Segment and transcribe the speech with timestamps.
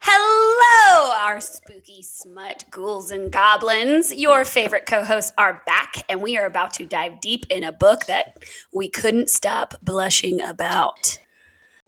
[0.00, 4.14] Hello, our spooky smut ghouls and goblins.
[4.14, 7.72] Your favorite co hosts are back, and we are about to dive deep in a
[7.72, 8.38] book that
[8.72, 11.18] we couldn't stop blushing about.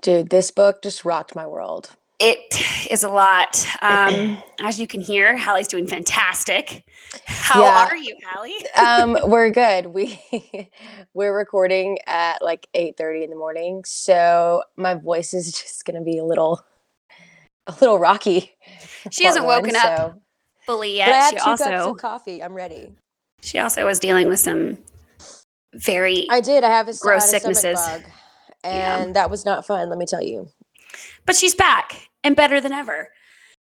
[0.02, 1.96] Dude, this book just rocked my world.
[2.18, 3.66] It is a lot.
[3.82, 6.82] Um, as you can hear, Hallie's doing fantastic.
[7.26, 7.86] How Yeah.
[7.90, 8.56] are you, Hallie?
[8.76, 9.86] Um, we're good.
[9.86, 10.18] We
[11.14, 16.16] we're recording at like 8:30 in the morning, so my voice is just gonna be
[16.18, 16.64] a little
[17.66, 18.56] a little rocky.
[19.10, 20.14] She hasn't one, woken up so-
[20.64, 21.14] fully But I yet.
[21.14, 22.42] had She two cups also of coffee.
[22.42, 22.92] I'm ready.
[23.42, 24.78] she also was dealing with some
[25.74, 26.64] very I did.
[26.64, 27.86] I have a Gross had a stomach sicknesses.
[27.86, 28.02] bug,
[28.64, 28.98] Yeah.
[29.02, 29.90] and that was not fun.
[29.90, 30.48] Let me tell you.
[31.26, 33.08] But she's back and better than ever.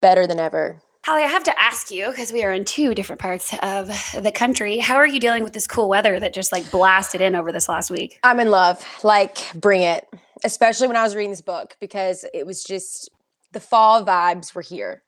[0.00, 0.80] Better than ever.
[1.04, 4.32] Holly, I have to ask you because we are in two different parts of the
[4.32, 4.78] country.
[4.78, 7.68] How are you dealing with this cool weather that just like blasted in over this
[7.68, 8.18] last week?
[8.22, 8.82] I'm in love.
[9.02, 10.06] Like, bring it.
[10.44, 13.10] Especially when I was reading this book because it was just
[13.52, 15.02] the fall vibes were here.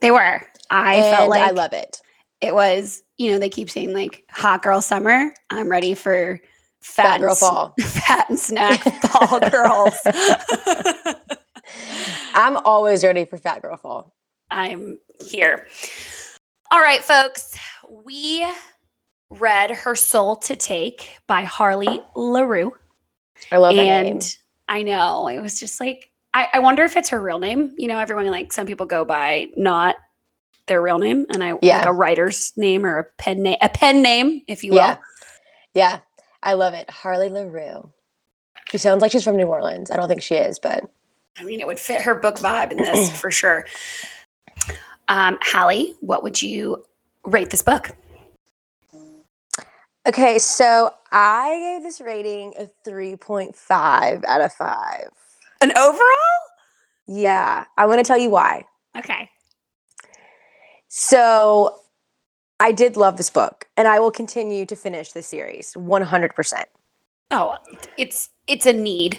[0.00, 0.40] They were.
[0.70, 2.00] I and felt like I love it.
[2.40, 5.32] it was, you know, they keep saying like hot girl summer.
[5.50, 6.40] I'm ready for
[6.80, 7.74] fat, Fat girl fall.
[7.80, 9.94] fat and snack fall girls.
[12.34, 14.12] I'm always ready for fat girl fall.
[14.50, 15.66] I'm here.
[16.70, 17.56] All right, folks.
[18.04, 18.46] We
[19.30, 22.72] read Her Soul to Take by Harley Laroux.
[23.52, 24.06] I love that name.
[24.16, 24.36] and
[24.68, 27.74] I know it was just like I, I wonder if it's her real name.
[27.78, 29.96] You know, everyone like some people go by not
[30.66, 31.84] their real name, and I like Yeah.
[31.88, 34.78] a writer's name or a pen name, a pen name, if you will.
[34.78, 34.96] Yeah.
[35.74, 35.98] Yeah.
[36.42, 36.88] I love it.
[36.90, 37.90] Harley Laroux.
[38.70, 39.90] She sounds like she's from New Orleans.
[39.90, 40.84] I don't think she is, but
[41.38, 43.66] I mean, it would fit her book vibe in this for sure.
[45.08, 46.84] Um, Hallie, what would you
[47.24, 47.90] rate this book?
[50.06, 50.38] okay.
[50.38, 55.08] So I gave this rating a 3.5 out of 5.
[55.60, 56.04] An overall?
[57.06, 57.64] Yeah.
[57.76, 58.64] I want to tell you why.
[58.96, 59.30] Okay.
[60.88, 61.80] So
[62.60, 66.64] I did love this book and I will continue to finish the series 100%.
[67.30, 67.56] Oh,
[67.98, 69.18] it's it's a need.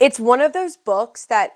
[0.00, 1.52] It's one of those books that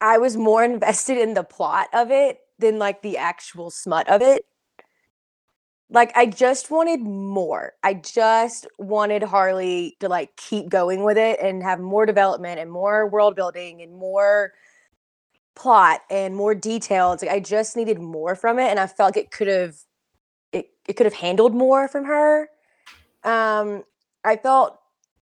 [0.00, 4.22] I was more invested in the plot of it than like the actual smut of
[4.22, 4.44] it.
[5.90, 7.72] Like I just wanted more.
[7.82, 12.70] I just wanted Harley to like keep going with it and have more development and
[12.70, 14.52] more world building and more
[15.54, 17.22] plot and more details.
[17.22, 19.76] Like I just needed more from it and I felt like it could have
[20.52, 22.50] it, it could have handled more from her.
[23.24, 23.84] Um
[24.24, 24.77] I felt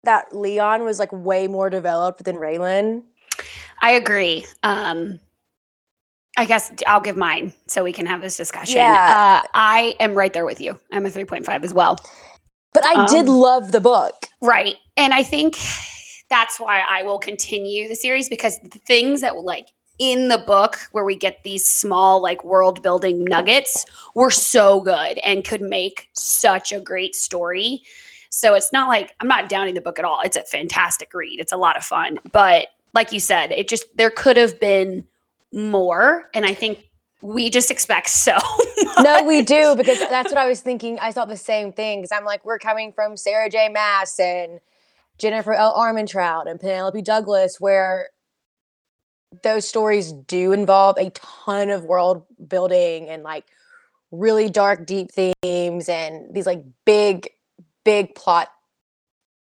[0.04, 3.04] that Leon was like way more developed than Raylan.
[3.82, 4.46] I agree.
[4.64, 5.20] Um,
[6.38, 8.78] I guess I'll give mine so we can have this discussion.
[8.78, 9.42] Yeah.
[9.44, 10.80] Uh, I am right there with you.
[10.92, 11.98] I'm a 3.5 as well.
[12.74, 14.28] But I did Um, love the book.
[14.42, 14.78] Right.
[14.98, 15.58] And I think
[16.30, 19.68] that's why I will continue the series because the things that like
[20.00, 25.20] in the book where we get these small like world building nuggets were so good
[25.20, 27.84] and could make such a great story.
[28.34, 30.22] So it's not like I'm not downing the book at all.
[30.24, 31.40] It's a fantastic read.
[31.40, 32.20] It's a lot of fun.
[32.32, 35.06] But like you said, it just there could have been
[35.52, 36.90] more and I think
[37.22, 38.38] we just expect so
[39.02, 41.00] No, we do because that's what I was thinking.
[41.00, 43.70] I thought the same thing because I'm like, we're coming from Sarah J.
[43.70, 44.60] Maas and
[45.18, 45.76] Jennifer L.
[45.76, 48.10] Armentrout and Penelope Douglas, where
[49.42, 53.46] those stories do involve a ton of world building and like
[54.12, 57.30] really dark, deep themes and these like big,
[57.84, 58.50] big plot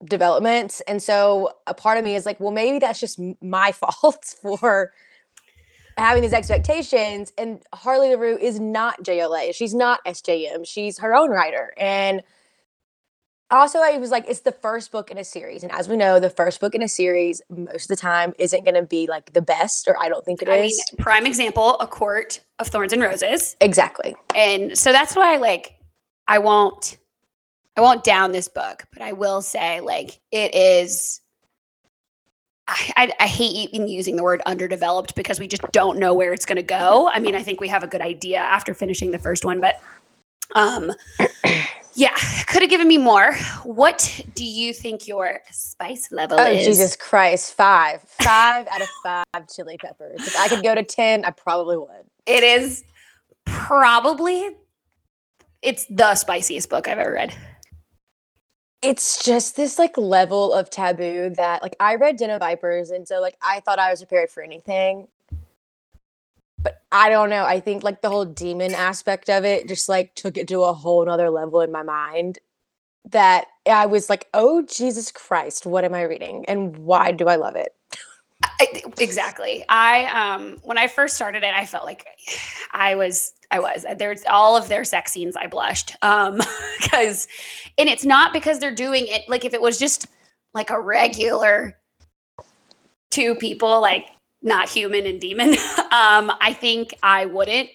[0.05, 0.81] developments.
[0.83, 4.93] And so a part of me is like, well, maybe that's just my fault for
[5.97, 7.33] having these expectations.
[7.37, 9.55] And Harley Laroux is not JLA.
[9.55, 10.67] She's not SJM.
[10.67, 11.75] She's her own writer.
[11.77, 12.23] And
[13.53, 15.65] also, I was like, it's the first book in a series.
[15.65, 18.65] And as we know, the first book in a series, most of the time, isn't
[18.65, 20.55] going to be like the best, or I don't think it is.
[20.55, 23.57] I mean, prime example, A Court of Thorns and Roses.
[23.61, 24.15] exactly.
[24.37, 25.75] and so that's why like
[26.29, 26.99] i won't
[27.81, 31.21] i won't down this book but i will say like it is
[32.69, 36.33] I, I, I hate even using the word underdeveloped because we just don't know where
[36.33, 37.11] it's going to go.
[37.13, 39.81] I mean, I think we have a good idea after finishing the first one, but
[40.55, 40.93] um,
[41.95, 42.15] yeah,
[42.47, 43.35] could have given me more.
[43.65, 46.65] What do you think your spice level Oh, is?
[46.65, 47.55] Jesus Christ.
[47.55, 48.03] Five.
[48.03, 50.25] Five out of five chili peppers.
[50.25, 52.07] If I could go to 10, I probably would.
[52.27, 52.85] It is
[53.47, 54.51] probably
[55.63, 57.35] it's the spiciest book I've ever read.
[58.83, 63.07] It's just this like level of taboo that like I read Den of Vipers and
[63.07, 65.09] so like I thought I was prepared for anything.
[66.63, 67.45] but I don't know.
[67.45, 70.73] I think like the whole demon aspect of it just like took it to a
[70.73, 72.39] whole nother level in my mind
[73.11, 76.45] that I was like, oh Jesus Christ, what am I reading?
[76.47, 77.75] And why do I love it?
[78.99, 79.65] Exactly.
[79.69, 82.07] I um when I first started it, I felt like
[82.73, 85.37] I was I was there's all of their sex scenes.
[85.37, 86.41] I blushed um
[86.81, 87.29] because,
[87.79, 90.07] and it's not because they're doing it like if it was just
[90.55, 91.77] like a regular
[93.11, 94.07] two people like
[94.43, 95.51] not human and demon.
[95.93, 97.69] um, I think I wouldn't.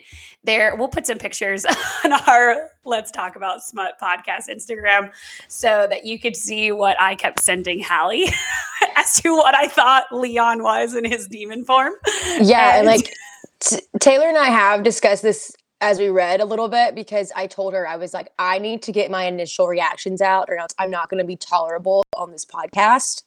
[0.46, 1.66] There, we'll put some pictures
[2.04, 5.12] on our Let's Talk About Smut podcast Instagram
[5.48, 8.32] so that you could see what I kept sending Hallie
[8.96, 11.94] as to what I thought Leon was in his demon form.
[12.40, 13.14] Yeah, and, and like
[13.60, 17.48] t- Taylor and I have discussed this as we read a little bit because I
[17.48, 20.72] told her I was like, I need to get my initial reactions out, or else
[20.80, 23.24] I'm not going to be tolerable on this podcast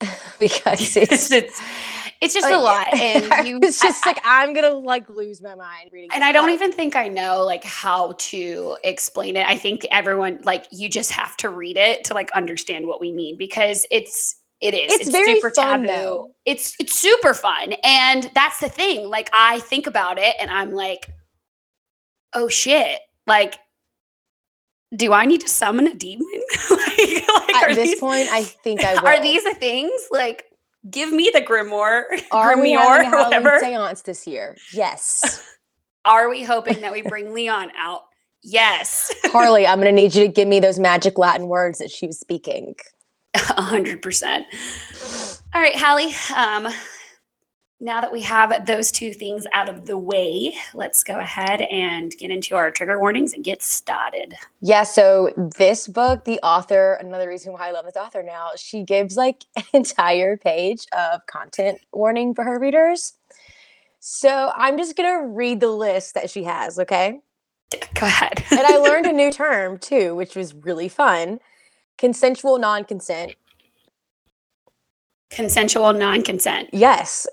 [0.38, 1.60] because it's it's,
[2.20, 5.54] it's just a lot and you, it's just I, like i'm gonna like lose my
[5.54, 9.56] mind reading and i don't even think i know like how to explain it i
[9.56, 13.36] think everyone like you just have to read it to like understand what we mean
[13.36, 16.34] because it's it is it's, it's very super fun, taboo though.
[16.44, 20.72] it's it's super fun and that's the thing like i think about it and i'm
[20.72, 21.10] like
[22.34, 23.58] oh shit like
[24.94, 26.26] do I need to summon a demon?
[26.70, 29.06] like, like, At this these, point, I think I will.
[29.06, 29.92] Are these the things?
[30.10, 30.44] Like,
[30.90, 33.58] give me the grimoire, are grimoire, we having a whatever.
[33.60, 34.56] seance this year?
[34.72, 35.42] Yes.
[36.04, 38.02] are we hoping that we bring Leon out?
[38.42, 39.12] Yes.
[39.24, 42.06] Harley, I'm going to need you to give me those magic Latin words that she
[42.06, 42.74] was speaking.
[43.34, 44.46] A hundred percent.
[45.54, 46.14] All right, Hallie.
[46.34, 46.72] Um,
[47.78, 52.12] now that we have those two things out of the way, let's go ahead and
[52.18, 54.34] get into our trigger warnings and get started.
[54.62, 58.82] Yeah, so this book, the author, another reason why I love this author now, she
[58.82, 63.14] gives like an entire page of content warning for her readers.
[64.00, 67.20] So I'm just going to read the list that she has, okay?
[67.94, 68.44] Go ahead.
[68.50, 71.40] and I learned a new term too, which was really fun
[71.98, 73.34] consensual non consent.
[75.30, 76.70] Consensual non consent.
[76.72, 77.26] Yes.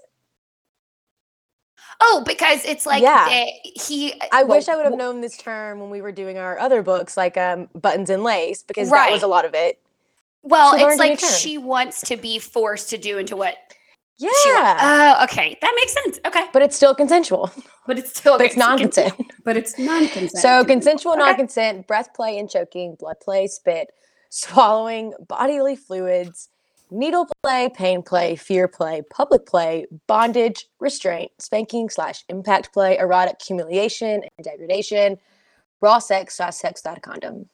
[2.05, 3.29] Oh, because it's like yeah.
[3.29, 4.13] They, he.
[4.33, 6.81] I well, wish I would have known this term when we were doing our other
[6.83, 9.07] books, like um, Buttons and Lace, because right.
[9.07, 9.79] that was a lot of it.
[10.41, 13.55] Well, it's like she wants to be forced to do into what.
[14.17, 14.29] Yeah.
[14.35, 16.19] Oh, uh, okay, that makes sense.
[16.25, 17.51] Okay, but it's still consensual.
[17.88, 18.38] But it's still.
[18.38, 19.13] But it's non-consent.
[19.45, 20.41] But it's non-consent.
[20.41, 21.21] So consensual okay.
[21.21, 23.91] non-consent, breath play and choking, blood play, spit,
[24.29, 26.50] swallowing, bodily fluids,
[26.93, 33.41] needle play, pain play, fear play, public play, bondage, restraint, spanking slash impact play, erotic
[33.45, 35.17] humiliation and degradation,
[35.81, 37.49] raw sex slash sex without condom.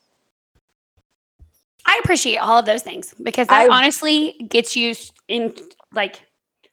[1.85, 4.93] I appreciate all of those things because that I, honestly gets you
[5.27, 5.55] in
[5.93, 6.21] like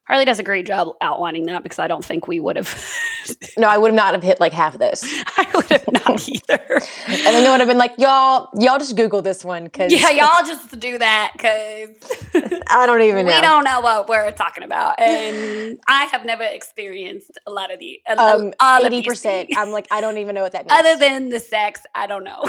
[0.07, 2.93] Harley does a great job outlining that because I don't think we would have.
[3.59, 5.03] no, I would have not have hit like half of this.
[5.37, 6.81] I would have not either.
[7.09, 10.11] and then they would have been like, y'all, y'all just Google this one because yeah,
[10.11, 11.91] y'all just do that because
[12.69, 13.35] I don't even know.
[13.35, 17.81] We don't know what we're talking about, and I have never experienced a lot of
[17.81, 18.55] the um
[18.85, 19.51] eighty percent.
[19.57, 20.79] I'm like, I don't even know what that means.
[20.79, 22.45] Other than the sex, I don't know.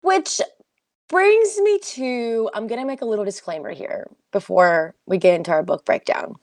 [0.00, 0.40] Which
[1.10, 5.50] brings me to I'm going to make a little disclaimer here before we get into
[5.50, 6.36] our book breakdown.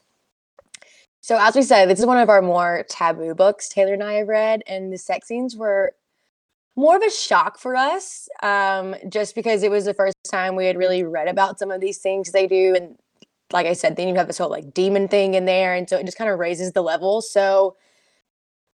[1.21, 4.13] So, as we said, this is one of our more taboo books Taylor and I
[4.13, 5.93] have read, and the sex scenes were
[6.75, 10.67] more of a shock for us um, just because it was the first time we
[10.67, 12.75] had really read about some of these things they do.
[12.75, 12.97] And
[13.51, 15.73] like I said, then you have this whole like demon thing in there.
[15.73, 17.21] And so it just kind of raises the level.
[17.21, 17.75] So,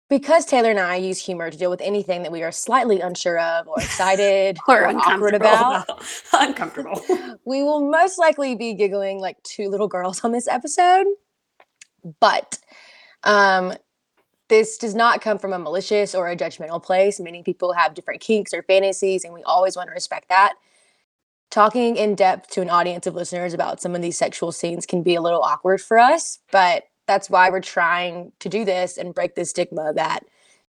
[0.09, 3.39] because Taylor and I use humor to deal with anything that we are slightly unsure
[3.39, 6.05] of or excited or, or awkward about, about.
[6.33, 7.01] uncomfortable,
[7.45, 11.07] we will most likely be giggling like two little girls on this episode.
[12.19, 12.59] But
[13.23, 13.73] um,
[14.49, 17.19] this does not come from a malicious or a judgmental place.
[17.19, 20.53] Many people have different kinks or fantasies, and we always want to respect that.
[21.49, 25.01] Talking in depth to an audience of listeners about some of these sexual scenes can
[25.01, 29.13] be a little awkward for us, but that's why we're trying to do this and
[29.13, 30.25] break the stigma that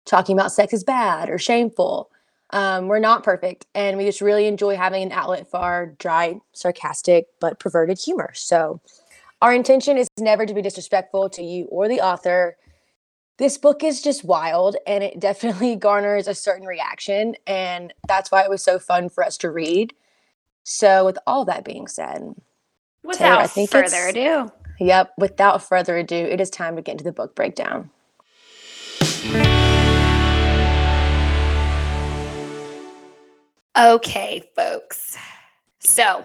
[0.05, 2.11] talking about sex is bad or shameful.
[2.51, 6.41] Um, we're not perfect, and we just really enjoy having an outlet for our dry,
[6.55, 8.31] sarcastic, but perverted humor.
[8.35, 8.81] So,
[9.43, 12.57] our intention is never to be disrespectful to you or the author.
[13.37, 18.43] This book is just wild, and it definitely garners a certain reaction, and that's why
[18.43, 19.95] it was so fun for us to read.
[20.65, 22.35] So, with all that being said,
[23.05, 27.13] without Taylor, further ado, Yep, without further ado, it is time to get into the
[27.13, 27.91] book breakdown.
[33.77, 35.17] Okay, folks.
[35.81, 36.25] So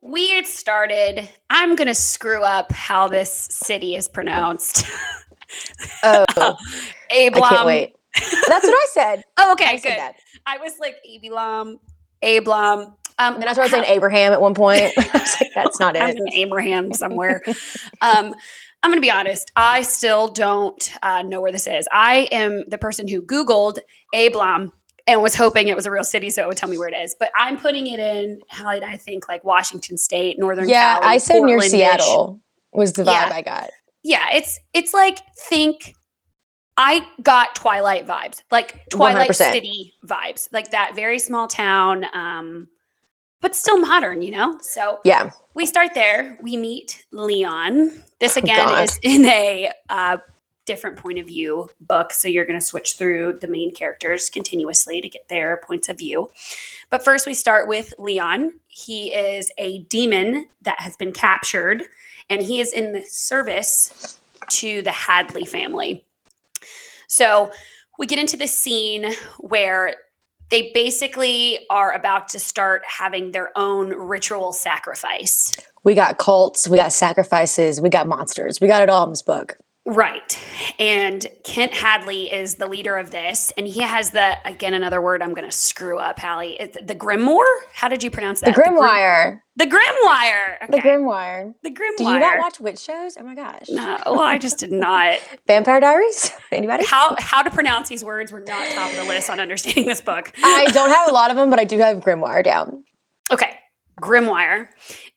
[0.00, 1.28] we had started.
[1.48, 4.86] I'm going to screw up how this city is pronounced.
[6.02, 6.24] Oh,
[7.10, 7.96] Abe I can't wait.
[8.14, 9.24] That's what I said.
[9.36, 9.98] Oh, okay, I said good.
[9.98, 10.14] that.
[10.46, 11.78] I was like Ablom,
[12.22, 12.94] Ablom.
[13.20, 14.92] Um, then I started saying Abraham at one point.
[14.98, 16.16] I was like, that's not it.
[16.16, 17.42] an Abraham somewhere.
[18.00, 18.34] um,
[18.82, 19.52] I'm going to be honest.
[19.56, 21.86] I still don't uh, know where this is.
[21.92, 23.78] I am the person who Googled
[24.14, 24.72] Ablam
[25.06, 26.94] and was hoping it was a real city, so it would tell me where it
[26.96, 27.14] is.
[27.18, 28.40] But I'm putting it in.
[28.48, 29.28] How I think?
[29.28, 30.68] Like Washington State, Northern.
[30.68, 31.60] Yeah, Cali, I said near.
[31.60, 32.40] Seattle
[32.72, 33.30] was the vibe Yeah.
[33.32, 33.70] I got.
[34.02, 35.94] Yeah, it's it's like think.
[36.76, 39.52] I got Twilight vibes, like Twilight 100%.
[39.52, 42.68] City vibes, like that very small town, um,
[43.40, 44.58] but still modern, you know.
[44.60, 45.30] So Yeah.
[45.54, 46.38] we start there.
[46.42, 48.02] We meet Leon.
[48.18, 50.18] This Oh, again is in a uh,
[50.66, 52.12] different point of view book.
[52.12, 55.98] So you're going to switch through the main characters continuously to get their points of
[55.98, 56.30] view.
[56.90, 58.52] But first, we start with Leon.
[58.68, 61.84] He is a demon that has been captured,
[62.28, 64.18] and he is in the service
[64.48, 66.04] to the Hadley family.
[67.08, 67.50] So
[67.98, 69.96] we get into this scene where
[70.50, 75.52] they basically are about to start having their own ritual sacrifice.
[75.84, 78.60] We got cults, we got sacrifices, we got monsters.
[78.60, 79.56] We got it all in this book.
[79.90, 80.38] Right.
[80.78, 83.52] And Kent Hadley is the leader of this.
[83.56, 86.56] And he has the, again, another word I'm going to screw up, Hallie.
[86.60, 87.44] It's the Grimoire?
[87.74, 88.54] How did you pronounce that?
[88.54, 89.40] Grim- Grimoire.
[89.56, 90.68] The Grimoire.
[90.70, 90.88] The Okay.
[90.90, 91.54] Grimoire.
[91.64, 91.96] The Grimoire.
[91.98, 93.16] Do you not watch witch shows?
[93.18, 93.68] Oh my gosh.
[93.68, 95.18] No, well, I just did not.
[95.48, 96.30] Vampire Diaries?
[96.52, 96.84] Anybody?
[96.86, 100.00] How how to pronounce these words were not top of the list on understanding this
[100.00, 100.32] book.
[100.42, 102.84] I don't have a lot of them, but I do have Grimoire down.
[103.32, 103.58] Okay,
[104.00, 104.68] Grimoire.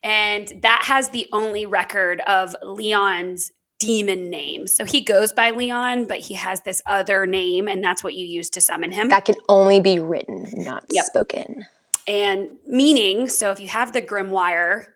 [0.02, 4.66] And that has the only record of Leon's demon name.
[4.66, 8.24] So he goes by Leon, but he has this other name, and that's what you
[8.26, 9.08] use to summon him.
[9.08, 11.04] That can only be written, not Yep.
[11.06, 11.66] spoken.
[12.06, 14.86] and meaning, so if you have the Grimoire,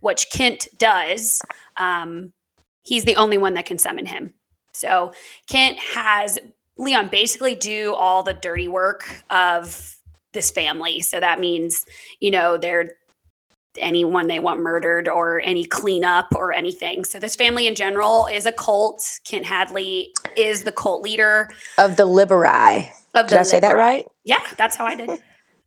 [0.00, 1.42] which Kent does,
[1.78, 2.32] um,
[2.82, 4.32] he's the only one that can summon him.
[4.72, 5.12] So
[5.48, 6.38] Kent has
[6.76, 9.96] Leon basically do all the dirty work of
[10.32, 11.00] this family.
[11.00, 11.84] So that means,
[12.20, 12.92] you know, they're
[13.78, 17.04] anyone they want murdered or any cleanup or anything.
[17.04, 19.20] So this family in general is a cult.
[19.24, 22.88] Kent Hadley is the cult leader Of the Liberi.
[23.14, 24.06] of the Did I say that right?
[24.24, 25.10] Yeah, that's how I did.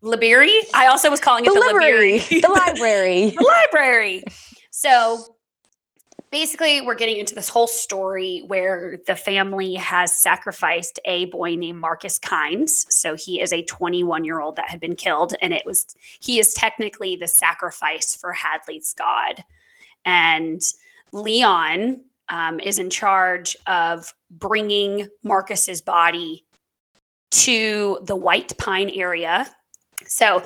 [0.03, 0.59] Liberi.
[0.73, 2.19] I also was calling it The the, library.
[2.19, 2.41] Liberi.
[2.41, 3.29] the library.
[3.37, 4.23] the library.
[4.71, 5.35] So
[6.31, 11.79] basically, we're getting into this whole story where the family has sacrificed a boy named
[11.79, 12.85] Marcus Kynes.
[12.91, 16.39] So he is a 21 year old that had been killed, and it was he
[16.39, 19.43] is technically the sacrifice for Hadley's god.
[20.05, 20.61] And
[21.11, 26.45] Leon um, is in charge of bringing Marcus's body
[27.31, 29.47] to the White Pine area.
[30.05, 30.43] So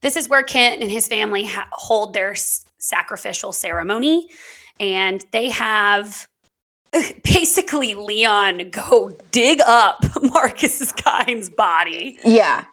[0.00, 4.28] this is where Kent and his family ha- hold their s- sacrificial ceremony,
[4.82, 6.26] and they have
[7.24, 12.18] basically Leon go dig up Marcus Kyne's body.
[12.24, 12.64] Yeah.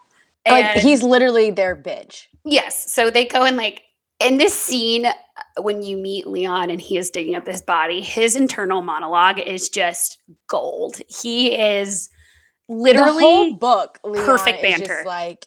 [0.48, 2.24] Like he's literally their bitch.
[2.44, 2.92] Yes.
[2.92, 3.84] So they go and like
[4.20, 5.14] in this scene uh,
[5.62, 9.70] when you meet Leon and he is digging up his body, his internal monologue is
[9.70, 11.00] just gold.
[11.08, 12.10] He is
[12.68, 14.86] literally book, Leon perfect banter.
[14.86, 15.46] Just like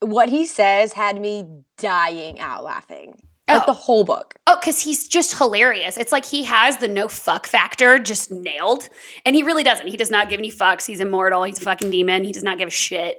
[0.00, 1.46] what he says had me
[1.78, 3.14] dying out laughing.
[3.48, 3.66] Like Oh.
[3.66, 4.34] the whole book.
[4.46, 5.96] Oh, because he's just hilarious.
[5.98, 8.88] It's like he has the no fuck factor just nailed.
[9.26, 9.88] And he really doesn't.
[9.88, 10.86] He does not give any fucks.
[10.86, 11.42] He's immortal.
[11.42, 12.24] He's a fucking demon.
[12.24, 13.18] He does not give a shit.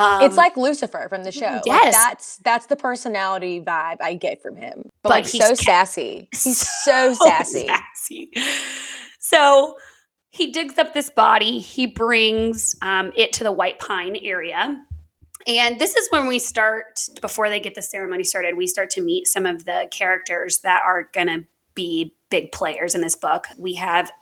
[0.00, 1.46] Um, it's like Lucifer from the show.
[1.46, 1.94] Like, yes.
[1.94, 4.82] that's that's the personality vibe I get from him.
[4.84, 6.28] But, But like he's so sassy.
[6.32, 7.66] He's so sassy.
[7.66, 8.30] sassy.
[9.18, 9.76] So
[10.30, 11.58] he digs up this body.
[11.58, 14.80] He brings um, it to the White Pine area.
[15.48, 19.00] And this is when we start, before they get the ceremony started, we start to
[19.00, 23.46] meet some of the characters that are going to be big players in this book.
[23.56, 24.12] We have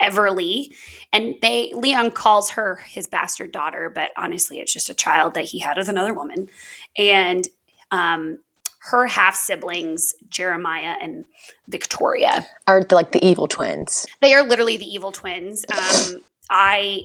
[0.00, 0.74] Everly,
[1.12, 5.44] and they Leon calls her his bastard daughter, but honestly, it's just a child that
[5.44, 6.48] he had with another woman.
[6.96, 7.48] And
[7.90, 8.38] um,
[8.78, 11.24] her half siblings, Jeremiah and
[11.68, 14.06] Victoria, Are the, like the evil twins.
[14.20, 15.64] they are literally the evil twins.
[15.72, 17.02] Um, I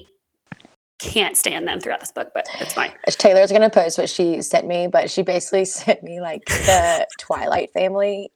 [1.00, 2.92] can't stand them throughout this book, but it's fine.
[3.08, 7.72] Taylor's gonna post what she sent me, but she basically sent me like the Twilight
[7.72, 8.30] family.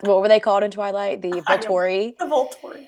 [0.00, 1.22] What were they called in Twilight?
[1.22, 2.16] The Volturi.
[2.18, 2.86] The Volturi.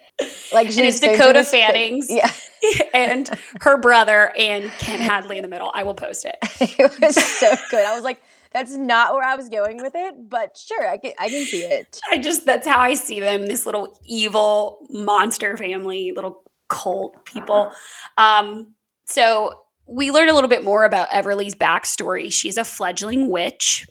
[0.52, 2.06] Like she And it's Dakota Fannings.
[2.10, 2.30] Yeah,
[2.94, 3.28] and
[3.60, 5.70] her brother and Ken Hadley in the middle.
[5.74, 6.36] I will post it.
[6.60, 7.84] it was so good.
[7.84, 11.12] I was like, that's not where I was going with it, but sure, I can
[11.18, 12.00] I can see it.
[12.10, 13.46] I just that's how I see them.
[13.46, 17.72] This little evil monster family, little cult people.
[18.18, 18.74] Um,
[19.06, 22.32] so we learn a little bit more about Everly's backstory.
[22.32, 23.86] She's a fledgling witch,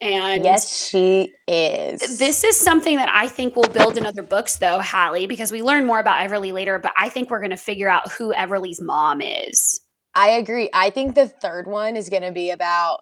[0.00, 2.18] And yes, she is.
[2.18, 5.62] this is something that I think will build in other books, though, Hallie, because we
[5.62, 6.78] learn more about Everly later.
[6.78, 9.80] But I think we're going to figure out who Everly's mom is.
[10.14, 10.68] I agree.
[10.72, 13.00] I think the third one is going to be about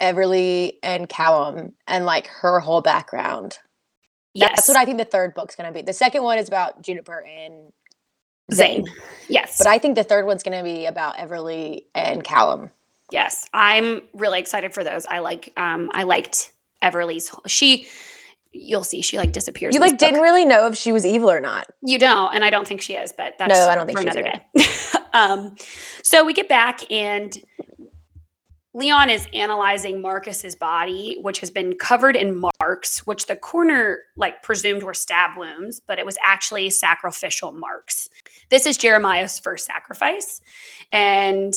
[0.00, 3.58] Everly and Callum and like her whole background.
[4.34, 5.80] Yes, That's what I think the third book's going to be.
[5.82, 7.72] The second one is about Juniper and
[8.52, 8.84] Zane.
[8.86, 8.94] Zane.
[9.28, 12.70] Yes, But I think the third one's going to be about Everly and Callum.
[13.10, 15.04] yes, I'm really excited for those.
[15.06, 17.32] I like, um, I liked Everly's.
[17.48, 17.88] She,
[18.52, 19.74] you'll see, she like disappears.
[19.74, 20.22] You like didn't book.
[20.22, 21.66] really know if she was evil or not.
[21.82, 24.02] You don't, and I don't think she is, but that's No, I don't think for
[24.02, 24.40] another day.
[25.12, 25.56] um,
[26.04, 27.36] so we get back and
[28.74, 34.42] Leon is analyzing Marcus's body, which has been covered in marks, which the coroner like
[34.42, 38.10] presumed were stab wounds, but it was actually sacrificial marks.
[38.48, 40.40] This is Jeremiah's first sacrifice,
[40.92, 41.54] and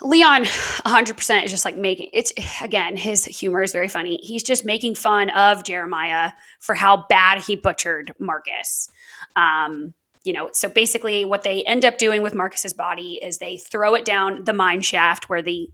[0.00, 2.32] Leon 100% is just like making it's
[2.62, 4.18] again his humor is very funny.
[4.22, 8.90] He's just making fun of Jeremiah for how bad he butchered Marcus.
[9.36, 9.94] Um,
[10.24, 13.94] you know, so basically what they end up doing with Marcus's body is they throw
[13.94, 15.70] it down the mine shaft where the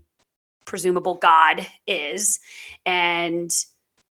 [0.65, 2.39] presumable god is
[2.85, 3.65] and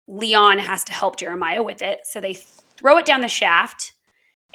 [0.07, 2.01] Leon has to help Jeremiah with it.
[2.03, 3.93] So they throw it down the shaft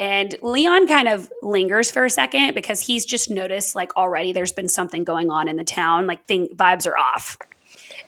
[0.00, 4.50] and Leon kind of lingers for a second because he's just noticed like already there's
[4.52, 7.36] been something going on in the town, like thing vibes are off.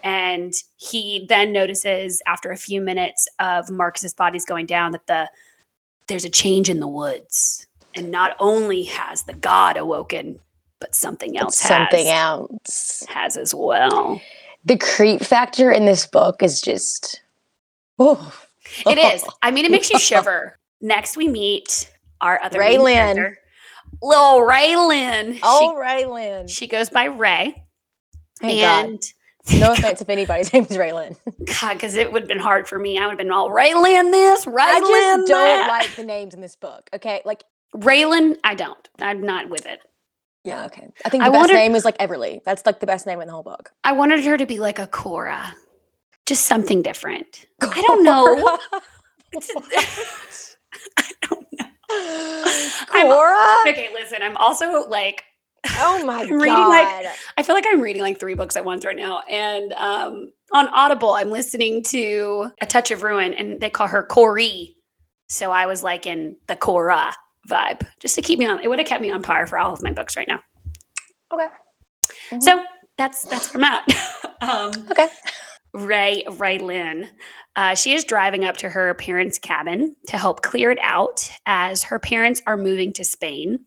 [0.02, 5.28] And he then notices after a few minutes of Marcus's body's going down that the
[6.08, 7.66] there's a change in the woods.
[7.94, 10.38] And not only has the god awoken,
[10.80, 13.04] but something else Something has, else.
[13.08, 14.20] has as well.
[14.64, 17.20] The creep factor in this book is just.
[17.98, 18.34] Oh,
[18.86, 19.22] It is.
[19.42, 20.58] I mean, it makes you shiver.
[20.82, 23.34] Next, we meet our other Raylan.
[24.02, 25.38] Lil Raylan.
[25.42, 26.50] Oh, Raylan.
[26.50, 27.62] She, goes by Ray,
[28.40, 28.84] Thank God.
[28.86, 29.02] and
[29.60, 31.16] No offense if anybody's name is Raylan.
[31.60, 32.98] God, because it would have been hard for me.
[32.98, 36.40] I would have been all Raylan this, Raylan I just don't like the names in
[36.40, 36.90] this book.
[36.92, 37.44] Okay, like
[37.76, 38.36] Raylan.
[38.42, 38.88] I don't.
[39.00, 39.80] I'm not with it.
[40.44, 40.88] yeah, okay.
[41.04, 42.42] I think the I best wondered- name is like Everly.
[42.44, 43.70] That's like the best name in the whole book.
[43.84, 45.54] I wanted her to be like a Cora,
[46.26, 47.46] just something different.
[47.62, 48.58] I don't know.
[50.98, 51.66] I don't know.
[51.66, 51.68] I'm-
[52.88, 53.56] Cora.
[53.68, 54.22] Okay, listen.
[54.22, 55.24] I'm also like
[55.78, 56.42] Oh my I'm god.
[56.42, 57.06] reading, like,
[57.38, 59.20] I feel like I'm reading like three books at once right now.
[59.28, 64.02] And um, on Audible, I'm listening to A Touch of Ruin, and they call her
[64.02, 64.76] Corey.
[65.28, 67.14] So I was like in the Cora
[67.48, 68.60] vibe, just to keep me on.
[68.60, 70.40] It would have kept me on par for all of my books right now.
[71.32, 71.46] okay.
[72.30, 72.42] Mhm.
[72.42, 72.64] So
[72.98, 74.36] that's that's where I'm at.
[74.42, 75.08] um, Okay.
[75.74, 77.08] Ray Ray Lynn.
[77.56, 81.82] Uh, she is driving up to her parents' cabin to help clear it out as
[81.82, 83.60] her parents are moving to Spain.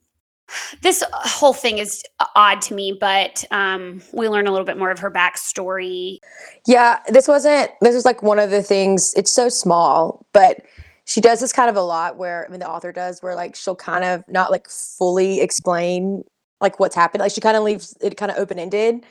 [0.81, 2.03] This whole thing is
[2.35, 6.19] odd to me, but um, we learn a little bit more of her backstory.
[6.67, 10.61] Yeah, this wasn't this was like one of the things it's so small, but
[11.05, 13.55] she does this kind of a lot where I mean the author does where like
[13.55, 16.23] she'll kind of not like fully explain
[16.61, 17.21] like what's happened.
[17.21, 19.03] Like she kind of leaves it kind of open-ended.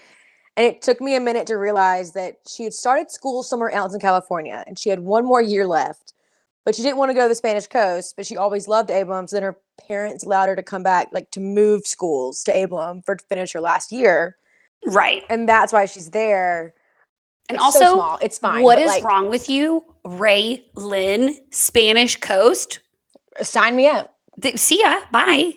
[0.57, 3.93] And it took me a minute to realize that she had started school somewhere else
[3.93, 6.13] in California and she had one more year left.
[6.65, 9.27] But she didn't want to go to the Spanish coast, but she always loved Abram.
[9.27, 13.03] So then her parents allowed her to come back, like to move schools to Abram
[13.03, 14.37] for to finish her last year.
[14.87, 15.25] Right.
[15.29, 16.73] And that's why she's there.
[17.49, 18.19] And It's so also, small.
[18.23, 18.63] It's fine.
[18.63, 19.85] what is like, wrong with you?
[20.05, 22.81] Ray Lynn, Spanish Coast?
[23.43, 24.15] Sign me up.
[24.41, 25.01] Th- see ya.
[25.11, 25.55] Bye.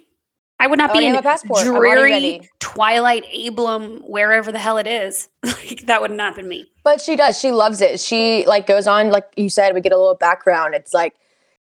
[0.60, 1.64] I would not I be in a passport.
[1.64, 2.50] Dreary.
[2.60, 5.30] Twilight Abram, wherever the hell it is.
[5.44, 6.66] like that would not been me.
[6.84, 7.40] But she does.
[7.40, 8.00] She loves it.
[8.00, 10.74] She like goes on, like you said, we get a little background.
[10.74, 11.14] It's like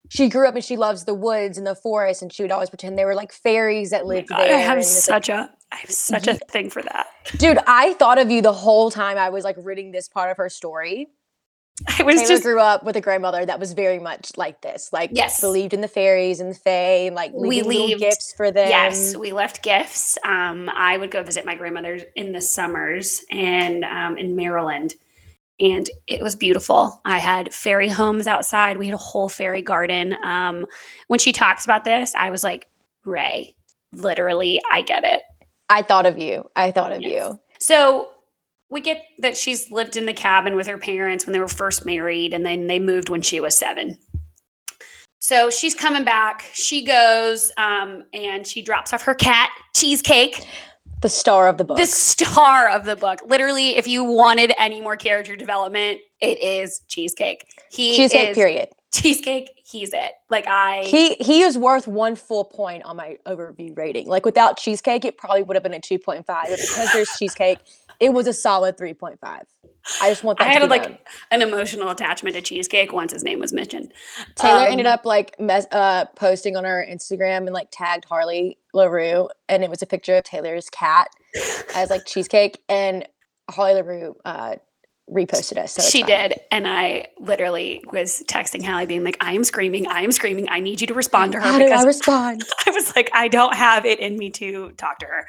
[0.09, 2.69] she grew up and she loves the woods and the forest, and she would always
[2.69, 4.55] pretend they were like fairies that Oh lived God, there.
[4.55, 7.07] I have it's like- such a I have such a thing for that.
[7.37, 10.37] dude, I thought of you the whole time I was like reading this part of
[10.37, 11.09] her story.
[11.99, 14.89] I was Taylor just grew up with a grandmother that was very much like this,
[14.91, 15.39] like Yes.
[15.39, 18.69] believed in the fairies and the fae, and like We leave gifts for them.
[18.69, 20.17] yes, we left gifts.
[20.23, 24.95] Um, I would go visit my grandmother in the summers and um, in Maryland,
[25.59, 26.99] and it was beautiful.
[27.05, 28.77] I had fairy homes outside.
[28.77, 30.15] We had a whole fairy garden.
[30.23, 30.65] Um,
[31.07, 32.67] when she talks about this, I was like,
[33.05, 33.55] Ray,
[33.93, 35.21] literally, I get it.
[35.69, 36.49] I thought of you.
[36.55, 37.11] I thought of Yes.
[37.11, 37.39] you.
[37.59, 38.09] So
[38.69, 41.85] we get that she's lived in the cabin with her parents when they were first
[41.85, 43.97] married, and then they moved when she was seven.
[45.19, 46.45] So she's coming back.
[46.53, 50.45] She goes um, and she drops off her cat, Cheesecake,
[51.01, 51.77] The star of the book.
[51.77, 53.19] the star of the book.
[53.25, 57.45] Literally, if you wanted any more character development, it is Cheesecake.
[57.71, 58.69] He Cheesecake, is period.
[58.93, 59.49] Cheesecake.
[59.69, 60.13] He's it.
[60.29, 60.83] Like I.
[60.85, 64.07] He he is worth one full point on my overview rating.
[64.07, 66.45] Like without cheesecake, it probably would have been a two point five.
[66.47, 67.59] But because there's cheesecake,
[67.99, 69.17] it was a solid 3.5.
[70.01, 70.97] I just want that I had like known.
[71.31, 73.93] an emotional attachment to cheesecake once his name was mentioned.
[74.35, 75.35] Taylor ended Um, up like
[75.71, 80.15] uh, posting on her Instagram and like tagged Harley Laroux, and it was a picture
[80.17, 81.07] of Taylor's cat
[81.75, 83.07] as like cheesecake, and
[83.49, 84.55] Harley Laroux uh,
[85.09, 85.73] reposted us.
[85.73, 86.09] So she fine.
[86.29, 90.47] did, and I literally was texting Hallie, being like, "I am screaming, I am screaming.
[90.49, 92.43] I need you to respond to her How do because I respond?
[92.67, 95.27] I was like, I don't have it in me to talk to her.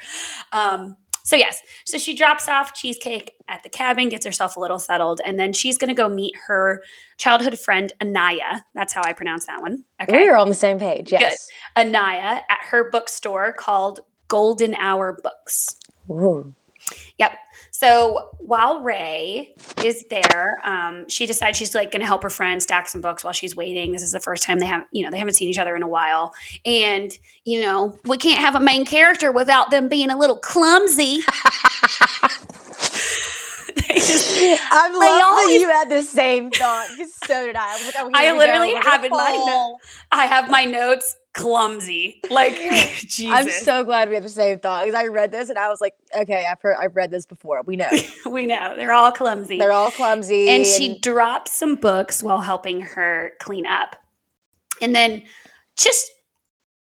[0.51, 0.97] Um,
[1.29, 5.21] so yes, so she drops off cheesecake at the cabin, gets herself a little settled,
[5.23, 6.81] and then she's gonna go meet her
[7.17, 8.65] childhood friend Anaya.
[8.73, 9.83] That's how I pronounce that one.
[10.01, 11.11] Okay, We are on the same page.
[11.11, 11.47] Yes.
[11.77, 15.75] Anaya at her bookstore called Golden Hour Books.
[16.09, 16.51] Ooh.
[17.19, 17.33] Yep.
[17.79, 22.61] So while Ray is there, um, she decides she's like going to help her friend
[22.61, 23.93] stack some books while she's waiting.
[23.93, 25.81] This is the first time they have, you know, they haven't seen each other in
[25.81, 26.33] a while,
[26.65, 31.21] and you know, we can't have a main character without them being a little clumsy.
[34.39, 36.87] They just- I love that you had the same thought.
[37.25, 37.77] So did I.
[37.77, 38.73] I like, oh, I literally.
[38.75, 39.77] Have in my no-
[40.11, 42.55] I have my notes clumsy, like
[42.97, 43.29] Jesus.
[43.29, 45.79] I'm so glad we have the same thought because I read this and I was
[45.79, 47.61] like, okay, I've heard, I've read this before.
[47.65, 47.89] We know
[48.25, 49.57] we know they're all clumsy.
[49.57, 50.49] they're all clumsy.
[50.49, 53.95] and she drops some books while helping her clean up.
[54.81, 55.23] And then
[55.77, 56.09] just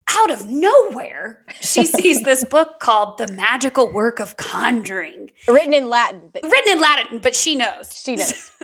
[0.10, 5.90] out of nowhere, she sees this book called The Magical Work of Conjuring, written in
[5.90, 7.94] Latin, but written in Latin, but she knows.
[7.96, 8.52] she knows.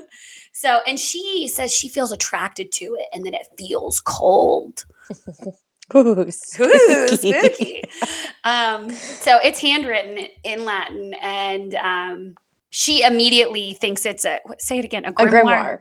[0.52, 4.84] So, and she says she feels attracted to it and then it feels cold.
[5.96, 7.32] Ooh, Ooh, spooky.
[7.32, 7.84] spooky.
[8.44, 12.36] um, so it's handwritten in Latin, and um,
[12.72, 15.80] she immediately thinks it's a say it again a grimoire.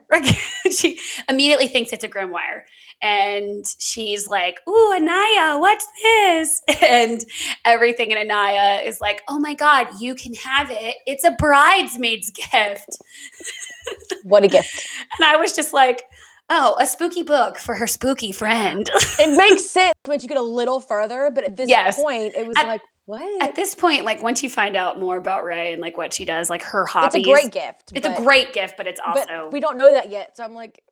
[0.71, 2.63] she immediately thinks it's a grimoire,
[3.03, 7.25] and she's like, "Ooh, Anaya, what's this?" And
[7.65, 10.97] everything in Anaya is like, "Oh my god, you can have it!
[11.07, 12.99] It's a bridesmaid's gift."
[14.25, 14.87] What a gift.
[15.19, 16.03] And I was just like.
[16.51, 18.89] Oh, a spooky book for her spooky friend.
[19.21, 22.01] It makes sense once you get a little further, but at this Yes.
[22.01, 23.43] point, it was At- like, what?
[23.43, 26.25] At this point, like once you find out more about Ray and like what she
[26.25, 27.93] does, like her hobbies, it's a great gift.
[27.95, 30.39] It's but- a great gift, but it's but also we don't know that yet.
[30.39, 30.83] So I'm like,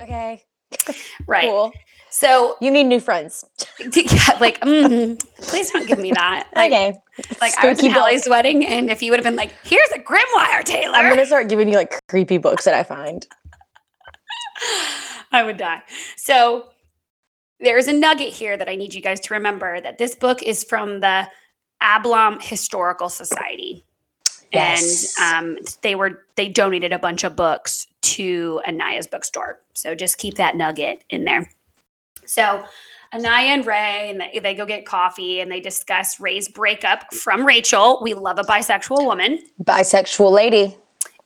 [0.00, 0.42] okay,
[1.26, 1.44] right.
[1.44, 1.72] cool.
[2.12, 3.44] So, You need new friends.
[3.78, 6.48] yeah, like, mm, please don't give me that.
[6.56, 6.98] Like, okay.
[7.40, 7.92] like I was Spooky in.
[7.92, 11.24] Hallie's wedding, and if you would have been like, "Here's a grimoire, Taylor," I'm gonna
[11.24, 13.26] start giving you like creepy books that I find.
[15.32, 15.82] I would die.
[16.16, 16.66] So
[17.60, 20.64] there's a nugget here that I need you guys to remember that this book is
[20.64, 21.28] from the
[21.82, 23.84] Ablom Historical Society.
[24.52, 25.14] Yes.
[25.20, 29.60] And um, they were they donated a bunch of books to Anaya's bookstore.
[29.74, 31.50] So just keep that nugget in there.
[32.26, 32.64] So
[33.12, 37.44] Anaya and Ray and they, they go get coffee and they discuss Ray's breakup from
[37.44, 38.00] Rachel.
[38.02, 40.76] We love a bisexual woman Bisexual lady.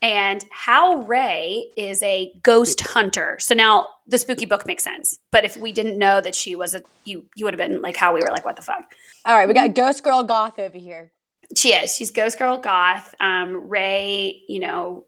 [0.02, 3.36] and how Ray is a ghost hunter.
[3.40, 5.18] So now the spooky book makes sense.
[5.30, 7.96] But if we didn't know that she was a you you would have been like
[7.96, 8.94] how we were like, what the fuck?
[9.26, 11.10] All right, we got Ghost Girl Goth over here.
[11.56, 11.94] She is.
[11.94, 13.14] She's Ghost Girl Goth.
[13.20, 15.06] Um, Ray, you know,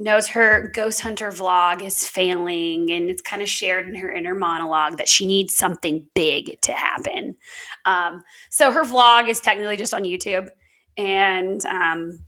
[0.00, 4.34] knows her ghost hunter vlog is failing and it's kind of shared in her inner
[4.34, 7.36] monologue that she needs something big to happen.
[7.84, 10.48] Um, so her vlog is technically just on YouTube.
[10.96, 12.18] And um,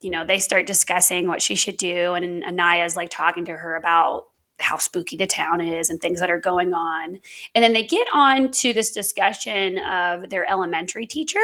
[0.00, 2.14] you know, they start discussing what she should do.
[2.14, 4.24] And Anaya's like talking to her about
[4.60, 7.18] how spooky the town is and things that are going on.
[7.54, 11.40] And then they get on to this discussion of their elementary teacher,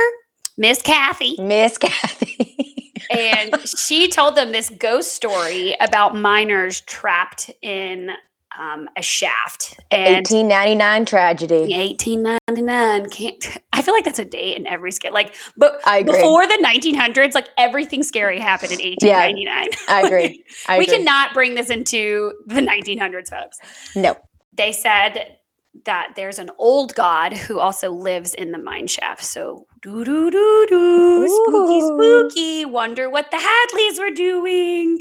[0.57, 1.37] Miss Kathy.
[1.41, 2.93] Miss Kathy.
[3.11, 8.11] And she told them this ghost story about miners trapped in
[8.59, 9.79] um, a shaft.
[9.91, 11.77] And 1899 tragedy.
[11.77, 15.13] 1899 can't I feel like that's a date in every skit.
[15.13, 16.13] Like but I agree.
[16.13, 19.69] before the 1900s, like everything scary happened in 1899.
[19.89, 20.45] I agree.
[20.69, 20.99] I we agree.
[20.99, 23.59] cannot bring this into the 1900s, folks.
[23.97, 24.17] No.
[24.53, 25.37] They said
[25.85, 29.25] that there's an old god who also lives in the mine shaft.
[29.25, 32.65] So doo doo doo doo, spooky spooky.
[32.65, 35.01] Wonder what the Hadleys were doing.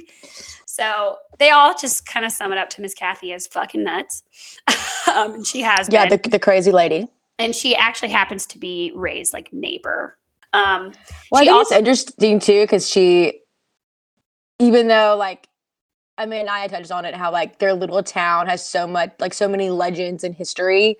[0.65, 4.23] So they all just kind of sum it up to Miss Kathy as fucking nuts.
[5.13, 7.07] um, and she has Yeah, been the, the crazy lady.
[7.37, 10.17] and she actually happens to be Ray's like neighbor.
[10.53, 10.93] Um,
[11.31, 13.41] Well, She I think also- it's interesting too because she,
[14.59, 15.47] even though like,
[16.17, 19.33] I mean, I touched on it how like their little town has so much, like
[19.33, 20.97] so many legends and history,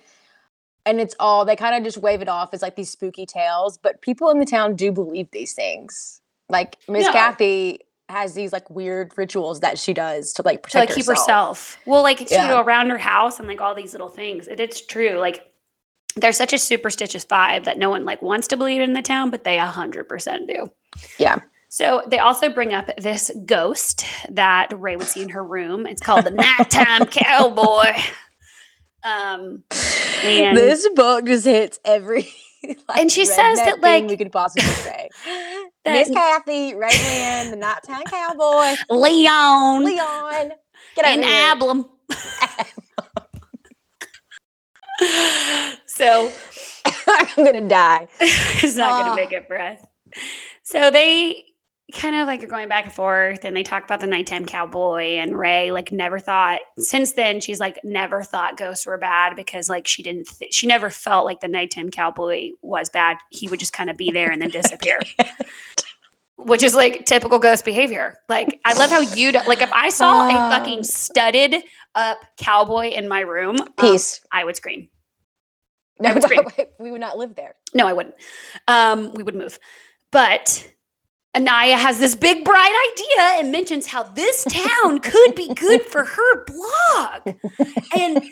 [0.84, 3.78] and it's all they kind of just wave it off as like these spooky tales.
[3.78, 6.20] But people in the town do believe these things.
[6.48, 7.08] Like Miss.
[7.08, 11.06] Kathy has these like weird rituals that she does to like to protect like keep
[11.06, 11.26] herself.
[11.26, 11.78] herself.
[11.86, 12.48] Well, like she Yeah.
[12.48, 14.46] go around her house and like all these little things.
[14.46, 15.18] It, it's true.
[15.18, 15.50] Like
[16.16, 19.30] there's such a superstitious vibe that no one like wants to believe in the town,
[19.30, 20.70] but they a hundred percent do.
[21.18, 21.38] Yeah.
[21.74, 25.88] So they also bring up this ghost that Ray would see in her room.
[25.88, 27.92] It's called the Nighttime Cowboy.
[29.02, 29.64] Um,
[30.22, 32.32] and this book just hits every.
[32.62, 35.08] like, And she says that, like, we could possibly say.
[35.84, 40.52] Miss Kathy, Raylan, the Nighttime Cowboy, Leon Leon,
[40.94, 41.54] get over and here.
[41.56, 41.88] Ablum.
[45.86, 46.30] so
[47.08, 48.06] I'm gonna die.
[48.20, 49.16] it's not going Ah.
[49.16, 49.80] to make it for us.
[50.62, 51.46] So they
[51.92, 55.16] kind of like are going back and forth and they talk about the nighttime cowboy
[55.16, 59.68] and Ray like never thought since then she's like never thought ghosts were bad because
[59.68, 63.18] like she didn't th- she never felt like the nighttime cowboy was bad.
[63.30, 64.98] He would just kind of be there and then disappear.
[66.36, 68.18] Which is like typical ghost behavior.
[68.28, 70.50] Like I love how you do, like if I saw a Ah.
[70.50, 71.62] fucking studded
[71.94, 74.20] up cowboy in my room, um, Peace.
[74.32, 74.88] I would scream.
[76.00, 76.40] No, would scream.
[76.80, 77.54] we would not live there.
[77.72, 78.16] No, I wouldn't.
[78.66, 79.58] Um, we would move.
[80.10, 80.66] But
[81.34, 86.04] Anaya has this big bright idea and mentions how this town could be good for
[86.04, 87.36] her blog.
[87.96, 88.22] And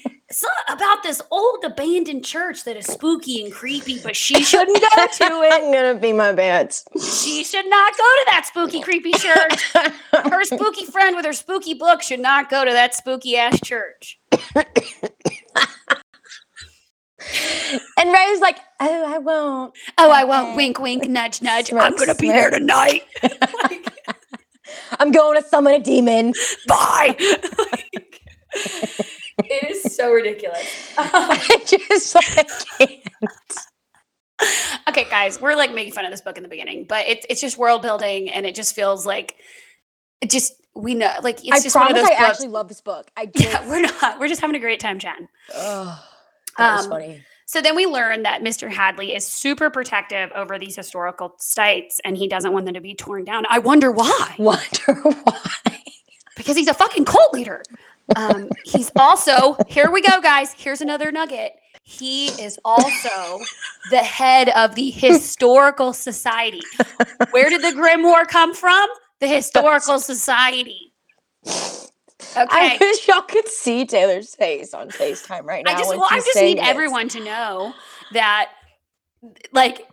[0.42, 4.88] not about this old abandoned church that is spooky and creepy, but she shouldn't go
[5.06, 5.52] to it.
[5.52, 6.84] I'm gonna be my pants.
[6.94, 9.72] She should not go to that spooky, creepy church.
[10.12, 14.18] Her spooky friend with her spooky book should not go to that spooky ass church.
[17.98, 19.74] And Ray's like, oh, I won't.
[19.98, 20.56] Oh, I won't.
[20.56, 21.66] Wink, wink, nudge, nudge.
[21.66, 23.02] Smirk, I'm going to be there tonight.
[23.62, 23.88] Like,
[24.98, 26.32] I'm going to summon a demon.
[26.66, 27.16] bye.
[27.58, 28.20] Like,
[29.38, 30.66] it is so ridiculous.
[30.98, 33.00] Um, I just like can't.
[34.88, 37.40] okay, guys, we're like making fun of this book in the beginning, but it's it's
[37.40, 39.36] just world building, and it just feels like
[40.20, 42.20] it just we know like it's I just one of those I books.
[42.22, 43.10] actually love this book.
[43.16, 44.20] I just, yeah, we're not.
[44.20, 45.28] We're just having a great time chatting.
[45.54, 46.02] Oh,
[46.58, 47.24] that was Um, funny.
[47.46, 48.70] So then we learn that Mr.
[48.72, 52.94] Hadley is super protective over these historical sites, and he doesn't want them to be
[52.94, 53.44] torn down.
[53.50, 54.34] I wonder why.
[54.38, 55.82] Wonder why.
[56.36, 57.62] because he's a fucking cult leader.
[58.16, 60.52] Um, he's also, here we go, guys.
[60.56, 61.52] Here's another nugget.
[61.82, 63.40] He is also
[63.90, 66.62] the head of the Historical Society.
[67.32, 68.88] Where did the Grimoire come from?
[69.20, 70.94] The Historical Society.
[72.36, 75.72] I wish y'all could see Taylor's face on FaceTime right now.
[75.72, 76.66] I just, well, I just need this.
[76.66, 77.74] everyone to know
[78.12, 78.50] that,
[79.52, 79.86] like,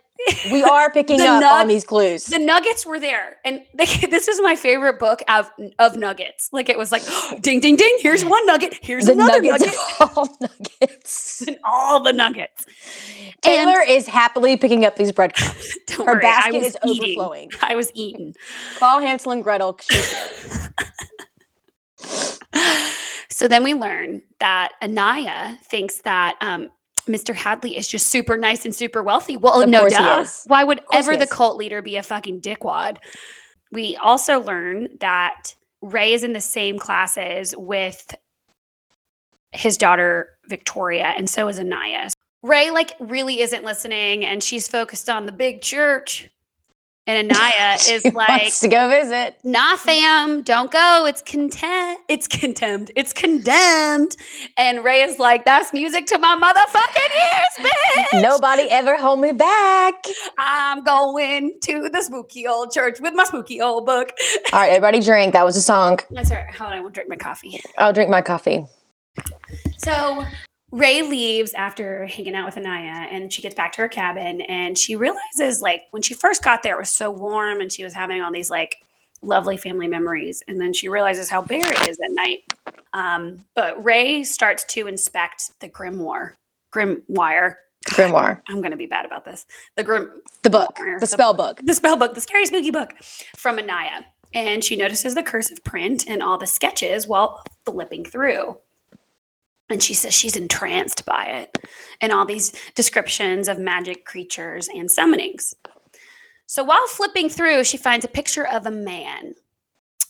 [0.52, 2.24] We are picking The up nug- on these clues.
[2.26, 6.68] the nuggets were there and they, this is my favorite book of, of nuggets like
[6.68, 7.02] it was like
[7.40, 9.64] ding ding ding here's one nugget here's the another nuggets
[9.98, 11.42] nugget all nuggets.
[11.46, 12.66] and all the nuggets
[13.40, 15.78] Taylor is happily picking up these breadcrumbs.
[15.96, 17.16] Her worry, basket is eating.
[17.18, 17.50] overflowing.
[17.62, 18.34] I was eating.
[18.78, 19.78] Call Hansel and Gretel.
[23.32, 26.68] So then we learn that Anaya thinks that um,
[27.08, 27.34] Mr.
[27.34, 29.36] Hadley is just super nice and super wealthy.
[29.36, 30.20] Well, Of no course he duh.
[30.20, 30.42] is.
[30.46, 32.98] Why would ever the cult leader be a fucking dickwad?
[33.72, 38.14] We also learn that Ray is in the same classes with
[39.52, 42.10] his daughter Victoria, and so is Anaya.
[42.42, 46.28] Ray like really isn't listening, and she's focused on the big church.
[47.10, 49.36] And Anaya is like, wants to go visit.
[49.42, 54.16] nah fam don't go it's content it's contemned it's condemned
[54.56, 57.70] and ray is like that's music to my motherfucking ears
[58.12, 59.94] bitch Nobody ever hold me back.
[60.38, 64.12] i'm going to the spooky old church with my spooky old book
[64.52, 65.32] All right, everybody drink.
[65.32, 65.98] That was a song.
[66.10, 68.66] that's all right hold on i won't drink my coffee I'll drink my coffee.
[69.78, 70.24] so
[70.72, 74.78] ray leaves after hanging out with anaya and she gets back to her cabin and
[74.78, 77.92] she realizes like when she first got there it was so warm and she was
[77.92, 78.76] having all these like
[79.22, 80.42] lovely family memories.
[80.48, 82.40] And then she realizes how bare it is at night.
[82.92, 86.32] Um, but ray starts to inspect the grimoire
[86.74, 87.56] grimoire
[87.88, 88.40] Grimoire.
[88.48, 89.46] i'm going to be bad about this.
[89.76, 90.10] The grim
[90.42, 90.74] The book.
[90.76, 91.60] Grimoire, The spell book.
[91.62, 92.92] the spell book the scary spooky book
[93.36, 94.04] from anaya.
[94.32, 98.56] And she notices the cursive print and all the sketches while flipping through
[99.70, 101.64] and she says she's entranced by it
[102.00, 105.54] and all these descriptions of magic creatures and summonings.
[106.46, 109.34] So while flipping through she finds a picture of a man.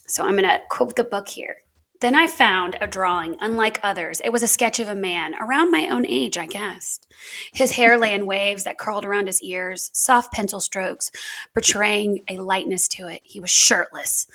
[0.06, 1.58] So i'm going to quote the book here.
[2.00, 4.22] Then i found a drawing unlike others.
[4.24, 7.06] It was a sketch of a man around my own age i guessed.
[7.52, 11.10] His hair lay in waves that curled around his ears soft pencil strokes
[11.52, 13.20] portraying a lightness to it.
[13.22, 14.26] He was shirtless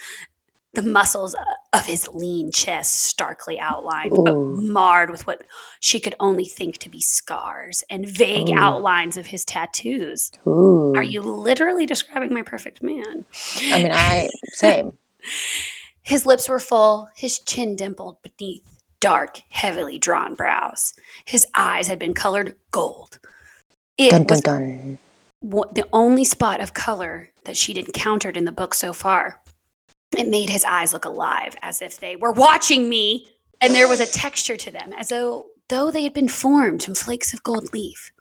[0.75, 5.43] the muscles uh, of his lean chest starkly outlined, but marred with what
[5.79, 8.55] she could only think to be scars and vague Ooh.
[8.57, 10.31] outlines of his tattoos.
[10.47, 10.93] Ooh.
[10.95, 13.25] Are you literally describing my perfect man?
[13.61, 14.93] I mean, I same.
[16.03, 18.61] His lips were full, his chin dimpled beneath
[18.99, 20.93] dark, heavily drawn brows.
[21.25, 23.17] His eyes had been colored gold.
[23.97, 24.99] It Dun dun was dun.
[25.39, 29.41] what, the only spot of color that she'd encountered in the book so far.
[30.17, 33.27] It made his eyes look alive, as if they were watching me,
[33.61, 36.95] and there was a texture to them, as though though they had been formed from
[36.95, 38.11] flakes of gold leaf.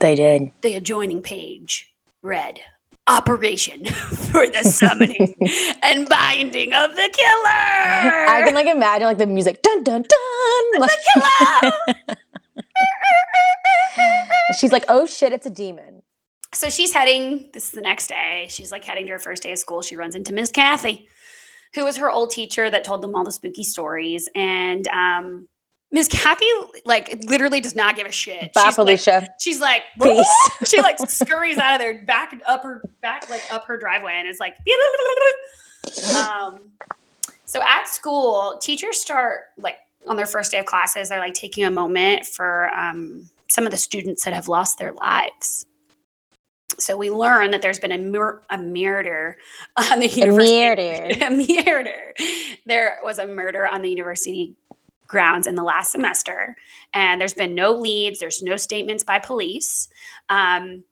[0.00, 0.50] They did.
[0.62, 2.60] The adjoining page read
[3.08, 3.84] Operation
[4.32, 5.36] for the summoning
[5.82, 8.26] and binding of the killer.
[8.28, 10.80] I can like imagine like the music dun dun dun.
[10.80, 12.16] Like, the killer.
[14.58, 16.02] she's like, oh shit, it's a demon.
[16.52, 18.46] so she's heading, this is the next day.
[18.50, 19.82] She's like heading to her first day of school.
[19.82, 21.08] She runs into Miss Kathy,
[21.76, 24.28] who was her old teacher that told them all the spooky stories.
[24.34, 25.46] And um,
[25.92, 26.46] Miss Kathy,
[26.84, 28.52] like, literally does not give a shit.
[28.54, 29.00] Bye, she's like,
[29.38, 30.26] she's like, Peace.
[30.64, 34.28] she like scurries out of there, back up her back, like up her driveway, and
[34.28, 34.56] is like,
[36.16, 36.60] um.
[37.44, 39.76] So at school, teachers start like
[40.08, 41.10] on their first day of classes.
[41.10, 44.92] They're like taking a moment for um, some of the students that have lost their
[44.92, 45.66] lives.
[46.78, 49.38] So we learn that there's been a, mur- a murder
[49.76, 50.62] on the university.
[50.62, 51.24] A murder.
[51.26, 52.14] A murder.
[52.66, 54.54] There was a murder on the university
[55.06, 56.56] grounds in the last semester,
[56.92, 58.18] and there's been no leads.
[58.18, 59.88] There's no statements by police.
[60.28, 60.82] Um,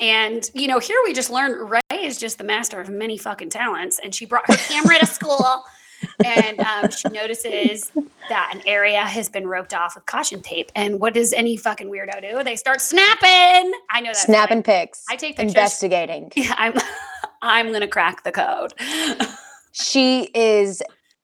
[0.00, 3.50] and you know, here we just learned Ray is just the master of many fucking
[3.50, 5.64] talents, and she brought her camera to school.
[6.24, 7.90] And um, she notices
[8.28, 10.70] that an area has been roped off with caution tape.
[10.74, 12.42] And what does any fucking weirdo do?
[12.44, 13.72] They start snapping.
[13.90, 14.16] I know that.
[14.16, 15.04] Snapping pics.
[15.10, 15.52] I take pictures.
[15.54, 16.30] Investigating.
[16.36, 16.74] Yeah, I'm.
[17.42, 18.74] I'm gonna crack the code.
[19.72, 20.82] She is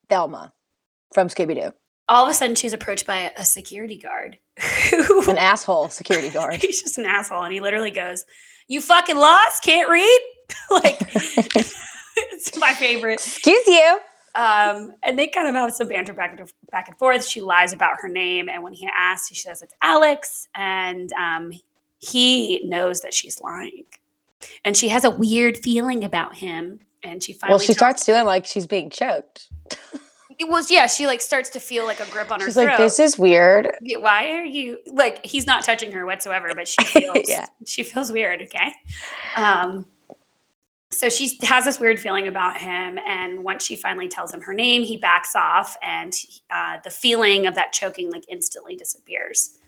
[0.09, 0.53] Thelma
[1.13, 1.73] from Scooby Doo.
[2.09, 4.39] All of a sudden, she's approached by a security guard.
[5.29, 6.55] An asshole security guard.
[6.63, 8.25] He's just an asshole, and he literally goes,
[8.69, 9.65] "You fucking lost?
[9.65, 10.21] Can't read?"
[10.71, 13.15] like, it's my favorite.
[13.15, 13.99] Excuse you.
[14.37, 17.27] Um, and they kind of have some banter back and back and forth.
[17.27, 21.53] She lies about her name, and when he asks, she says it's Alex, and um,
[21.99, 23.85] he knows that she's lying,
[24.65, 26.81] and she has a weird feeling about him.
[27.03, 29.49] And she finally Well, she starts feeling like she's being choked.
[30.39, 30.87] It was yeah.
[30.87, 32.67] She like starts to feel like a grip on her She's throat.
[32.67, 33.71] like, this is weird.
[34.01, 37.47] Why are you like he's not touching her whatsoever but she feels Yeah.
[37.65, 38.71] she feels weird okay
[39.37, 39.87] um
[40.97, 44.55] so she has this weird feeling about him and once she finally tells him her
[44.55, 46.15] name he backs off and
[46.51, 49.59] uh, the feeling of that choking like instantly disappears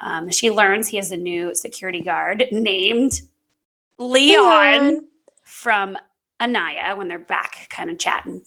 [0.00, 3.22] um, she learns he has a new security guard named
[3.98, 5.08] leon, Leon.
[5.44, 5.96] from
[6.40, 8.42] anaya when they're back kind of chatting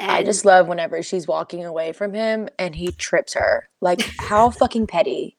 [0.00, 3.68] I just love whenever she's walking away from him and he trips her.
[3.80, 5.37] Like, how fucking petty.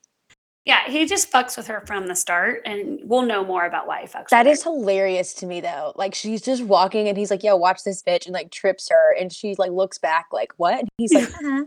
[0.69, 4.01] Yeah he just fucks with her from the start and we'll know more about why
[4.01, 5.93] he fucks That is hilarious to me though.
[5.95, 9.15] Like she's just walking and he's like, "Yo, watch this bitch," and like trips her,
[9.19, 11.63] and she like looks back like, "What?" And he's like, "Uh-huh."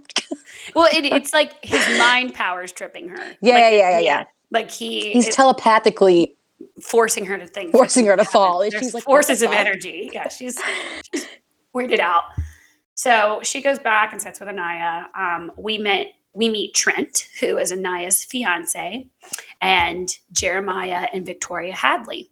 [0.77, 3.17] Well, it, it's like his mind powers tripping her.
[3.41, 4.25] Yeah, Like, yeah, yeah, yeah, yeah.
[4.53, 6.37] Like he "He's telepathically
[6.81, 9.59] forcing her to think, forcing her to fall." And There's she's like, forces of fuck?"
[9.59, 10.11] energy.
[10.13, 10.61] Yeah, she's,
[11.13, 11.27] she's
[11.75, 12.23] weirded out.
[12.95, 15.07] So she goes back and sits with Anaya.
[15.19, 16.13] Um, we met.
[16.35, 19.07] We meet Trent, who is Anaya's fiance,
[19.61, 22.31] and Jeremiah and Victoria Hadley.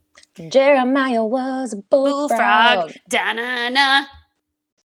[0.48, 2.38] Jeremiah was a bullfrog.
[2.80, 4.06] Bullfrog, da-na-na,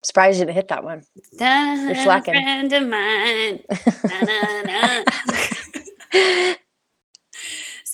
[0.02, 1.02] Surprised you didn't hit that one.
[1.38, 2.34] da-na, slacking.
[2.34, 3.60] friend of mine.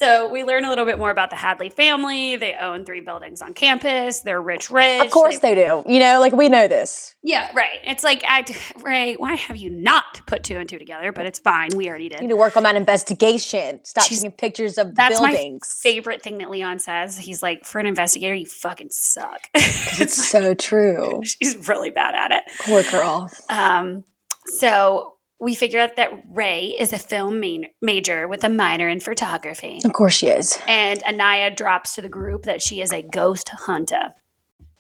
[0.01, 2.35] So we learn a little bit more about the Hadley family.
[2.37, 4.21] They own three buildings on campus.
[4.21, 5.05] They're rich, rich.
[5.05, 5.83] of course they do.
[5.87, 7.15] You know, like we know this.
[7.23, 7.81] Yeah, right.
[7.85, 8.47] It's like, I,
[8.83, 11.13] Ray, why have you not put two and two together?
[11.13, 11.69] But it's fine.
[11.77, 12.17] We already did.
[12.23, 13.81] You need to work on that investigation.
[13.85, 15.79] Stop She's- taking pictures of That's my buildings.
[15.83, 17.19] Favorite thing that Leon says.
[17.19, 19.43] He's like, for an investigator, you fucking suck.
[19.55, 21.21] It's so true.
[21.25, 22.45] She's really bad at it.
[22.61, 23.31] Poor girl.
[23.51, 24.05] Um,
[24.47, 29.01] so we figure out that Ray is a film ma- major with a minor in
[29.01, 29.81] photography.
[29.85, 30.59] Of course she is.
[30.69, 34.15] And Anaya drops to the group that she is a ghost hunter.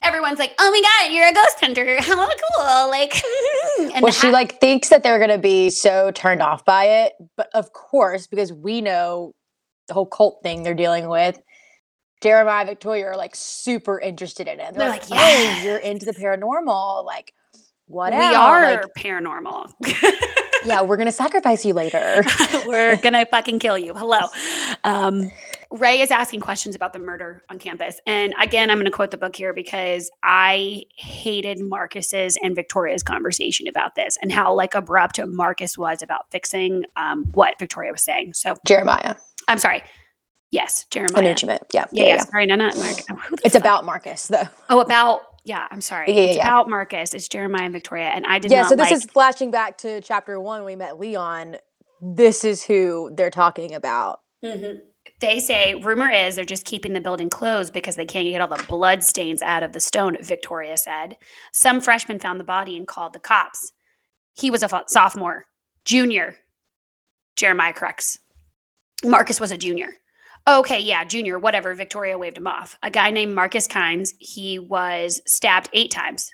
[0.02, 1.96] Everyone's like, "Oh my god, you're a ghost hunter!
[2.00, 3.22] How cool!" Like,
[3.94, 7.48] and well, she like thinks that they're gonna be so turned off by it, but
[7.52, 9.34] of course, because we know
[9.88, 11.38] the whole cult thing they're dealing with,
[12.22, 14.74] Jeremiah and Victoria are like super interested in it.
[14.74, 17.34] They're, They're like, like, "Oh, you're into the paranormal, like
[17.90, 18.12] what?
[18.12, 19.72] we are Like, paranormal.
[20.64, 22.22] yeah, we're gonna sacrifice you later.
[22.66, 23.94] We're gonna fucking kill you.
[23.94, 24.20] Hello.
[24.84, 25.30] Um,
[25.70, 28.00] Ray is asking questions about the murder on campus.
[28.06, 33.04] And again, I'm going to quote the book here because I hated Marcus's and Victoria's
[33.04, 38.02] conversation about this and how like abrupt Marcus was about fixing um, what Victoria was
[38.02, 38.34] saying.
[38.34, 39.14] So Jeremiah.
[39.46, 39.82] I'm sorry.
[40.50, 41.28] Yes, I know Jeremiah.
[41.30, 41.62] what you meant.
[41.72, 42.20] Yeah, Yeah, yeah, yeah.
[42.24, 42.96] Sorry, no, not Mark.
[43.12, 44.48] oh, It's fuck- about Marcus though.
[44.68, 45.66] Oh, about yeah.
[45.70, 46.08] I'm sorry.
[46.08, 46.48] Yeah, yeah, it's yeah.
[46.48, 47.14] about Marcus.
[47.14, 48.92] It's Jeremiah and Victoria, and I did Yeah, so this like.
[48.92, 51.56] is flashing back to chapter one when we met Leon.
[52.00, 54.20] This is who they're talking about.
[54.44, 54.80] Mhm.
[55.20, 58.48] they say rumor is they're just keeping the building closed because they can't get all
[58.48, 61.16] the blood stains out of the stone victoria said
[61.52, 63.72] some freshman found the body and called the cops
[64.34, 65.46] he was a sophomore
[65.84, 66.36] junior
[67.36, 68.18] jeremiah corrects
[69.04, 69.94] marcus was a junior
[70.48, 75.20] okay yeah junior whatever victoria waved him off a guy named marcus kynes he was
[75.26, 76.30] stabbed eight times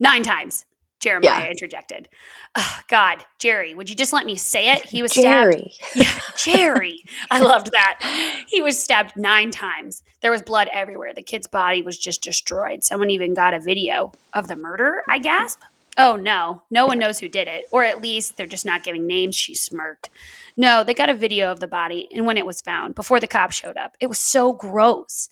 [0.00, 0.64] nine times
[1.00, 1.50] jeremiah Yeah.
[1.50, 2.08] interjected
[2.54, 5.72] Ugh, god jerry would you just let me say it he was stabbed Jerry.
[5.94, 7.02] yeah, Jerry.
[7.30, 8.44] I loved that.
[8.48, 10.02] He was stabbed nine times.
[10.22, 11.12] There was blood everywhere.
[11.14, 12.82] The kid's body was just destroyed.
[12.84, 15.60] Someone even got a video of the murder, I gasp.
[16.00, 17.64] Oh no, no one knows who did it.
[17.72, 20.10] Or at least they're just not giving names, she smirked.
[20.56, 23.26] No, they got a video of the body and when it was found before the
[23.26, 23.96] cops showed up.
[24.00, 25.28] It was so gross.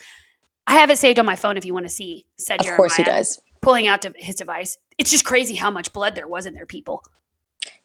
[0.66, 2.76] I have it saved on my phone if you want to see, said Of Jeremiah,
[2.76, 3.40] course he does.
[3.62, 4.76] pulling out his device.
[4.98, 7.04] It's just crazy how much blood there was in there, people.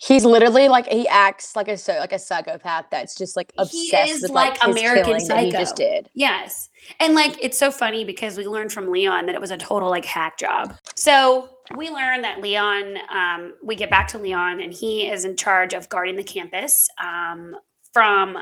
[0.03, 4.23] He's literally like he acts like a so like a psychopath that's just like obsessed
[4.23, 6.09] with like like, his American that he just did.
[6.15, 6.69] Yes.
[6.99, 9.89] And like it's so funny because we learned from Leon that it was a total
[9.89, 10.75] like hack job.
[10.95, 15.37] So we learn that Leon, um, we get back to Leon and he is in
[15.37, 17.55] charge of guarding the campus um,
[17.93, 18.39] from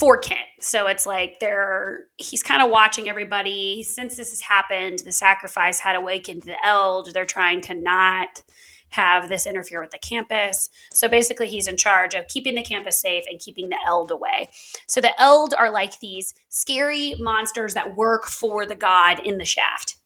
[0.00, 0.40] for Kent.
[0.60, 3.84] So it's like they're he's kind of watching everybody.
[3.84, 7.14] Since this has happened, the sacrifice had awakened the Eld.
[7.14, 8.42] They're trying to not
[8.90, 10.70] have this interfere with the campus.
[10.92, 14.48] So basically, he's in charge of keeping the campus safe and keeping the Eld away.
[14.86, 19.44] So the Eld are like these scary monsters that work for the god in the
[19.44, 19.96] shaft.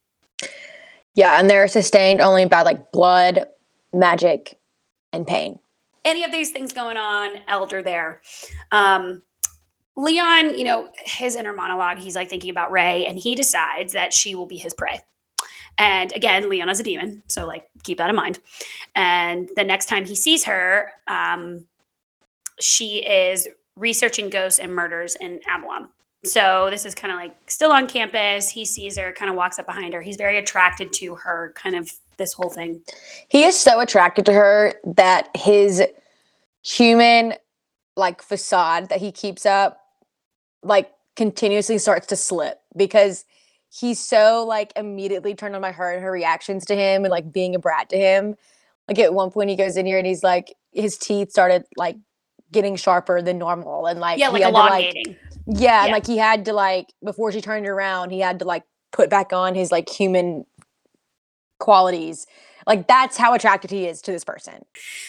[1.14, 3.47] Yeah, and they're sustained only by like blood,
[3.93, 4.59] magic,
[5.12, 5.59] and pain.
[6.05, 8.22] Any of these things going on, Eld are there.
[8.72, 9.22] Um,
[9.95, 14.12] Leon, you know, his inner monologue, he's like thinking about Ray, and he decides that
[14.12, 15.01] she will be his prey.
[15.79, 18.39] And again, Leon is a demon, so like keep that in mind.
[18.95, 21.64] And the next time he sees her, um,
[22.61, 25.89] she is researching ghosts and murders in Avalon.
[26.25, 28.49] So this is kind of like still on campus.
[28.49, 30.03] He sees her, kind of walks up behind her.
[30.03, 32.83] He's very attracted to her, kind of this whole thing.
[33.29, 35.83] He is so attracted to her that his
[36.62, 37.35] human
[37.97, 39.81] like facade that he keeps up
[40.62, 43.25] like continuously starts to slip because
[43.73, 47.33] he's so like immediately turned on by her and her reactions to him and like
[47.33, 48.37] being a brat to him.
[48.89, 51.97] Like at one point he goes in here and he's like his teeth started like
[52.53, 55.16] getting sharper than normal and like Yeah, like had to, elongating.
[55.47, 55.93] yeah, and Yeah.
[55.93, 59.33] like he had to like before she turned around, he had to like put back
[59.33, 60.45] on his like human
[61.59, 62.27] qualities.
[62.66, 64.64] Like that's how attracted he is to this person.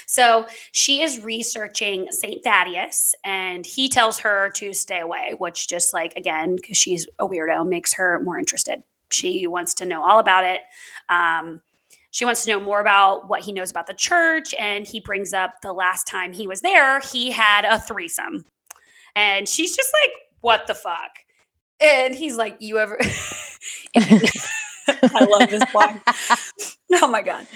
[0.06, 2.44] So she is researching St.
[2.44, 7.28] Thaddeus, and he tells her to stay away, which just like, again, because she's a
[7.28, 8.84] weirdo, makes her more interested.
[9.10, 10.62] She wants to know all about it.
[11.10, 11.62] Um,
[12.12, 14.54] she wants to know more about what he knows about the church.
[14.60, 18.46] And he brings up the last time he was there, he had a threesome.
[19.16, 21.12] And she's just like, what the fuck?
[21.80, 23.00] And he's like, you ever.
[24.88, 26.02] I love this line.
[27.02, 27.48] Oh my God.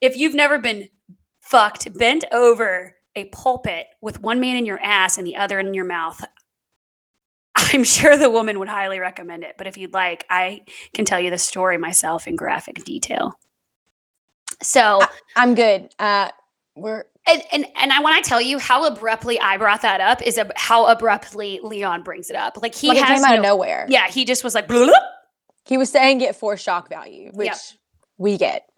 [0.00, 0.88] If you've never been
[1.42, 5.74] fucked, bent over a pulpit with one man in your ass and the other in
[5.74, 6.24] your mouth,
[7.54, 9.56] I'm sure the woman would highly recommend it.
[9.58, 10.62] But if you'd like, I
[10.94, 13.38] can tell you the story myself in graphic detail.
[14.62, 15.02] So,
[15.36, 15.90] I'm good.
[15.98, 16.30] Uh
[16.76, 20.22] we're and and, and I want to tell you how abruptly I brought that up
[20.22, 22.58] is ab- how abruptly Leon brings it up.
[22.62, 23.86] Like he like has came out of nowhere.
[23.88, 24.92] Yeah, he just was like, "Bloop."
[25.66, 27.56] He was saying it for shock value, which Yep.
[28.18, 28.68] we get.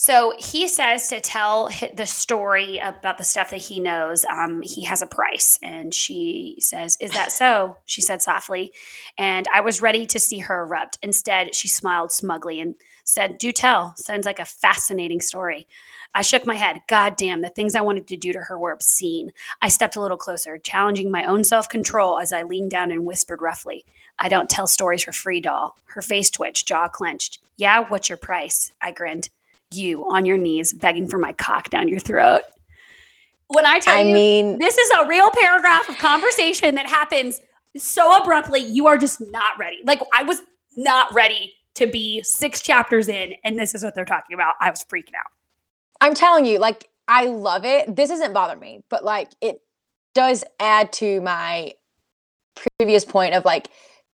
[0.00, 4.24] So he says to tell the story about the stuff that he knows.
[4.26, 8.72] Um, he has a price, and she says, "Is that so?" She said softly,
[9.18, 10.98] and I was ready to see her erupt.
[11.02, 13.92] Instead, she smiled smugly and said, "Do tell.
[13.96, 15.66] Sounds like a fascinating story."
[16.14, 16.80] I shook my head.
[16.88, 19.32] God damn, the things I wanted to do to her were obscene.
[19.62, 23.04] I stepped a little closer, challenging my own self control as I leaned down and
[23.04, 23.84] whispered roughly,
[24.18, 25.76] I don't tell stories for free, doll.
[25.86, 27.38] Her face twitched, jaw clenched.
[27.56, 28.72] Yeah, what's your price?
[28.80, 29.30] I grinned.
[29.70, 32.42] You on your knees, begging for my cock down your throat.
[33.48, 37.40] When I tell I you, mean, this is a real paragraph of conversation that happens
[37.76, 39.78] so abruptly, you are just not ready.
[39.84, 40.42] Like, I was
[40.76, 44.54] not ready to be six chapters in, and this is what they're talking about.
[44.60, 45.30] I was freaking out.
[46.00, 47.94] I'm telling you, like, I love it.
[47.94, 49.62] This doesn't bother me, but like, it
[50.14, 51.72] does add to my
[52.78, 53.68] previous point of like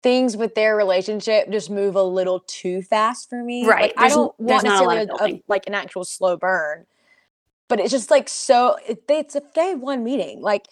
[0.04, 3.66] things with their relationship just move a little too fast for me.
[3.66, 3.96] Right.
[3.96, 6.84] Like, I don't want a necessarily of a- like an actual slow burn,
[7.68, 8.76] but it's just like so.
[8.86, 10.42] It, it's a day one meeting.
[10.42, 10.66] Like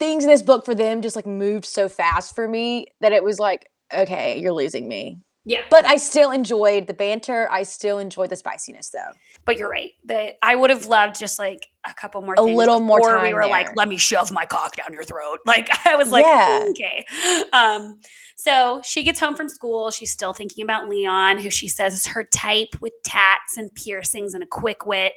[0.00, 3.22] things in this book for them just like moved so fast for me that it
[3.22, 5.18] was like, okay, you're losing me.
[5.48, 5.62] Yeah.
[5.70, 7.48] But I still enjoyed the banter.
[7.50, 9.12] I still enjoyed the spiciness though.
[9.46, 9.92] But you're right.
[10.04, 13.14] That I would have loved just like a couple more A things little more before
[13.22, 15.38] we time were like, let me shove my cock down your throat.
[15.46, 16.66] Like I was like, Yeah.
[16.68, 17.06] okay.
[17.54, 17.98] Um,
[18.36, 19.90] so she gets home from school.
[19.90, 24.34] She's still thinking about Leon, who she says is her type with tats and piercings
[24.34, 25.14] and a quick wit.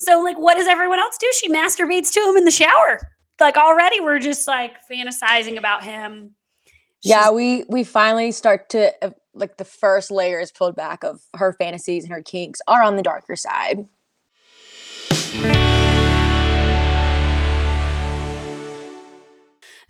[0.00, 1.30] So, like, what does everyone else do?
[1.34, 3.00] She masturbates to him in the shower.
[3.38, 6.34] Like already we're just like fantasizing about him.
[7.02, 11.52] Yeah, we we finally start to uh, like the first layers pulled back of her
[11.52, 13.86] fantasies and her kinks are on the darker side.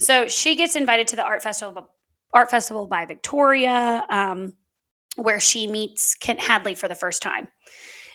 [0.01, 1.89] So she gets invited to the art festival,
[2.33, 4.53] art festival by Victoria, um,
[5.17, 7.49] where she meets Kent Hadley for the first time.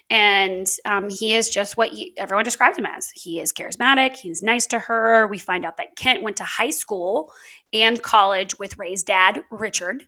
[0.10, 3.10] And um, he is just what you, everyone describes him as.
[3.16, 4.16] He is charismatic.
[4.16, 5.28] He's nice to her.
[5.28, 7.32] We find out that Kent went to high school
[7.72, 10.08] and college with Ray's dad, Richard,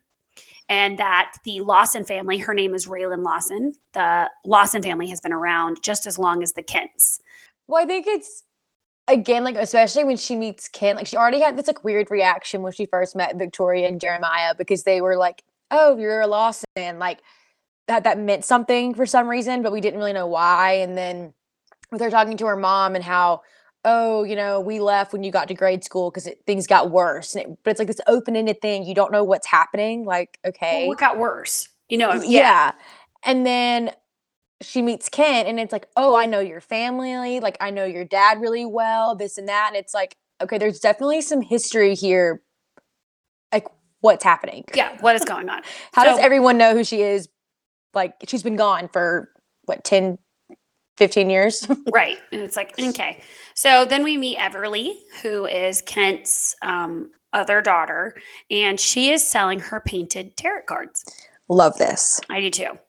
[0.70, 3.74] and that the Lawson family, her name is Raylan Lawson.
[3.94, 7.22] The Lawson family has been around just as long as the Kents.
[7.68, 8.44] Well, I think it's
[9.08, 12.62] again like especially when she meets Kent, like she already had this like weird reaction
[12.62, 17.00] when she first met Victoria and Jeremiah because they were like, "Oh, you're a Lawson,"
[17.00, 17.20] like
[17.88, 20.74] that that meant something for some reason, but we didn't really know why.
[20.74, 21.34] And then
[21.92, 23.42] with her talking to her mom and how,
[23.86, 27.36] oh, you know, we left when you got to grade school because things got worse.
[27.36, 28.84] And it, but it's like this open ended thing.
[28.84, 30.04] You don't know what's happening.
[30.04, 31.70] Like, okay, Well, what got worse?
[31.88, 32.72] You know, yeah.
[33.24, 33.92] And then
[34.62, 37.40] she meets Kent and it's like, oh, I know your family.
[37.40, 39.68] Like, I know your dad really well, this and that.
[39.70, 42.42] And it's like, okay, there's definitely some history here.
[43.54, 43.68] Like,
[44.02, 44.66] what's happening?
[44.74, 44.98] yeah.
[45.00, 45.62] What is going on?
[45.94, 47.30] How does everyone know who she is?
[47.94, 49.30] Like, she's been gone for
[49.66, 50.18] what, 10,
[50.98, 51.68] 15 years?
[51.92, 52.18] Right.
[52.32, 53.22] And it's like, okay.
[53.54, 58.16] So then we meet Everly, who is Kent's um, other daughter,
[58.50, 61.06] and she is selling her painted tarot cards.
[61.48, 62.20] Love this.
[62.30, 62.80] I do too.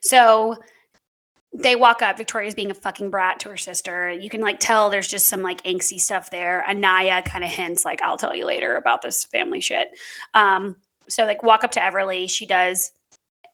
[0.00, 0.56] So
[1.52, 2.16] they walk up.
[2.16, 4.10] Victoria's being a fucking brat to her sister.
[4.10, 6.68] You can like tell there's just some like angsty stuff there.
[6.68, 9.88] Anaya kind of hints like, I'll tell you later about this family shit.
[10.34, 10.76] Um,
[11.08, 12.28] so like walk up to Everly.
[12.28, 12.92] She does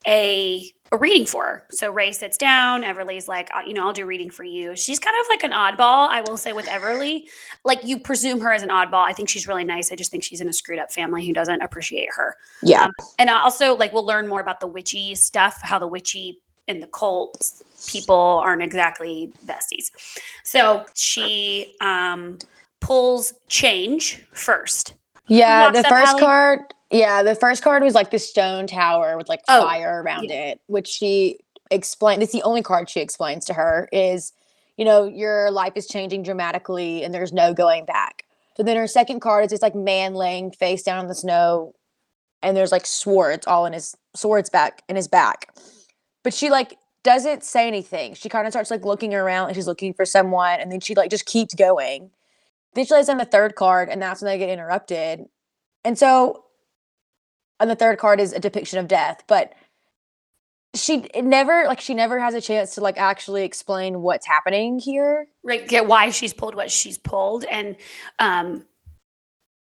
[0.07, 1.63] a a reading for her.
[1.71, 2.83] So Ray sits down.
[2.83, 4.75] Everly's like, "Uh, you know, I'll do reading for you.
[4.75, 7.23] She's kind of like an oddball, I will say, with Everly.
[7.63, 9.05] Like you presume her as an oddball.
[9.05, 9.91] I think she's really nice.
[9.91, 12.35] I just think she's in a screwed up family who doesn't appreciate her.
[12.61, 12.85] Yeah.
[12.85, 16.83] Um, and also, like, we'll learn more about the witchy stuff, how the witchy and
[16.83, 19.91] the cult people aren't exactly besties.
[20.43, 22.37] So she um,
[22.81, 24.95] pulls change first.
[25.27, 25.71] yeah.
[25.71, 26.19] The first Allie?
[26.19, 26.59] card.
[26.91, 27.23] Yeah.
[27.23, 30.87] The first card was like the stone tower with like Oh, fire around it, which
[30.87, 31.39] she
[31.71, 32.21] explained.
[32.21, 34.33] It's the only card she explains to her is,
[34.77, 38.25] you know, your life is changing dramatically and there's no going back.
[38.57, 41.73] So then her second card is this like man laying face down in the snow
[42.43, 45.55] and there's like swords all in his swords back in his back.
[46.23, 48.13] But she like doesn't say anything.
[48.13, 50.93] She kind of starts like looking around and she's looking for someone and then she
[50.93, 52.11] like just keeps going.
[52.73, 55.25] Then she lays on the third card and that's when they get interrupted.
[55.83, 56.45] And so
[57.61, 59.53] on the third card is a depiction of death, but
[60.73, 65.27] she never like she never has a chance to like actually explain what's happening here.
[65.43, 67.75] Right, get why she's pulled what she's pulled, and
[68.19, 68.65] um,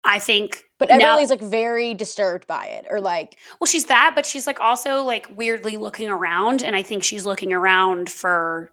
[0.02, 4.26] I think But everybody's like very disturbed by it or like Well, she's that, but
[4.26, 8.72] she's like also like weirdly looking around, and I think she's looking around for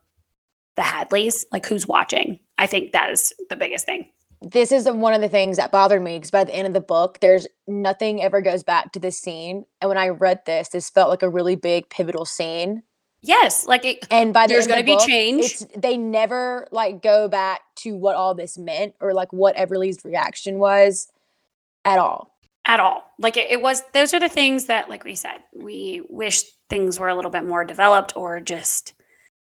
[0.77, 2.39] the Hadleys, like who's watching.
[2.57, 4.09] I think that is the biggest thing.
[4.41, 6.81] This is one of the things that bothered me because by the end of the
[6.81, 9.65] book, there's nothing ever goes back to this scene.
[9.81, 12.83] And when I read this, this felt like a really big pivotal scene.
[13.21, 15.45] Yes, like it, And by the there's end of going the to be book, change.
[15.45, 20.03] It's they never like go back to what all this meant or like what Everly's
[20.03, 21.07] reaction was
[21.85, 22.35] at all.
[22.65, 23.03] at all.
[23.19, 26.99] Like it, it was, those are the things that, like we said, we wish things
[26.99, 28.93] were a little bit more developed or just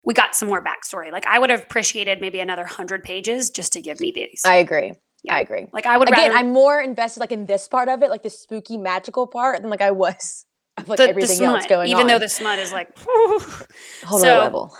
[0.10, 1.12] we got some more backstory.
[1.12, 4.42] Like I would have appreciated maybe another hundred pages just to give me these.
[4.44, 4.94] I agree.
[5.24, 5.36] Yeah.
[5.36, 5.68] I agree.
[5.72, 8.24] like I would Again, rather I'm more invested like in this part of it, like
[8.24, 10.48] the spooky magical part, than like I was
[10.80, 12.06] of like the, the everything else going even on.
[12.06, 12.98] Even though the smut is like.
[14.04, 14.76] whole so- level.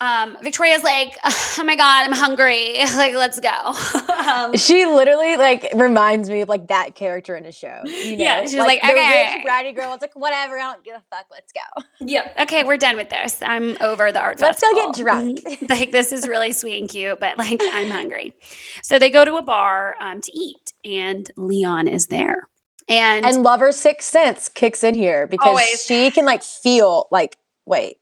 [0.00, 2.76] Um, Victoria's like, oh my god, I'm hungry.
[2.98, 3.48] Like, let's go.
[4.28, 7.80] um, She literally like reminds me of like that character in a show.
[7.84, 8.24] You know?
[8.24, 9.92] Yeah, she's like, the "Okay." rich bratty girl.
[9.94, 10.58] It's like whatever.
[10.58, 11.26] I don't give a fuck.
[11.30, 11.82] Let's go.
[12.00, 12.30] yeah.
[12.42, 13.38] Okay, we're done with this.
[13.42, 14.40] I'm over the art.
[14.40, 15.40] Let's go get drunk.
[15.68, 18.34] Like this is really sweet and cute, but like I'm hungry.
[18.82, 22.48] So they go to a bar um, to eat, and Leon is there.
[22.88, 25.84] And, And lover sixth sense kicks in here because Always.
[25.84, 27.36] she can like feel like
[27.66, 27.98] wait,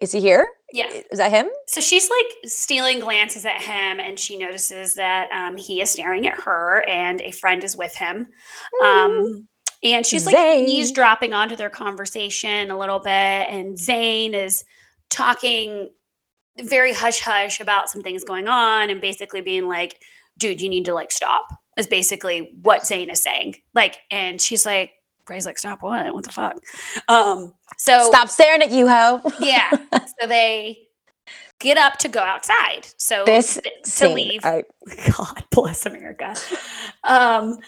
[0.00, 0.46] is he here?
[0.72, 1.48] Yeah, Is that him?
[1.68, 6.26] so she's like stealing glances at him, and she notices that um, he is staring
[6.26, 8.26] at her, and a friend is with him.
[8.82, 8.86] Mm.
[8.86, 9.48] Um,
[9.82, 10.66] And she's like Zane.
[10.68, 13.10] eavesdropping onto their conversation a little bit.
[13.10, 14.64] And Zane is
[15.10, 15.90] talking
[16.58, 20.00] very hush hush about some things going on and basically being like,
[20.38, 21.46] dude, you need to like stop,
[21.76, 23.56] is basically what Zane is saying.
[23.74, 24.90] Like, and she's like,
[25.28, 26.12] Ray's like, stop what?
[26.14, 26.56] What the fuck?
[27.08, 29.20] Um, so Stop staring at you, ho.
[29.40, 29.70] yeah.
[30.20, 30.78] So they
[31.58, 32.86] get up to go outside.
[32.96, 34.40] So This th- to Scene, leave.
[34.44, 34.64] I-
[35.16, 36.34] God bless America.
[37.04, 37.58] Um,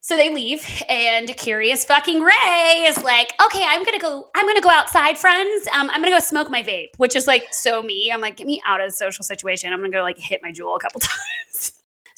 [0.00, 4.28] so they leave, and curious fucking Ray is like, "Okay, I'm gonna go.
[4.34, 5.68] I'm gonna go outside, friends.
[5.68, 8.10] Um, I'm gonna go smoke my vape," which is like so me.
[8.12, 9.72] I'm like, "Get me out of the social situation.
[9.72, 11.00] I'm gonna go like hit my JUUL a couple
[11.52, 11.72] times."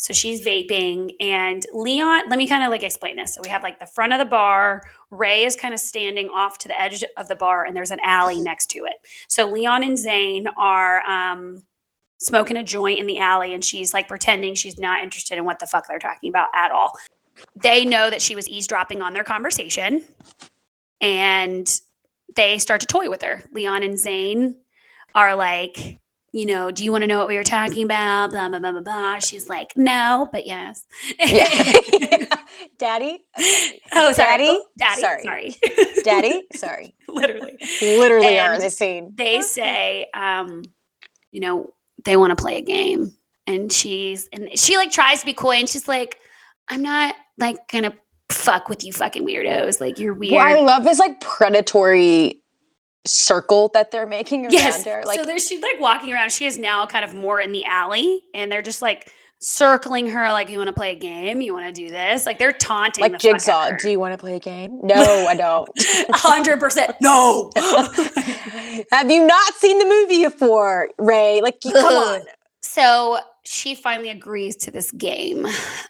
[0.05, 2.29] So she's vaping, and Leon.
[2.29, 3.35] Let me kind of like explain this.
[3.35, 4.83] So we have like the front of the bar.
[5.11, 8.01] Ray is kind of standing off to the edge of the bar, and there's an
[8.05, 8.97] alley next to it.
[9.29, 11.63] So Leon and Zane are um,
[12.19, 15.59] smoking a joint in the alley, and she's like pretending she's not interested in what
[15.59, 16.93] the fuck they're talking about at all.
[17.57, 20.05] They know that she was eavesdropping on their conversation,
[21.01, 21.81] and
[22.37, 23.43] they start to toy with her.
[23.53, 24.57] Leon and Zane
[25.15, 25.99] are like,
[26.35, 28.31] you know, do you want to know what we were talking about?
[28.33, 29.19] Blah blah blah blah blah.
[29.21, 30.85] She's like, no, but yes.
[31.21, 32.27] Yeah.
[32.79, 33.25] Daddy?
[33.93, 34.15] oh, sorry.
[34.15, 34.49] Daddy?
[34.49, 35.01] Oh, Daddy.
[35.01, 35.23] Sorry.
[35.23, 35.57] Sorry.
[36.03, 36.43] Daddy?
[36.57, 36.97] Sorry.
[37.09, 37.57] Literally.
[37.81, 39.13] Literally are And this scene.
[39.15, 40.63] they say, um,
[41.31, 41.73] you know,
[42.05, 43.17] they want to play a game.
[43.47, 46.19] And she's and she like tries to be coy and she's like,
[46.69, 47.95] I'm not like gonna
[48.29, 49.81] fuck with you fucking weirdos.
[49.81, 50.33] Like you're weird.
[50.33, 52.43] Well, I love this like predatory
[53.07, 54.85] circle that they're making around yes.
[54.85, 55.03] her.
[55.05, 56.33] Like so there's she's like walking around.
[56.33, 60.33] She is now kind of more in the alley and they're just like circling her,
[60.33, 61.41] like, you want to play a game?
[61.41, 62.27] You want to do this?
[62.27, 63.71] Like they're taunting like the Jigsaw.
[63.71, 63.77] her.
[63.77, 64.81] Do you want to play a game?
[64.83, 65.69] No, I don't.
[66.11, 67.51] hundred percent no.
[68.91, 71.41] Have you not seen the movie before, Ray?
[71.43, 72.21] Like, come on.
[72.63, 75.47] So she finally agrees to this game.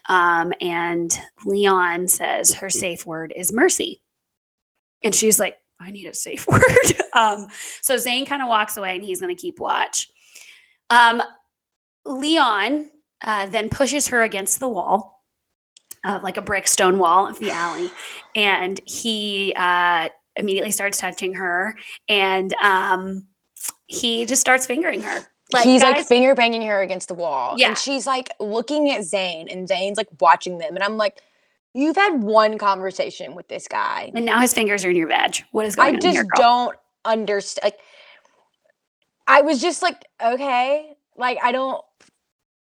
[0.09, 4.01] Um, and Leon says her safe word is mercy.
[5.03, 6.61] And she's like, I need a safe word.
[7.13, 7.47] um,
[7.81, 10.09] so Zane kind of walks away and he's going to keep watch.
[10.89, 11.21] Um,
[12.05, 12.89] Leon
[13.23, 15.23] uh, then pushes her against the wall,
[16.03, 17.89] uh, like a brick stone wall of the alley.
[18.35, 21.75] And he uh, immediately starts touching her.
[22.07, 23.27] And um,
[23.87, 25.25] he just starts fingering her.
[25.63, 27.55] He's like finger banging her against the wall.
[27.57, 27.69] Yeah.
[27.69, 30.75] And she's like looking at Zane, and Zane's like watching them.
[30.75, 31.21] And I'm like,
[31.75, 34.11] you've had one conversation with this guy.
[34.15, 35.43] And now his fingers are in your veg.
[35.51, 37.65] What is going I on just here, don't understand.
[37.65, 37.79] Like,
[39.27, 40.93] I was just like, okay.
[41.17, 41.83] Like, I don't.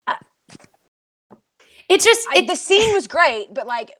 [0.05, 0.15] Uh
[1.89, 3.91] it just I, it, the scene was great, but like,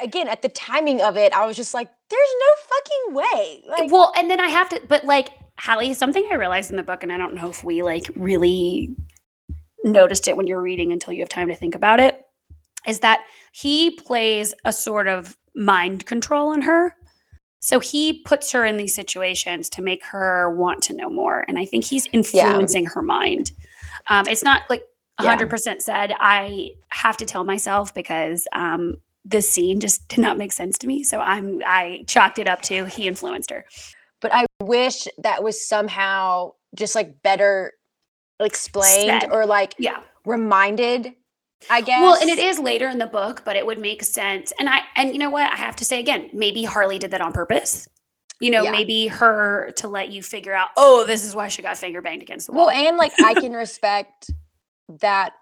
[0.00, 3.62] again, at the timing of it, I was just like, there's no fucking way.
[3.68, 6.84] Like, well, and then I have to, but like Hallie, something I realized in the
[6.84, 8.94] book, and I don't know if we like really
[9.82, 12.24] noticed it when you're reading until you have time to think about it,
[12.86, 16.94] is that he plays a sort of mind control on her.
[17.60, 21.58] So he puts her in these situations to make her want to know more, and
[21.58, 23.50] I think he's influencing her mind.
[24.08, 24.84] Um, it's not like
[25.20, 26.14] 100% said.
[26.20, 30.86] I have to tell myself because um, this scene just did not make sense to
[30.86, 31.02] me.
[31.02, 33.64] So I'm I chalked it up to he influenced her.
[34.20, 37.72] but I wish that was somehow just like better
[38.40, 39.32] explained Said.
[39.32, 40.00] or like Yeah.
[40.24, 41.14] reminded.
[41.70, 42.00] I guess.
[42.00, 44.52] Well, and it is later in the book, but it would make sense.
[44.58, 45.50] And I and you know what?
[45.52, 47.88] I have to say again, maybe Harley did that on purpose.
[48.40, 48.70] You know, Yeah.
[48.70, 52.22] maybe her to let you figure out, oh, this is why she got finger banged
[52.22, 52.66] against the wall.
[52.66, 54.30] Well, and like I can respect
[55.00, 55.32] that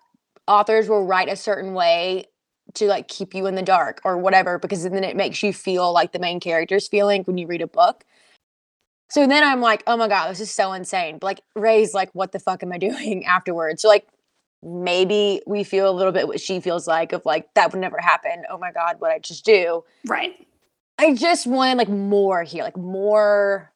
[0.49, 2.27] authors will write a certain way
[2.75, 5.93] to like keep you in the dark or whatever, because then it makes you feel
[5.93, 8.05] like the main character's feeling when you read a book.
[9.11, 11.19] So then I'm like, oh my God, this is so insane.
[11.19, 13.83] But like Ray's like, what the fuck am I doing afterwards?
[13.83, 14.09] So like
[14.67, 17.99] maybe we feel a little bit what she feels like of like that would never
[17.99, 18.43] happen.
[18.51, 19.85] Oh my God, what I just do.
[20.07, 20.35] right.
[20.99, 23.71] I just wanted like more here, like more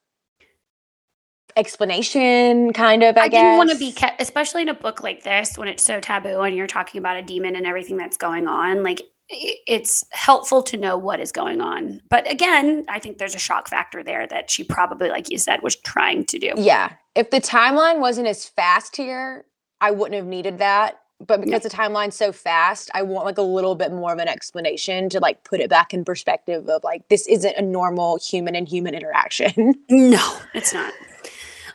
[1.55, 3.16] explanation, kind of.
[3.18, 5.82] I, I, didn't want to be kept, especially in a book like this when it's
[5.82, 8.82] so taboo and you're talking about a demon and everything that's going on.
[8.82, 12.01] Like it's helpful to know what is going on.
[12.09, 15.62] But again, I think there's a shock factor there that she probably, like you said,
[15.62, 16.53] was trying to do.
[16.57, 16.95] Yeah.
[17.14, 19.45] If the timeline wasn't as fast here,
[19.81, 21.01] I wouldn't have needed that.
[21.26, 24.28] But because the timeline's so fast, I want like a little bit more of an
[24.28, 28.57] explanation to like put it back in perspective of like this isn't a normal human
[28.57, 29.74] and human interaction.
[29.91, 30.95] No, it's not.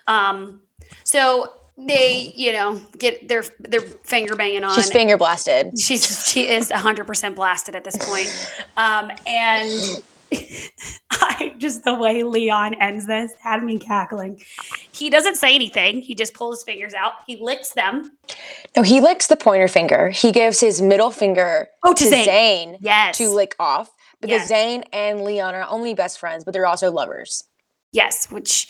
[0.07, 0.61] Um,
[1.03, 4.75] so they, you know, get their their finger banging on.
[4.75, 5.77] She's finger blasted.
[5.77, 8.29] She's she is hundred percent blasted at this point.
[8.77, 10.01] Um, and
[11.11, 14.41] I just the way Leon ends this had me cackling.
[14.91, 16.01] He doesn't say anything.
[16.01, 17.13] He just pulls his fingers out.
[17.27, 18.11] He licks them.
[18.75, 20.09] No, he licks the pointer finger.
[20.09, 22.25] He gives his middle finger Oh, to to Zane.
[22.25, 23.17] Zane Yes.
[23.17, 23.89] to lick off.
[24.21, 24.47] because Yes.
[24.47, 27.43] Zane and Leon are only best friends, but they're also lovers.
[27.91, 28.69] Yes, which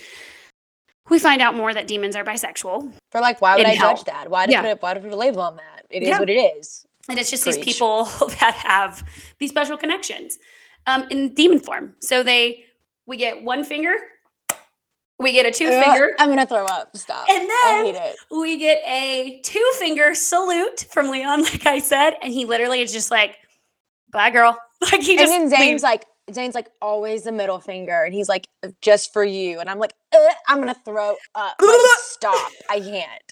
[1.09, 2.91] we find out more that demons are bisexual.
[3.11, 3.95] They're like, why would I hell.
[3.95, 4.29] judge that?
[4.29, 4.61] Why did Yeah.
[4.73, 5.85] put why put a label on that?
[5.89, 6.19] It is Yeah.
[6.19, 6.85] what it is.
[7.07, 8.05] And it's just these people
[8.39, 9.03] that have
[9.39, 10.39] these special connections
[10.87, 11.95] um, in demon form.
[11.99, 12.65] So they,
[13.05, 13.95] we get one finger,
[15.19, 16.95] we get a two Ugh, finger, I'm gonna throw up.
[16.97, 17.27] Stop.
[17.29, 22.15] and then we get a two finger salute from Leon, like I said.
[22.21, 23.37] And he literally is just like,
[24.11, 24.57] bye, girl.
[24.91, 25.83] Like he And just then Zane's leaves.
[25.83, 28.45] like, Zane's like always the middle finger, and he's like,
[28.81, 29.59] just for you.
[29.61, 29.93] And I'm like,
[30.47, 31.55] I'm gonna throw up.
[31.61, 32.51] Like, stop.
[32.69, 33.24] I can't.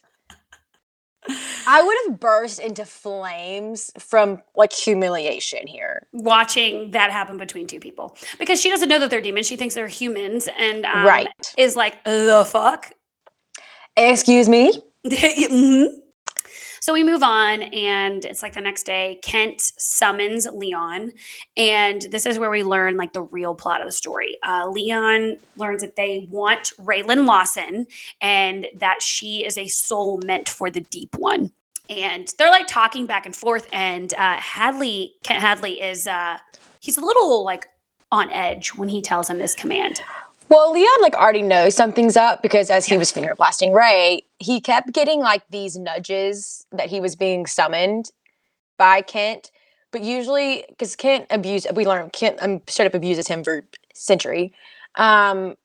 [1.67, 6.07] I would have burst into flames from like humiliation here.
[6.11, 9.47] watching that happen between two people because she doesn't know that they're demons.
[9.47, 11.28] She thinks they're humans and um, right.
[11.57, 12.91] is like, the fuck?
[13.97, 14.71] Excuse me.
[15.05, 15.88] Mhm.
[16.84, 19.17] So we move on, and it's like the next day.
[19.23, 21.13] Kent summons Leon,
[21.55, 24.38] and this is where we learn like the real plot of the story.
[24.45, 27.88] Uh, Leon learns that they want Raylan Lawson,
[28.19, 31.53] and that she is a soul meant for the Deep One.
[31.89, 36.38] And they're like talking back and forth, and uh, Hadley, Kent Hadley, is uh,
[36.81, 37.65] he's a little like
[38.11, 40.01] on edge when he tells him this command.
[40.49, 44.61] Well, Leon like already knows something's up because as he was finger blasting Ray, he
[44.61, 48.11] kept getting like these nudges that he was being summoned
[48.77, 49.51] by Kent.
[49.91, 53.63] But usually, because Kent abused, we learned Kent um, straight up abuses him for
[53.93, 54.53] century.
[54.95, 55.55] Um,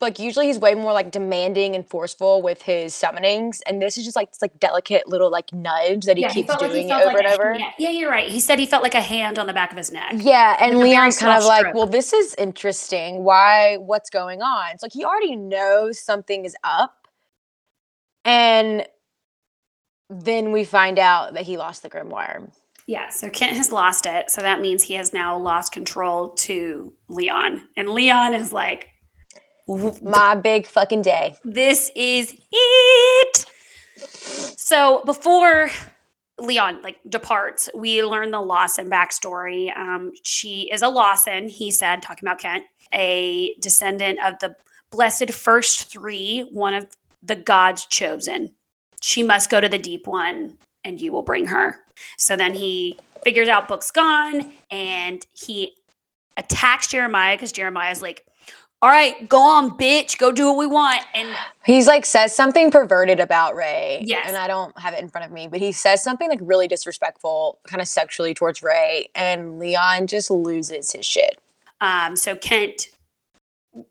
[0.00, 4.04] like usually he's way more like demanding and forceful with his summonings, and this is
[4.04, 6.88] just like this like delicate little like nudge that he Yeah, keeps he doing it
[6.90, 7.54] felt over like and a- over.
[7.58, 8.28] Yeah, yeah, you're right.
[8.28, 10.12] He said he felt like a hand on the back of his neck.
[10.16, 11.74] Yeah, and Like Leon's kind of like, stroke.
[11.74, 13.24] well, this is interesting.
[13.24, 13.76] Why?
[13.78, 14.70] What's going on?
[14.72, 17.08] It's like he already knows something is up,
[18.24, 18.86] and
[20.10, 22.50] then we find out that he lost the grimoire.
[22.86, 24.30] Yeah, so Kent has lost it.
[24.30, 27.68] So that means he has now lost control to Leon.
[27.76, 28.88] And Leon is like, "W-
[29.68, 31.36] My big fucking day.
[31.44, 33.44] this is it.
[34.56, 35.70] So before
[36.38, 39.76] Leon like departs, we learn the Lawson backstory.
[39.76, 42.64] Um, she is a Lawson, he said, talking about Kent,
[42.94, 44.54] a descendant of the
[44.90, 46.86] blessed first three, one of
[47.22, 48.54] the gods chosen.
[49.00, 51.80] She must go to the deep one, and you will bring her.
[52.16, 55.74] So then he figures out Book's gone, and he
[56.36, 58.24] attacks Jeremiah because Jeremiah's like,
[58.80, 61.28] "All right, go on, bitch, go do what we want." And
[61.64, 64.02] He's like says something perverted about Ray.
[64.06, 64.26] Yes.
[64.28, 66.68] And I don't have it in front of me, but he says something like really
[66.68, 71.38] disrespectful, kind of sexually towards Ray, and Leon just loses his shit.
[71.80, 72.88] Um, so Kent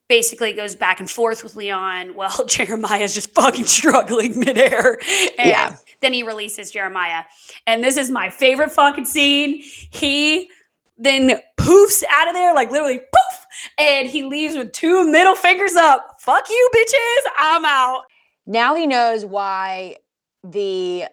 [0.09, 4.99] basically goes back and forth with Leon while Jeremiah's just fucking struggling midair.
[5.37, 5.75] And Yeah.
[6.01, 7.23] then he releases Jeremiah.
[7.65, 9.61] And this is my favorite fucking scene.
[9.63, 10.49] He
[10.97, 13.45] then poofs out of there, like literally poof,
[13.77, 16.17] and he leaves with two middle fingers up.
[16.19, 17.31] Fuck you, bitches.
[17.37, 18.03] I'm out.
[18.45, 19.97] now he knows why
[20.43, 21.05] the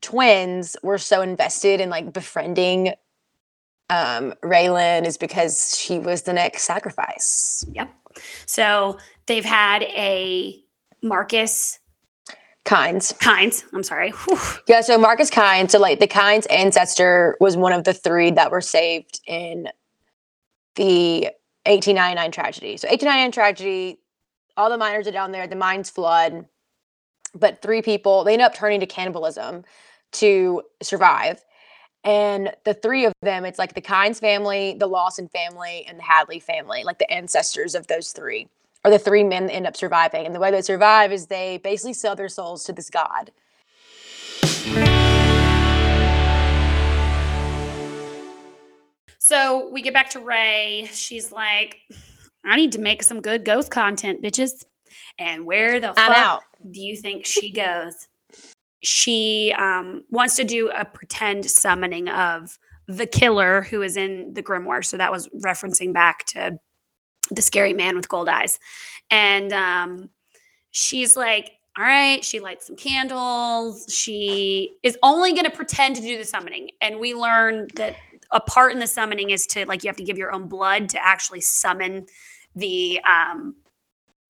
[0.00, 2.88] twins were so invested in like befriending
[3.90, 7.64] um Raylan is because she was the next sacrifice.
[7.72, 7.90] Yep.
[8.46, 10.60] So they've had a
[11.02, 11.78] Marcus
[12.64, 13.12] Kynes.
[13.18, 13.62] Kynes.
[13.74, 14.10] I'm sorry.
[14.10, 14.38] Whew.
[14.68, 18.50] Yeah, so Marcus Kynes, so like the Kynes ancestor was one of the three that
[18.50, 19.68] were saved in
[20.76, 21.28] the
[21.66, 22.76] 1899 tragedy.
[22.76, 23.98] So 1899 tragedy,
[24.56, 26.46] all the miners are down there, the mines flood,
[27.34, 29.64] but three people, they end up turning to cannibalism
[30.12, 31.44] to survive.
[32.04, 36.02] And the three of them, it's like the Kynes family, the Lawson family, and the
[36.02, 38.48] Hadley family, like the ancestors of those three,
[38.84, 40.26] are the three men that end up surviving.
[40.26, 43.32] And the way they survive is they basically sell their souls to this god.
[49.24, 50.86] So we get back to Ray.
[50.92, 51.78] She's like,
[52.44, 54.66] I need to make some good ghost content, bitches.
[55.18, 56.42] And where the I'm fuck out.
[56.70, 58.06] do you think she goes?
[58.82, 64.42] She um, wants to do a pretend summoning of the killer who is in the
[64.42, 64.84] grimoire.
[64.84, 66.58] So that was referencing back to
[67.30, 68.58] the scary man with gold eyes.
[69.10, 70.10] And um,
[70.70, 73.86] she's like, all right, she lights some candles.
[73.88, 76.72] She is only going to pretend to do the summoning.
[76.82, 77.96] And we learn that
[78.30, 80.88] a part in the summoning is to like you have to give your own blood
[80.90, 82.06] to actually summon
[82.56, 83.54] the um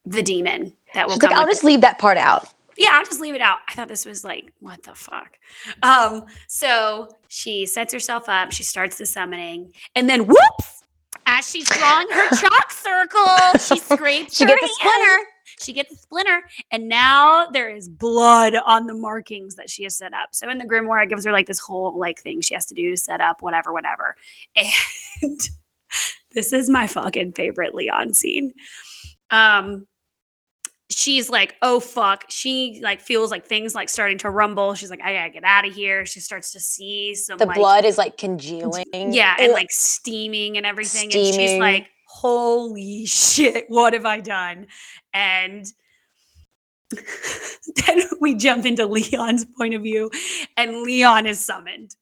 [0.06, 1.30] the demon that will She's come.
[1.30, 2.48] like, I'll just leave that part out.
[2.76, 3.58] yeah, I'll just leave it out.
[3.68, 5.38] I thought this was like, what the fuck?
[5.82, 10.82] Um, so she sets herself up, she starts the summoning, and then whoops,
[11.26, 15.24] as she's drawing her chalk circle, she scrapes She her gets a splinter.
[15.60, 19.96] She gets a splinter, and now there is blood on the markings that she has
[19.96, 20.30] set up.
[20.32, 22.74] So in the grimoire, it gives her like this whole like thing she has to
[22.74, 24.16] do to set up whatever, whatever.
[25.22, 25.38] And
[26.32, 28.52] this is my fucking favorite Leon scene.
[29.30, 29.86] Um,
[30.90, 32.24] she's like, oh fuck.
[32.28, 34.74] She like feels like things like starting to rumble.
[34.74, 36.04] She's like, I gotta get out of here.
[36.04, 38.84] She starts to see some The like, blood is like congealing.
[38.92, 41.04] yeah, and like steaming and everything.
[41.04, 41.60] And she's Steaming.
[41.60, 44.66] like, holy shit, what have I done?
[45.12, 45.66] And
[47.86, 50.10] then we jump into Leon's point of view,
[50.56, 51.94] and Leon is summoned.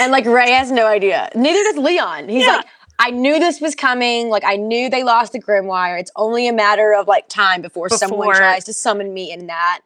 [0.00, 1.30] And like Ray has no idea.
[1.34, 2.28] Neither does Leon.
[2.28, 2.56] He's Yeah.
[2.56, 2.66] like,
[2.98, 4.28] I knew this was coming.
[4.28, 6.00] Like I knew they lost the Grimoire.
[6.00, 9.82] It's only a matter of like time before, someone tries to summon me in that.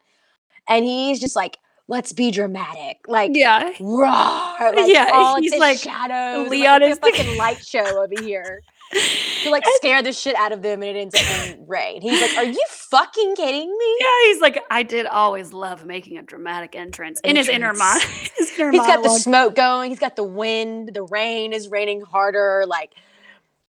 [0.67, 2.99] And he's just like, let's be dramatic.
[3.07, 3.71] Like yeah.
[3.79, 4.07] roar.
[4.07, 6.49] Like, Yeah, he's like, shadows.
[6.49, 8.61] Leon like, is the- a fucking light show over here.
[8.91, 11.93] To like scare the shit out of them, and it ends up being Ray.
[11.95, 15.85] And he's like, "Are you fucking kidding me?" Yeah, he's like, I did always love
[15.85, 18.01] making a dramatic entrance, in his inner mind.
[18.37, 19.91] his inner He's got the smoke going.
[19.91, 20.91] He's got the wind.
[20.93, 22.65] The rain is raining harder.
[22.67, 22.93] Like,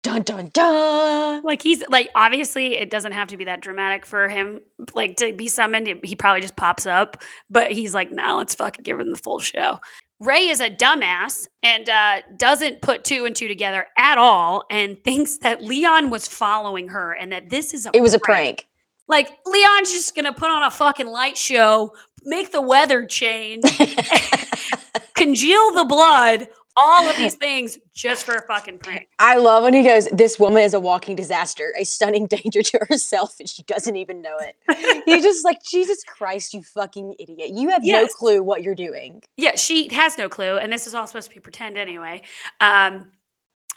[0.02, 1.42] dun dun dun.
[1.44, 4.60] like he's like obviously it doesn't have to be that dramatic for him
[4.94, 8.82] like to be summoned He- probably just pops up but he's like nah let's fucking
[8.82, 9.78] give him the full show
[10.24, 15.02] ray is a dumbass and uh doesn't put two and two together at all and
[15.04, 18.66] thinks that leon was following her and that this is a It was a prank.
[19.08, 21.92] like leon's just gonna put on a fucking light show
[22.24, 23.64] make the weather change
[25.14, 29.74] congeal the blood all of these things just for a fucking prank I love when
[29.74, 33.62] he goes, This woman is a walking disaster, a stunning danger to herself, and she
[33.62, 34.56] doesn't even know it.
[35.06, 37.50] He's just like, Jesus Christ, you fucking idiot.
[37.50, 39.22] You have no clue what you're doing.
[39.36, 42.22] Yeah, she has no clue, and this is all supposed to be pretend anyway.
[42.60, 43.12] Um,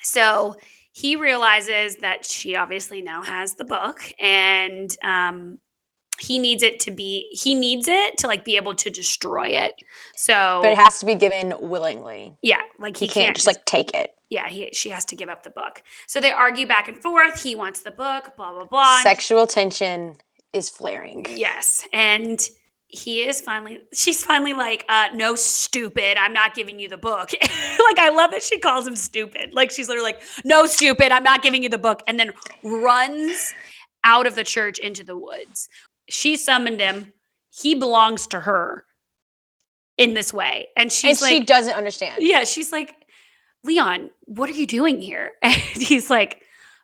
[0.01, 0.55] so
[0.91, 5.59] he realizes that she obviously now has the book, and um,
[6.19, 9.73] he needs it to be he needs it to like be able to destroy it.
[10.15, 12.37] So But it has to be given willingly.
[12.41, 14.11] yeah, like He he, can't just like take it.
[14.29, 15.83] yeah, he she has to give up the book.
[16.07, 17.41] So they argue back and forth.
[17.43, 19.01] He wants the book, blah blah blah.
[19.01, 20.17] Sexual tension
[20.53, 21.25] is flaring.
[21.29, 21.85] Yes.
[21.91, 22.39] And
[22.87, 26.17] he is finally, she's finally like, uh, no, stupid.
[26.17, 27.31] I'm not giving you the book.
[27.41, 29.53] like, I love that she calls him stupid.
[29.53, 31.11] Like, she's literally like, no, stupid.
[31.11, 32.03] I'm not giving you the book.
[32.07, 32.31] And then
[32.63, 33.53] runs
[34.05, 35.67] out of the church into the woods.
[36.09, 37.13] She summoned him.
[37.49, 38.85] He belongs to her
[39.97, 40.67] in this way.
[40.75, 42.15] And she's and like, she doesn't understand.
[42.19, 42.95] yeah, she's like,
[43.63, 45.31] Leon, what are you doing here?
[45.43, 46.41] And he's like,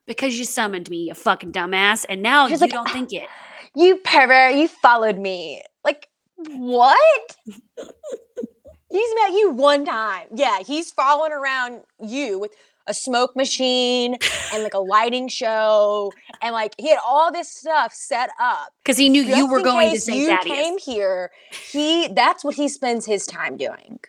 [0.07, 2.05] because you summoned me, you fucking dumbass.
[2.09, 3.27] And now She's you like, don't ah, think it.
[3.75, 5.61] You pervert, you followed me.
[5.85, 7.35] Like, what?
[7.77, 10.27] he's met you one time.
[10.35, 12.51] Yeah, he's following around you with
[12.91, 14.17] a smoke machine
[14.53, 16.11] and like a lighting show.
[16.41, 18.73] And like he had all this stuff set up.
[18.83, 20.55] Because he knew you were going to case say you Thaddeus.
[20.55, 21.31] came here.
[21.71, 23.99] He that's what he spends his time doing.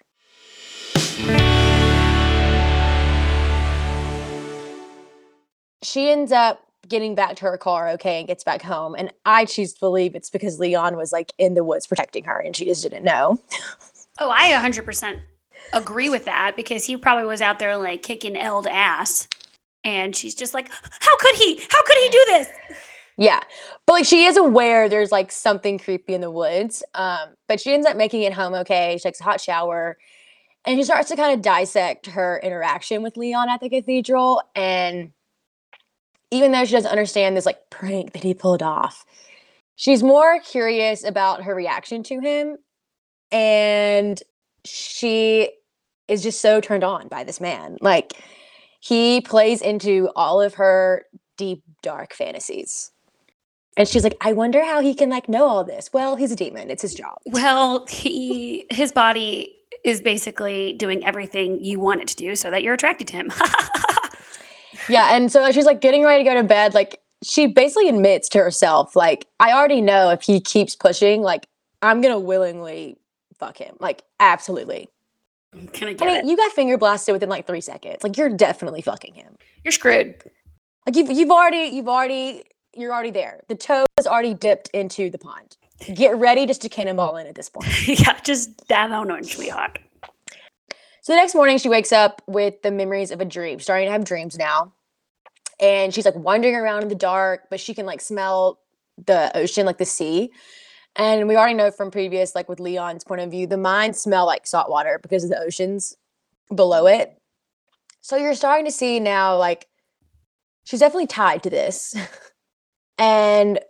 [5.82, 8.96] She ends up getting back to her car okay and gets back home.
[8.98, 12.38] And I choose to believe it's because Leon was like in the woods protecting her
[12.38, 13.38] and she just didn't know.
[14.18, 15.20] Oh, I 100%
[15.72, 19.28] agree with that because he probably was out there like kicking Eld ass.
[19.84, 20.70] And she's just like,
[21.00, 21.60] how could he?
[21.70, 22.48] How could he do this?
[23.18, 23.40] Yeah.
[23.86, 26.82] But like she is aware there's like something creepy in the woods.
[26.94, 28.96] Um, but she ends up making it home okay.
[28.96, 29.96] She takes a hot shower
[30.64, 34.42] and she starts to kind of dissect her interaction with Leon at the cathedral.
[34.54, 35.12] And
[36.30, 39.04] even though she doesn't understand this like prank that he pulled off,
[39.76, 42.56] she's more curious about her reaction to him.
[43.30, 44.22] And
[44.64, 45.50] she
[46.12, 47.78] is just so turned on by this man.
[47.80, 48.12] Like
[48.80, 51.06] he plays into all of her
[51.36, 52.90] deep, dark fantasies.
[53.76, 55.90] And she's like, I wonder how he can like know all this.
[55.92, 56.70] Well, he's a demon.
[56.70, 57.16] It's his job.
[57.26, 62.62] Well, he his body is basically doing everything you want it to do so that
[62.62, 63.32] you're attracted to him.
[64.88, 65.14] Yeah.
[65.14, 66.74] And so she's like getting ready to go to bed.
[66.74, 71.46] Like she basically admits to herself, like, I already know if he keeps pushing, like,
[71.80, 72.98] I'm gonna willingly
[73.38, 73.76] fuck him.
[73.80, 74.88] Like, absolutely.
[75.72, 76.24] Can I I get mean, it?
[76.26, 78.02] you got finger blasted within like three seconds.
[78.02, 79.36] Like, you're definitely fucking him.
[79.64, 80.14] You're screwed.
[80.86, 82.42] Like you've you've already you've already
[82.74, 83.42] you're already there.
[83.48, 85.56] The toe is already dipped into the pond.
[85.94, 87.88] Get ready just to cannonball in at this point.
[87.88, 89.78] yeah, just that on orange, sweetheart.
[91.02, 93.92] So the next morning, she wakes up with the memories of a dream, starting to
[93.92, 94.72] have dreams now.
[95.60, 98.60] And she's like wandering around in the dark, but she can like smell
[99.04, 100.30] the ocean, like the sea.
[100.96, 104.26] And we already know from previous, like with Leon's point of view, the mines smell
[104.26, 105.96] like salt water because of the oceans
[106.54, 107.16] below it.
[108.02, 109.68] So you're starting to see now, like,
[110.64, 111.94] she's definitely tied to this.
[112.98, 113.60] and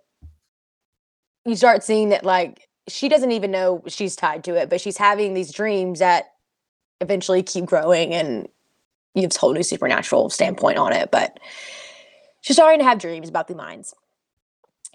[1.44, 4.96] you start seeing that, like, she doesn't even know she's tied to it, but she's
[4.96, 6.32] having these dreams that
[7.00, 8.48] eventually keep growing and
[9.14, 11.10] you have a whole new supernatural standpoint on it.
[11.10, 11.38] But
[12.40, 13.94] she's starting to have dreams about the mines.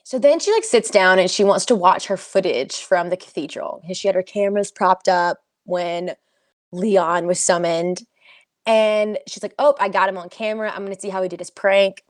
[0.08, 3.18] So then she like sits down and she wants to watch her footage from the
[3.18, 3.84] cathedral.
[3.92, 6.16] She had her cameras propped up when
[6.72, 8.08] Leon was summoned.
[8.66, 10.72] And she's like, Oh, I got him on camera.
[10.74, 12.06] I'm gonna see how he did his prank.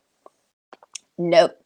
[1.18, 1.58] Nope.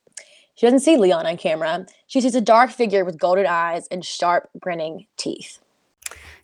[0.55, 1.85] She doesn't see Leon on camera.
[2.07, 5.59] She sees a dark figure with golden eyes and sharp, grinning teeth.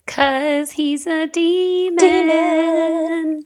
[0.06, 1.96] Cause he's a demon.
[1.96, 3.44] Demon.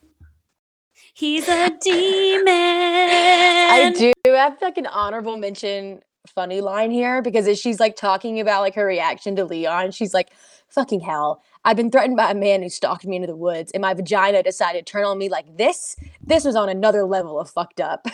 [1.15, 2.49] He's a demon.
[2.49, 8.41] I do have like an honorable mention funny line here because as she's like talking
[8.41, 10.31] about like her reaction to Leon, she's like,
[10.69, 11.43] fucking hell.
[11.65, 14.43] I've been threatened by a man who stalked me into the woods, and my vagina
[14.43, 15.97] decided to turn on me like this.
[16.25, 18.07] This was on another level of fucked up.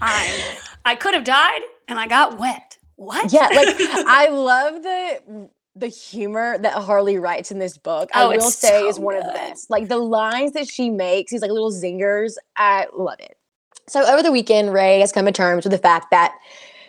[0.00, 2.78] I I could have died and I got wet.
[2.96, 3.32] What?
[3.32, 8.10] yeah, like I love the the humor that Harley writes in this book.
[8.14, 9.70] Oh, I will say so is one of the best.
[9.70, 12.34] Like the lines that she makes, these like little zingers.
[12.56, 13.37] I love it.
[13.88, 16.34] So over the weekend, Ray has come to terms with the fact that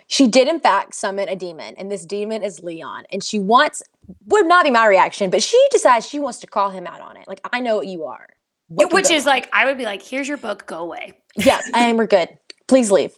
[0.08, 3.04] she did in fact summon a demon, and this demon is Leon.
[3.12, 3.84] And she wants
[4.26, 7.16] would not be my reaction, but she decides she wants to call him out on
[7.18, 7.28] it.
[7.28, 8.28] Like, I know what you are.
[8.68, 9.36] What Which is wrong?
[9.36, 11.14] like, I would be like, here's your book, go away.
[11.36, 11.98] Yes, I am.
[11.98, 12.30] we're good.
[12.68, 13.14] Please leave.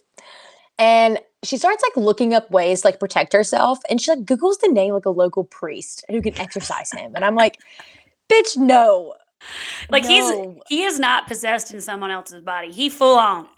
[0.78, 3.78] And she starts like looking up ways to like protect herself.
[3.88, 7.14] And she like Googles the name like a local priest who can exorcise him.
[7.14, 7.58] And I'm like,
[8.30, 9.14] bitch, no.
[9.90, 10.32] Like he's
[10.68, 12.70] he is not possessed in someone else's body.
[12.70, 13.48] He full on.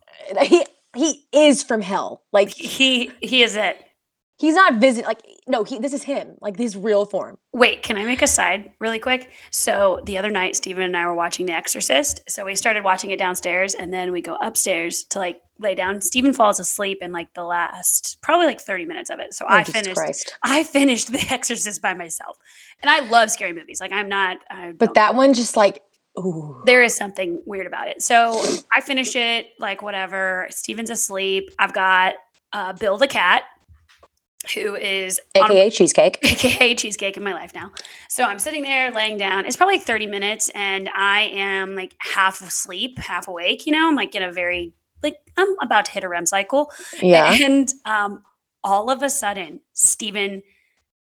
[0.43, 0.65] He
[0.97, 2.23] he is from hell.
[2.33, 3.77] Like He he is it.
[4.39, 6.37] he's not visit like no, he this is him.
[6.41, 7.37] Like his real form.
[7.53, 9.31] Wait, can I make a side really quick?
[9.51, 12.23] So the other night, Stephen and I were watching The Exorcist.
[12.29, 16.01] So we started watching it downstairs, and then we go upstairs to like lay down.
[16.01, 19.35] Stephen falls asleep in like the last probably like 30 minutes of it.
[19.35, 20.39] So Oh, I Jesus finished Christ.
[20.43, 22.39] I finished The Exorcist by myself.
[22.83, 23.81] And I love scary movies.
[23.81, 24.39] Like I'm not
[24.79, 25.83] But that one just like
[26.19, 26.63] ooh.
[26.67, 28.03] there is something weird about it.
[28.03, 28.43] So
[28.73, 30.47] I finish it, like whatever.
[30.51, 31.51] Steven's asleep.
[31.59, 32.15] I've got
[32.53, 33.45] uh, Bill the cat,
[34.55, 36.19] who is on AKA cheesecake.
[36.23, 37.71] AKA cheesecake in my life now.
[38.09, 39.47] So I'm sitting there laying down.
[39.47, 43.67] It's probably like 30 minutes, and I am like half asleep, half awake.
[43.67, 46.73] You know, I'm like in a very like I'm about to hit a REM cycle.
[47.01, 47.37] Yeah.
[47.45, 48.23] And um,
[48.65, 50.43] all of a sudden, Steven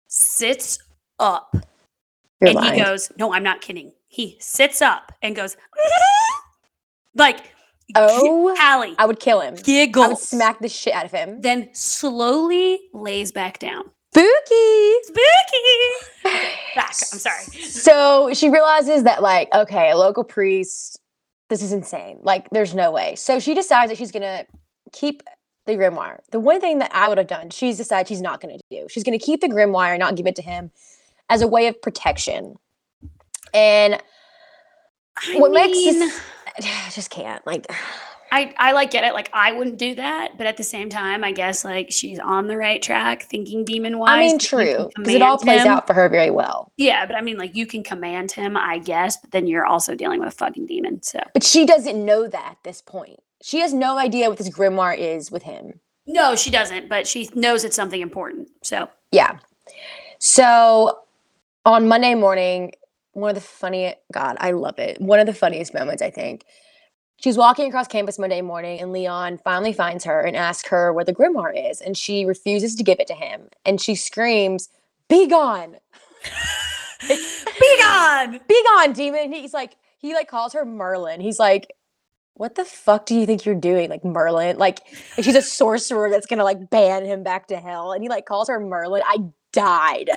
[0.07, 0.79] sits
[1.19, 1.55] up
[2.39, 2.73] You're and lying.
[2.73, 3.91] he goes, No, I'm not kidding.
[4.12, 5.55] He sits up and goes,
[7.16, 7.53] like,
[7.95, 9.55] Oh, Hallie I would kill him.
[9.55, 11.39] I would smack the shit out of him.
[11.41, 13.84] Then slowly lays back down.
[14.14, 14.93] Spooky.
[15.03, 15.22] Spooky.
[16.76, 16.88] Back.
[16.89, 17.43] I'm sorry.
[17.64, 20.99] So she realizes that, like, okay, a local priest,
[21.49, 22.20] this is insane.
[22.22, 23.16] Like, there's no way.
[23.16, 24.45] So she decides that she's gonna
[24.91, 25.24] keep
[25.66, 26.20] the grimoire.
[26.32, 28.88] The one thing that I would have done, she's decided she's not gonna do.
[28.89, 30.72] She's gonna keep the grimoire and not give it to him
[31.30, 32.55] as a way of protection.
[33.53, 34.01] And
[35.17, 36.21] I what makes mean, this,
[36.57, 37.45] I just can't.
[37.45, 37.71] Like,
[38.33, 39.13] I, I like get it.
[39.13, 42.47] Like I wouldn't do that, but at the same time, I guess like she's on
[42.47, 44.09] the right track, thinking demon wise.
[44.09, 46.71] I mean, true, because it all plays out for her very well.
[46.77, 49.95] Yeah, but I mean, like you can command him, I guess, but then you're also
[49.95, 51.03] dealing with a fucking demon.
[51.03, 53.19] So But she doesn't know that at this point.
[53.43, 55.81] She has no idea what this grimoire is with him.
[56.07, 58.47] no, she doesn't, but she knows it's something important.
[58.63, 59.39] So Yeah.
[60.19, 60.99] So
[61.65, 62.71] on Monday morning,
[63.14, 64.99] one of the funny God, I love it.
[65.01, 66.45] One of the funniest moments, I think.
[67.22, 71.05] She's walking across campus Monday morning, and Leon finally finds her and asks her where
[71.05, 73.49] the grimoire is, and she refuses to give it to him.
[73.64, 74.70] And she screams,
[75.07, 75.78] "Be gone!
[77.07, 78.39] be gone.
[78.47, 81.22] Be gone, demon!" He's like, he like calls her Merlin.
[81.22, 81.76] He's like,
[82.34, 84.57] "What the fuck do you think you're doing, like Merlin?
[84.57, 84.80] Like,
[85.16, 88.26] like she's a sorcerer that's gonna like ban him back to hell." And he like
[88.26, 89.03] calls her Merlin.
[89.05, 89.18] I
[89.51, 90.09] died.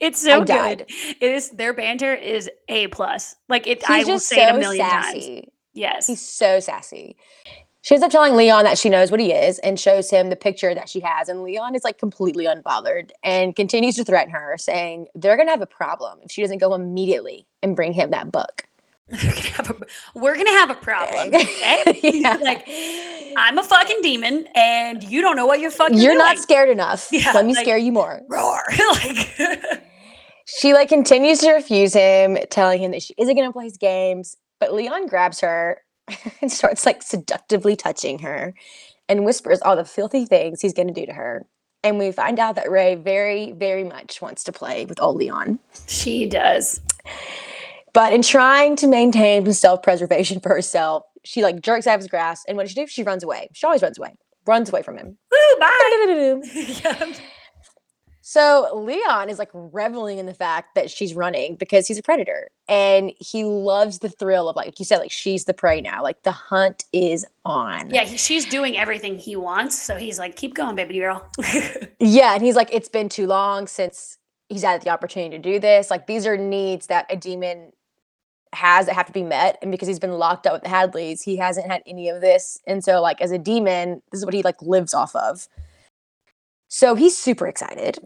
[0.00, 0.84] It's so died.
[0.86, 0.86] good.
[1.20, 3.36] It is their banter is a plus.
[3.48, 5.06] Like it, He's I will just say it so a million times.
[5.06, 5.52] sassy.
[5.72, 6.06] Yes.
[6.06, 7.16] He's so sassy.
[7.82, 10.34] She ends up telling Leon that she knows what he is and shows him the
[10.36, 11.28] picture that she has.
[11.28, 15.52] And Leon is like completely unbothered and continues to threaten her, saying they're going to
[15.52, 18.65] have a problem if she doesn't go immediately and bring him that book.
[19.10, 21.28] We're gonna have a, we're gonna have a problem.
[21.34, 22.00] Okay?
[22.20, 22.36] Yeah.
[22.36, 22.66] Like
[23.36, 25.98] I'm a fucking demon, and you don't know what you're fucking.
[25.98, 27.08] You're not scared enough.
[27.12, 28.20] Yeah, Let me like- scare you more.
[28.28, 28.60] roar.
[28.92, 29.82] like
[30.46, 34.36] She like continues to refuse him, telling him that she isn't to play his games.
[34.60, 35.82] But Leon grabs her
[36.40, 38.54] and starts like seductively touching her
[39.08, 41.46] and whispers all the filthy things he's to do to her.
[41.84, 45.58] And we find out that Ray very, very much wants to play with old Leon.
[45.88, 46.80] she does.
[47.96, 52.08] But in trying to maintain some self-preservation for herself, she like jerks out of his
[52.08, 52.44] grasp.
[52.46, 52.86] And what does she do?
[52.86, 53.48] She runs away.
[53.54, 54.18] She always runs away.
[54.44, 55.16] Runs away from him.
[55.32, 56.42] Woo, bye.
[56.84, 57.12] Yeah.
[58.20, 62.50] So Leon is like reveling in the fact that she's running because he's a predator
[62.68, 66.22] and he loves the thrill of like you said like she's the prey now like
[66.24, 67.88] the hunt is on.
[67.88, 71.26] Yeah, he, she's doing everything he wants, so he's like, "Keep going, baby girl."
[72.00, 74.18] Yeah, and he's like it's been too long since
[74.48, 75.88] he's had the opportunity to do this.
[75.88, 77.72] Like these are needs that a demon
[78.56, 81.22] has that have to be met and because he's been locked up with the Hadleys,
[81.22, 82.58] he hasn't had any of this.
[82.66, 85.46] And so like as a demon, this is what he like lives off of.
[86.68, 87.98] So he's super excited.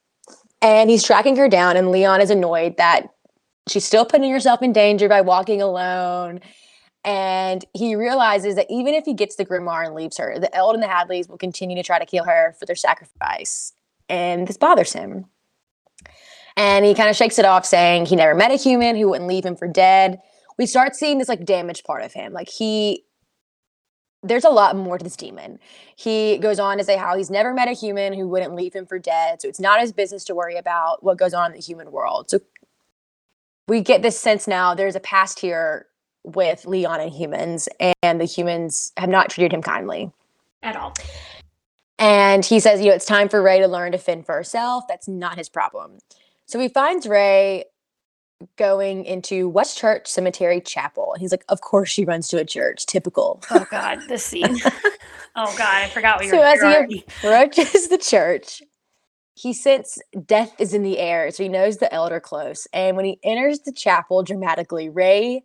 [0.62, 3.08] and he's tracking her down and Leon is annoyed that
[3.68, 6.40] she's still putting herself in danger by walking alone.
[7.04, 10.74] And he realizes that even if he gets the Grimoire and leaves her, the Eld
[10.74, 13.72] and the Hadleys will continue to try to kill her for their sacrifice.
[14.08, 15.26] And this bothers him.
[16.56, 19.28] And he kind of shakes it off, saying he never met a human who wouldn't
[19.28, 20.20] leave him for dead.
[20.58, 22.32] We start seeing this like damaged part of him.
[22.32, 23.04] Like he,
[24.22, 25.58] there's a lot more to this demon.
[25.96, 28.86] He goes on to say how he's never met a human who wouldn't leave him
[28.86, 29.40] for dead.
[29.40, 32.30] So it's not his business to worry about what goes on in the human world.
[32.30, 32.40] So
[33.66, 35.86] we get this sense now there's a past here
[36.24, 37.68] with Leon and humans,
[38.02, 40.12] and the humans have not treated him kindly
[40.62, 40.94] At all.
[41.98, 44.84] and he says, you know, it's time for Ray to learn to fend for herself.
[44.88, 45.98] That's not his problem.
[46.52, 47.64] So he finds Ray
[48.58, 51.14] going into West Church Cemetery Chapel.
[51.14, 52.84] And he's like, of course she runs to a church.
[52.84, 53.42] Typical.
[53.50, 54.58] Oh God, this scene.
[55.34, 58.60] oh God, I forgot we So were as here he approaches the church,
[59.32, 61.30] he senses death is in the air.
[61.30, 62.68] So he knows the elder close.
[62.74, 65.44] And when he enters the chapel dramatically, Ray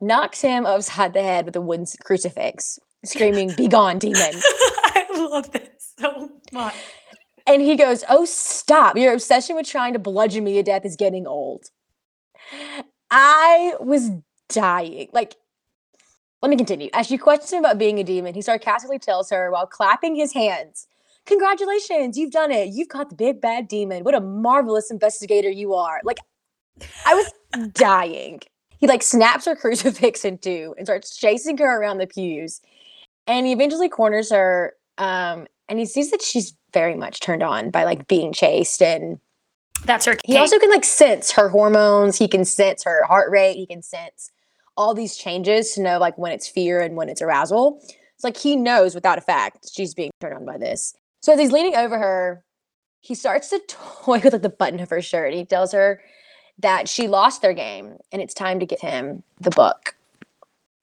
[0.00, 4.16] knocks him upside the head with a wooden crucifix, screaming, Be gone, demon.
[4.32, 6.74] I love this so much.
[7.46, 8.96] And he goes, Oh, stop.
[8.96, 11.66] Your obsession with trying to bludgeon me to death is getting old.
[13.10, 14.10] I was
[14.48, 15.08] dying.
[15.12, 15.36] Like,
[16.40, 16.90] let me continue.
[16.92, 20.32] As she questions him about being a demon, he sarcastically tells her while clapping his
[20.32, 20.88] hands,
[21.24, 22.70] Congratulations, you've done it.
[22.70, 24.02] You've caught the big bad demon.
[24.02, 26.00] What a marvelous investigator you are.
[26.02, 26.18] Like,
[27.06, 28.40] I was dying.
[28.78, 32.60] He like snaps her crucifix in two and starts chasing her around the pews.
[33.28, 34.74] And he eventually corners her.
[34.98, 38.82] Um, and he sees that she's very much turned on by like being chased.
[38.82, 39.18] And
[39.86, 40.18] That's her.
[40.22, 42.18] he also can like sense her hormones.
[42.18, 43.54] He can sense her heart rate.
[43.54, 44.30] He can sense
[44.76, 47.80] all these changes to know like when it's fear and when it's arousal.
[48.14, 50.94] It's like he knows without a fact she's being turned on by this.
[51.22, 52.44] So as he's leaning over her,
[53.00, 55.32] he starts to toy with like the button of her shirt.
[55.32, 56.02] He tells her
[56.58, 59.96] that she lost their game and it's time to give him the book.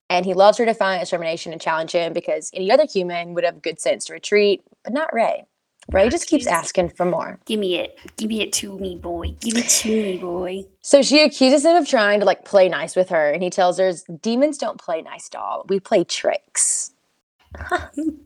[0.09, 3.61] And he loves her defiant determination and challenge him because any other human would have
[3.61, 5.45] good sense to retreat, but not Ray.
[5.91, 7.39] Ray just keeps asking for more.
[7.45, 7.97] Give me it.
[8.17, 9.35] Give me it to me, boy.
[9.39, 10.65] Give it to me, boy.
[10.81, 13.79] So she accuses him of trying to like play nice with her, and he tells
[13.79, 15.65] her, "Demons don't play nice, doll.
[15.67, 16.91] We play tricks."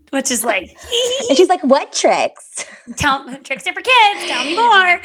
[0.09, 0.63] Which is like,
[1.29, 2.65] And she's like, "What tricks?"
[2.97, 4.27] tell tricks are for kids.
[4.27, 5.01] Tell me more.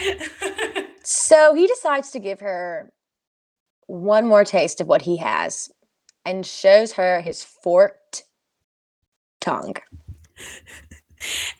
[1.05, 2.92] So he decides to give her
[3.86, 5.70] one more taste of what he has,
[6.24, 8.24] and shows her his forked
[9.40, 9.76] tongue.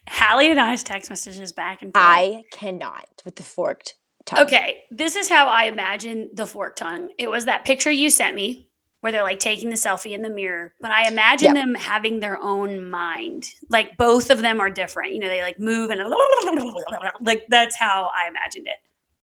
[0.09, 2.05] Hallie and I's text messages back and forth.
[2.05, 3.95] I cannot with the forked
[4.25, 4.41] tongue.
[4.41, 7.11] Okay, this is how I imagine the forked tongue.
[7.19, 8.69] It was that picture you sent me
[9.01, 11.55] where they're like taking the selfie in the mirror, but I imagine Yep.
[11.55, 13.49] them having their own mind.
[13.69, 15.13] Like both of them are different.
[15.13, 16.01] You know, they like move and
[17.21, 18.77] like that's how I imagined it.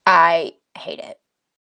[0.06, 1.18] I hate it.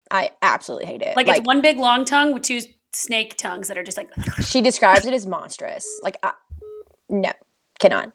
[0.09, 1.17] I absolutely hate it.
[1.17, 2.61] Like, it's one big long tongue with two
[2.93, 4.09] snake tongues that are just like
[4.41, 5.85] she describes it as monstrous.
[6.01, 6.31] Like, I,
[7.09, 7.33] no,
[7.79, 8.13] cannot.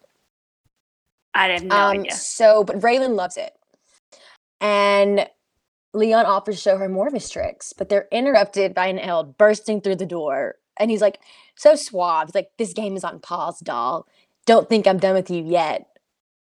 [1.35, 2.13] I have no um, idea.
[2.13, 3.53] So, but Raelynn loves it.
[4.61, 5.29] And
[5.95, 9.37] Leon offers to show her more of his tricks, but they're interrupted by an Eld
[9.37, 10.57] bursting through the door.
[10.79, 11.21] And he's like,
[11.57, 12.29] so suave.
[12.29, 14.07] He's like, this game is on pause, doll.
[14.47, 15.87] Don't think I'm done with you yet.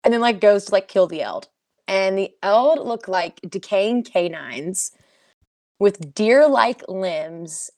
[0.02, 1.48] And then, like, goes to like kill the Eld.
[1.86, 4.92] And the Eld look like decaying canines
[5.78, 7.70] with deer like limbs,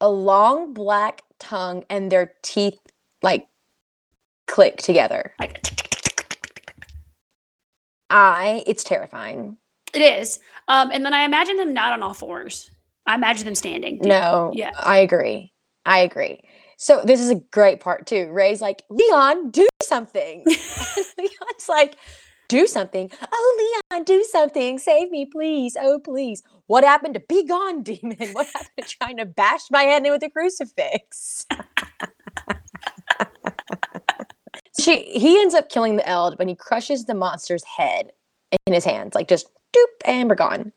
[0.00, 2.78] a long black tongue, and their teeth
[3.22, 3.46] like
[4.46, 5.32] click together.
[5.38, 5.89] Like
[8.10, 9.56] I, it's terrifying.
[9.94, 10.38] it is.
[10.68, 12.70] Um, and then I imagine them not on all fours.
[13.06, 13.98] I imagine them standing.
[14.02, 14.72] No, Yeah.
[14.78, 15.52] I agree.
[15.86, 16.42] I agree.
[16.76, 18.30] So this is a great part too.
[18.30, 20.42] Ray's like, Leon, do something.
[20.46, 20.56] And
[21.18, 21.96] Leon's like,
[22.48, 23.10] do something.
[23.32, 24.78] Oh, Leon, do something.
[24.78, 25.76] Save me, please.
[25.80, 26.42] Oh, please.
[26.66, 28.16] What happened to be gone, demon?
[28.32, 31.46] What happened to trying to bash my head in with a crucifix?
[34.82, 38.12] She he ends up killing the Eld when he crushes the monster's head
[38.66, 40.72] in his hands, like just doop, and we're gone.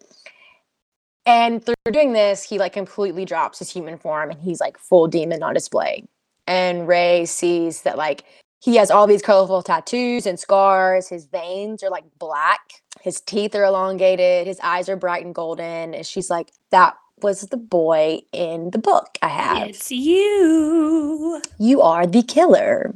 [1.26, 5.08] And through doing this, he like completely drops his human form and he's like full
[5.08, 6.06] demon on display.
[6.48, 8.26] And Ray sees that like
[8.60, 11.08] he has all these colorful tattoos and scars.
[11.08, 12.62] His veins are like black.
[13.02, 14.48] His teeth are elongated.
[14.48, 15.94] His eyes are bright and golden.
[15.94, 19.70] And she's like, that was the boy in the book I have.
[19.70, 21.42] It's you.
[21.58, 22.94] You are the killer.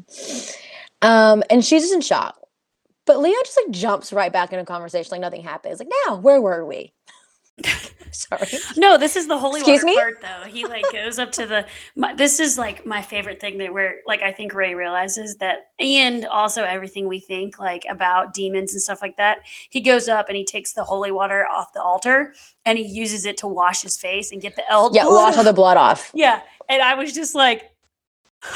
[1.02, 2.40] Um, and she's just in shock.
[3.06, 5.72] But Leo just like jumps right back into conversation like nothing happened.
[5.72, 6.94] It's like, now, where were we?
[8.12, 8.48] Sorry.
[8.76, 9.96] No, this is the holy Excuse water me?
[9.96, 10.50] part though.
[10.50, 11.66] He like goes up to the.
[11.96, 15.72] My, this is like my favorite thing that where like I think Ray realizes that,
[15.80, 19.40] and also everything we think like about demons and stuff like that.
[19.70, 22.34] He goes up and he takes the holy water off the altar
[22.66, 24.96] and he uses it to wash his face and get the eld.
[24.96, 26.12] Yeah, wash all the blood off.
[26.14, 27.72] Yeah, and I was just like,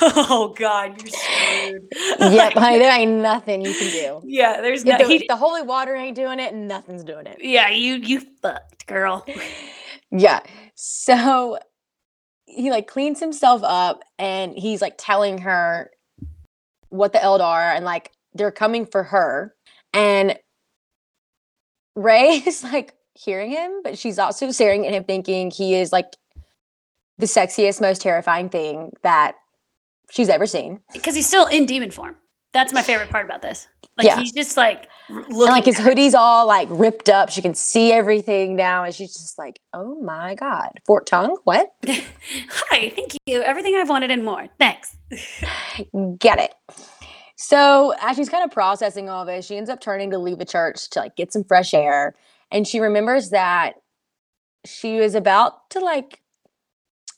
[0.02, 1.88] oh god, you're screwed.
[2.20, 4.22] Yep, honey, there ain't nothing you can do.
[4.26, 4.98] Yeah, there's no.
[4.98, 7.38] the, He, the holy water ain't doing it, and nothing's doing it.
[7.42, 9.26] yeah, you you fucked, girl.
[10.12, 10.42] Yeah.
[10.76, 11.58] So
[12.46, 15.90] he like cleans himself up and he's like telling her
[16.90, 19.56] what the Eld are and like they're coming for her.
[19.94, 20.38] And
[21.96, 26.18] Ray is like hearing him, but she's also staring at him thinking he is like
[27.18, 29.36] the sexiest, most terrifying thing that
[30.12, 30.80] she's ever seen.
[30.94, 32.16] Because he's still in demon form.
[32.54, 33.68] That's my favorite part about this.
[33.98, 34.20] Like Yeah.
[34.20, 37.30] he's just like looking and like his hoodie's all like ripped up.
[37.30, 38.84] She can see everything now.
[38.84, 40.70] And she's just like, oh my God.
[40.86, 41.38] Fort tongue?
[41.46, 41.72] What?
[41.88, 43.42] Hi, thank you.
[43.42, 44.48] Everything I've wanted and more.
[44.60, 44.96] Thanks.
[46.20, 46.54] Get it.
[47.38, 50.46] So as she's kind of processing all this, she ends up turning to leave the
[50.46, 52.16] church to like get some fresh air.
[52.52, 53.74] And she remembers that
[54.66, 56.20] she was about to like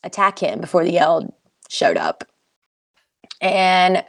[0.02, 1.32] attack him before the Eld
[1.68, 2.24] showed up.
[3.40, 4.04] And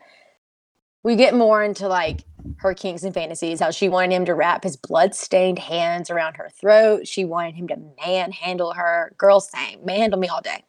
[1.03, 2.23] we get more into like
[2.57, 6.49] her kinks and fantasies, how she wanted him to wrap his blood-stained hands around her
[6.49, 7.07] throat.
[7.07, 9.13] She wanted him to manhandle her.
[9.17, 9.83] Girl, same.
[9.83, 10.63] Manhandle me all day.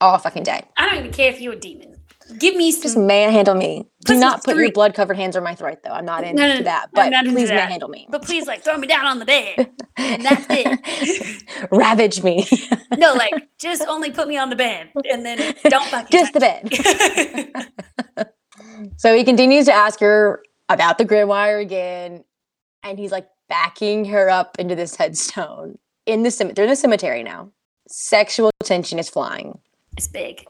[0.00, 0.62] All fucking day.
[0.76, 1.99] I don't even care if you're a demon.
[2.38, 2.82] Give me some.
[2.82, 3.86] Just manhandle me.
[4.04, 5.90] Do not put your blood covered hands on my throat, though.
[5.90, 6.88] I'm not into no, no, that.
[6.92, 7.54] But please that.
[7.54, 8.06] manhandle me.
[8.10, 9.70] but please, like, throw me down on the bed.
[9.96, 11.68] And that's it.
[11.70, 12.46] Ravage me.
[12.96, 16.08] no, like, just only put me on the bed and then don't fucking.
[16.10, 18.36] Just the bed.
[18.96, 22.24] So he continues to ask her about the Grimoire again,
[22.82, 26.54] and he's like backing her up into this headstone in the cemetery.
[26.54, 27.50] They're in the cemetery now.
[27.88, 29.58] Sexual tension is flying.
[29.96, 30.46] it's big.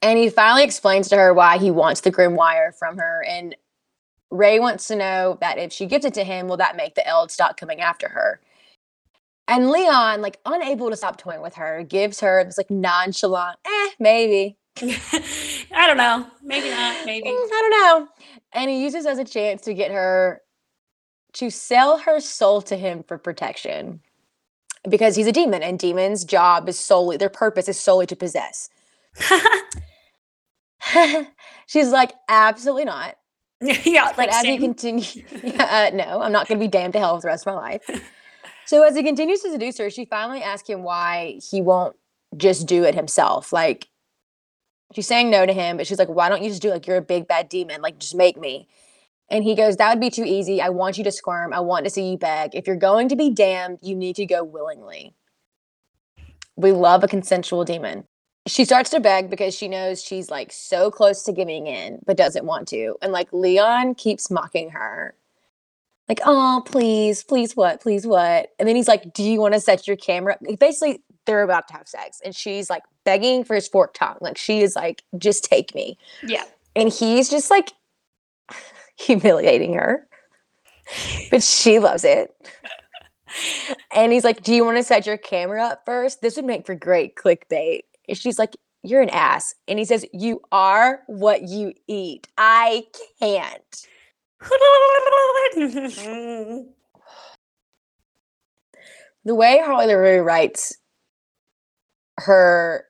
[0.00, 3.24] And he finally explains to her why he wants the Grimoire from her.
[3.28, 3.56] And
[4.30, 7.06] Ray wants to know that if she gives it to him, will that make the
[7.06, 8.40] Eld stop coming after her?
[9.48, 13.88] And Leon, like unable to stop toying with her, gives her this like nonchalant, eh,
[13.98, 14.58] maybe.
[14.82, 16.26] I don't know.
[16.42, 17.06] Maybe not.
[17.06, 17.28] Maybe.
[17.28, 18.08] Mm, I don't know.
[18.52, 20.42] And he uses as a chance to get her
[21.34, 24.00] to sell her soul to him for protection.
[24.88, 28.70] Because he's a demon, and demons' job is solely their purpose is solely to possess.
[31.66, 33.16] She's like, absolutely not.
[33.60, 34.60] yeah, But like as he same.
[34.60, 35.16] continues,
[35.58, 37.60] uh, no, I'm not going to be damned to hell for the rest of my
[37.60, 37.82] life.
[38.66, 41.96] So as he continues to seduce her, she finally asks him why he won't
[42.36, 43.52] just do it himself.
[43.52, 43.88] Like
[44.94, 46.72] she's saying no to him, but she's like, "Why don't you just do it?
[46.72, 47.80] Like you're a big bad demon.
[47.82, 48.68] Like just make me."
[49.30, 50.60] And he goes, "That would be too easy.
[50.60, 51.52] I want you to squirm.
[51.52, 52.54] I want to see you beg.
[52.54, 55.14] If you're going to be damned, you need to go willingly."
[56.56, 58.04] We love a consensual demon.
[58.48, 62.16] She starts to beg because she knows she's like so close to giving in, but
[62.16, 62.96] doesn't want to.
[63.02, 65.14] And like Leon keeps mocking her.
[66.08, 68.48] Like, oh, please, please, what, please, what?
[68.58, 70.38] And then he's like, Do you want to set your camera?
[70.58, 72.20] Basically, they're about to have sex.
[72.24, 74.16] And she's like begging for his fork tongue.
[74.20, 75.98] Like, she is like, Just take me.
[76.22, 76.44] Yeah.
[76.74, 77.72] And he's just like
[78.98, 80.08] humiliating her.
[81.30, 82.34] But she loves it.
[83.94, 86.22] And he's like, Do you want to set your camera up first?
[86.22, 87.82] This would make for great clickbait.
[88.08, 89.54] And she's like, You're an ass.
[89.66, 92.28] And he says, You are what you eat.
[92.36, 92.86] I
[93.20, 93.86] can't.
[99.24, 100.76] The way Harley Laroux writes
[102.20, 102.84] her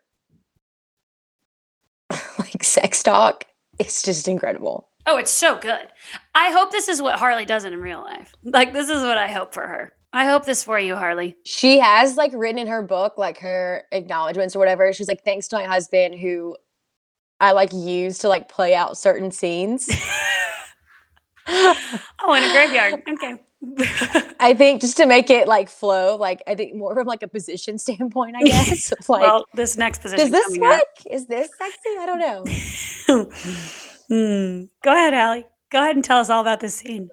[2.39, 3.45] like sex talk
[3.79, 4.89] is just incredible.
[5.07, 5.89] oh, it's so good.
[6.35, 8.33] I hope this is what Harley does in real life.
[8.45, 9.93] Like this is what I hope for her.
[10.13, 11.37] I hope this for you, Harley.
[11.45, 14.93] She has like written in her book, like her acknowledgments or whatever.
[14.93, 16.57] She's like, thanks to my husband who
[17.41, 19.89] I like use to like play out certain scenes.
[22.21, 23.03] Oh, in a graveyard.
[23.09, 23.39] Okay.
[24.39, 27.29] I think just to make it like flow, like I think more from like a
[27.29, 28.93] position standpoint, I guess.
[29.09, 30.19] like, well, this next position.
[30.19, 30.61] does this up.
[30.61, 30.85] work?
[31.11, 31.97] Is this sexy?
[31.99, 32.45] I don't know.
[34.09, 34.65] Hmm.
[34.85, 35.47] Go ahead, Hallie.
[35.71, 37.09] Go ahead and tell us all about this scene.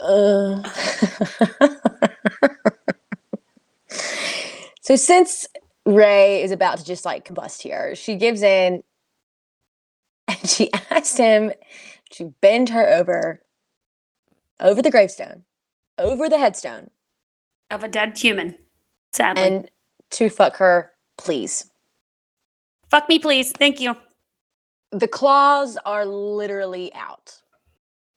[0.00, 0.62] Uh.
[4.80, 5.46] so since
[5.86, 8.82] Ray is about to just like combust here, she gives in
[10.28, 11.52] and she asks him
[12.12, 13.42] to bend her over
[14.60, 15.44] over the gravestone,
[15.98, 16.90] over the headstone,
[17.70, 18.56] Of a dead human.
[19.12, 19.42] Sadly.
[19.42, 19.70] and
[20.10, 21.70] to fuck her, please.
[22.90, 23.52] Fuck me, please.
[23.52, 23.96] Thank you.
[24.92, 27.39] The claws are literally out.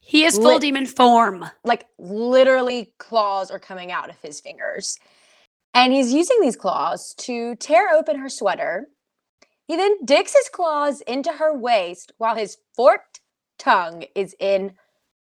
[0.05, 1.49] He is full Lit- demon form.
[1.63, 4.99] Like literally claws are coming out of his fingers.
[5.73, 8.87] And he's using these claws to tear open her sweater.
[9.67, 13.21] He then digs his claws into her waist while his forked
[13.57, 14.73] tongue is in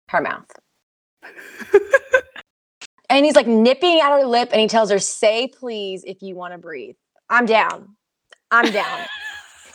[0.08, 0.50] her mouth.
[3.08, 6.34] and he's like nipping at her lip and he tells her, Say please if you
[6.34, 6.96] want to breathe.
[7.30, 7.96] I'm down.
[8.50, 9.06] I'm down.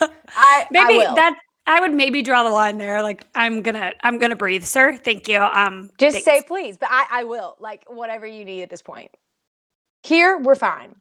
[0.00, 3.02] I, Maybe I that I would maybe draw the line there.
[3.02, 4.96] Like I'm gonna I'm gonna breathe, sir.
[4.96, 5.38] Thank you.
[5.38, 6.24] Um Just thanks.
[6.24, 7.56] say please, but I, I will.
[7.60, 9.10] Like whatever you need at this point.
[10.02, 10.96] Here, we're fine.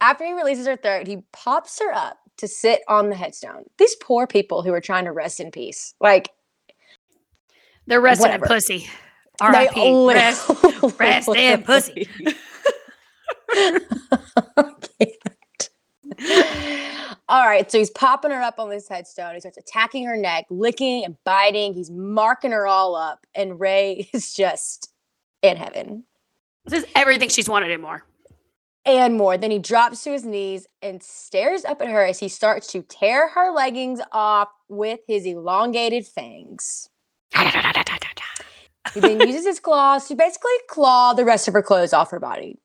[0.00, 3.64] After he releases her throat, he pops her up to sit on the headstone.
[3.78, 5.94] These poor people who are trying to rest in peace.
[6.00, 6.30] Like
[7.86, 8.88] they're resting in pussy.
[9.40, 10.06] R.I.P.
[10.14, 10.48] Rest.
[10.98, 12.08] rest in pussy.
[13.54, 13.82] Can't.
[17.28, 19.34] All right, so he's popping her up on this headstone.
[19.34, 21.72] He starts attacking her neck, licking and biting.
[21.72, 24.92] He's marking her all up, and Ray is just
[25.42, 26.04] in heaven.
[26.66, 28.04] This is everything she's wanted and more.
[28.84, 29.38] and more.
[29.38, 32.82] Then he drops to his knees and stares up at her as he starts to
[32.82, 36.90] tear her leggings off with his elongated fangs.
[38.92, 42.20] He then uses his claws to basically claw the rest of her clothes off her
[42.20, 42.58] body.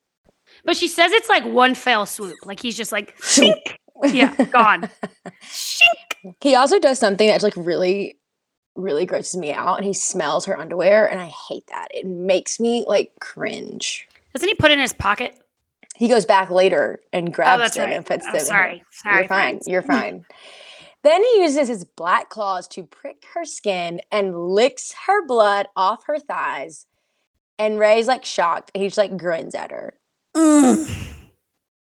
[0.70, 2.36] But she says it's like one fell swoop.
[2.46, 3.76] Like he's just like shink.
[4.06, 4.88] Yeah, gone.
[5.44, 6.36] Shink.
[6.42, 8.18] He also does something that's like really,
[8.76, 11.88] really grosses me out, and he smells her underwear, and I hate that.
[11.92, 14.08] It makes me like cringe.
[14.34, 15.38] Doesn't he put it in his pocket?
[15.96, 17.96] He goes back later and Oh, grabs that's them right.
[17.98, 18.36] and puts Oh, them.
[18.36, 18.84] in her- sorry.
[18.92, 19.16] Sorry.
[19.22, 19.60] You're fine.
[19.66, 20.24] You're fine.
[21.04, 26.06] then he uses his black claws to prick her skin and licks her blood off
[26.06, 26.86] her thighs.
[27.58, 28.72] And Ray's like shocked.
[28.76, 29.96] He just like grins at her.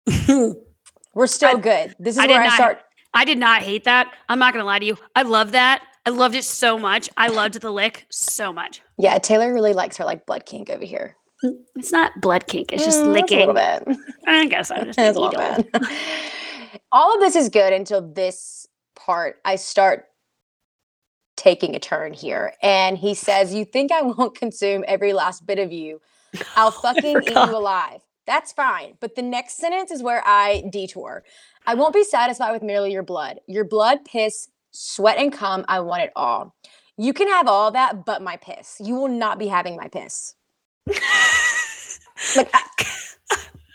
[0.07, 0.55] Mm.
[1.13, 1.95] We're still I- good.
[1.99, 2.81] This is I where I not- start.
[3.13, 4.11] I did not hate that.
[4.27, 4.97] I'm not gonna lie to you.
[5.15, 5.83] I love that.
[6.05, 7.09] I loved it so much.
[7.17, 8.81] I loved the lick so much.
[8.97, 11.15] Yeah, Taylor really likes her like blood kink over here.
[11.75, 12.71] It's not blood kink.
[12.73, 13.37] It's just Mm, licking.
[13.49, 13.53] a little
[13.85, 13.97] bit.
[14.27, 15.73] I guess I'm just a little bit.
[16.91, 19.37] All of this is good until this part.
[19.45, 20.05] I start
[21.37, 25.59] taking a turn here, and he says, "You think I won't consume every last bit
[25.59, 26.01] of you?
[26.57, 27.49] I'll fucking eat forgot.
[27.49, 28.95] you alive." That's fine.
[28.99, 31.23] But the next sentence is where I detour.
[31.67, 33.39] I won't be satisfied with merely your blood.
[33.47, 36.55] Your blood, piss, sweat, and cum, I want it all.
[36.97, 38.77] You can have all that, but my piss.
[38.79, 40.33] You will not be having my piss.
[42.35, 42.63] Like, I-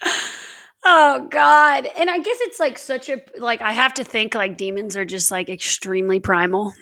[0.85, 4.57] oh god and i guess it's like such a like i have to think like
[4.57, 6.73] demons are just like extremely primal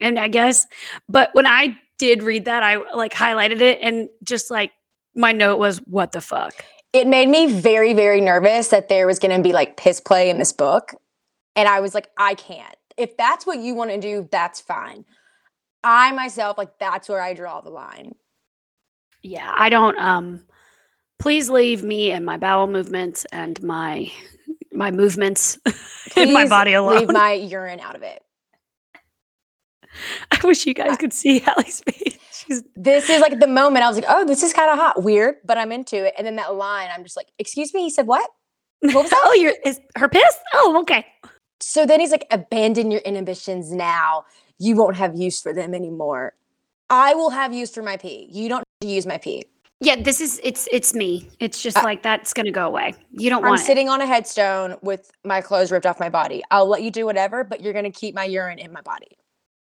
[0.00, 0.66] and i guess
[1.08, 4.72] but when i did read that i like highlighted it and just like
[5.14, 9.18] my note was what the fuck it made me very, very nervous that there was
[9.18, 10.94] going to be like piss play in this book.
[11.56, 12.76] And I was like, I can't.
[12.96, 15.04] If that's what you want to do, that's fine.
[15.84, 18.14] I myself, like, that's where I draw the line.
[19.22, 20.44] yeah i don't um
[21.18, 24.10] please leave me and my bowel movements and my
[24.72, 25.58] my movements
[26.16, 28.22] in my body alone Leave my urine out of it.
[30.30, 32.07] i wish you guys could see Hallie's face
[32.76, 35.02] This is like the moment I was like, oh, this is kind of hot.
[35.02, 36.14] Weird, but I'm into it.
[36.16, 37.82] And then that line, I'm just like, excuse me.
[37.82, 38.28] He said, what?
[38.80, 39.22] What was that?
[39.26, 40.22] oh you're is her piss
[40.54, 41.04] oh okay
[41.60, 44.24] So then he's like, abandon your inhibitions now.
[44.58, 46.34] You won't have use for them anymore.
[46.90, 48.28] I will have use for my pee.
[48.30, 49.44] You don't use my pee.
[49.80, 53.28] yeah this is it's it's me it's just I- like that's gonna go away you
[53.30, 56.42] don't I'm want it sitting on a headstone with my clothes ripped off my body.
[56.52, 59.16] I'll let you do whatever, but you're gonna keep my urine in my body.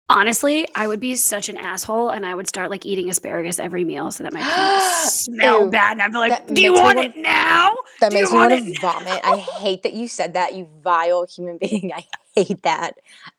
[0.09, 3.85] Honestly, I would be such an asshole and I would start like eating asparagus every
[3.85, 4.41] meal so that my
[5.05, 5.71] pee smell Ew.
[5.71, 5.93] bad.
[5.93, 7.77] And I'd be like, That Do you makes me want it now?
[8.01, 9.21] That Do you makes me want want to it vomit.
[9.25, 11.93] I hate that you said that, you vile human being.
[11.95, 12.05] I
[12.35, 12.93] hate that.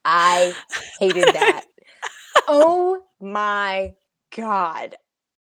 [0.03, 0.56] I
[0.99, 1.65] hated that.
[2.48, 3.94] oh my
[4.35, 4.95] god.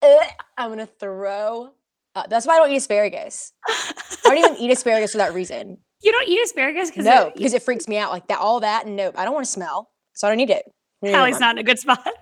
[0.02, 0.26] Ugh,
[0.56, 1.70] I'm gonna throw.
[2.14, 2.30] up.
[2.30, 3.52] that's why I don't eat asparagus.
[3.66, 3.92] I
[4.24, 5.78] don't even eat asparagus for that reason.
[6.00, 8.38] You don't eat asparagus because No, because it freaks me out like that.
[8.38, 9.14] All that, nope.
[9.18, 10.64] I don't want to smell, so I don't eat it.
[11.02, 11.40] Hallie's hmm.
[11.40, 12.06] not in a good spot.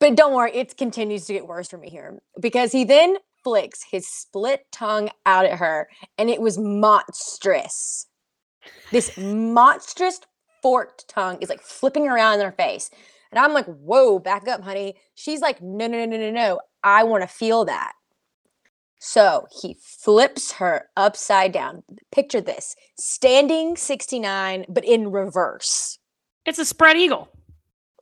[0.00, 3.84] But don't worry, it continues to get worse for me here because he then flicks
[3.88, 5.88] his split tongue out at her,
[6.18, 8.08] and it was monstrous.
[8.90, 10.18] This monstrous
[10.60, 12.90] forked tongue is like flipping around in her face.
[13.30, 14.96] And I'm like, whoa, back up, honey.
[15.14, 16.60] She's like, no, no, no, no, no, no.
[16.82, 17.92] I want to feel that.
[18.98, 21.84] So he flips her upside down.
[22.10, 25.98] Picture this standing 69, but in reverse.
[26.44, 27.28] It's a spread eagle.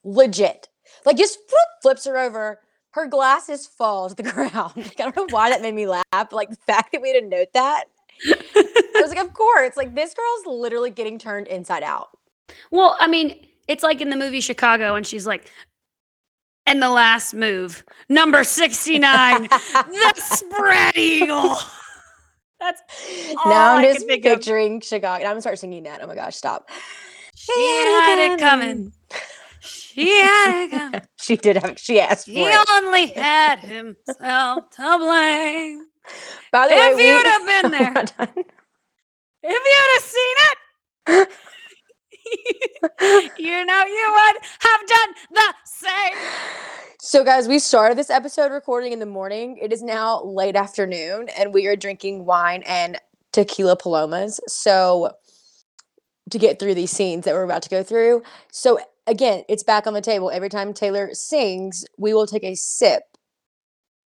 [0.05, 0.69] Legit.
[1.05, 1.39] Like just
[1.83, 2.61] flips her over.
[2.93, 4.73] Her glasses fall to the ground.
[4.77, 6.05] Like, I don't know why that made me laugh.
[6.11, 7.85] But like the fact that we didn't note that.
[8.27, 9.77] I was like, of course.
[9.77, 12.09] Like this girl's literally getting turned inside out.
[12.71, 15.51] Well, I mean, it's like in the movie Chicago, and she's like,
[16.67, 21.57] and the last move, number 69, the spread eagle.
[22.61, 22.83] That's
[23.47, 24.35] now I'm can just think of.
[24.35, 25.25] picturing Chicago.
[25.25, 26.01] I'm gonna start singing that.
[26.03, 26.69] Oh my gosh, stop.
[27.35, 28.93] She had it coming.
[29.95, 31.01] She had coming.
[31.21, 31.79] She did have.
[31.79, 32.69] She asked for He it.
[32.73, 35.87] only had himself to blame.
[36.53, 38.45] By the If way, you'd we- have been there, We're not done.
[39.43, 40.37] if you'd have seen
[41.09, 41.29] it,
[43.39, 46.19] you know you would have done the same.
[47.01, 49.59] So, guys, we started this episode recording in the morning.
[49.61, 52.99] It is now late afternoon, and we are drinking wine and
[53.33, 54.39] tequila palomas.
[54.47, 55.13] So,
[56.31, 58.23] to get through these scenes that we're about to go through.
[58.53, 58.79] So,
[59.11, 60.31] again, it's back on the table.
[60.31, 63.03] Every time Taylor sings, we will take a sip.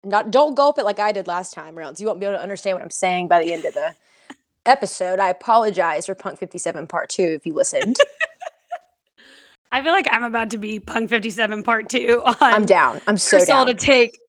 [0.04, 1.96] Not don't gulp it like I did last time around.
[1.96, 3.96] So you won't be able to understand what I'm saying by the end of the
[4.66, 5.20] episode.
[5.20, 7.98] I apologize for Punk 57 Part 2 if you listened.
[9.72, 13.02] I feel like I'm about to be Punk 57 Part 2 on I'm down.
[13.08, 13.68] I'm so Crystal down.
[13.68, 14.20] to take.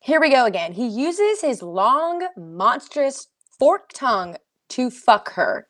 [0.00, 0.72] Here we go again.
[0.72, 3.28] He uses his long, monstrous
[3.58, 4.36] fork tongue
[4.70, 5.68] to fuck her.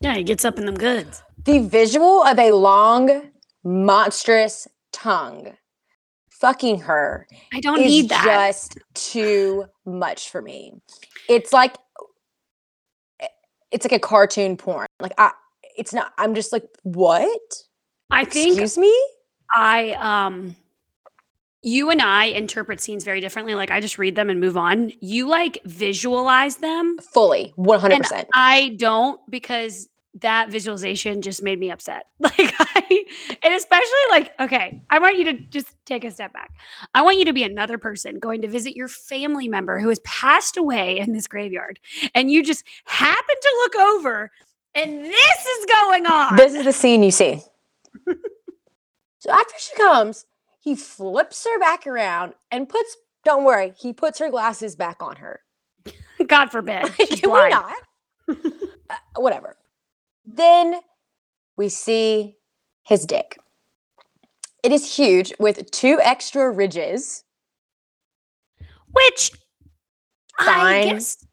[0.00, 1.22] Yeah, he gets up in them goods.
[1.44, 3.30] The visual of a long,
[3.62, 5.54] monstrous tongue
[6.44, 8.24] fucking her I don't need that.
[8.24, 10.74] just too much for me.
[11.28, 11.76] It's like
[13.20, 13.28] eh,
[13.70, 14.86] it's like a cartoon porn.
[15.00, 15.32] Like I
[15.76, 17.40] it's not I'm just like, what?
[18.10, 18.94] I think Excuse me?
[19.54, 20.54] I um
[21.62, 23.54] you and I interpret scenes very differently.
[23.54, 24.92] Like I just read them and move on.
[25.00, 26.98] You like visualize them.
[26.98, 28.12] Fully, 100%.
[28.12, 29.88] And I don't because
[30.20, 32.06] that visualization just made me upset.
[32.20, 33.04] Like I
[33.42, 36.50] and especially like, okay, I want you to just take a step back.
[36.94, 40.00] I want you to be another person going to visit your family member who has
[40.00, 41.78] passed away in this graveyard.
[42.14, 44.30] And you just happen to look over
[44.74, 46.36] and this is going on.
[46.36, 47.40] This is the scene you see.
[49.18, 50.26] so after she comes,
[50.60, 55.16] he flips her back around and puts, don't worry, he puts her glasses back on
[55.16, 55.40] her.
[56.26, 56.92] God forbid.
[57.08, 57.74] She's we not?
[58.28, 58.34] Uh,
[59.16, 59.56] whatever.
[60.24, 60.80] Then
[61.56, 62.36] we see
[62.82, 63.38] his dick.
[64.62, 67.24] It is huge with two extra ridges.
[68.92, 69.32] Which
[70.38, 71.24] I guess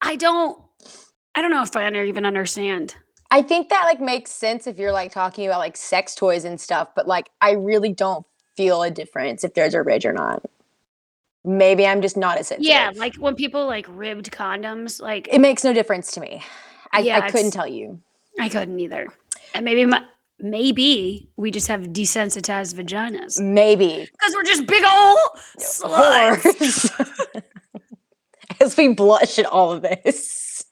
[0.00, 0.58] I don't
[1.34, 2.96] I don't know if I even understand.
[3.30, 6.60] I think that like makes sense if you're like talking about like sex toys and
[6.60, 10.42] stuff, but like I really don't feel a difference if there's a ridge or not.
[11.44, 12.70] Maybe I'm just not as sensitive.
[12.70, 16.42] Yeah, like when people like ribbed condoms, like it makes no difference to me.
[16.92, 18.00] I, Yeah, I couldn't tell you.
[18.40, 19.08] I couldn't either.
[19.54, 20.02] And maybe my,
[20.38, 24.08] maybe we just have desensitized vaginas Maybe.
[24.12, 25.18] because we're just big old
[25.58, 27.42] sluts.
[28.60, 30.64] As we blush at all of this.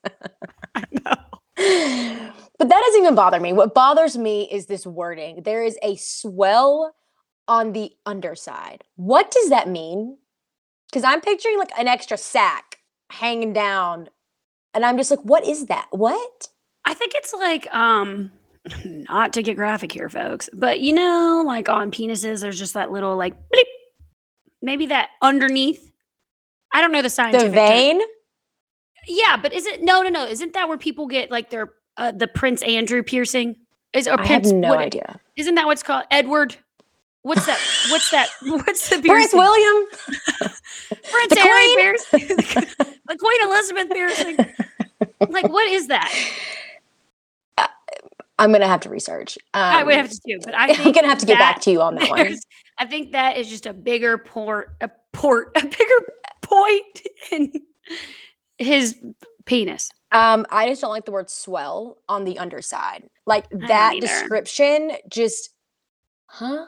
[0.74, 1.14] I know.
[2.58, 3.52] But that doesn't even bother me.
[3.52, 5.42] What bothers me is this wording.
[5.44, 6.94] There is a swell
[7.46, 8.84] on the underside.
[8.96, 10.18] What does that mean?
[10.90, 12.78] Because I'm picturing like an extra sack
[13.10, 14.08] hanging down.
[14.74, 15.86] And I'm just like, what is that?
[15.90, 16.48] What?
[16.88, 18.32] I think it's like um
[18.84, 22.90] not to get graphic here, folks, but you know, like on penises, there's just that
[22.90, 23.64] little like bleep.
[24.62, 25.92] Maybe that underneath.
[26.72, 27.54] I don't know the The scientific term.
[27.54, 28.00] vein?
[29.06, 30.26] Yeah, but is it no, no, no?
[30.26, 33.56] Isn't that where people get like their uh, the Prince Andrew piercing?
[33.92, 35.20] Is or I have Prince, no what- idea.
[35.36, 36.56] Isn't that what's called Edward?
[37.22, 37.58] What's that?
[37.90, 38.28] What's that?
[38.42, 39.08] What's the piercing?
[39.10, 39.32] Prince?
[39.34, 39.86] William?
[41.10, 41.78] Prince the Harry Queen?
[41.78, 42.36] piercing.
[43.06, 44.36] the Queen Elizabeth piercing.
[45.28, 46.12] Like, what is that?
[48.38, 49.36] I'm gonna have to research.
[49.54, 51.60] Um, I would have to do, but I think I'm gonna have to get back
[51.62, 52.36] to you on that one.
[52.78, 56.12] I think that is just a bigger port, a port, a bigger
[56.42, 57.02] point
[57.32, 57.52] in
[58.58, 58.96] his
[59.44, 59.90] penis.
[60.12, 63.08] Um, I just don't like the word swell on the underside.
[63.26, 65.50] Like that description just
[66.26, 66.66] huh?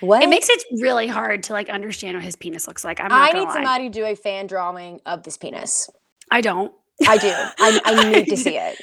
[0.00, 0.22] What?
[0.22, 3.00] It makes it really hard to like understand what his penis looks like.
[3.00, 3.54] I'm I need lie.
[3.54, 5.90] somebody to do a fan drawing of this penis.
[6.30, 6.72] I don't.
[7.06, 7.32] I do.
[7.32, 8.78] I, I need to see it.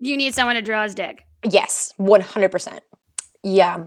[0.00, 1.24] You need someone to draw his dick.
[1.48, 2.80] Yes, 100%.
[3.42, 3.84] Yeah.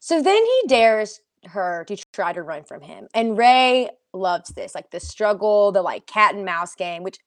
[0.00, 3.08] So then he dares her to try to run from him.
[3.14, 7.18] And Ray loves this, like the struggle, the like cat and mouse game, which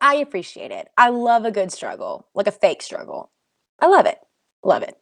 [0.00, 0.88] I appreciate it.
[0.98, 3.30] I love a good struggle, like a fake struggle.
[3.80, 4.18] I love it.
[4.62, 4.96] Love it.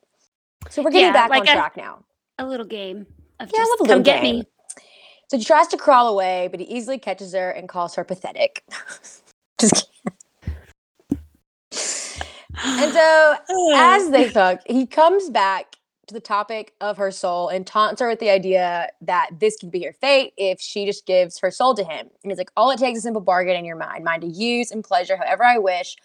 [0.71, 2.05] So we're getting Yeah, back like on a- track now.
[2.39, 3.07] A little game
[3.41, 4.39] of Yeah, just love a come get game.
[4.41, 4.45] me.
[5.31, 8.63] So she tries to crawl away, but he easily catches her and calls her pathetic.
[9.61, 9.94] Just kidding.
[12.65, 13.37] And so
[13.75, 15.77] as they fuck, he comes back
[16.07, 19.71] to the topic of her soul and taunts her with the idea that this could
[19.71, 22.09] be her fate if she just gives her soul to him.
[22.23, 24.27] And he's like, all it takes is a simple bargain in your mind, mine to
[24.27, 25.97] use and pleasure however I wish,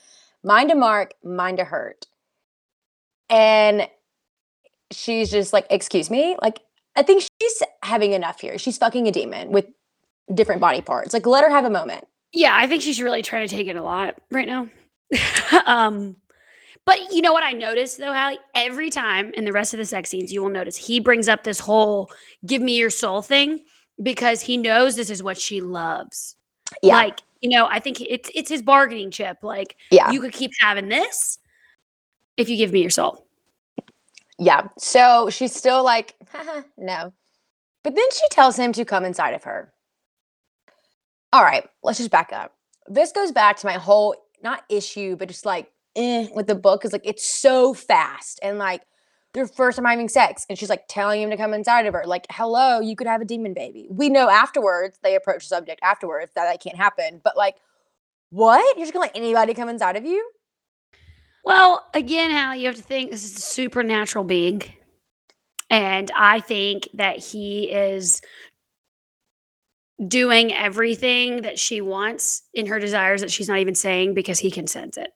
[0.44, 2.06] mine to mark, mine to hurt.
[3.30, 3.88] And
[4.92, 6.36] she's just like, excuse me?
[6.42, 6.62] Like,
[6.96, 8.58] I think she's having enough here.
[8.58, 9.66] She's fucking a demon with
[10.34, 11.14] different body parts.
[11.14, 12.08] Like, let her have a moment.
[12.32, 14.70] Yeah, I think she's really trying to take it a lot right now.
[15.66, 16.16] um,
[16.86, 18.40] but you know what I noticed though, Hallie?
[18.56, 21.44] Every time in the rest of the sex scenes, you will notice he brings up
[21.44, 22.12] this whole
[22.46, 23.62] give me your soul thing
[24.02, 26.36] because he knows this is what she loves.
[26.82, 26.96] Yeah.
[26.96, 29.38] Like, you know, I think it's it's his bargaining chip.
[29.44, 30.12] Like, yeah.
[30.12, 31.38] you could keep having this
[32.38, 33.26] if you give me your soul.
[34.38, 34.70] Yeah.
[34.78, 36.16] So she's still like,
[36.78, 37.14] no.
[37.84, 39.72] But then she tells him to come inside of her.
[41.32, 42.54] All right, let's just back up.
[42.88, 46.86] This goes back to my whole not issue, but just like eh, with the book
[46.86, 48.82] is like it's so fast and like
[49.34, 52.04] their first time having sex and she's like telling him to come inside of her
[52.06, 55.80] like hello you could have a demon baby we know afterwards they approach the subject
[55.84, 57.56] afterwards that that can't happen but like
[58.32, 60.30] what you're just gonna let anybody come inside of you
[61.44, 64.62] Well, again, Hallie, you have to think this is a supernatural being.
[65.70, 68.22] And I think that he is
[70.08, 74.52] doing everything that she wants in her desires that she's not even saying because he
[74.52, 75.12] can sense it.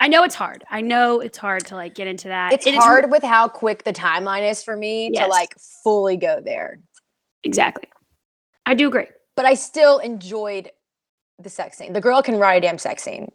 [0.00, 0.64] I know it's hard.
[0.70, 2.52] I know it's hard to like get into that.
[2.52, 6.16] it's It is- hard with how quick the timeline is for me to like fully
[6.16, 6.78] go there
[7.44, 7.88] exactly.
[8.66, 9.06] I do agree.
[9.36, 10.70] but i still enjoyed
[11.38, 13.30] the sex scene the girl can write a damn sex scene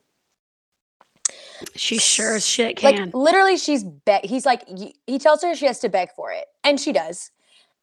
[1.76, 3.06] She sure as shit can.
[3.06, 4.26] Like literally, she's beg.
[4.26, 4.64] He's like,
[5.06, 7.32] he tells her she has to beg for it, and she does,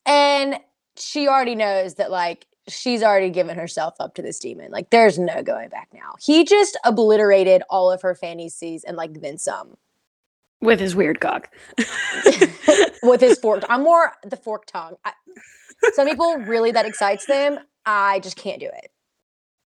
[0.06, 0.58] and
[0.96, 4.70] she already knows that like she's already given herself up to this demon.
[4.70, 6.14] Like, there's no going back now.
[6.20, 9.76] He just obliterated all of her fantasies and like then some
[10.60, 11.51] with his weird cock.
[13.02, 13.62] with his fork.
[13.68, 14.94] I'm more the fork tongue.
[15.05, 15.12] I,
[15.94, 17.59] some people really that excites them.
[17.84, 18.90] I just can't do it.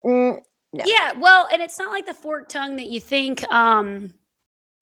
[0.04, 0.40] Mm,
[0.72, 0.84] No.
[0.86, 4.14] Yeah, well, and it's not like the forked tongue that you think um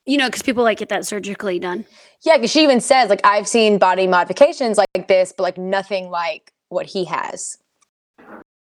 [0.07, 1.85] you know, because people like get that surgically done.
[2.23, 6.09] yeah, because she even says like I've seen body modifications like this, but like nothing
[6.09, 7.59] like what he has.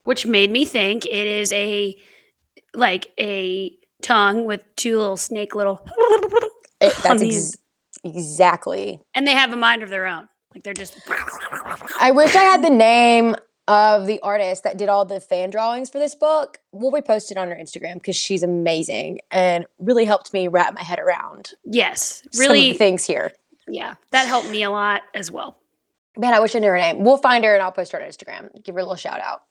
[0.09, 1.95] Which made me think it is a
[2.73, 3.71] like a
[4.01, 5.79] tongue with two little snake little
[6.81, 7.57] It, that's ex-
[8.03, 8.99] exactly.
[9.13, 10.99] and they have a mind of their own like they're just
[11.99, 13.35] I wish I had the name
[13.67, 16.57] of the artist that did all the fan drawings for this book.
[16.71, 20.81] We'll repost it on her Instagram because she's amazing and really helped me wrap my
[20.81, 23.31] head around yes really things here.
[23.67, 25.59] yeah that helped me a lot as well
[26.17, 27.05] Man, I wish I knew her name.
[27.05, 28.49] We'll find her and I'll post her on Instagram.
[28.65, 29.43] Give her a little shout out.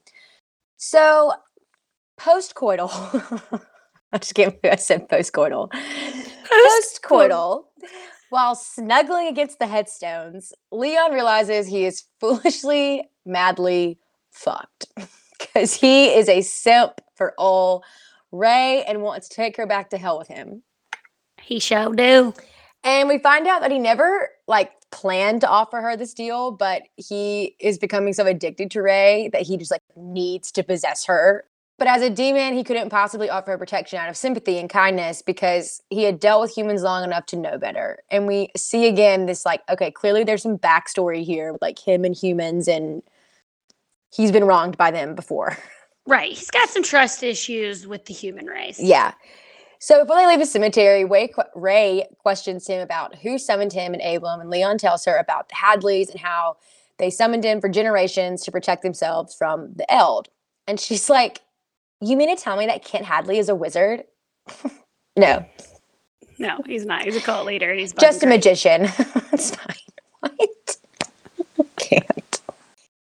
[0.79, 1.33] So,
[2.19, 2.89] postcoital.
[4.13, 5.71] I just can't believe I said postcoital.
[6.45, 7.65] Postcoital.
[8.31, 13.99] While snuggling against the headstones, Leon realizes he is foolishly, madly
[14.31, 14.87] fucked
[15.39, 17.83] because he is a simp for all
[18.31, 20.63] Ray and wants to take her back to hell with him.
[21.41, 22.35] he shall do
[22.85, 26.83] And we find out that he never like planned to offer her this deal, but
[26.97, 31.45] he is becoming so addicted to Ray that he just like needs to possess her.
[31.79, 35.23] But as a demon, he couldn't possibly offer her protection out of sympathy and kindness
[35.23, 37.99] because he had dealt with humans long enough to know better.
[38.11, 42.05] And we see again this like, okay, clearly there's some backstory here, with, like him
[42.05, 43.03] and humans, and
[44.13, 45.57] he's been wronged by them before.
[46.07, 49.13] right he's got some trust issues with the human race Yeah.
[49.79, 54.03] So before they leave the cemetery, Ray, Ray questions him about who summoned him and
[54.03, 56.57] Abram, and Leon tells her about the Hadleys and how
[56.99, 60.29] they summoned him for generations to protect themselves from the Eld.
[60.67, 61.43] And she's like,
[62.01, 64.05] "You mean to tell me that Kent Hadley is a wizard?"
[65.17, 65.47] no,
[66.39, 68.37] no he's not he's a cult leader he's just a great.
[68.37, 68.83] magician.
[69.33, 69.77] it's fine.
[70.21, 70.77] What?
[71.77, 72.28] Can't.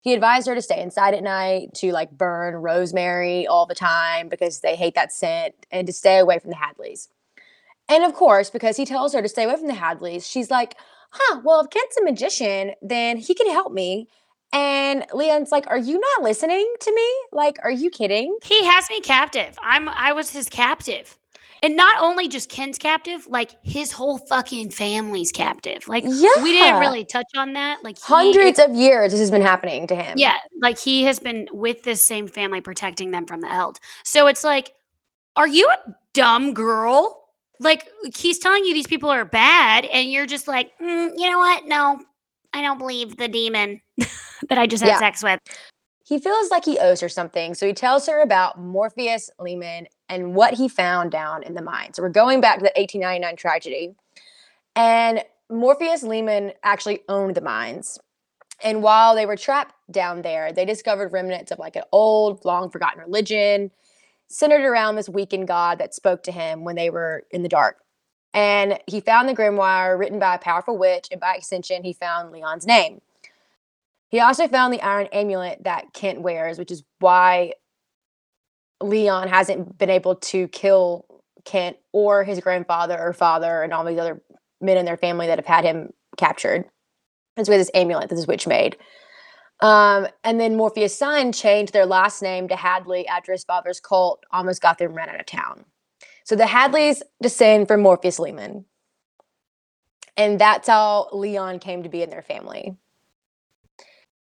[0.07, 4.29] He advised her to stay inside at night, to like burn rosemary all the time
[4.29, 7.09] because they hate that scent, and to stay away from the Hadleys.
[7.89, 10.77] And of course, because he tells her to stay away from the Hadleys, she's like,
[11.11, 14.07] huh, well, if Kent's a magician, then he can help me.
[14.53, 17.13] And Leon's like, are you not listening to me?
[17.33, 18.39] Like, are you kidding?
[18.45, 21.19] he has me captive i'm i was his captive
[21.63, 26.29] and not only just Kent's captive like his whole fucking family's captive like yeah.
[26.43, 29.87] we didn't really touch on that like he- Hundreds of years this has been happening
[29.87, 30.19] to him.
[30.19, 33.79] Yeah, like he has been with this same family protecting them from the Eld.
[34.05, 34.73] So it's like,
[35.37, 37.25] are you a dumb girl?
[37.59, 41.39] Like he's telling you these people are bad, and you're just like, "Mm, you know
[41.39, 41.67] what?
[41.67, 42.01] No,
[42.53, 44.99] I don't believe the demon that I just had Yeah.
[44.99, 45.41] sex with.
[46.05, 50.35] He feels like he owes her something, so he tells her about Morpheus Lehman and
[50.35, 51.95] what he found down in the mine.
[51.95, 53.95] So we're going back to the 1899 tragedy.
[54.75, 57.99] And Morpheus Lehman actually owned the mines.
[58.63, 62.71] And while they were trapped down there, they discovered remnants of like an old, long
[62.71, 63.71] forgotten religion
[64.29, 67.79] centered around this weakened god that spoke to him when they were in the dark.
[68.35, 72.33] And he found the grimoire written by a powerful witch, and by extension, he found
[72.33, 73.01] Leon's name.
[74.09, 77.53] He also found the iron amulet that Kent wears, which is why
[78.83, 81.07] Leon hasn't been able to kill
[81.45, 84.21] Kent or his grandfather or father and all these other
[84.61, 86.65] men in their family that have had him captured.
[87.37, 88.77] It's with this amulet that this witch made.
[89.61, 94.23] Um, and then Morpheus' son changed their last name to Hadley after his father's cult
[94.31, 95.65] almost got them run out of town.
[96.25, 98.65] So the Hadleys descend from Morpheus Lehman.
[100.17, 102.77] And that's how Leon came to be in their family.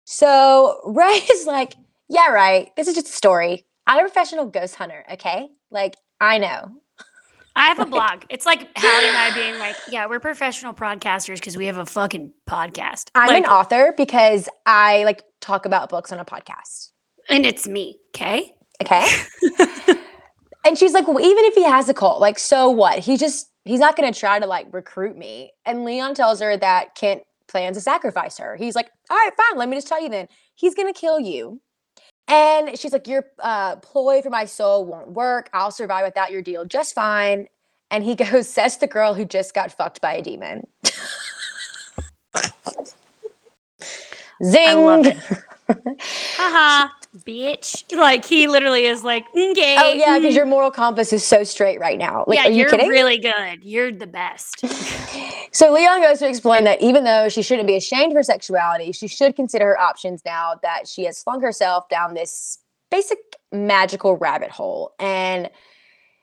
[0.05, 1.75] So Ray is like,
[2.09, 2.71] yeah, right.
[2.77, 3.65] This is just a story.
[3.91, 5.49] I'm a professional ghost hunter, okay?
[5.73, 6.77] Like, I know.
[7.57, 8.23] I have a blog.
[8.31, 11.85] It's like Hallie and I being like, yeah, we're professional broadcasters because we have a
[11.85, 13.11] fucking podcast.
[13.17, 16.91] I'm like, an author because I like talk about books on a podcast.
[17.29, 17.99] and it's me.
[18.15, 18.55] Okay.
[18.81, 19.09] Okay.
[20.65, 23.01] and she's like, well, even if he has a cult, like, so what?
[23.01, 25.51] He just, he's not going to try to like recruit me.
[25.67, 28.55] And Leon tells her that Kent plans to sacrifice her.
[28.55, 29.59] He's like, all right, fine.
[29.59, 30.29] Let me just tell you then.
[30.55, 31.61] He's going to kill you.
[32.29, 35.51] And she's like, your uh, ploy for my soul won't work.
[35.53, 37.49] I'll survive without your deal just fine.
[37.91, 40.67] And he goes, says the girl who just got fucked by a demon.
[44.45, 44.85] Zing.
[44.85, 45.19] love it.
[46.37, 47.85] Haha, bitch.
[47.97, 49.77] Like he literally is like, okay.
[49.79, 52.25] Oh yeah, because mm, your moral compass is so straight right now.
[52.27, 52.89] Like, yeah, are you you're kidding?
[52.89, 53.63] really good.
[53.63, 54.65] You're the best.
[55.53, 58.93] so Leon goes to explain that even though she shouldn't be ashamed of her sexuality,
[58.93, 62.59] she should consider her options now that she has flung herself down this
[62.91, 63.19] basic
[63.53, 64.95] magical rabbit hole.
[64.99, 65.51] And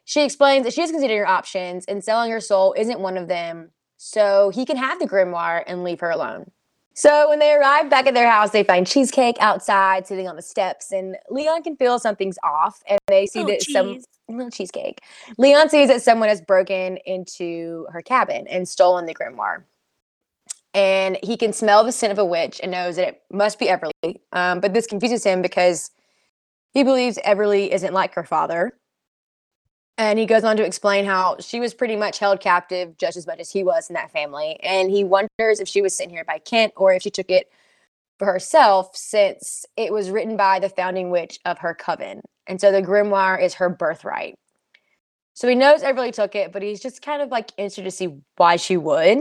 [0.06, 3.28] she explains that she is considering her options, and selling her soul isn't one of
[3.28, 3.72] them.
[3.98, 6.52] So he can have the grimoire and leave her alone.
[6.98, 10.42] So when they arrive back at their house, they find cheesecake outside, sitting on the
[10.42, 15.02] steps, and Leon can feel something's off, and they see Oh, that some little cheesecake.
[15.38, 19.64] Leon sees that someone has broken into her cabin and stolen the grimoire.
[20.74, 23.68] And he can smell the scent of a witch and knows that it must be
[23.68, 24.20] Everly.
[24.32, 25.92] Um, but this confuses him because
[26.74, 28.74] he believes Everly isn't like her father.
[29.98, 33.26] And he goes on to explain how she was pretty much held captive just as
[33.26, 34.60] much as he was in that family.
[34.62, 37.52] And he wonders if she was sent here by Kent or if she took it
[38.20, 42.22] for herself since it was written by the founding witch of her coven.
[42.46, 44.36] And so the grimoire is her birthright.
[45.34, 48.18] So he knows Everly took it, but he's just kind of like interested to see
[48.38, 49.20] why she would.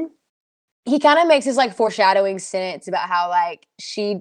[0.84, 4.20] He kind of makes this like foreshadowing sentence about how like she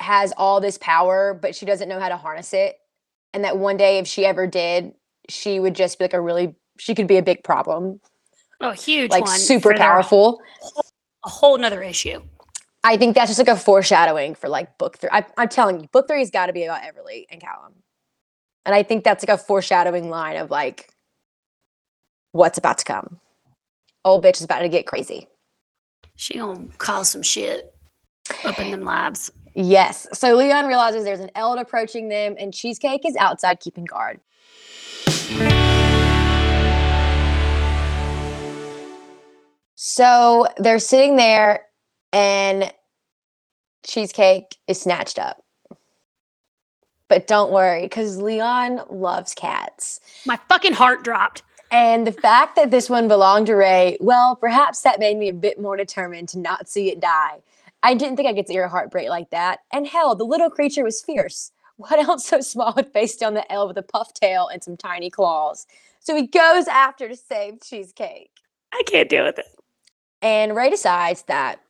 [0.00, 2.76] has all this power, but she doesn't know how to harness it.
[3.32, 4.94] And that one day, if she ever did,
[5.30, 8.00] she would just be like a really, she could be a big problem,
[8.60, 9.38] Oh, huge like one.
[9.38, 10.40] super powerful.
[11.24, 12.20] A whole nother issue.
[12.84, 15.10] I think that's just like a foreshadowing for like book three.
[15.12, 17.74] I, I'm telling you, book three has got to be about Everly and Callum.
[18.66, 20.90] And I think that's like a foreshadowing line of like
[22.32, 23.20] what's about to come.
[24.04, 25.28] Old bitch is about to get crazy.
[26.16, 27.74] She gonna cause some shit
[28.44, 29.30] up in them labs.
[29.54, 30.06] Yes.
[30.12, 34.20] So Leon realizes there's an eld approaching them, and Cheesecake is outside keeping guard.
[39.74, 41.66] So they're sitting there,
[42.12, 42.72] and
[43.84, 45.42] Cheesecake is snatched up.
[47.08, 50.00] But don't worry, because Leon loves cats.
[50.26, 51.42] My fucking heart dropped.
[51.72, 55.34] And the fact that this one belonged to Ray, well, perhaps that made me a
[55.34, 57.40] bit more determined to not see it die.
[57.82, 59.60] I didn't think I could see her heartbreak like that.
[59.72, 61.52] And hell, the little creature was fierce.
[61.80, 64.76] What else so small would face down the Eld with a puff tail and some
[64.76, 65.66] tiny claws?
[65.98, 68.30] So he goes after to save Cheesecake.
[68.72, 69.46] I can't deal with it.
[70.22, 71.60] And Ray decides that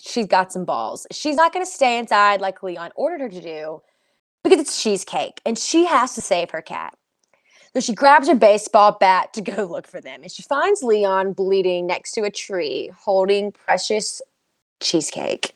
[0.00, 1.06] she's got some balls.
[1.12, 3.82] She's not going to stay inside like Leon ordered her to do
[4.42, 6.96] because it's Cheesecake and she has to save her cat.
[7.72, 10.22] So she grabs her baseball bat to go look for them.
[10.22, 14.20] And she finds Leon bleeding next to a tree holding precious
[14.80, 15.54] cheesecake.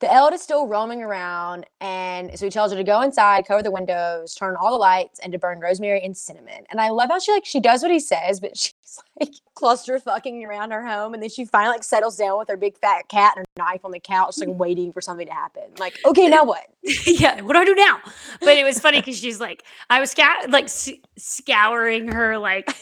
[0.00, 3.62] The Eld is still roaming around, and so he tells her to go inside, cover
[3.62, 6.64] the windows, turn all the lights, and to burn rosemary and cinnamon.
[6.70, 8.73] And I love how she like she does what he says, but
[9.20, 12.56] like cluster fucking around her home, and then she finally like settles down with her
[12.56, 15.62] big fat cat and her knife on the couch, like waiting for something to happen.
[15.78, 16.64] Like, okay, now what?
[17.06, 17.98] yeah, what do I do now?
[18.40, 22.76] But it was funny because she's like, I was scout like s- scouring her like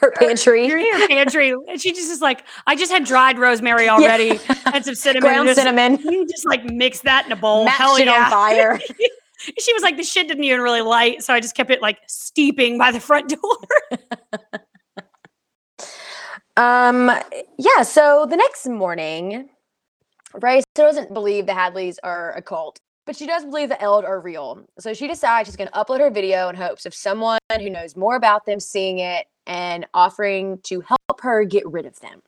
[0.00, 3.88] her pantry, her, her pantry, and she just is like, I just had dried rosemary
[3.88, 5.28] already and some cinnamon.
[5.28, 7.64] ground just, cinnamon, You just like mix that in a bowl.
[7.64, 8.24] match Hell it yeah.
[8.24, 8.80] on fire.
[9.58, 11.98] she was like, the shit didn't even really light, so I just kept it like
[12.06, 13.98] steeping by the front door.
[16.58, 17.08] Um,
[17.56, 19.48] yeah, so the next morning,
[20.34, 24.20] still doesn't believe the Hadleys are a cult, but she does believe the Eld are
[24.20, 24.66] real.
[24.80, 27.94] So she decides she's going to upload her video in hopes of someone who knows
[27.94, 32.22] more about them seeing it and offering to help her get rid of them.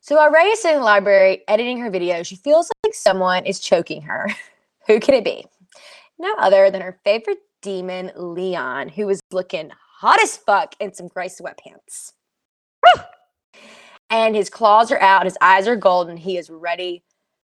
[0.00, 3.44] So while Ray is sitting in the library editing her video, she feels like someone
[3.44, 4.30] is choking her.
[4.86, 5.44] who can it be?
[6.20, 11.08] No other than her favorite demon, Leon, who was looking hot as fuck in some
[11.08, 12.12] gray sweatpants.
[14.10, 17.02] And his claws are out, his eyes are golden, he is ready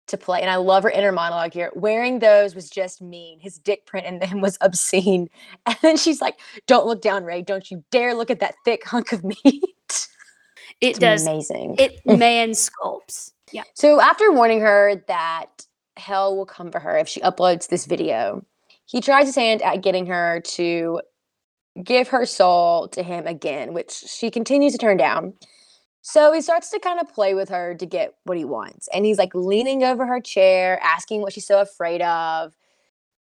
[0.09, 0.41] to play.
[0.41, 1.71] And I love her inner monologue here.
[1.75, 3.41] Wearing those was just mean.
[3.41, 5.29] His dick print in them was obscene.
[5.67, 7.43] And then she's like, Don't look down, Ray.
[7.43, 10.09] Don't you dare look at that thick hunk of meat.
[10.81, 11.27] It It's does.
[11.27, 11.77] amazing.
[11.79, 13.33] It man sculpts.
[13.53, 13.65] Yeah.
[13.75, 18.45] So after warning her that hell will come for her if she uploads this video,
[18.87, 21.01] he tries his hand at getting her to
[21.83, 25.35] give her soul to him again, which she continues to turn down.
[26.03, 28.89] So he starts to kind of play with her to get what he wants.
[28.93, 32.57] And he's like leaning over her chair, asking what she's so afraid of,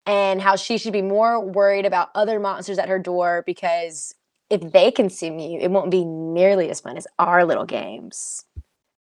[0.06, 4.16] and how she should be more worried about other monsters at her door because
[4.50, 8.46] if they consume you, it won't be nearly as fun as our little games.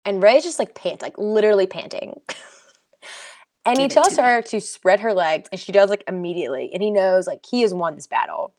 [0.05, 2.19] And Ray's just like pant, like literally panting.
[3.65, 6.71] and he Give it tells her to spread her legs, and she does like immediately.
[6.73, 8.53] And he knows like he has won this battle.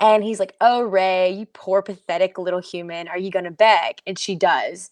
[0.00, 3.08] And he's like, Oh, Ray, you poor, pathetic little human.
[3.08, 4.00] Are you going to beg?
[4.06, 4.90] And she does.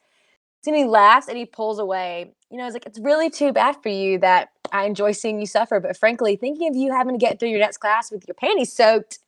[0.63, 2.33] So he laughs and he pulls away.
[2.51, 5.47] You know, it's like, It's really too bad for you that I enjoy seeing you
[5.47, 5.81] suffer.
[5.81, 8.73] But frankly, thinking of you having to get through your next class with your panties
[8.73, 9.19] soaked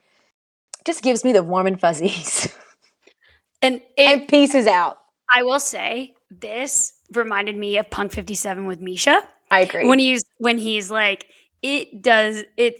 [0.85, 2.55] just gives me the warm and fuzzies.
[3.61, 4.99] And it, and pieces out.
[5.35, 9.23] I will say this reminded me of Punk 57 with Misha.
[9.51, 9.87] I agree.
[9.87, 11.27] When he's when he's like,
[11.63, 12.77] it does it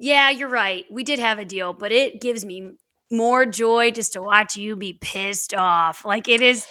[0.00, 0.86] yeah, you're right.
[0.90, 2.72] We did have a deal, but it gives me
[3.12, 6.04] more joy just to watch you be pissed off.
[6.04, 6.66] Like it is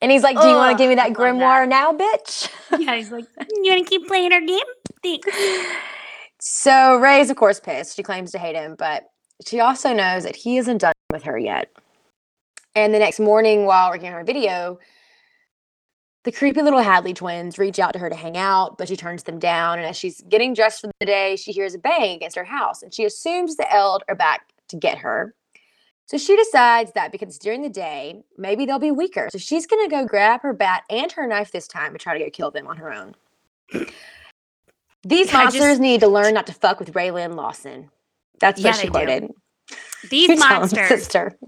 [0.00, 2.48] and he's like, Do you want to give me that grimoire now, bitch?
[2.78, 4.58] yeah, he's like, you wanna keep playing our game?
[5.02, 5.28] Thanks.
[6.40, 7.96] So Ray's, of course, pissed.
[7.96, 9.04] She claims to hate him, but
[9.46, 11.68] she also knows that he isn't done with her yet.
[12.74, 14.78] And the next morning, while working on her video,
[16.24, 19.22] the creepy little Hadley twins reach out to her to hang out, but she turns
[19.22, 19.78] them down.
[19.78, 22.82] And as she's getting dressed for the day, she hears a bang against her house,
[22.82, 25.34] and she assumes the Eld are back to get her.
[26.06, 29.28] So she decides that because during the day, maybe they'll be weaker.
[29.32, 32.24] So she's gonna go grab her bat and her knife this time and try to
[32.24, 33.14] go kill them on her own.
[33.70, 33.86] These
[35.32, 37.90] I just- monsters need to learn not to fuck with Raelynn Lawson.
[38.40, 39.34] That's Yeah, what she they do.
[40.10, 40.88] These You tell him, monsters.
[40.88, 41.38] sister.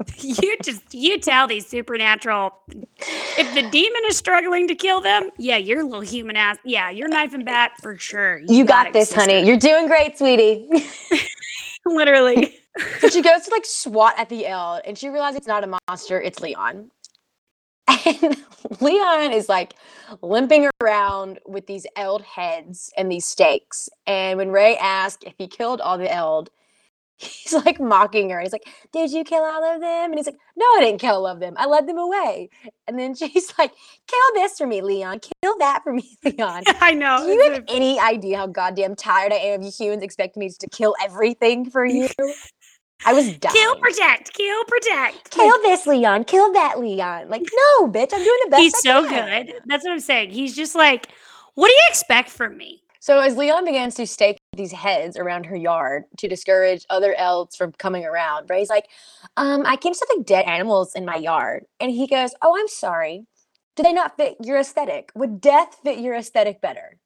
[0.18, 5.56] you just you tell these supernatural if the demon is struggling to kill them, yeah,
[5.56, 8.40] your little human ass, yeah, your knife and bat for sure.
[8.48, 9.46] You got it, this, honey.
[9.46, 10.68] You're doing great, sweetie.
[11.86, 12.56] literally.
[13.00, 15.78] so she goes to like swat at the Eld and she realizes it's not a
[15.88, 16.90] monster, it's Leon.
[18.06, 18.36] And
[18.80, 19.74] Leon is like
[20.22, 23.88] limping around with these Eld heads and these stakes.
[24.06, 26.50] And when Ray asks if he killed all the Eld,
[27.20, 28.40] he's like mocking her.
[28.40, 30.10] He's like, Did you kill all of them?
[30.10, 31.54] And he's like, No, I didn't kill all of them.
[31.56, 32.48] I led them away.
[32.86, 33.72] And then she's like,
[34.06, 35.20] Kill this for me, Leon.
[35.42, 36.64] Kill that for me, Leon.
[36.80, 37.24] I know.
[37.24, 40.50] Do you have any idea how goddamn tired I am of you humans expecting me
[40.50, 42.08] to kill everything for you?
[43.04, 43.54] I was a- dying.
[43.54, 45.30] kill, protect, kill, protect.
[45.30, 46.24] Kill this Leon.
[46.24, 47.28] Kill that Leon.
[47.28, 48.62] Like, no, bitch, I'm doing the best.
[48.62, 49.46] He's I so can.
[49.46, 49.54] good.
[49.66, 50.30] That's what I'm saying.
[50.30, 51.08] He's just like,
[51.54, 52.82] what do you expect from me?
[53.02, 57.56] So as Leon begins to stake these heads around her yard to discourage other elves
[57.56, 58.88] from coming around, Ray's like,
[59.36, 61.64] um, I can't just have like dead animals in my yard.
[61.78, 63.26] And he goes, Oh, I'm sorry.
[63.76, 65.10] Do they not fit your aesthetic?
[65.14, 66.98] Would death fit your aesthetic better?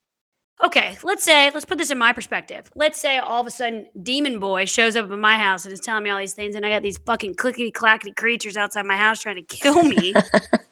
[0.65, 2.71] Okay, let's say, let's put this in my perspective.
[2.75, 5.81] Let's say all of a sudden Demon Boy shows up at my house and is
[5.81, 8.97] telling me all these things, and I got these fucking clickety clackety creatures outside my
[8.97, 10.15] house trying to kill me.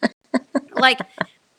[0.73, 1.01] like,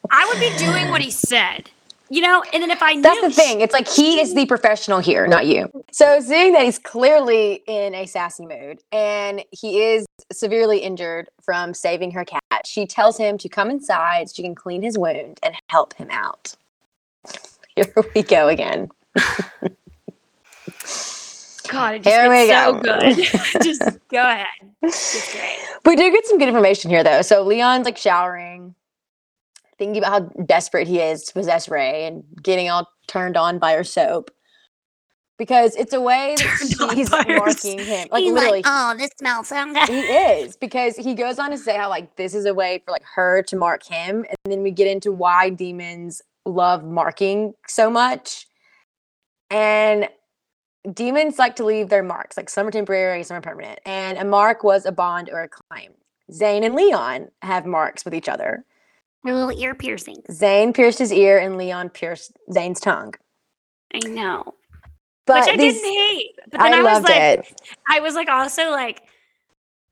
[0.10, 1.70] I would be doing what he said,
[2.14, 2.44] you know?
[2.54, 3.02] And then if I knew.
[3.02, 3.62] That's the thing.
[3.62, 5.68] It's like he is the professional here, not you.
[5.92, 11.74] So seeing that he's clearly in a sassy mood and he is severely injured from
[11.74, 15.40] saving her cat, she tells him to come inside so she can clean his wound
[15.42, 16.56] and help him out.
[17.76, 18.90] Here we go again.
[21.70, 23.64] God, it just Here we gets so good.
[23.64, 24.46] just go ahead.
[25.84, 27.24] We do get some good information here though.
[27.24, 28.76] So Leon's like showering,
[29.78, 33.74] thinking about how desperate he is to possess Ray and getting all turned on by
[33.74, 34.32] her soap.
[35.38, 38.08] Because it's a way Turned that she's by her marking him.
[38.12, 39.90] Like He's literally, oh, this smells so good.
[39.90, 42.92] he is because he goes on to say how like this is a way for
[42.92, 47.90] like her to mark him and then we get into why demons love marking so
[47.90, 48.46] much
[49.50, 50.08] and
[50.94, 54.26] demons like to leave their marks like some are temporary some are permanent and a
[54.26, 55.94] mark was a bond or a claim
[56.32, 58.66] Zane and Leon have marks with each other.
[59.24, 60.18] Their little ear piercing.
[60.32, 63.14] Zane pierced his ear and Leon pierced Zane's tongue.
[63.94, 64.56] I know.
[65.26, 66.32] But Which I these- didn't hate.
[66.52, 67.62] But then I, I, was like, it.
[67.90, 69.02] I was like also like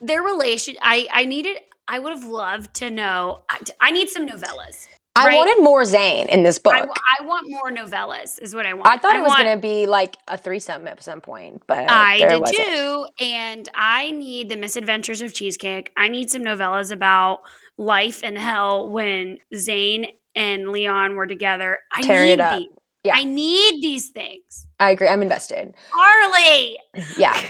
[0.01, 0.75] their relation.
[0.81, 1.57] I I needed.
[1.87, 3.43] I would have loved to know.
[3.49, 4.87] I, I need some novellas.
[5.15, 6.73] I wanted more Zane in this book.
[6.73, 8.41] I want more novellas.
[8.41, 8.87] Is what I want.
[8.87, 12.19] I thought it was going to be like a threesome at some point, but I
[12.19, 12.57] did wasn't.
[12.65, 15.91] too, and I need the misadventures of Cheesecake.
[15.97, 17.41] I need some novellas about
[17.81, 21.79] life and hell when Zane and Leon were together.
[21.91, 22.59] I Tearing need it up.
[22.59, 22.69] these.
[23.03, 23.15] Yeah.
[23.15, 24.67] I need these things.
[24.79, 25.07] I agree.
[25.07, 25.73] I'm invested.
[25.91, 26.77] Harley.
[27.17, 27.41] Yeah.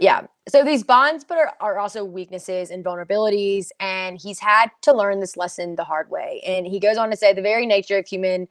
[0.00, 0.22] yeah.
[0.48, 3.68] So these bonds, but are, are also weaknesses and vulnerabilities.
[3.78, 6.42] And he's had to learn this lesson the hard way.
[6.44, 8.48] And he goes on to say the very nature of human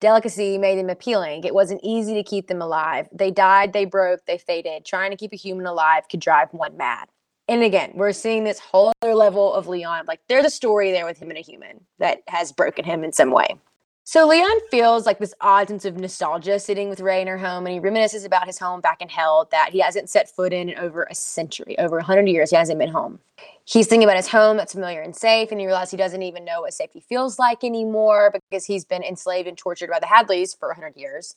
[0.00, 1.44] delicacy made them appealing.
[1.44, 3.08] It wasn't easy to keep them alive.
[3.12, 4.86] They died, they broke, they faded.
[4.86, 7.08] Trying to keep a human alive could drive one mad.
[7.48, 10.04] And again, we're seeing this whole other level of Leon.
[10.06, 13.12] Like there's a story there with him and a human that has broken him in
[13.12, 13.56] some way.
[14.04, 17.66] So Leon feels like this odd sense of nostalgia sitting with Ray in her home,
[17.66, 20.68] and he reminisces about his home back in hell that he hasn't set foot in
[20.68, 22.50] in over a century, over a hundred years.
[22.50, 23.20] He hasn't been home.
[23.64, 26.44] He's thinking about his home that's familiar and safe, and he realizes he doesn't even
[26.44, 30.58] know what safety feels like anymore because he's been enslaved and tortured by the Hadleys
[30.58, 31.36] for a hundred years.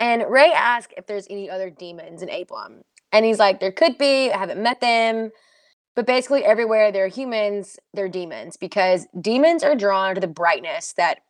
[0.00, 2.82] And Ray asks if there's any other demons in Abram,
[3.16, 4.30] and he's like, "There could be.
[4.30, 5.30] I haven't met them."
[5.96, 10.92] But basically, everywhere there are humans, they're demons because demons are drawn to the brightness
[10.98, 11.20] that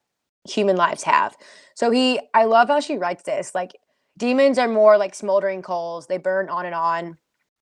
[0.48, 1.36] human lives have.
[1.74, 3.54] So he, I love how she writes this.
[3.54, 3.72] Like,
[4.18, 7.18] demons are more like smoldering coals, they burn on and on.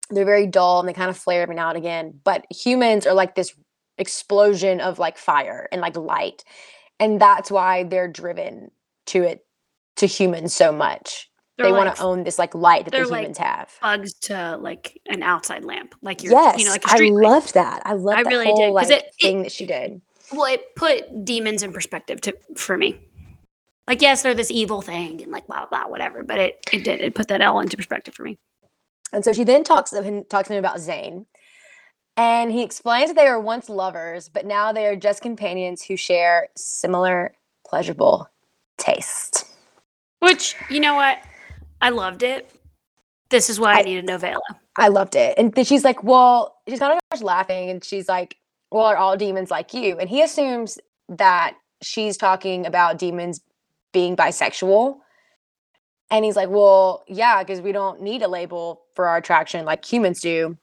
[0.10, 2.20] They're very dull and they kind of flare every now and again.
[2.24, 3.54] But humans are like this
[3.98, 6.44] explosion of like fire and like light.
[7.00, 8.72] And that's why they're driven
[9.08, 9.46] to it,
[9.98, 11.30] to humans so much.
[11.58, 13.72] They're they like want to own this like light that the they're like humans have.
[13.82, 17.12] bugs to like an outside lamp, like your, Yes, you know, like a I light.
[17.14, 17.82] loved that.
[17.86, 20.02] I loved I that really whole did, like it- it- thing that she did.
[20.32, 23.00] Well, it put demons in perspective to for me.
[23.88, 27.02] Like, yes, they're this evil thing and like blah blah whatever, but it it did
[27.02, 28.40] it put that all into perspective for me.
[29.12, 31.28] And so she then talks to him, talks to him about Zane.
[32.18, 35.98] And he explains that they were once lovers, but now they are just companions who
[35.98, 37.34] share similar
[37.68, 38.28] pleasurable
[38.78, 39.46] tastes.
[40.20, 41.20] Which you know what,
[41.84, 42.50] I loved it.
[43.30, 44.40] This is why I, I- need a novella.
[44.78, 45.36] I loved it.
[45.38, 48.38] And then she's like, Well, she's kind of laughing and she's like,
[48.72, 50.00] Well, are all demons like you?
[50.00, 50.80] And he assumes
[51.10, 53.42] that she's talking about demons
[53.92, 54.98] being bisexual.
[56.10, 59.84] And he's like, Well, yeah, because we don't need a label for our attraction like
[59.86, 60.58] humans do.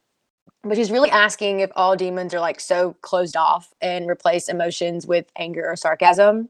[0.63, 5.07] But she's really asking if all demons are like so closed off and replace emotions
[5.07, 6.49] with anger or sarcasm.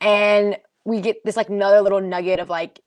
[0.00, 2.80] And we get this like another little nugget of like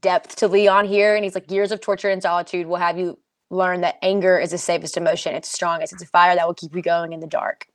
[0.00, 1.14] depth to Leon here.
[1.14, 3.18] And he's like, years of torture and solitude will have you
[3.50, 5.34] learn that anger is the safest emotion.
[5.34, 5.92] It's strongest.
[5.92, 7.66] It's a fire that will keep you going in the dark.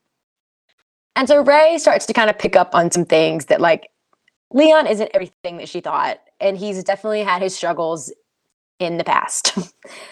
[1.16, 3.88] And so Ray starts to kind of pick up on some things that like
[4.52, 6.18] Leon isn't everything that she thought.
[6.40, 8.12] And he's definitely had his struggles
[8.78, 9.56] in the past.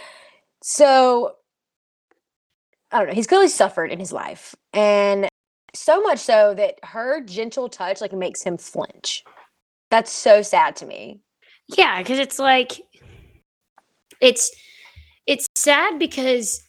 [0.63, 1.35] so
[2.91, 3.15] I don't know.
[3.15, 4.55] He's clearly suffered in his life.
[4.73, 5.29] And
[5.75, 9.25] so much so that her gentle touch like makes him flinch.
[9.91, 11.21] That's so sad to me.
[11.69, 12.81] Yeah, because it's like
[14.21, 14.51] it's
[15.27, 16.63] it's sad because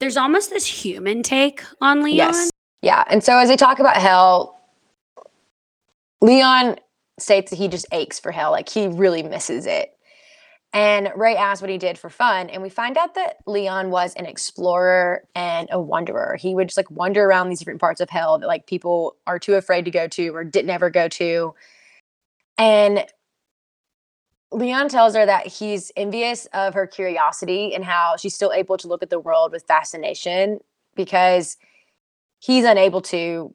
[0.00, 2.16] there's almost this human take on Leon.
[2.16, 2.50] Yes.
[2.82, 3.04] Yeah.
[3.08, 4.60] And so as they talk about hell,
[6.20, 6.76] Leon
[7.18, 8.50] states that he just aches for hell.
[8.50, 9.90] Like he really misses it.
[10.72, 12.50] And Ray asks what he did for fun.
[12.50, 16.36] And we find out that Leon was an explorer and a wanderer.
[16.38, 19.38] He would just like wander around these different parts of hell that like people are
[19.38, 21.54] too afraid to go to or didn't ever go to.
[22.58, 23.04] And
[24.54, 28.88] Leon tells her that he's envious of her curiosity and how she's still able to
[28.88, 30.60] look at the world with fascination
[30.94, 31.56] because
[32.38, 33.54] he's unable to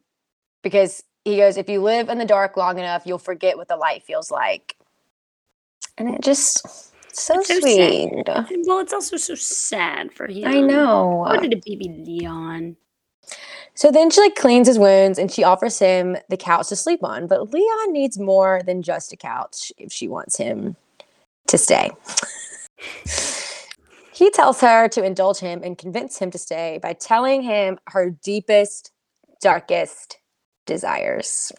[0.62, 3.78] because he goes if you live in the dark long enough you'll forget what the
[3.78, 4.76] light feels like.
[5.98, 6.68] And it just
[7.16, 8.28] so so sweet.
[8.28, 8.28] And,
[8.66, 10.48] Well, it's also so sad for him.
[10.48, 11.24] i know.
[11.28, 12.76] What did a baby Leon?
[13.74, 17.04] so then she like cleans his wounds and she offers him the couch to sleep
[17.04, 20.76] on but leon needs more than just a couch if she wants him
[21.50, 21.92] to stay
[24.14, 28.10] he tells her to indulge him and convince him to stay by telling him her
[28.10, 28.92] deepest
[29.42, 30.18] darkest
[30.66, 31.52] desires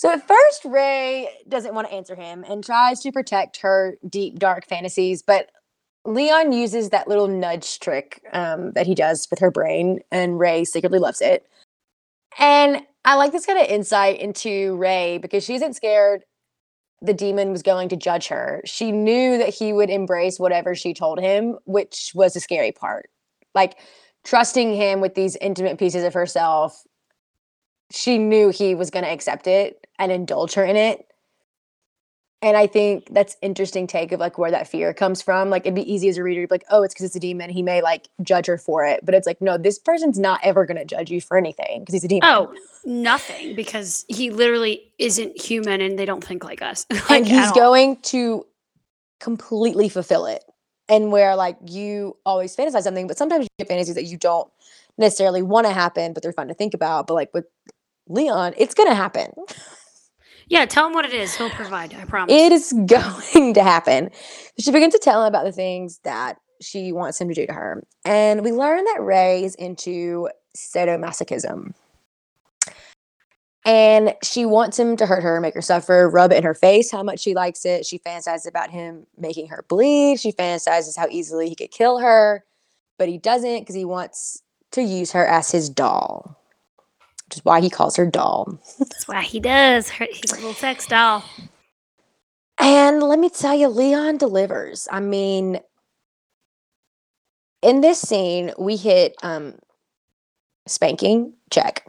[0.00, 4.38] So at first, Ray doesn't want to answer him and tries to protect her deep,
[4.38, 5.20] dark fantasies.
[5.20, 5.50] But
[6.06, 10.64] Leon uses that little nudge trick um, that he does with her brain, and Ray
[10.64, 11.46] secretly loves it.
[12.38, 16.24] And I like this kind of insight into Ray because she isn't scared
[17.02, 18.60] the demon was going to judge her.
[18.64, 23.10] She knew that he would embrace whatever she told him, which was the scary part.
[23.54, 23.78] like
[24.24, 26.84] trusting him with these intimate pieces of herself.
[27.90, 31.04] She knew he was going to accept it and indulge her in it.
[32.42, 35.50] And I think that's interesting take of like where that fear comes from.
[35.50, 37.20] Like it'd be easy as a reader to be like, oh, it's because it's a
[37.20, 37.50] demon.
[37.50, 39.00] He may like judge her for it.
[39.04, 42.04] But it's like, no, this person's not ever gonna judge you for anything because he's
[42.04, 42.24] a demon.
[42.24, 42.54] Oh,
[42.86, 46.86] nothing because he literally isn't human and they don't think like us.
[46.90, 48.46] like, and he's going to
[49.20, 50.42] completely fulfill it.
[50.88, 54.50] And where like you always fantasize something, but sometimes you get fantasies that you don't
[54.96, 57.06] necessarily want to happen, but they're fun to think about.
[57.06, 57.44] But like with
[58.08, 59.30] Leon, it's gonna happen.
[60.50, 61.34] Yeah, tell him what it is.
[61.36, 61.94] He'll provide.
[61.94, 62.34] I promise.
[62.34, 64.10] It is going to happen.
[64.58, 67.52] She begins to tell him about the things that she wants him to do to
[67.52, 67.82] her.
[68.04, 71.72] And we learn that Ray is into sadomasochism.
[73.64, 76.90] And she wants him to hurt her, make her suffer, rub it in her face
[76.90, 77.86] how much she likes it.
[77.86, 80.18] She fantasizes about him making her bleed.
[80.18, 82.44] She fantasizes how easily he could kill her,
[82.98, 86.39] but he doesn't because he wants to use her as his doll,
[87.30, 88.58] which is why he calls her doll.
[88.80, 89.88] That's why he does.
[89.88, 91.22] Her- He's a little sex doll.
[92.58, 94.88] And let me tell you, Leon delivers.
[94.90, 95.60] I mean,
[97.62, 99.54] in this scene, we hit um
[100.66, 101.86] spanking, check.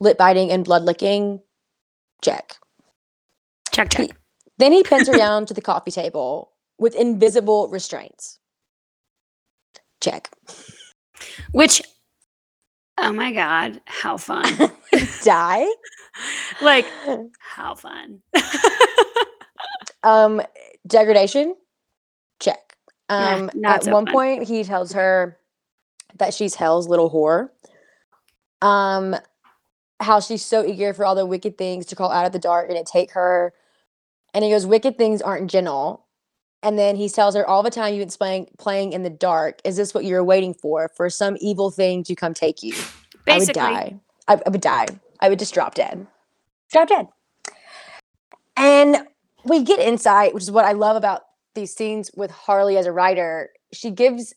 [0.00, 1.40] Lip biting and blood licking,
[2.22, 2.56] check.
[3.70, 4.10] Check, check.
[4.58, 8.40] Then he pins her down to the coffee table with invisible restraints.
[10.00, 10.28] Check.
[11.52, 11.82] Which,
[12.98, 14.70] oh my God, how fun.
[15.24, 15.66] Die.
[16.62, 16.86] like,
[17.38, 18.20] how fun.
[20.02, 20.40] Um,
[20.86, 21.54] degradation,
[22.40, 22.76] check.
[23.08, 24.12] Um, not at so one fun.
[24.12, 25.38] point, he tells her
[26.18, 27.50] that she's hell's little whore.
[28.66, 29.16] Um,
[30.00, 32.68] how she's so eager for all the wicked things to call out of the dark
[32.68, 33.52] and it take her.
[34.34, 36.06] And he goes, "Wicked things aren't gentle."
[36.62, 39.60] And then he tells her, "All the time you've been playing playing in the dark.
[39.64, 40.90] Is this what you're waiting for?
[40.96, 42.74] For some evil thing to come take you?"
[43.24, 44.00] Basically, I would die.
[44.26, 44.86] I, I would die.
[45.20, 46.06] I would just drop dead.
[46.70, 47.08] Drop dead.
[48.56, 49.06] And
[49.44, 51.22] we get insight, which is what I love about
[51.54, 53.50] these scenes with Harley as a writer.
[53.72, 54.34] She gives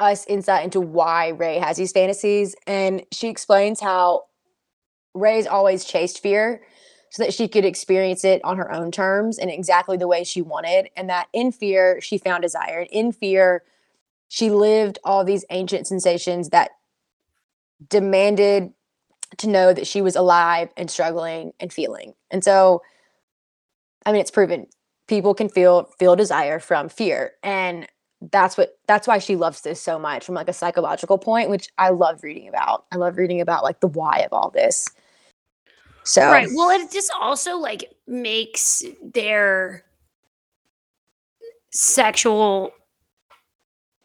[0.00, 2.56] us insight into why Ray has these fantasies.
[2.66, 4.24] And she explains how
[5.14, 6.62] Ray's always chased fear
[7.14, 10.42] so that she could experience it on her own terms and exactly the way she
[10.42, 10.88] wanted.
[10.96, 12.80] And that in fear, she found desire.
[12.80, 13.62] And in fear,
[14.26, 16.72] she lived all these ancient sensations that
[17.88, 18.72] demanded
[19.36, 22.14] to know that she was alive and struggling and feeling.
[22.32, 22.82] And so
[24.04, 24.66] I mean it's proven
[25.06, 27.86] people can feel feel desire from fear and
[28.32, 31.68] that's what that's why she loves this so much from like a psychological point which
[31.78, 32.86] I love reading about.
[32.90, 34.88] I love reading about like the why of all this.
[36.04, 36.48] So right.
[36.54, 39.84] Well, it just also like makes their
[41.70, 42.72] sexual,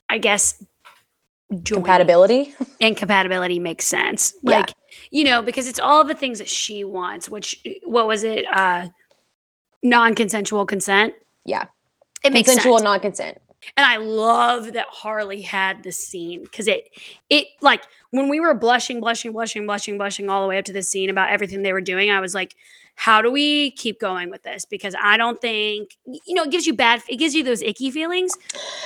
[0.09, 0.63] I guess,
[1.65, 2.53] compatibility.
[2.81, 4.33] and compatibility makes sense.
[4.43, 4.59] Yeah.
[4.59, 4.73] Like,
[5.11, 8.45] you know, because it's all the things that she wants, which what was it?
[8.51, 8.87] Uh
[9.83, 11.13] non-consensual consent.
[11.45, 11.65] Yeah.
[12.23, 12.83] It makes Consensual sense.
[12.83, 13.37] non-consent.
[13.77, 16.89] and I love that Harley had this scene because it
[17.29, 20.73] it like when we were blushing, blushing, blushing, blushing, blushing all the way up to
[20.73, 22.55] the scene about everything they were doing, I was like,
[22.95, 24.65] how do we keep going with this?
[24.65, 27.91] Because I don't think you know, it gives you bad it gives you those icky
[27.91, 28.31] feelings.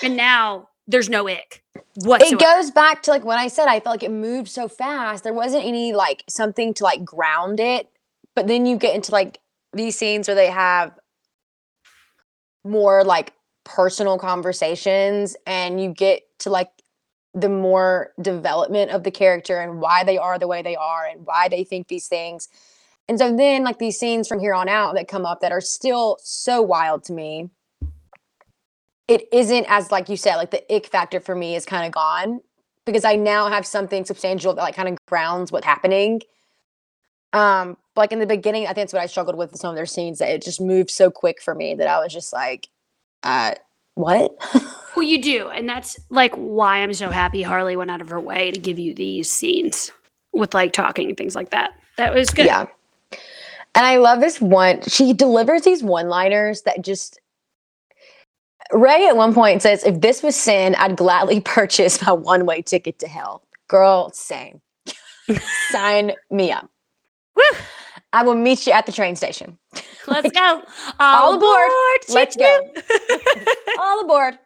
[0.04, 1.64] And now there's no ick
[1.96, 2.36] whatsoever.
[2.36, 5.24] It goes back to like when I said I felt like it moved so fast.
[5.24, 7.90] There wasn't any like something to like ground it.
[8.36, 9.40] But then you get into like
[9.74, 10.92] these scenes where they have
[12.64, 13.34] more like
[13.64, 16.70] personal conversations and you get to like
[17.34, 21.26] the more development of the character and why they are the way they are and
[21.26, 22.48] why they think these things.
[23.08, 25.62] And so then like these scenes from here on out that come up that are
[25.62, 27.50] still so wild to me.
[29.08, 31.92] It isn't as like you said, like the ick factor for me is kind of
[31.92, 32.40] gone
[32.86, 36.22] because I now have something substantial that like kind of grounds what's happening.
[37.34, 39.86] Um, like in the beginning, I think that's what I struggled with some of their
[39.86, 42.68] scenes that it just moved so quick for me that I was just like,
[43.24, 43.56] uh,
[43.96, 44.32] what?
[44.96, 48.20] Well, you do, and that's like why I'm so happy Harley went out of her
[48.20, 49.92] way to give you these scenes
[50.34, 51.72] with like talking and things like that.
[51.98, 52.46] That was good.
[52.46, 52.68] Yeah.
[53.76, 54.82] And I love this one.
[54.84, 57.20] She delivers these one liners that just.
[58.72, 62.62] Ray at one point says, if this was sin, I'd gladly purchase my one way
[62.62, 63.44] ticket to hell.
[63.68, 64.62] Girl, same.
[65.72, 66.70] Sign me up.
[67.36, 67.44] Woo!
[68.14, 69.60] I will meet you at the train station.
[70.08, 70.64] Let's go.
[71.02, 71.72] All aboard.
[72.08, 72.62] Choo Let's choo.
[73.78, 74.40] All aboard.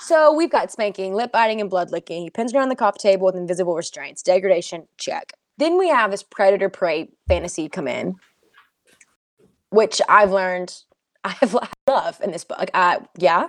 [0.00, 2.22] So we've got spanking, lip biting, and blood licking.
[2.22, 4.22] He pins her on the coffee table with invisible restraints.
[4.22, 5.34] Degradation, check.
[5.58, 8.16] Then we have this predator prey fantasy come in,
[9.70, 10.76] which I've learned
[11.24, 11.56] I have
[11.88, 12.70] love in this book.
[12.74, 13.48] Uh, yeah.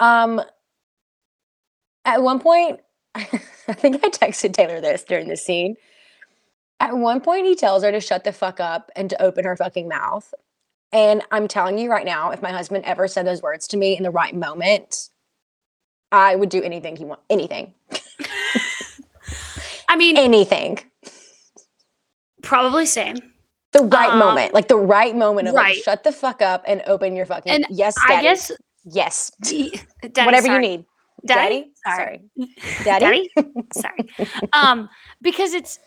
[0.00, 0.42] Um,
[2.04, 2.80] At one point,
[3.14, 3.24] I
[3.74, 5.76] think I texted Taylor this during the scene.
[6.80, 9.56] At one point, he tells her to shut the fuck up and to open her
[9.56, 10.32] fucking mouth.
[10.92, 13.96] And I'm telling you right now, if my husband ever said those words to me
[13.96, 15.10] in the right moment,
[16.10, 17.20] I would do anything he want.
[17.30, 17.74] Anything.
[19.88, 20.78] I mean, Anything.
[22.42, 23.16] probably same.
[23.72, 25.76] The right Um, moment, like the right moment of right.
[25.76, 28.50] like, shut the fuck up and open your fucking And yes, I guess
[28.84, 29.80] yes, D-
[30.12, 30.64] Daddy, whatever sorry.
[30.64, 30.84] you need,
[31.24, 32.38] Daddy, Sorry, sorry.
[32.84, 33.30] daddy.
[33.36, 33.52] Daddy?
[33.74, 34.08] Sorry.
[34.52, 34.88] Um,
[35.22, 35.78] because it's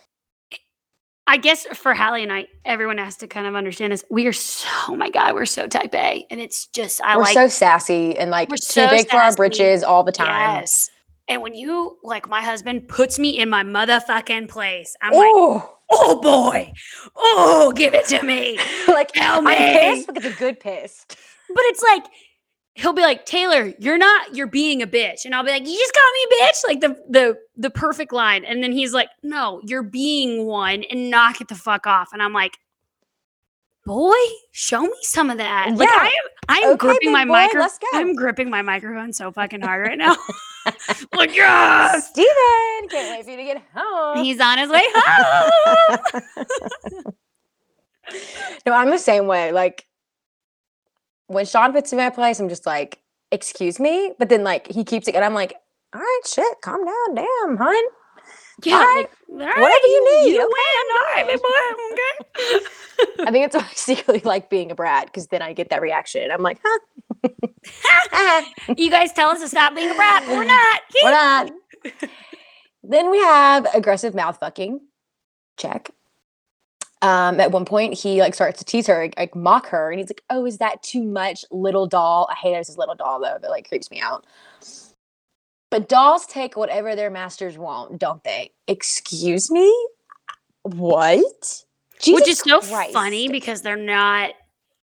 [1.25, 4.03] I guess for Hallie and I, everyone has to kind of understand this.
[4.09, 6.25] We are so oh my god, we're so type A.
[6.29, 9.17] And it's just I We're like so sassy and like We're too so big for
[9.17, 10.59] our britches all the time.
[10.59, 10.89] Yes.
[11.29, 15.77] And when you like my husband puts me in my motherfucking place, I'm like, Oh,
[15.91, 16.73] oh boy,
[17.15, 18.59] oh, give it to me.
[18.89, 19.55] like I'm me.
[19.55, 21.17] pissed because it's a good pissed.
[21.47, 22.03] But it's like
[22.75, 25.25] he'll be like, Taylor, you're not, you're being a bitch.
[25.25, 28.45] And I'll be like, you just call me bitch, like the the the perfect line.
[28.45, 32.09] And then he's like, no, you're being one and knock it the fuck off.
[32.13, 32.57] And I'm like,
[33.85, 34.13] boy,
[34.51, 35.71] show me some of that.
[35.75, 35.97] Like Yeah.
[35.99, 36.13] I am
[36.49, 37.69] I am Okay, gripping my microphone.
[37.93, 40.15] I'm gripping my microphone so fucking hard right now.
[41.13, 42.09] like, yes.
[42.09, 44.23] Steven, can't wait for you to get home.
[44.23, 46.21] He's on his way home.
[48.65, 49.51] no, I'm the same way.
[49.51, 49.85] Like
[51.33, 52.99] when Sean puts in my place, I'm just like,
[53.31, 54.13] excuse me.
[54.19, 55.55] But then like he keeps it and I'm like,
[55.93, 57.83] all right, shit, calm down, damn, hun.
[58.63, 60.85] Yeah, All right, like, all whatever right, you need, You okay, win.
[60.95, 62.53] All right, boy.
[62.53, 62.65] Okay.
[63.27, 65.81] I think it's why I secretly like being a brat because then I get that
[65.81, 66.29] reaction.
[66.31, 68.41] I'm like, huh.
[68.77, 70.81] you guys tell us to stop being a brat, we're not.
[71.03, 71.51] We're not.
[72.83, 74.81] then we have aggressive mouth fucking.
[75.57, 75.89] Check.
[77.03, 80.09] Um, at one point, he like starts to tease her, like, mock her, and he's
[80.09, 83.21] like, "Oh, is that too much, little doll?" I hate that it's his little doll
[83.21, 83.39] though.
[83.41, 84.25] That like creeps me out.
[85.71, 88.51] But dolls take whatever their masters want, don't they?
[88.67, 89.73] Excuse me.
[90.63, 91.65] What?
[91.99, 92.93] Jesus Which is so Christ.
[92.93, 94.31] funny because they're not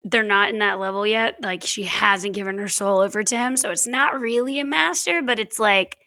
[0.04, 1.36] they're not in that level yet.
[1.42, 5.22] Like she hasn't given her soul over to him, so it's not really a master,
[5.22, 5.98] but it's like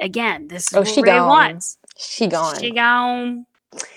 [0.00, 1.20] again, this is Oh, what she Ray gone.
[1.20, 1.78] wants.
[1.98, 2.56] She gone.
[2.60, 3.46] She gone.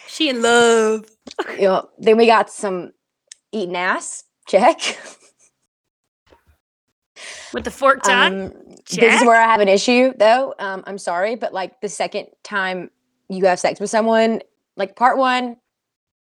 [0.07, 1.05] She in love.
[1.57, 2.93] You know, then we got some
[3.51, 4.23] eating ass.
[4.47, 4.79] Check.
[7.53, 8.45] With the fork tongue.
[8.45, 8.53] Um,
[8.89, 10.53] this is where I have an issue, though.
[10.57, 12.89] Um, I'm sorry, but like the second time
[13.29, 14.41] you have sex with someone,
[14.77, 15.57] like part one,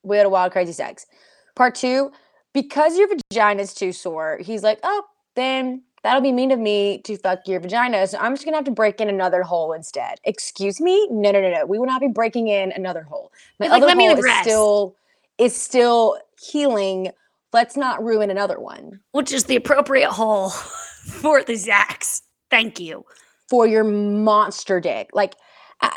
[0.02, 1.06] we had a wild, crazy sex.
[1.54, 2.10] Part two,
[2.52, 5.04] because your vagina's too sore, he's like, oh,
[5.36, 8.06] then that'll be mean of me to fuck your vagina.
[8.06, 10.18] So I'm just gonna have to break in another hole instead.
[10.24, 11.08] Excuse me?
[11.10, 11.66] No, no, no, no.
[11.66, 13.32] We will not be breaking in another hole.
[13.58, 14.96] My like, other "Let me hole is still
[15.38, 17.10] is still healing.
[17.52, 19.00] Let's not ruin another one.
[19.12, 20.50] which is the appropriate hole
[21.06, 22.22] for the Zacks.
[22.50, 23.04] Thank you.
[23.48, 25.10] for your monster dick.
[25.12, 25.34] Like,
[25.80, 25.90] uh,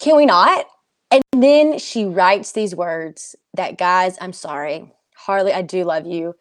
[0.00, 0.66] can we not?
[1.12, 4.92] And then she writes these words that, guys, I'm sorry.
[5.14, 6.34] Harley, I do love you.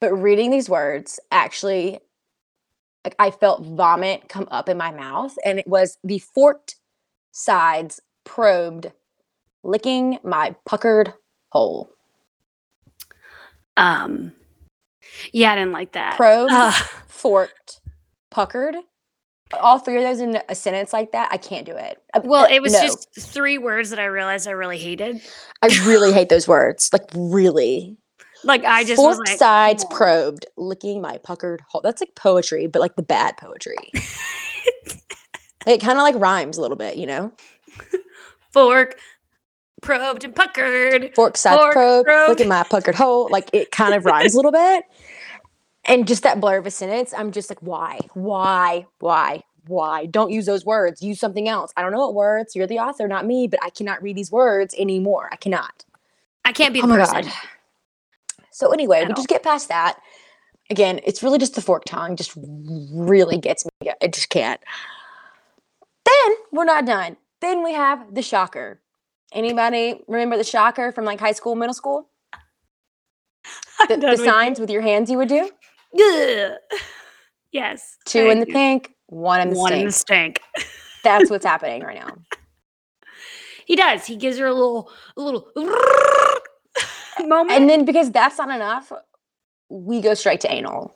[0.00, 2.00] But reading these words, actually,
[3.04, 5.36] like, I felt vomit come up in my mouth.
[5.44, 6.76] And it was the forked
[7.32, 8.92] sides probed,
[9.62, 11.14] licking my puckered
[11.50, 11.90] hole.
[13.76, 14.32] Um
[15.32, 16.16] yeah, I didn't like that.
[16.16, 16.88] Probed, Ugh.
[17.06, 17.80] forked,
[18.30, 18.76] puckered.
[19.58, 22.02] All three of those in a sentence like that, I can't do it.
[22.12, 22.82] Uh, well, uh, it was no.
[22.82, 25.22] just three words that I realized I really hated.
[25.62, 26.90] I really hate those words.
[26.92, 27.96] Like really.
[28.44, 31.80] Like I just Fork like, sides "Come on." probed, licking my puckered hole.
[31.82, 33.76] That's like poetry, but like the bad poetry.
[35.66, 37.32] it kind of like rhymes a little bit, you know?
[38.52, 38.98] fork,
[39.82, 41.14] probed and puckered.
[41.14, 42.28] Fork sides Fork probed, probed.
[42.28, 43.28] licking my puckered hole.
[43.30, 44.84] Like it kind of rhymes a little bit.
[45.84, 48.00] And just that blur of a sentence, I'm just like, why?
[48.14, 48.86] Why?
[49.00, 49.42] Why?
[49.66, 50.06] Why?
[50.06, 51.02] Don't use those words.
[51.02, 51.72] Use something else.
[51.76, 52.54] I don't know what words.
[52.54, 55.28] You're the author, not me, but I cannot read these words anymore.
[55.32, 55.84] I cannot.
[56.44, 57.22] I can't be Oh the my person.
[57.22, 57.32] god.
[58.58, 60.00] So anyway, we just get past that.
[60.68, 62.16] Again, it's really just the fork tongue.
[62.16, 63.92] Just really gets me.
[64.02, 64.60] I just can't.
[66.04, 67.16] Then we're not done.
[67.40, 68.80] Then we have the shocker.
[69.32, 72.08] Anybody remember the shocker from like high school, middle school?
[73.88, 75.48] The, the with signs with your hands you would do.
[75.94, 76.56] you.
[77.52, 77.96] Yes.
[78.06, 79.80] Two in the pink, one in the One stink.
[79.80, 80.40] in the stink.
[81.04, 82.18] That's what's happening right now.
[83.66, 84.04] He does.
[84.04, 85.48] He gives her a little, a little
[87.26, 87.58] moment.
[87.58, 88.92] And then because that's not enough,
[89.68, 90.94] we go straight to anal.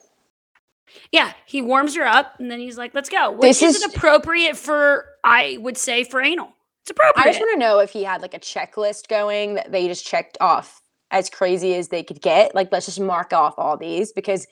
[1.11, 3.95] yeah, he warms her up, and then he's like, "Let's go." Which This is is-
[3.95, 6.53] appropriate for, I would say, for anal.
[6.83, 7.25] It's appropriate.
[7.25, 10.05] I just want to know if he had like a checklist going that they just
[10.05, 10.81] checked off
[11.11, 12.53] as crazy as they could get.
[12.53, 14.47] Like, let's just mark off all these because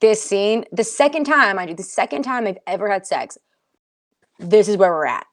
[0.00, 3.38] this scene, the second time I do, the second time I've ever had sex,
[4.40, 5.26] this is where we're at.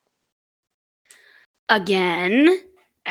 [1.70, 2.60] Again.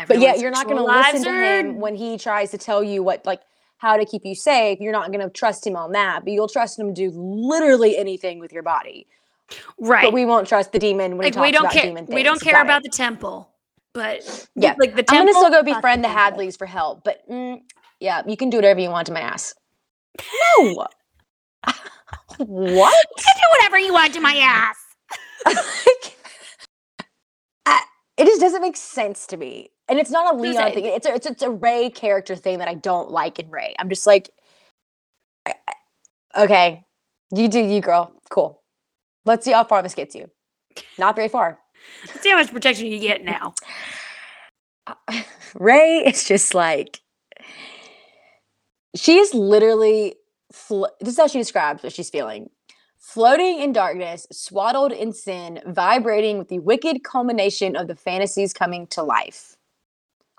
[0.08, 3.02] But yeah, you're not going to listen to him when he tries to tell you
[3.02, 3.40] what, like,
[3.78, 4.80] how to keep you safe.
[4.80, 7.96] You're not going to trust him on that, but you'll trust him to do literally
[7.96, 9.06] anything with your body.
[9.78, 10.04] Right.
[10.04, 11.82] But we won't trust the demon when like he talks we don't about care.
[11.84, 12.14] demon things.
[12.14, 12.64] We don't care Got it.
[12.64, 13.50] about the temple.
[13.92, 14.74] But Yeah.
[14.78, 15.18] like the temple.
[15.18, 16.08] I'm gonna still go befriend the.
[16.08, 17.60] Hadleys for help, but mm,
[18.00, 19.54] yeah, you can do whatever you want to my ass.
[20.58, 20.86] No.
[22.38, 22.94] what?
[23.18, 24.76] You can do whatever you want to my ass.
[25.46, 26.16] Like,
[27.66, 27.84] I-
[28.16, 30.86] it just doesn't make sense to me, and it's not a Leon thing.
[30.86, 33.76] It's a, it's, it's a Ray character thing that I don't like in Ray.
[33.78, 34.30] I'm just like,
[35.46, 35.54] I-
[36.18, 36.84] I- okay,
[37.34, 38.12] you do you, girl.
[38.30, 38.62] Cool.
[39.26, 40.30] Let's see how far this gets you.
[40.98, 41.60] Not very far.
[42.06, 43.54] Let's See how much protection you get now.
[45.54, 47.00] Ray is just like
[48.96, 50.16] she is literally
[50.52, 52.50] flo- this is how she describes what she's feeling
[52.98, 58.86] floating in darkness swaddled in sin vibrating with the wicked culmination of the fantasies coming
[58.88, 59.53] to life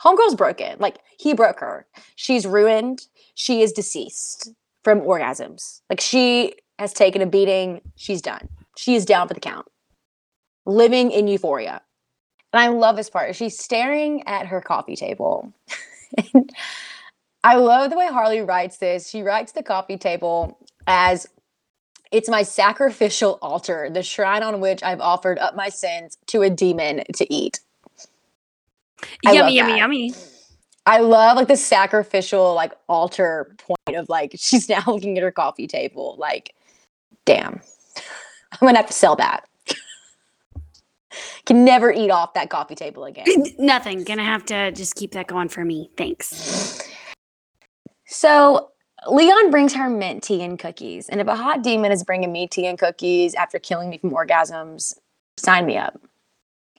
[0.02, 1.86] homegirl's broken like he broke her
[2.16, 4.52] she's ruined she is deceased
[4.84, 8.48] from orgasms like she has taken a beating she's done
[8.78, 9.68] she is down for the count
[10.66, 11.82] living in euphoria
[12.56, 13.36] and I love this part.
[13.36, 15.52] She's staring at her coffee table.
[16.34, 16.50] and
[17.44, 19.10] I love the way Harley writes this.
[19.10, 20.58] She writes the coffee table
[20.88, 21.28] as
[22.14, 26.50] it's my sacrificial altar, the shrine on which I've offered up my sins to a
[26.50, 27.60] demon to eat.
[29.26, 29.78] I yummy, yummy, that.
[29.78, 30.14] yummy.
[30.86, 35.32] I love like the sacrificial like altar point of like she's now looking at her
[35.32, 36.16] coffee table.
[36.18, 36.54] Like,
[37.26, 37.62] damn.
[38.52, 39.48] I'm gonna have to sell that.
[41.46, 43.26] Can never eat off that coffee table again.
[43.58, 44.04] Nothing.
[44.04, 45.90] Gonna have to just keep that going for me.
[45.98, 46.82] Thanks.
[48.06, 48.72] So
[49.08, 51.10] Leon brings her mint tea and cookies.
[51.10, 54.12] And if a hot demon is bringing me tea and cookies after killing me from
[54.12, 54.96] orgasms,
[55.38, 56.00] sign me up.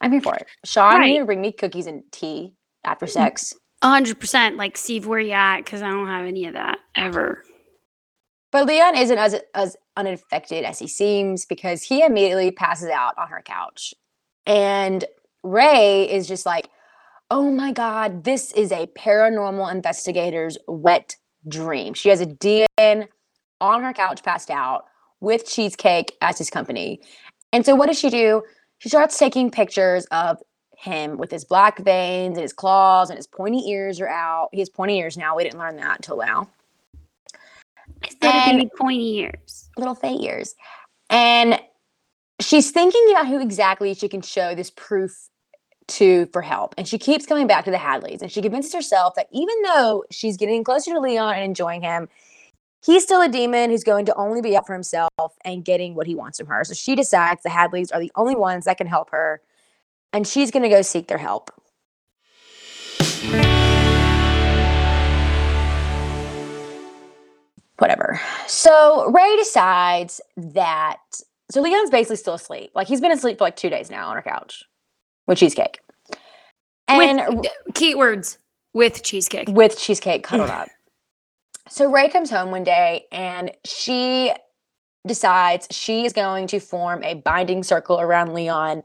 [0.01, 0.47] I'm here for it.
[0.65, 1.07] Sean, you Right.
[1.07, 2.55] need to bring me cookies and tea
[2.85, 3.13] after mm-hmm.
[3.13, 3.55] sex.
[3.83, 4.57] A hundred percent.
[4.57, 5.59] Like Steve, where you at?
[5.59, 7.43] Because I don't have any of that ever.
[8.53, 13.29] But Leon isn't as as unaffected as he seems because he immediately passes out on
[13.29, 13.93] her couch.
[14.47, 15.05] And
[15.43, 16.69] Ray is just like,
[17.31, 21.17] "Oh my god, this is a paranormal investigator's wet
[21.49, 23.09] dream." She has a DN
[23.61, 24.85] on her couch passed out
[25.21, 27.01] with cheesecake as his company.
[27.53, 28.43] And so what does she do?
[28.79, 30.43] She starts taking pictures of
[30.77, 34.51] him with his black veins and his claws and his pointy ears are out.
[34.53, 35.37] He has pointy ears now.
[35.37, 36.49] We didn't learn that until now.
[38.23, 39.71] Little And- pointy ears.
[39.77, 40.55] little fake ears.
[41.11, 41.61] And
[42.41, 45.29] she's thinking about who exactly she can show this proof
[45.89, 46.75] to for help.
[46.77, 50.05] And she keeps coming back to the Hadleys and she convinces herself that even though
[50.11, 52.09] she's getting closer to Leon and enjoying him,
[52.85, 55.11] he's still a demon who's going to only be out for himself
[55.45, 56.65] and getting what he wants from her.
[56.65, 59.41] So she decides the Hadleys are the only ones that can help her
[60.13, 61.51] and she's going to go seek their help.
[67.79, 68.21] Whatever.
[68.47, 70.99] So Ray decides that
[71.51, 72.71] so Leon's basically still asleep.
[72.75, 74.65] Like he's been asleep for like two days now on her couch
[75.27, 75.81] with cheesecake.
[76.89, 78.39] And with keywords
[78.73, 79.49] with cheesecake.
[79.49, 80.69] with cheesecake cuddled up.
[81.69, 84.33] So Ray comes home one day and she
[85.07, 88.83] decides she is going to form a binding circle around Leon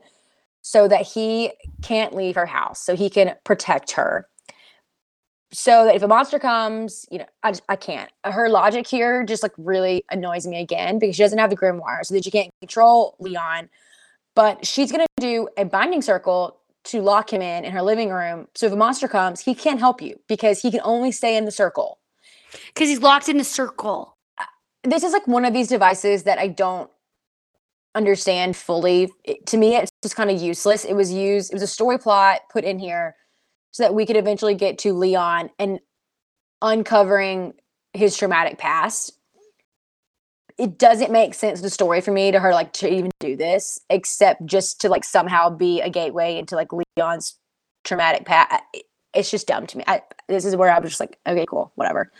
[0.61, 1.51] so that he
[1.81, 4.27] can't leave her house, so he can protect her.
[5.53, 8.11] So that if a monster comes, you know, I just, I can't.
[8.23, 12.03] Her logic here just like really annoys me again because she doesn't have the grimoire,
[12.03, 13.69] so that she can't control Leon.
[14.35, 18.47] But she's gonna do a binding circle to lock him in in her living room.
[18.55, 21.45] So if a monster comes, he can't help you because he can only stay in
[21.45, 21.99] the circle.
[22.73, 24.17] Because he's locked in a circle.
[24.83, 26.89] This is like one of these devices that I don't
[27.93, 29.11] understand fully.
[29.23, 30.85] It- to me, it's just kind of useless.
[30.85, 33.15] It was used, it was a story plot put in here
[33.71, 35.79] so that we could eventually get to Leon and
[36.61, 37.53] uncovering
[37.93, 39.13] his traumatic past.
[40.57, 43.79] It doesn't make sense the story for me to her like to even do this,
[43.89, 47.35] except just to like somehow be a gateway into like Leon's
[47.83, 48.61] traumatic past.
[49.13, 49.83] It's just dumb to me.
[49.87, 52.11] I, this is where I was just like, okay, cool, whatever.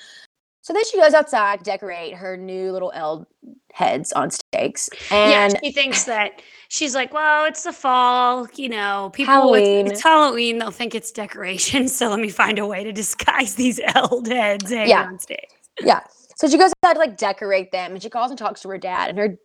[0.62, 3.26] So then she goes outside to decorate her new little Eld
[3.74, 4.90] heads on stakes.
[5.10, 9.88] And yeah, she thinks that she's like, well, it's the fall, you know, people Halloween.
[9.88, 11.88] It's, it's Halloween, they'll think it's decoration.
[11.88, 15.06] So let me find a way to disguise these eld heads hanging Yeah.
[15.08, 15.40] on stage.
[15.82, 16.02] yeah.
[16.38, 18.78] So she goes outside to like decorate them and she calls and talks to her
[18.78, 19.10] dad.
[19.10, 19.38] And her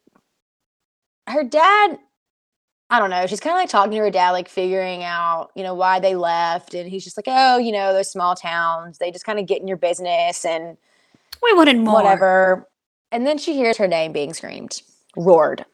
[1.28, 1.98] her dad,
[2.88, 5.62] I don't know, she's kind of like talking to her dad, like figuring out, you
[5.62, 6.72] know, why they left.
[6.74, 9.60] And he's just like, oh, you know, those small towns, they just kind of get
[9.60, 10.76] in your business and
[11.46, 11.94] We wanted more.
[12.02, 12.68] whatever.
[13.12, 14.82] And then she hears her name being screamed,
[15.16, 15.64] roared.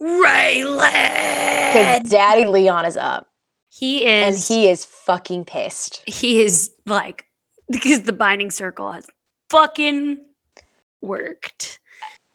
[0.00, 1.72] Raelynn.
[1.72, 3.26] Because Daddy Leon is up.
[3.68, 4.48] He is.
[4.50, 6.02] And he is fucking pissed.
[6.08, 7.24] he is like
[7.70, 9.06] because the binding circle has
[9.50, 10.18] fucking
[11.00, 11.80] worked.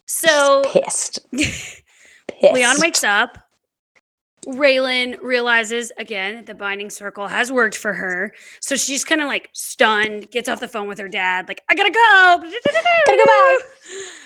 [0.05, 1.19] So Pissed.
[1.31, 2.53] Pissed.
[2.53, 3.37] Leon wakes up.
[4.45, 8.33] Raelynn realizes again that the binding circle has worked for her.
[8.59, 11.75] So she's kind of like stunned, gets off the phone with her dad, like, I
[11.75, 12.37] gotta go.
[12.41, 13.59] Gotta go back.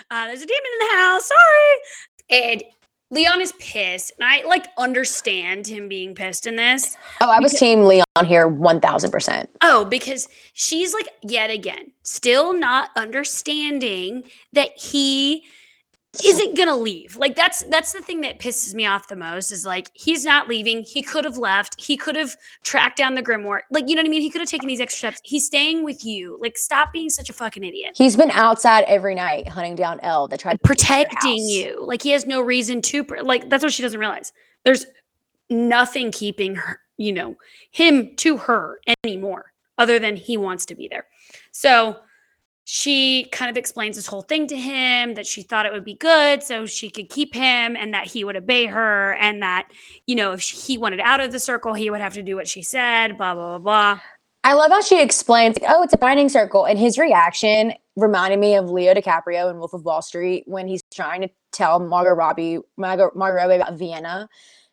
[0.09, 1.27] Uh, there's a demon in the house.
[1.27, 2.51] Sorry.
[2.53, 2.63] And
[3.09, 4.13] Leon is pissed.
[4.17, 6.95] And I like understand him being pissed in this.
[7.21, 9.47] Oh, I was team Leon here 1000%.
[9.61, 14.23] Oh, because she's like, yet again, still not understanding
[14.53, 15.43] that he
[16.25, 17.15] isn't gonna leave.
[17.15, 20.47] Like that's that's the thing that pisses me off the most is like he's not
[20.47, 20.83] leaving.
[20.83, 21.79] He could have left.
[21.81, 23.61] He could have tracked down the grimoire.
[23.69, 24.21] Like you know what I mean?
[24.21, 25.21] He could have taken these extra steps.
[25.23, 26.37] He's staying with you.
[26.41, 27.95] Like stop being such a fucking idiot.
[27.95, 31.47] He's been outside every night hunting down Eld that tried to break into their Protecting
[31.47, 31.85] you.
[31.85, 34.31] Like he has no reason to pr- like that's what she doesn't realize.
[34.63, 34.85] There's
[35.49, 37.35] nothing keeping her, you know,
[37.71, 41.05] him to her anymore other than he wants to be there.
[41.51, 41.97] So
[42.69, 45.93] she kind of explains this whole thing to him that she thought it would be
[45.93, 49.69] good so she could keep him and that he would obey her and that
[50.05, 52.45] you know if he wanted out of the circle he would have to do what
[52.45, 53.99] she said blah blah blah blah
[54.43, 56.63] I love how she explains, like, oh, it's a binding circle.
[56.63, 60.81] And his reaction reminded me of Leo DiCaprio in Wolf of Wall Street when he's
[60.93, 64.29] trying to tell Margot Robbie, Margot, Margot Robbie about Vienna.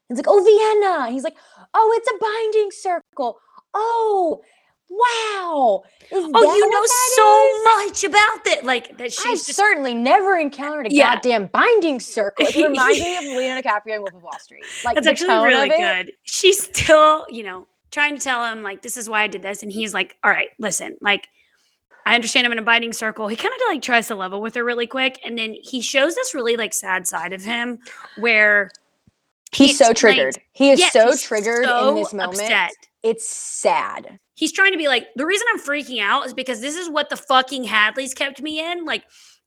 [0.09, 1.11] He's like, oh, Vienna.
[1.11, 1.37] He's like,
[1.73, 3.41] oh, it's a binding circle.
[3.73, 4.43] Oh,
[4.91, 5.83] wow.
[6.13, 9.95] Oh you know that is?" so much about that like that I've she's just certainly
[9.95, 11.15] never encountered a Yeah.
[11.15, 12.47] goddamn binding circle.
[12.47, 14.65] It reminds me of Leo DiCaprio in Wolf of Wall Street.
[14.85, 16.13] Like That's actually really good.
[16.25, 19.63] She's still, you know, trying to tell him like this is why I did this,
[19.63, 21.29] and he's like, "All right, listen, like."
[22.07, 23.29] I understand I'm in a binding circle.
[23.29, 26.15] He kind of like tries to level with her really quick, and then he shows
[26.15, 27.79] this really like sad side of him
[28.19, 28.71] where
[29.53, 30.37] he He's so triggered.
[30.53, 32.35] He is Yes, so triggered so in this moment.
[32.41, 32.73] upset.
[33.05, 34.19] It's sad.
[34.35, 37.11] He's trying to be like, the reason I'm freaking out is because this is what
[37.11, 38.87] the fucking Hadleys kept me in.
[38.87, 39.05] Like,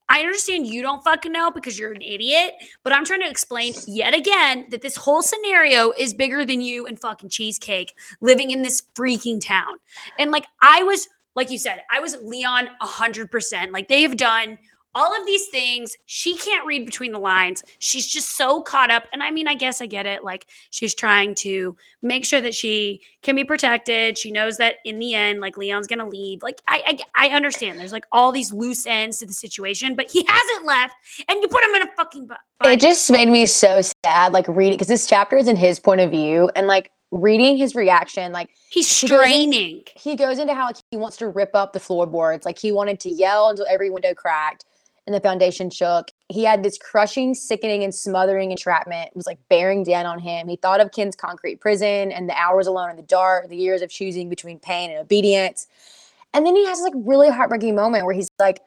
[0.09, 2.53] I understand you don't fucking know because you're an idiot,
[2.83, 6.85] but I'm trying to explain yet again that this whole scenario is bigger than you
[6.85, 9.73] and fucking cheesecake living in this freaking town.
[10.19, 13.71] And like, I was, like you said, I was Leon 100%.
[13.71, 14.59] Like, they have done
[14.97, 15.95] all of these things.
[16.07, 17.63] She can't read between the lines.
[17.79, 19.03] She's just so caught up.
[19.13, 20.23] And I mean, I guess I get it.
[20.23, 24.17] Like, she's trying to make sure that she can be protected.
[24.17, 26.41] She knows that in the end, like Leon's gonna leave.
[26.41, 27.79] Like I, I, I understand.
[27.79, 30.95] There's like all these loose ends to the situation, but he hasn't left,
[31.29, 32.27] and you put him in a fucking.
[32.27, 35.79] Bu- It just made me so sad, like reading because this chapter is in his
[35.79, 39.83] point of view, and like reading his reaction, like He's she goes in- straining.
[39.95, 42.99] he goes into how like, he wants to rip up the floorboards, like he wanted
[43.01, 44.65] to yell until every window cracked
[45.07, 46.11] and the foundation shook.
[46.27, 49.07] He had this crushing, sickening, and smothering entrapment.
[49.07, 50.49] It was like bearing down on him.
[50.49, 53.81] He thought of Kent's concrete prison and the hours alone in the dark, the years
[53.81, 55.67] of choosing between pain and obedience.
[56.33, 58.59] And then he has this like really heartbreaking moment where he's like,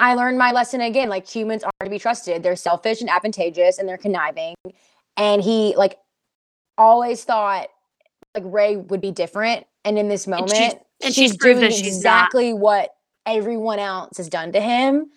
[0.00, 1.08] I learned my lesson again.
[1.08, 2.42] Like humans are to be trusted.
[2.42, 4.54] They're selfish and advantageous and they're conniving.
[5.16, 5.98] And he like
[6.76, 7.68] always thought
[8.34, 9.66] like Ray would be different.
[9.84, 12.24] And in this And moment, she's- and she's, she's doing that she's not.
[12.24, 12.90] exactly what
[13.24, 15.10] everyone else has done to him.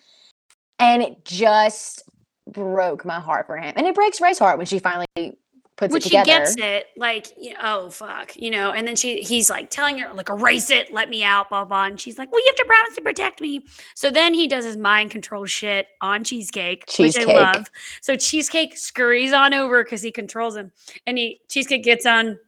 [0.82, 2.02] And it just
[2.50, 3.72] broke my heart for him.
[3.76, 5.92] And it breaks Ray's heart when she finally puts it.
[5.92, 6.26] When it she together.
[6.26, 7.28] gets it, like,
[7.62, 11.08] oh fuck, you know, and then she he's like telling her, like, erase it, let
[11.08, 11.84] me out, blah blah.
[11.84, 13.64] And she's like, Well, you have to promise to protect me.
[13.94, 17.70] So then he does his mind control shit on Cheesecake, which I love.
[18.00, 20.72] So Cheesecake scurries on over because he controls him.
[21.06, 22.40] And he Cheesecake gets on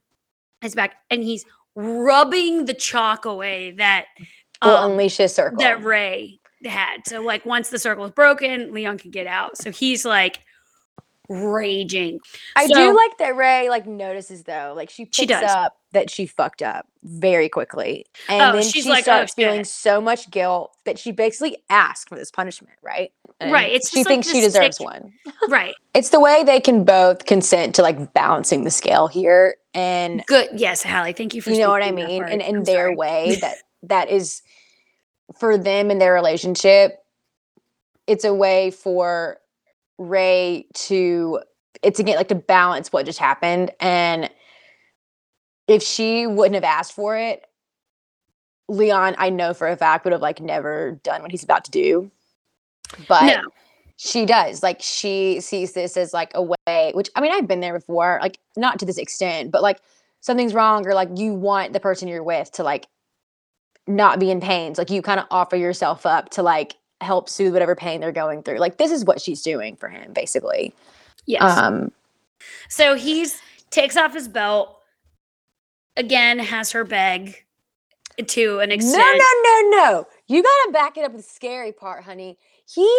[0.61, 1.45] his back and he's
[1.77, 4.07] rubbing the chalk away that
[4.63, 5.59] will um, unleash his circle.
[5.59, 6.41] that Ray
[6.71, 7.07] had.
[7.07, 9.57] So like once the circle is broken, Leon can get out.
[9.59, 10.41] So he's like
[11.29, 12.21] raging.
[12.57, 15.43] I So- do like that Ray like notices though, like she picks She does.
[15.51, 19.35] up that she fucked up very quickly, and Oh, then she's she like, "Oh, starts
[19.35, 23.13] feeling so much guilt that she basically asks for this punishment, right?
[23.41, 25.13] Right, it's she just like thinks she deserves sick- one.
[25.49, 25.75] right.
[25.95, 30.49] It's the way they can both consent to like balancing the scale here, and Good.
[30.55, 31.13] Yes, Hallie.
[31.13, 34.11] Thank you for you know what I mean, and in I'm their way that that
[34.11, 34.43] is
[35.39, 36.99] for them and their relationship.
[38.07, 39.39] It's a way for
[39.99, 41.41] Ray to
[41.85, 44.31] it's again like to balance what just happened and
[45.69, 47.45] if she wouldn't have asked for it
[48.69, 51.71] leon i know for a fact would have like never done what he's about to
[51.71, 52.11] do
[53.07, 53.43] but No.
[53.97, 57.61] she does like she sees this as like a way which i mean i've been
[57.61, 59.81] there before like not to this extent but like
[60.21, 62.87] something's wrong or like you want the person you're with to like
[63.87, 67.29] not be in pain So, like you kind of offer yourself up to like help
[67.29, 70.73] soothe whatever pain they're going through like this is what she's doing for him basically
[71.27, 71.59] Yes.
[71.59, 71.93] Um,
[72.69, 73.41] so he's
[73.71, 74.79] takes off his belt.
[75.97, 77.45] Again, has her beg
[78.27, 78.97] to an extent.
[78.97, 79.71] no, no, no.
[79.77, 80.07] No.
[80.27, 82.39] You gotta back it up with the scary part, honey.
[82.67, 82.91] He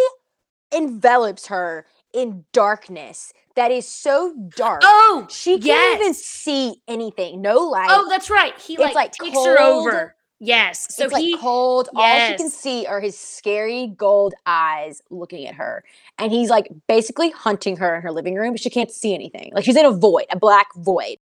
[0.72, 4.80] envelops her in darkness that is so dark.
[4.84, 7.40] Oh, she can't even see anything.
[7.40, 7.88] No light.
[7.90, 8.58] oh, that's right.
[8.58, 10.14] He It's, like, like, takes her over.
[10.38, 10.94] Yes.
[10.94, 11.88] So it's he like cold.
[11.94, 15.82] All she can see are his scary gold eyes looking at her.
[16.18, 19.52] And he's like basically hunting her in her living room, but she can't see anything.
[19.54, 21.16] Like she's in a void, a black void.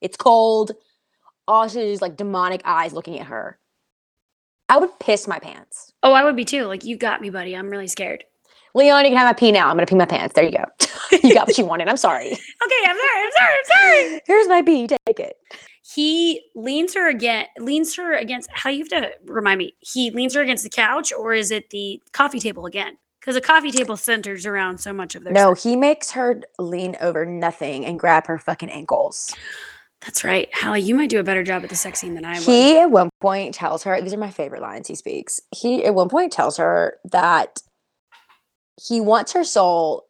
[0.00, 0.72] It's cold.
[1.46, 3.58] All she is like demonic eyes looking at her.
[4.68, 5.94] I would piss my pants.
[6.02, 6.66] Oh, I would be too.
[6.66, 7.56] Like you got me, buddy.
[7.56, 8.24] I'm really scared.
[8.74, 9.68] Leon, you can have my pee now.
[9.70, 10.34] I'm gonna pee my pants.
[10.34, 10.64] There you go.
[11.22, 11.88] you got what you wanted.
[11.88, 12.36] I'm sorry.
[12.68, 13.24] Okay, I'm sorry.
[13.24, 13.54] I'm sorry.
[13.58, 14.20] I'm sorry.
[14.26, 14.86] Here's my pee.
[14.88, 15.36] Take it.
[15.94, 17.46] He leans her again.
[17.58, 18.50] Leans her against.
[18.52, 19.74] How you have to remind me?
[19.80, 22.98] He leans her against the couch, or is it the coffee table again?
[23.20, 25.32] Because the coffee table centers around so much of their.
[25.32, 25.62] No, sex.
[25.62, 29.34] he makes her lean over nothing and grab her fucking ankles.
[30.04, 30.48] that's right.
[30.54, 32.42] Hallie, you might do a better job at the sex scene than I would.
[32.42, 35.40] He at one point tells her, these are my favorite lines he speaks.
[35.56, 37.60] He at one point tells her that
[38.80, 40.07] he wants her soul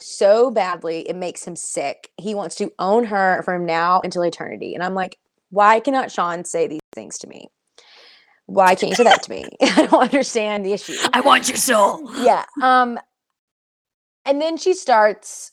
[0.00, 2.10] so badly it makes him sick.
[2.16, 4.74] He wants to own her from now until eternity.
[4.74, 5.18] And I'm like,
[5.50, 7.48] why cannot Sean say these things to me?
[8.46, 9.44] Why can't you say that to me?
[9.62, 10.96] I don't understand the issue.
[11.12, 12.10] I want your soul.
[12.22, 12.44] Yeah.
[12.62, 12.98] Um
[14.24, 15.52] and then she starts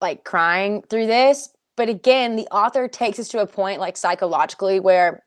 [0.00, 4.80] like crying through this, but again, the author takes us to a point like psychologically
[4.80, 5.22] where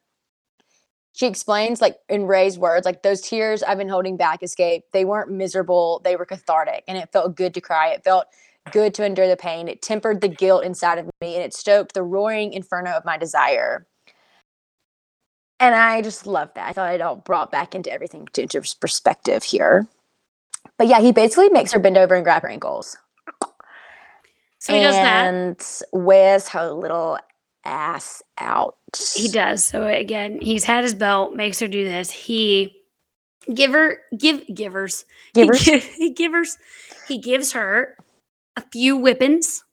[1.14, 4.84] she explains like in Ray's words, like those tears I've been holding back escape.
[4.91, 7.90] They weren't miserable, they were cathartic and it felt good to cry.
[7.90, 8.26] It felt
[8.72, 9.68] good to endure the pain.
[9.68, 13.18] It tempered the guilt inside of me and it stoked the roaring inferno of my
[13.18, 13.85] desire.
[15.60, 16.69] And I just love that.
[16.69, 19.88] I thought it all brought back into everything to into perspective here.
[20.77, 22.98] But yeah, he basically makes her bend over and grab her ankles.
[24.57, 25.27] So he does that.
[25.27, 27.19] and wears her little
[27.65, 28.76] ass out.
[29.15, 29.64] He does.
[29.64, 32.11] So again, he's had his belt, makes her do this.
[32.11, 32.76] He
[33.53, 35.06] give her give givers.
[35.34, 35.61] He Givers.
[35.61, 36.57] He, He, givers.
[37.07, 37.98] He gives her
[38.56, 39.64] a few whippings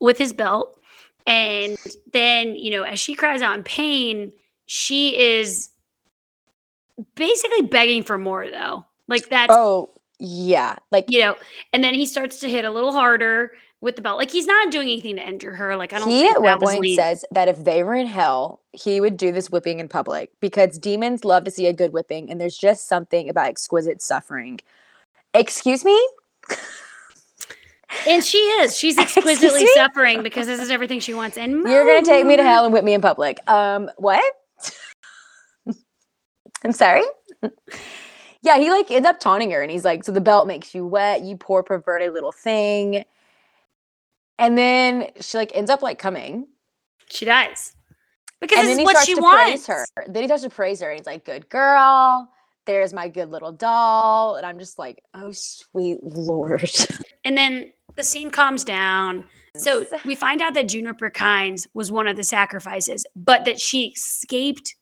[0.00, 0.78] with his belt.
[1.26, 1.78] And
[2.12, 4.32] then, you know, as she cries out in pain,
[4.66, 5.70] she is
[7.14, 8.84] basically begging for more though.
[9.08, 10.76] Like that's Oh, yeah.
[10.90, 11.36] Like you know,
[11.72, 13.52] and then he starts to hit a little harder
[13.84, 14.18] with the belt.
[14.18, 15.76] Like he's not doing anything to injure her.
[15.76, 16.96] Like I don't he think at that one point lean.
[16.96, 20.78] says that if they were in hell, he would do this whipping in public because
[20.78, 24.58] demons love to see a good whipping, and there's just something about exquisite suffering.
[25.34, 26.08] Excuse me?
[28.08, 28.76] And she is.
[28.76, 31.36] She's exquisitely suffering because this is everything she wants.
[31.36, 33.38] And You're gonna take me to hell and whip me in public.
[33.48, 34.24] Um, what?
[36.64, 37.02] I'm sorry.
[38.42, 40.86] yeah, he like ends up taunting her, and he's like, "So the belt makes you
[40.86, 43.04] wet, you poor perverted little thing."
[44.38, 46.46] And then she like ends up like coming,
[47.08, 47.74] She dies.
[48.40, 49.66] Because and this then is he what starts she to wants.
[49.66, 49.86] praise her.
[50.08, 52.28] Then he starts to praise her, and he's like, "Good girl."
[52.66, 56.70] There's my good little doll, and I'm just like, "Oh, sweet lord!"
[57.26, 59.24] And then the scene calms down.
[59.56, 63.94] So we find out that Juniper Kynes was one of the sacrifices, but that she
[63.96, 64.74] escaped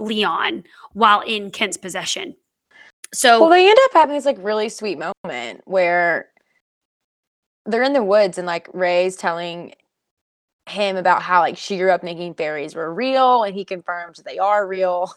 [0.00, 2.34] Leon while in Kent's possession.
[3.14, 6.30] So Well, they end up having this like really sweet moment where
[7.68, 9.74] they're in the woods and like Ray's telling
[10.68, 14.38] him about how like she grew up thinking fairies were real and he confirms they
[14.38, 15.12] are real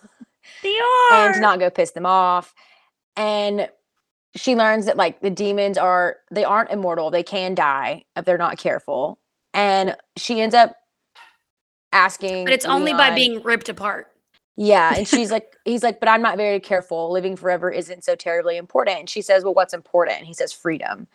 [0.63, 1.13] they are.
[1.27, 2.53] and to not go piss them off.
[3.17, 3.69] And
[4.35, 7.11] she learns that like the demons are they aren't immortal.
[7.11, 9.19] They can die if they're not careful.
[9.53, 10.75] And she ends up
[11.93, 14.07] asking but it's only by being ripped apart.
[14.57, 14.95] yeah.
[14.97, 17.11] And she's like, he's like, but I'm not very careful.
[17.11, 18.99] Living forever isn't so terribly important.
[18.99, 20.19] And she says, well, what's important?
[20.19, 21.07] And he says, freedom.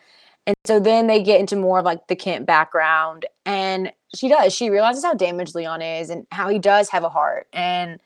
[0.47, 3.25] And so then they get into more of like the Kent background.
[3.45, 4.53] And she does.
[4.55, 7.47] She realizes how damaged Leon is and how he does have a heart.
[7.51, 7.99] And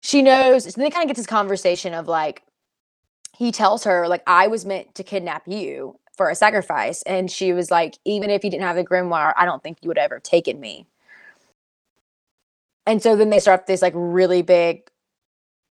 [0.00, 0.72] she knows.
[0.72, 2.44] So they kind of get this conversation of like,
[3.36, 7.02] he tells her, like, I was meant to kidnap you for a sacrifice.
[7.02, 9.88] And she was like, even if you didn't have the grimoire, I don't think you
[9.88, 10.86] would ever have taken me.
[12.86, 14.88] And so then they start this like really big,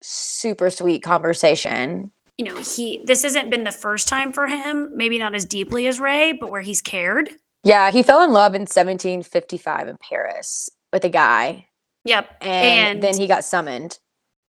[0.02, 2.10] super sweet conversation.
[2.38, 5.86] You know, he this hasn't been the first time for him, maybe not as deeply
[5.86, 7.30] as Ray, but where he's cared.
[7.62, 11.68] Yeah, he fell in love in 1755 in Paris with a guy,
[12.04, 12.28] Yep.
[12.42, 13.98] and, And, then he got summoned.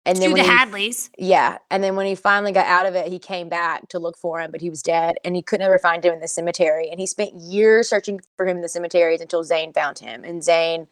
[0.06, 1.10] And to then the when he, Hadleys.
[1.18, 4.18] yeah, and then when he finally got out of it, he came back to look
[4.18, 6.90] for him, but he was dead, and he could never find him in the cemetery.
[6.90, 10.44] And he spent years searching for him in the cemeteries until Zane found him, and
[10.44, 10.88] Zane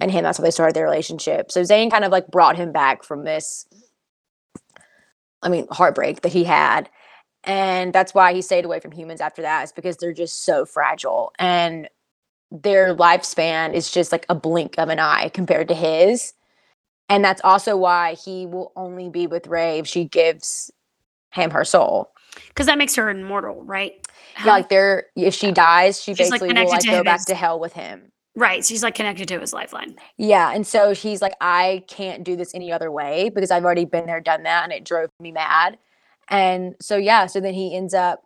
[0.00, 1.50] and him that's how they started their relationship.
[1.50, 3.66] So Zane kind of like brought him back from this,
[5.42, 6.88] I mean, heartbreak that he had.
[7.44, 10.66] And that's why he stayed away from humans after that, is because they're just so
[10.66, 11.32] fragile.
[11.38, 11.88] And
[12.50, 16.34] their lifespan is just like a blink of an eye compared to his.
[17.08, 20.70] And that's also why he will only be with Ray if she gives
[21.32, 22.10] him her soul.
[22.48, 23.92] Because that makes her immortal, right?
[24.44, 27.34] Yeah, like they're if she dies, she She's, like, basically will like go back to
[27.34, 28.12] hell with him.
[28.38, 28.64] Right.
[28.64, 29.96] She's like connected to his lifeline.
[30.16, 33.84] Yeah, and so he's like, I can't do this any other way because I've already
[33.84, 35.78] been there, done that, and it drove me mad.
[36.28, 38.22] And so yeah, so then he ends up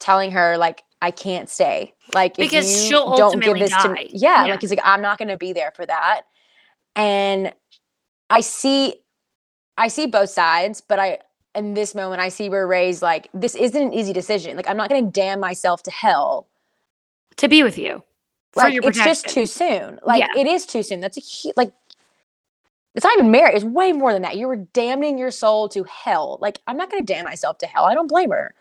[0.00, 3.88] telling her like, I can't stay, like if Because you she'll don't give this to
[3.90, 4.10] me.
[4.12, 4.52] Yeah, Yeah.
[4.52, 6.22] like he's like, I'm not going to be there for that.
[6.94, 7.52] And
[8.30, 8.94] I see,
[9.76, 11.18] I see both sides, but I
[11.54, 14.56] in this moment I see where Ray's like, this isn't an easy decision.
[14.56, 16.48] Like I'm not going to damn myself to hell
[17.36, 18.02] To be with you.
[18.56, 19.98] Like it's just too soon.
[20.04, 20.40] Like Yeah.
[20.40, 21.00] it is too soon.
[21.00, 21.72] That's a hu- like
[22.94, 23.54] it's not even marriage.
[23.56, 24.36] It's way more than that.
[24.36, 26.38] You were damning your soul to hell.
[26.40, 27.84] Like I'm not going to damn myself to hell.
[27.84, 28.54] I don't blame her.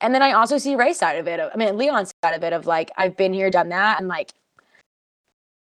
[0.00, 1.40] And then I also see Ray's side of it.
[1.40, 4.32] I mean, Leon's side of it of like I've been here, done that, and like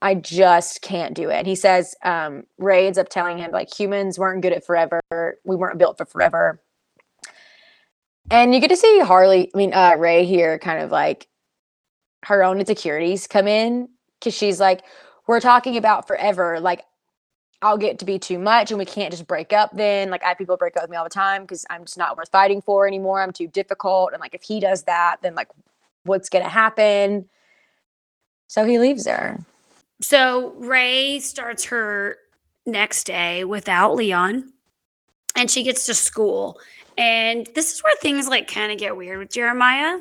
[0.03, 1.37] I just can't do it.
[1.37, 5.01] And he says um, Ray ends up telling him like humans weren't good at forever.
[5.45, 6.61] We weren't built for forever.
[8.31, 11.29] And you get to see Harley, I mean uh, Ray here, kind of like
[12.27, 13.89] her own insecurities come in
[14.19, 14.83] because she's like,
[15.29, 16.59] we're talking about forever.
[16.59, 16.85] Like,
[17.63, 20.11] I'll get to be too much and we can't just break up then.
[20.11, 22.17] Like, I have people break up with me all the time because I'm just not
[22.17, 23.23] worth fighting for anymore.
[23.23, 24.11] I'm too difficult.
[24.13, 25.49] And like, if he does that, then like,
[26.03, 27.29] what's going to happen?
[28.49, 29.39] So he leaves her.
[30.01, 32.19] So Ray starts her
[32.67, 34.53] next day without Leon
[35.37, 36.59] and she gets to school.
[36.99, 40.01] And this is where things like kind of get weird with Jeremiah.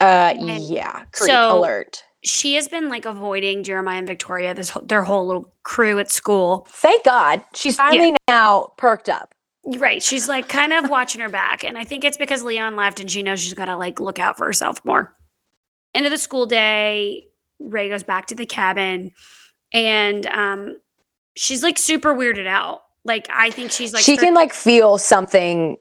[0.00, 1.04] Uh, And yeah.
[1.12, 2.02] Creep so- alert.
[2.22, 6.10] She has been like avoiding Jeremiah and Victoria, this whole, their whole little crew at
[6.10, 6.66] school.
[6.68, 9.34] Thank God she's finally now perked up.
[9.64, 10.02] Right.
[10.02, 11.64] She's like kind of watching her back.
[11.64, 14.18] And I think it's because Leon left and she knows she's got to like look
[14.18, 15.16] out for herself more.
[15.94, 17.26] End of the school day,
[17.58, 19.12] Ray goes back to the cabin
[19.72, 20.76] and um
[21.36, 22.82] she's like super weirded out.
[23.02, 25.78] Like I think she's like she can like feel something.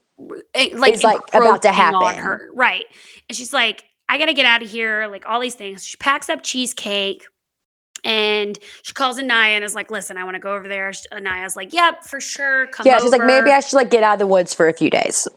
[0.53, 2.15] it, like is, like, about to happen.
[2.15, 2.49] her.
[2.53, 2.85] Right.
[3.27, 5.85] And she's like, I gotta get out of here, like all these things.
[5.85, 7.25] She packs up cheesecake
[8.03, 10.91] and she calls Anaya and is like, listen, I want to go over there.
[11.11, 12.67] Anaya's like, Yep, for sure.
[12.67, 13.51] Come Yeah, she's like, maybe.
[13.51, 15.27] I should like get out of the woods for a few days.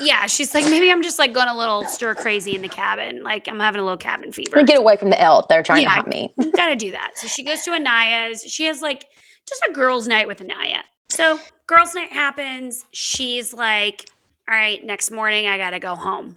[0.00, 3.22] Yeah, she's like, maybe I'm just like going a little stir crazy in the cabin.
[3.22, 4.58] Like I'm having a little cabin fever.
[4.58, 5.46] and get away from the Eld.
[5.48, 5.88] They're trying Yeah.
[5.88, 6.34] to hunt me.
[6.54, 7.12] Gotta do that.
[7.16, 8.42] So she goes to Anaya's.
[8.42, 9.06] She has like
[9.48, 10.82] just a girls' night with Anaya.
[11.08, 12.84] So girls' night happens.
[12.92, 14.08] She's like,
[14.48, 16.36] all right, next morning I gotta go home.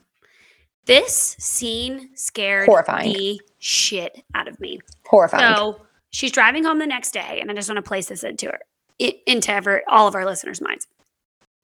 [0.86, 3.14] This scene scared Horrifying.
[3.14, 4.80] the shit out of me.
[5.06, 5.56] Horrifying.
[5.56, 8.48] So she's driving home the next day, and I just want to place this into
[8.48, 8.60] her,
[9.00, 10.88] into ever, all of our listeners' minds.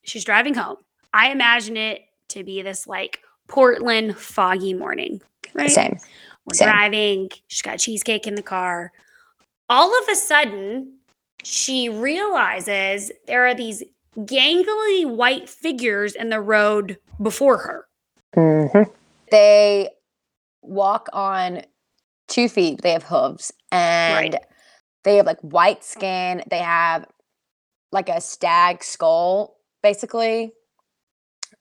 [0.04, 0.78] She's driving home.
[1.14, 5.22] I imagine it to be this like Portland foggy morning,
[5.54, 5.70] right?
[5.70, 6.00] Same.
[6.46, 6.70] We're Same.
[6.70, 7.30] driving.
[7.48, 8.92] She's got cheesecake in the car.
[9.68, 10.94] All of a sudden,
[11.44, 13.84] she realizes there are these
[14.18, 17.86] gangly white figures in the road before her.
[18.36, 18.90] Mhm.
[19.32, 19.90] They
[20.62, 21.62] walk on
[22.28, 22.82] two feet.
[22.82, 24.44] They have hooves and Right.
[25.04, 26.44] they have like white skin.
[26.50, 27.06] They have
[27.92, 30.54] like a stag skull, basically.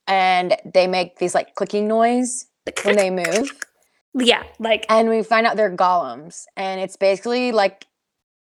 [0.07, 2.47] And they make these like clicking noise
[2.83, 3.51] when they move.
[4.15, 6.45] yeah, like And we find out they're golems.
[6.57, 7.87] And it's basically like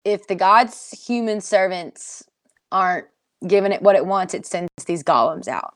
[0.06, 2.24] if the god's human servants
[2.72, 3.08] aren't
[3.48, 5.76] giving it what it wants, it sends these golems out.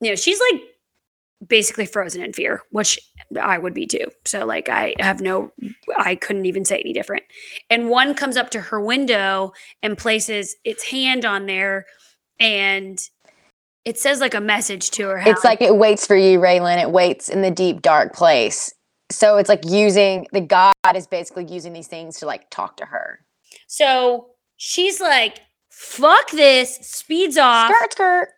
[0.00, 0.62] you know, she's like
[1.46, 2.98] basically frozen in fear, which
[3.40, 4.06] I would be too.
[4.24, 5.52] So like I have no
[5.96, 7.24] I couldn't even say any different.
[7.70, 9.52] And one comes up to her window
[9.82, 11.86] and places its hand on there
[12.38, 12.98] and
[13.84, 15.22] it says like a message to her.
[15.26, 16.80] It's like it waits for you, Raelynn.
[16.80, 18.72] It waits in the deep, dark place.
[19.10, 22.86] So it's like using the God is basically using these things to like talk to
[22.86, 23.20] her.
[23.66, 25.40] so she's like,
[25.70, 28.28] fuck this, speeds off, Skirt, skirt.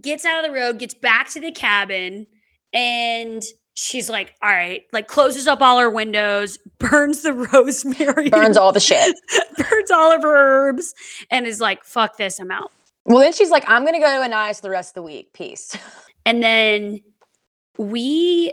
[0.00, 2.26] Gets out of the road, gets back to the cabin,
[2.72, 3.42] and
[3.74, 8.72] she's like, all right, like closes up all her windows, burns the rosemary, Burns all
[8.72, 9.16] the shit.
[9.56, 10.94] burns all of her herbs,
[11.30, 12.70] and is like, fuck this, I'm out.
[13.04, 15.32] Well, then she's like, I'm gonna go to Anaya's the rest of the week.
[15.32, 15.76] Peace.
[16.26, 17.00] And then
[17.78, 18.52] we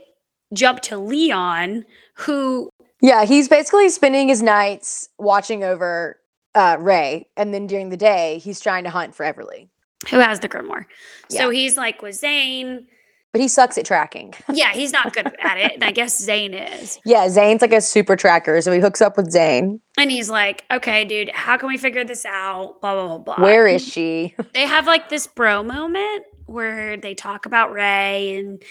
[0.53, 1.83] jump to Leon,
[2.13, 2.69] who
[3.01, 6.17] Yeah, he's basically spending his nights watching over
[6.53, 9.67] uh, Ray, and then during the day, he's trying to hunt for Everly.
[10.09, 10.85] Who has the Grimoire.
[11.29, 12.87] So he's like with Zane.
[13.31, 14.33] but he sucks at tracking.
[14.53, 15.73] yeah, he's not good at it.
[15.73, 16.99] And I guess Zane is.
[17.05, 19.81] Yeah, Zane's like a super tracker, so he hooks up with Zane.
[19.97, 22.79] And he's like, okay, dude, how can we figure this out?
[22.81, 23.43] Blah, blah, blah, blah.
[23.43, 24.35] Where is she?
[24.53, 28.61] They have like this bro moment where they talk about Ray and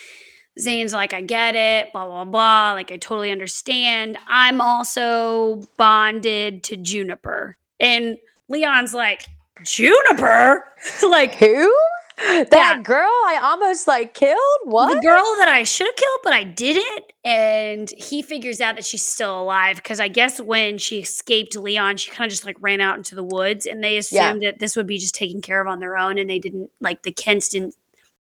[0.59, 2.73] Zane's like, I get it, blah, blah, blah.
[2.75, 4.17] Like, I totally understand.
[4.29, 7.57] I'm also bonded to Juniper.
[7.81, 8.17] And
[8.49, 9.27] Leon's like,
[9.63, 10.65] Juniper?
[11.03, 11.73] like, Who?
[12.17, 12.81] That Yeah.
[12.83, 14.39] girl I almost like killed?
[14.65, 14.95] What?
[14.95, 17.05] the girl that I should have killed, but I didn't.
[17.25, 21.97] And he figures out that she's still alive because I guess when she escaped Leon,
[21.97, 24.77] she kind of just like ran out into the woods and they assumed that this
[24.77, 26.19] would be just taken care of on their own.
[26.19, 27.75] And they didn't like the Kents didn't,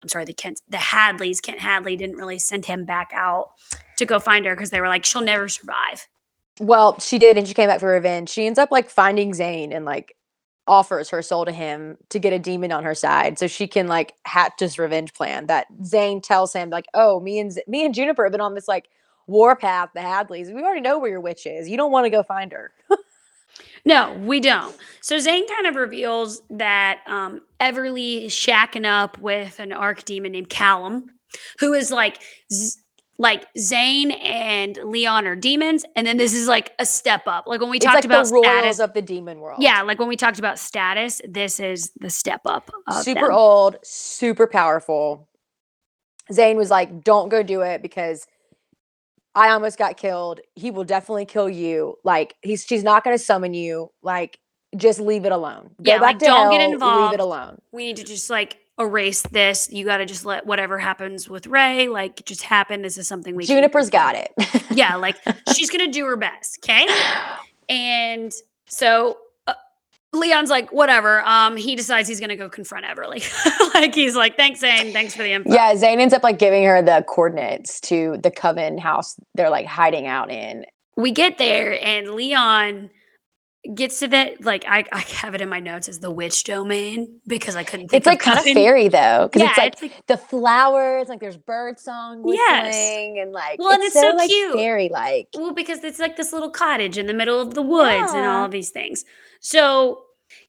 [0.04, 3.54] I'm sorry, the Kents, the Hadleys, Kent Hadley didn't really send him back out
[3.98, 6.08] to go find her because they were like, she'll never survive.
[6.60, 8.30] Well, she did, and she came back for revenge.
[8.30, 10.16] She ends up like finding Zane and like
[10.70, 13.88] offers her soul to him to get a demon on her side, so she can
[13.88, 15.48] like hatch this revenge plan.
[15.48, 18.56] That Zane tells him like, "Oh, me and Z- me and Juniper have been on
[18.56, 18.90] this like
[19.28, 20.54] war path, the Hadleys.
[20.54, 21.70] We already know where your witch is.
[21.70, 22.72] You don't want to go find her."
[23.86, 24.76] No, we don't.
[25.02, 30.50] So Zane kind of reveals that um, Everly is shacking up with an archdemon named
[30.50, 31.10] Callum,
[31.60, 32.22] who is like,
[32.52, 32.80] Z-
[33.20, 37.46] like Zane and Leon are demons, and then this is like a step up.
[37.48, 39.62] Like when we it's talked like about the royals status, of the demon world.
[39.62, 42.72] yeah, like when we talked about status, this is the step up.
[42.88, 43.32] Of super them.
[43.32, 45.28] old, super powerful.
[46.32, 48.26] Zane was like, "Don't go do it because
[49.36, 50.40] I almost got killed.
[50.56, 51.96] He will definitely kill you.
[52.04, 53.92] Like he's she's not going to summon you.
[54.02, 54.40] Like
[54.78, 55.72] just leave it alone.
[55.82, 57.12] Go Yeah, back like, don't get involved.
[57.12, 57.60] Leave it alone.
[57.72, 59.70] We need to just like erase this.
[59.72, 62.82] You got to just let whatever happens with Ray like just happen.
[62.82, 64.14] This is something we can Juniper's control.
[64.14, 64.64] got it.
[64.72, 65.18] yeah, like
[65.54, 66.88] she's gonna do her best, okay?
[67.68, 68.32] And
[68.68, 69.54] so uh,
[70.14, 71.22] Leon's like, whatever.
[71.22, 73.22] Um, he decides he's gonna go confront Everly.
[73.74, 74.94] like he's like, thanks, Zane.
[74.94, 75.54] Thanks for the info.
[75.54, 79.66] yeah, Zane ends up like giving her the coordinates to the coven house they're like
[79.66, 80.66] hiding out in.
[80.96, 82.90] We get there, and Leon
[83.76, 84.44] gets to that.
[84.44, 87.90] Like I, I have it in my notes as the witch domain because I couldn't.
[87.90, 91.08] Think It's like kind of fairy though, because Yeah, it's like it's like the flowers,
[91.10, 93.24] like there's bird song whistling, Yes.
[93.24, 94.54] and like Well, and it's so, so like cute.
[94.56, 95.28] fairy like.
[95.36, 98.46] Well, because it's like this little cottage in the middle of the woods and all
[98.46, 99.06] of these things.
[99.40, 100.04] So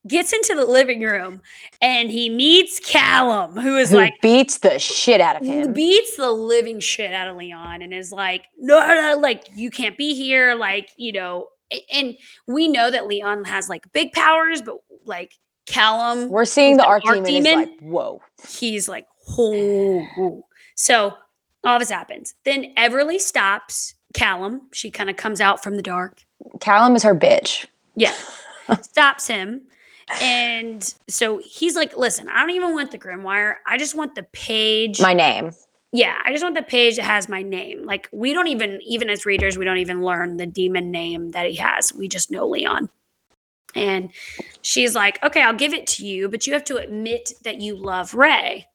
[0.06, 1.40] gets into the living room
[1.80, 5.72] and he meets Callum, who is Who like beats the shit out of him?
[5.72, 9.70] beats the living shit out of Leon and is like, no, no, no, like you
[9.70, 10.54] can't be here.
[10.54, 11.48] Like, you know,
[11.92, 12.16] and
[12.46, 15.34] we know that Leon has like big powers, but like
[15.66, 18.20] Callum, We're seeing the an archdemon is like, whoa.
[18.48, 19.06] he's like,
[19.38, 20.44] oh.
[20.74, 21.14] so
[21.64, 22.34] all this happens.
[22.44, 24.62] Then Everly stops Callum.
[24.72, 26.24] She kind of comes out from the dark.
[26.60, 27.66] Callum is her bitch.
[27.94, 28.14] Yeah.
[28.82, 29.62] stops him.
[30.20, 33.56] And so he's like, listen, I don't even want the grimoire.
[33.66, 35.00] I just want the page.
[35.00, 35.52] My name.
[35.92, 37.84] Yeah, I just want the page that has my name.
[37.84, 41.46] Like we don't even even as readers, we don't even learn the demon name that
[41.46, 41.92] he has.
[41.92, 42.88] We just know Leon.
[43.74, 44.10] And
[44.62, 47.76] she's like, "Okay, I'll give it to you, but you have to admit that you
[47.76, 48.66] love Ray."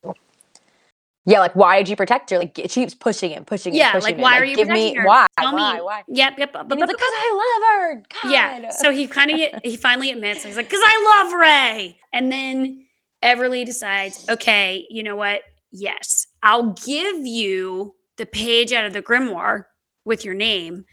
[1.28, 2.38] Yeah, like why did you protect her?
[2.38, 4.22] Like she keeps pushing him, pushing him, Yeah, pushing like him.
[4.22, 5.06] why are you give me her?
[5.08, 5.26] why?
[5.40, 5.62] Tell me.
[5.62, 5.82] why?
[5.82, 6.04] Why?
[6.08, 6.54] Yep, yep.
[6.54, 8.04] But, And but, because I love her.
[8.24, 8.32] God.
[8.32, 8.70] Yeah.
[8.70, 11.98] So he kind of he finally admits he's like, because I love Ray.
[12.14, 12.86] And then
[13.24, 15.42] Everly decides, okay, you know what?
[15.72, 19.66] Yes, I'll give you the page out of the grimoire
[20.06, 20.86] with your name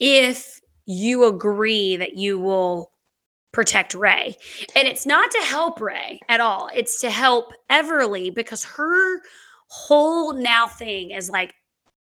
[0.00, 2.92] if you agree that you will
[3.52, 4.36] protect Ray.
[4.76, 6.70] And it's not to help Ray at all.
[6.74, 9.22] It's to help Everly because her
[9.68, 11.54] whole now thing is like,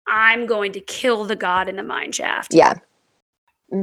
[0.07, 2.75] I'm going to kill the god in the mine shaft yeah.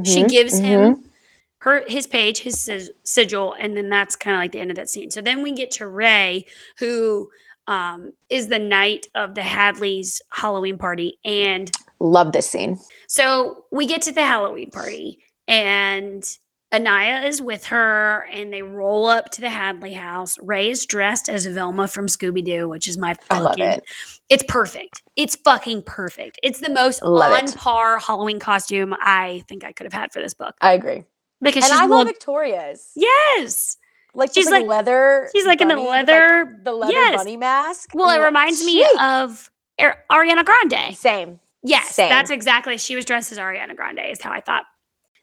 [0.05, 0.63] she Mhm, gives mhm.
[0.63, 1.11] him
[1.59, 4.77] her his page his sig- sigil and then that's kind of like the end of
[4.77, 6.45] that scene so then we get to ray
[6.79, 7.29] who
[7.67, 12.77] um is the night of the hadley's halloween party and Love this scene.
[13.07, 16.37] so we get to the halloween party and
[16.73, 21.29] anaya is with her and they roll up to the hadley house ray is dressed
[21.29, 23.37] as velma from scooby-doo which is my fucking.
[23.37, 23.83] I love it.
[24.29, 27.55] it's perfect it's fucking perfect it's the most Love on it.
[27.55, 31.03] par halloween costume i think i could have had for this book I agree.
[31.41, 32.89] because And she's I love Victoria's.
[32.95, 33.77] yes
[34.15, 35.29] Like She's like, like- leather.
[35.35, 37.15] she's like in the bunny with, like, leather- the leather yes.
[37.17, 37.89] bunny mask.
[37.93, 41.39] well it reminds me of ariana grande same.
[41.63, 42.09] yes same.
[42.09, 44.65] that's exactly she was dressed as ariana grande is how i thought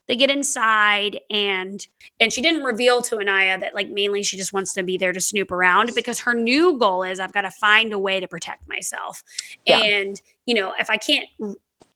[0.09, 1.87] they get inside and
[2.19, 5.13] and she didn't reveal to anaya that like mainly she just wants to be there
[5.13, 8.27] to snoop around because her new goal is i've got to find a way to
[8.27, 9.23] protect myself
[9.67, 9.79] Yeah.
[9.79, 11.29] and you know if i can't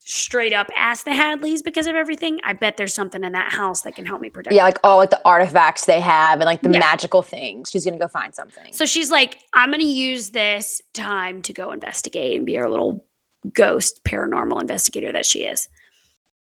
[0.07, 2.39] straight up ask the Hadleys because of everything.
[2.45, 4.55] I bet there's something in that house that can help me protect.
[4.55, 6.79] Yeah, like all like the artifacts they have and like the Yeah.
[6.79, 7.71] magical things.
[7.71, 8.73] She's gonna go find something.
[8.73, 12.69] So she's like, I'm going to use this time to go investigate and be our
[12.69, 13.05] little
[13.55, 15.69] ghost paranormal investigator that she is.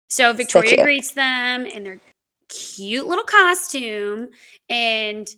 [0.08, 0.84] So Victoria cute.
[0.84, 2.00] greets them in their
[2.48, 4.28] cute little costume
[4.68, 5.28] and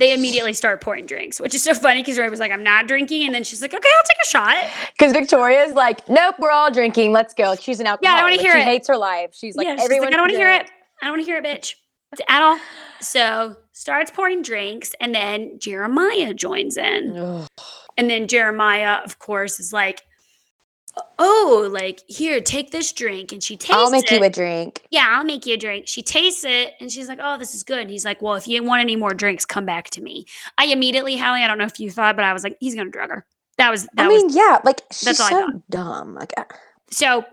[0.00, 2.88] they immediately start pouring drinks, which is so funny because Ray was like, I'm not
[2.88, 3.26] drinking.
[3.26, 4.64] And then she's like, okay, I'll take a shot.
[4.98, 7.12] Because Victoria's like, nope, we're all drinking.
[7.12, 7.44] Let's go.
[7.50, 8.02] Like, she's an alcoholic.
[8.04, 8.64] Yeah, I don't wanna Like, hear she it.
[8.64, 9.30] hates her life.
[9.32, 10.06] She's like, yeah, she's everyone.
[10.06, 10.66] like, I don't want to hear it.
[11.00, 11.74] I don't want to hear it, bitch.
[12.28, 12.58] At all.
[13.00, 17.46] So starts pouring drinks and then Jeremiah joins in.
[17.96, 20.02] And then Jeremiah, of course, is like,
[21.18, 24.18] "Oh, like here, take this drink." And she tastes I'll make it.
[24.18, 24.86] you a drink.
[24.90, 25.88] yeah, I'll make you a drink.
[25.88, 28.46] She tastes it, and she's like, "Oh, this is good." And he's like, "Well, if
[28.48, 30.26] you want any more drinks, come back to me."
[30.58, 32.90] I immediately, Hallie, I don't know if you thought, but I was like, "He's gonna
[32.90, 33.26] drug her."
[33.58, 36.14] That was that I was mean, yeah, like she's so dumb.
[36.14, 36.44] Like, uh,
[36.90, 37.24] so.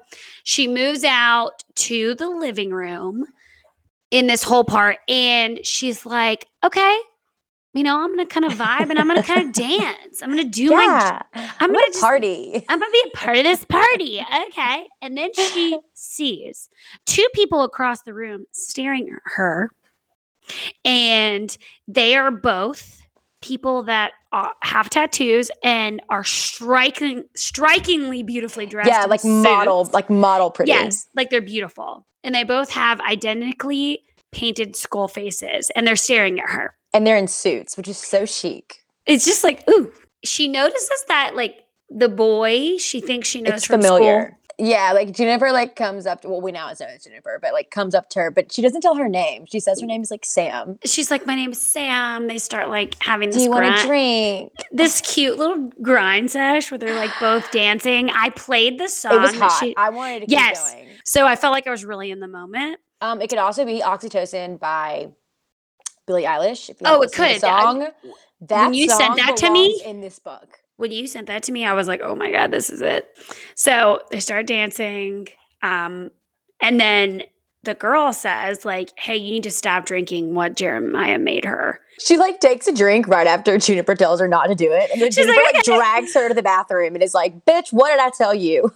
[0.43, 3.25] She moves out to the living room
[4.11, 6.97] in this whole part, and she's like, "Okay."
[7.77, 10.23] You know, I'm gonna kind of vibe and I'm gonna kind of dance.
[10.23, 12.65] I'm gonna do my yeah, I'm I'm gonna gonna just- party.
[12.67, 14.19] I'm gonna be a part of this party.
[14.47, 14.87] Okay.
[15.03, 16.69] And then she sees
[17.05, 19.69] two people across the room staring at her.
[20.85, 21.55] And
[21.87, 22.99] they are both
[23.41, 24.13] people that
[24.63, 28.89] have tattoos and are striking strikingly beautifully dressed.
[28.89, 29.93] Yeah, like model, suits.
[29.93, 30.71] like model pretty.
[30.71, 32.07] Yes, like they're beautiful.
[32.23, 36.76] And they both have identically painted skull faces and they're staring at her.
[36.93, 38.83] And they're in suits, which is so chic.
[39.05, 39.91] It's just like, ooh.
[40.23, 44.35] She notices that like the boy she thinks she knows It's from familiar.
[44.57, 47.53] school Yeah, like Juniper like comes up to well, we now know it's Juniper, but
[47.53, 49.45] like comes up to her, but she doesn't tell her name.
[49.45, 50.79] She says her name is like Sam.
[50.83, 53.87] she's like, "My name's Sam." They start like having Do this you want grind, a
[53.87, 54.51] drink?
[54.71, 58.09] this cute little grind sesh where they're like both dancing.
[58.09, 59.13] I played the song.
[59.13, 59.59] It was hot.
[59.59, 60.73] she- I wanted to keep Yes.
[60.73, 60.87] going.
[61.05, 62.79] so I felt like I was really in the moment.
[63.01, 65.09] Um, it could also be Oxytocin by
[66.07, 66.69] Billie Eilish.
[66.69, 67.41] If you Oh, it could.
[67.41, 67.87] the I- song.
[68.41, 70.59] That you sent that to me- in this book.
[70.77, 73.07] When you sent that to me, I was like, "Oh my god, this is it."
[73.55, 75.27] So they start dancing,
[75.63, 76.11] um,
[76.61, 77.23] and then
[77.63, 82.15] the girl says, "Like, hey, you need to stop drinking what Jeremiah made her." She
[82.15, 85.07] like takes a drink right after Juniper tells her not to do it, and then
[85.09, 87.99] She's Juniper like, like drags her to the bathroom and is like, "Bitch, what did
[87.99, 88.71] I tell you?"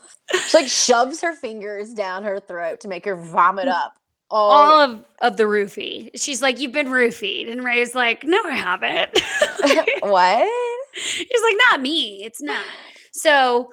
[0.47, 3.93] She like shoves her fingers down her throat to make her vomit up.
[4.31, 6.09] All, all of, of the roofie.
[6.15, 7.51] She's like, You've been roofied.
[7.51, 9.21] And Ray's like, No, I haven't.
[10.01, 10.49] what?
[10.95, 12.23] He's like, Not me.
[12.23, 12.65] It's not.
[13.11, 13.71] So,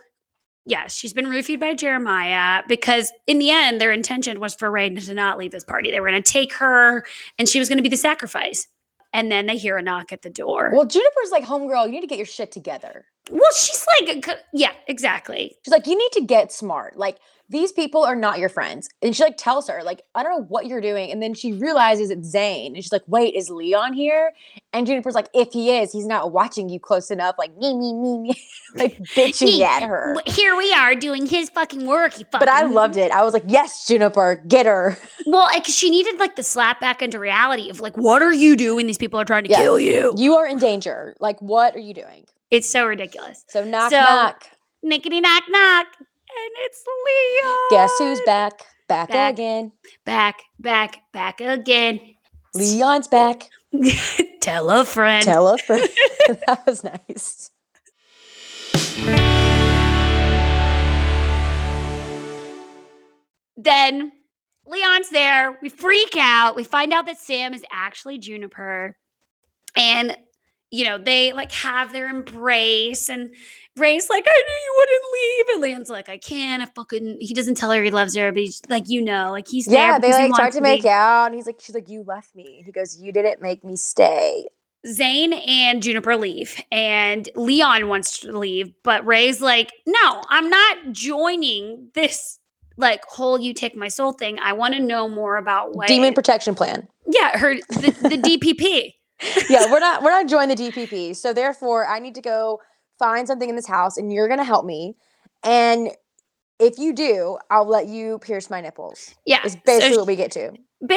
[0.66, 4.90] yes, she's been roofied by Jeremiah because in the end, their intention was for Ray
[4.90, 5.90] to not leave this party.
[5.90, 7.04] They were going to take her
[7.38, 8.66] and she was going to be the sacrifice.
[9.14, 10.68] And then they hear a knock at the door.
[10.70, 13.06] Well, Well, Juniper's like, homegirl, you need to get your shit together.
[13.30, 15.56] Well, she's like, Yeah, exactly.
[15.64, 16.96] She's like, you need to get smart.
[16.98, 17.16] Like,
[17.50, 18.90] these people are not your friends.
[19.00, 21.10] And she like tells her, like, I don't know what you're doing.
[21.10, 22.74] And then she realizes it's Zane.
[22.74, 24.32] And she's like, wait, is Leon here?
[24.74, 27.94] And Juniper's like, if he is, he's not watching you close enough, like me, me,
[27.94, 28.34] me, me,
[28.76, 29.62] like bitching Me.
[29.64, 30.14] at her.
[30.26, 32.12] Here we are doing his fucking work.
[32.14, 33.10] He But I loved it.
[33.12, 34.98] I was like, yes, Juniper, get her.
[35.26, 38.56] Well, because she needed like the slap back into reality of like, what are you
[38.56, 38.86] doing?
[38.86, 39.60] These people are trying to Yes.
[39.60, 40.14] kill you.
[40.16, 41.14] You are in danger.
[41.20, 42.24] Like, what are you doing?
[42.50, 43.44] It's so ridiculous.
[43.48, 44.44] So knock So- knock.
[44.84, 45.86] Nickety knock knock,
[46.30, 47.56] and it's Leon.
[47.70, 48.62] Guess who's back?
[48.88, 49.34] Back, Back.
[49.34, 49.72] again.
[50.04, 52.00] Back, back, back again.
[52.54, 53.50] Leon's back.
[54.40, 55.24] Tell a friend.
[55.24, 55.88] Tell a friend.
[56.46, 57.50] that was nice.
[63.58, 64.12] then
[64.66, 65.58] Leon's there.
[65.60, 66.56] We freak out.
[66.56, 68.96] We find out that Sam is actually Juniper.
[69.76, 70.16] And,
[70.70, 73.10] you know, they like have their embrace.
[73.10, 73.34] And
[73.78, 75.54] Ray's like, I knew you wouldn't leave.
[75.54, 76.62] And Leon's like, I can't.
[76.62, 79.48] I fucking, he doesn't tell her he loves her, but he's like, you know, like
[79.48, 79.76] he's there.
[79.76, 82.62] Yeah, they like start to make out, and he's like, she's like, you left me.
[82.64, 84.46] He goes, you didn't make me stay.
[84.86, 90.92] Zane and Juniper leave, and Leon wants to leave, but Ray's like, "No, I'm not
[90.92, 92.38] joining this
[92.76, 94.38] like whole you take my soul thing.
[94.38, 96.88] I want to know more about what Demon protection plan.
[97.06, 98.94] yeah, her the, the DPP.
[99.50, 101.16] yeah, we're not we're not joining the DPP.
[101.16, 102.60] So therefore, I need to go
[102.98, 104.96] find something in this house, and you're gonna help me.
[105.44, 105.90] And
[106.58, 109.14] if you do, I'll let you pierce my nipples.
[109.24, 110.52] Yeah, It's so basically sh- what we get to.
[110.80, 110.96] ba-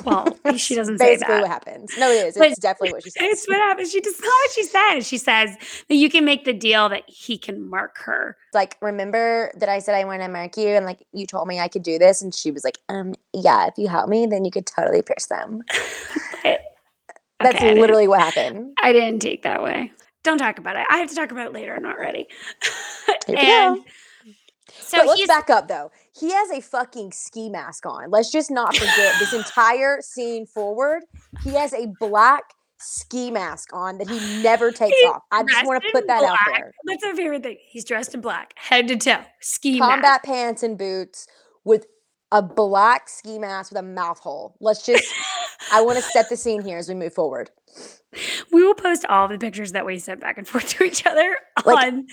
[0.04, 1.20] well, she doesn't say that.
[1.20, 1.40] basically that.
[1.42, 1.92] what happens.
[1.98, 2.36] No, it is.
[2.36, 3.22] But It's definitely what she says.
[3.24, 3.90] It's what happens.
[3.90, 5.06] She just what she says.
[5.06, 5.56] She says
[5.88, 8.36] that you can make the deal that he can mark her.
[8.52, 11.58] Like, remember that I said I want to mark you, and like you told me
[11.58, 14.44] I could do this, and she was like, um, yeah, if you help me, then
[14.44, 15.62] you could totally pierce them.
[16.42, 16.60] But-
[17.40, 18.76] That's okay, literally what happened.
[18.82, 19.92] I didn't take that way.
[20.22, 20.86] Don't talk about it.
[20.90, 21.74] I have to talk about it later.
[21.74, 22.26] I'm not ready.
[23.28, 23.84] And.
[24.70, 25.90] So but let's back up though.
[26.18, 28.10] He has a fucking ski mask on.
[28.10, 31.02] Let's just not forget this entire scene forward.
[31.42, 32.42] He has a black
[32.78, 35.22] ski mask on that he never takes off.
[35.30, 36.60] I just want to put that out black.
[36.60, 36.72] there.
[36.86, 37.58] That's my favorite thing.
[37.66, 39.90] He's dressed in black, head to toe, ski mask.
[39.90, 41.26] Combat pants and boots
[41.64, 41.86] with
[42.32, 44.56] a black ski mask with a mouth hole.
[44.60, 45.04] Let's just
[45.72, 47.50] I want to set the scene here as we move forward.
[48.52, 51.36] We will post all the pictures that we sent back and forth to each other
[51.64, 52.06] Like- on.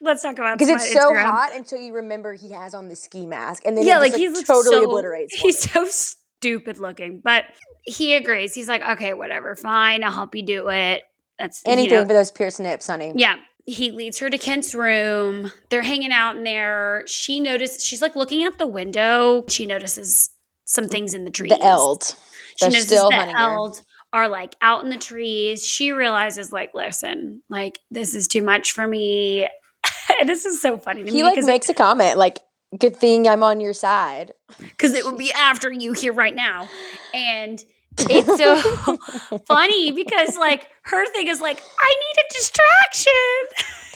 [0.00, 1.24] Let's talk about Because it's so Instagram.
[1.24, 4.36] hot until you remember he has on the ski mask and then yeah, like just,
[4.36, 5.34] like, totally so, obliterates.
[5.40, 7.44] He's so stupid looking, but
[7.82, 8.54] he agrees.
[8.54, 11.04] He's like, okay, whatever, fine, I'll help you do it.
[11.38, 13.12] That's you know, Anything for those pierced nips, honey.
[13.14, 13.36] Yeah.
[13.68, 15.50] He leads her to Kent's room.
[15.70, 17.02] They're hanging out in there.
[17.06, 19.44] She notices, she's like looking out the window.
[19.48, 20.30] She notices
[20.64, 21.50] some things in the trees.
[21.50, 22.04] The eld.
[22.04, 22.14] She
[22.60, 23.78] They're notices still the eld.
[23.78, 23.82] her.
[24.16, 25.64] Are like out in the trees.
[25.64, 29.46] She realizes, like, listen, like, this is too much for me.
[30.24, 32.38] this is so funny to He me like makes a comment like,
[32.78, 36.66] "Good thing I'm on your side." Because it would be after you here right now.
[37.12, 37.62] And
[37.98, 38.96] it's so
[39.46, 43.12] funny because like her thing is like i need a distraction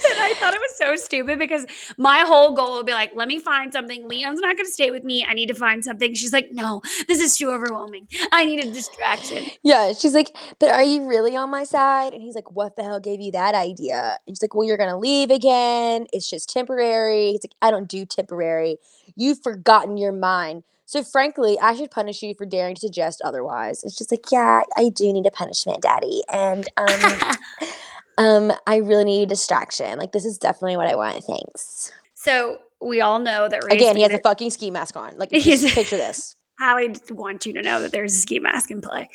[0.11, 1.67] and i thought it was so stupid because
[1.99, 4.91] my whole goal would be like let me find something leon's not going to stay
[4.91, 8.45] with me i need to find something she's like no this is too overwhelming i
[8.45, 12.35] need a distraction Yeah, she's like, "But are you really on my side?" And he's
[12.35, 15.31] like, "What the hell gave you that idea?" And she's like, "Well, you're gonna leave
[15.31, 16.07] again.
[16.13, 18.79] It's just temporary." He's like, "I don't do temporary.
[19.17, 23.85] You've forgotten your mind." So frankly, I should punish you for daring to suggest otherwise.
[23.85, 27.37] It's just like, yeah, I do need a punishment, Daddy, and um,
[28.19, 30.01] um, I really need a distraction.
[30.01, 31.23] Like this is definitely what I want.
[31.23, 31.93] Thanks.
[32.15, 35.17] so we all know that Ray's Again, he has a fucking ski mask on.
[35.17, 36.35] Like, just picture this.
[36.59, 39.09] Hallie wants you to know that there's a ski mask in play.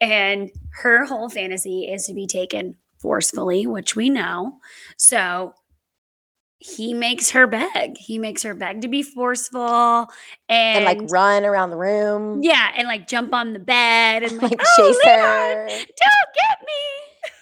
[0.00, 4.60] And her whole fantasy is to be taken forcefully, which we know.
[4.96, 5.52] So
[6.58, 7.96] he makes her beg.
[7.98, 10.10] He makes her beg to be forceful
[10.48, 12.42] and, And like run around the room.
[12.42, 15.66] yeah, and like jump on the bed and like, Like oh, chase Leon, her.
[15.68, 16.72] don't get me.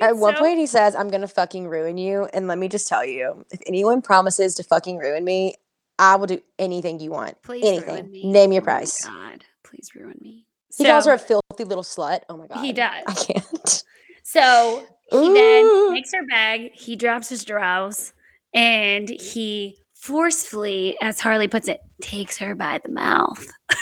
[0.00, 2.26] Like, At one so- point, he says, I'm going to fucking ruin you.
[2.32, 5.54] And let me just tell you if anyone promises to fucking ruin me,
[5.98, 7.40] I will do anything you want.
[7.42, 8.10] please ruin anything.
[8.10, 8.32] me.
[8.32, 9.04] Name your Oh price.
[9.04, 10.46] God, please ruin me.
[10.78, 12.20] He calls her a filthy little slut.
[12.30, 12.64] Oh my God.
[12.64, 13.02] He does.
[13.06, 13.84] I can't.
[14.22, 15.92] So he then Ooh.
[15.92, 16.72] makes her beg.
[16.72, 18.14] He drops his drows
[18.56, 23.46] and he forcefully, as Harley puts it, takes her by the mouth.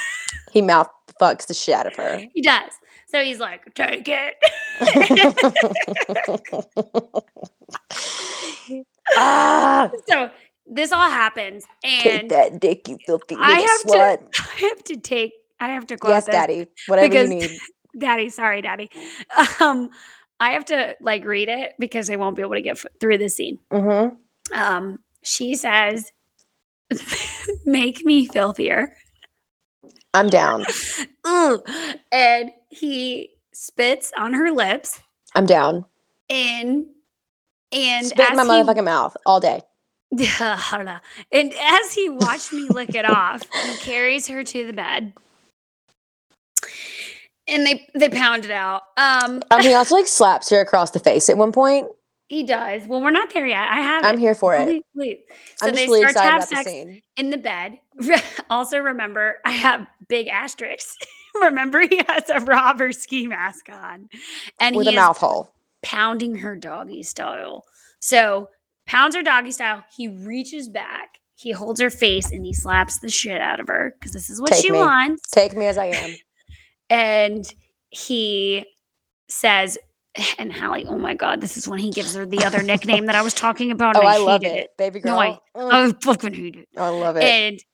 [0.53, 0.89] He mouth
[1.21, 2.23] fucks the shit out of her.
[2.33, 2.71] He does.
[3.09, 4.37] So he's like, take it.
[9.17, 10.31] ah, so
[10.67, 11.65] this all happens.
[11.83, 15.87] take And that dick, you filthy I have to- I have to take, I have
[15.89, 16.67] to quote Yes, daddy.
[16.87, 17.51] Whatever because- you need.
[17.97, 18.91] Daddy, sorry, daddy.
[19.61, 19.89] Um,
[20.41, 23.19] I have to like read it because I won't be able to get f- through
[23.19, 23.61] this scene.
[23.71, 24.09] hmm
[24.53, 26.11] Um, she says,
[27.65, 28.95] make me filthier.
[30.13, 30.65] I'm down.
[32.13, 35.01] And he spits on her lips
[35.35, 35.85] I'm down.
[36.31, 36.87] and
[37.73, 39.63] and Spit in my as motherfucking mouth all day.
[40.17, 41.01] he,
[41.33, 45.13] and as he watched me lick it off, he carries her to the bed.
[47.49, 48.83] And they they pound it out.
[48.97, 51.89] Um Um, he also like slaps her across the face at one point.
[52.35, 52.87] He does.
[52.87, 53.69] Well, we're not there yet.
[53.71, 54.21] I have I'm it.
[54.21, 54.67] here for it.
[54.67, 55.25] Wait, wait.
[55.57, 56.69] So I'm they really start to have sex
[57.17, 57.79] in the bed.
[58.51, 60.97] also remember, I have big asterisks.
[61.41, 64.09] remember, he has a robber ski mask on,
[64.61, 65.53] and With a mouth hole.
[65.83, 67.65] pounding her doggy style.
[68.01, 68.49] So
[68.87, 69.85] pounds her doggy style.
[69.97, 71.19] He reaches back.
[71.37, 74.41] He holds her face and he slaps the shit out of her because this is
[74.41, 74.79] what Take she me.
[74.79, 75.29] wants.
[75.31, 76.15] Take me as I am.
[76.91, 77.55] and
[77.91, 78.65] he
[79.29, 79.79] says,
[80.39, 83.15] and Hallie, oh my god, this is when he gives her the other nickname that
[83.15, 83.97] I was talking about.
[83.97, 84.71] Oh, and I love hated it.
[84.79, 85.13] Baby girl.
[85.15, 86.69] No, I- Mm, I fucking hate it.
[86.77, 87.23] I love it.
[87.25, 87.65] And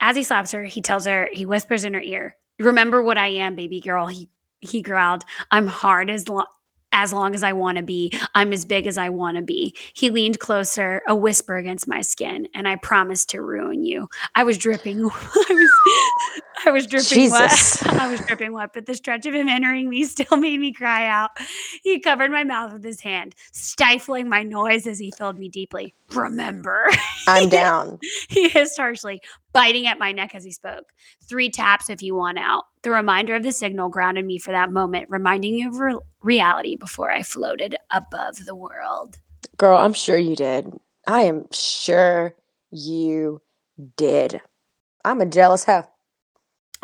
[0.00, 3.28] as he slaps her, he tells her, he whispers in her ear, "Remember what I
[3.28, 4.28] am, baby girl." He
[4.60, 6.46] he growled, "I'm hard as long."
[6.92, 9.74] As long as I want to be, I'm as big as I want to be.
[9.92, 14.08] He leaned closer, a whisper against my skin, and I promised to ruin you.
[14.34, 14.98] I was dripping.
[15.04, 15.08] I
[15.50, 15.70] was,
[16.66, 17.82] I was dripping Jesus.
[17.82, 17.94] wet.
[18.00, 21.06] I was dripping wet, but the stretch of him entering me still made me cry
[21.06, 21.30] out.
[21.82, 25.94] He covered my mouth with his hand, stifling my noise as he filled me deeply.
[26.12, 26.88] Remember.
[27.26, 27.98] I'm down.
[28.28, 29.20] He hissed harshly,
[29.52, 30.86] biting at my neck as he spoke.
[31.28, 32.64] Three taps if you want out.
[32.88, 36.74] The reminder of the signal grounded me for that moment, reminding me of re- reality
[36.74, 39.18] before I floated above the world.
[39.58, 40.72] Girl, I'm sure you did.
[41.06, 42.34] I am sure
[42.70, 43.42] you
[43.98, 44.40] did.
[45.04, 45.84] I'm a jealous hoe.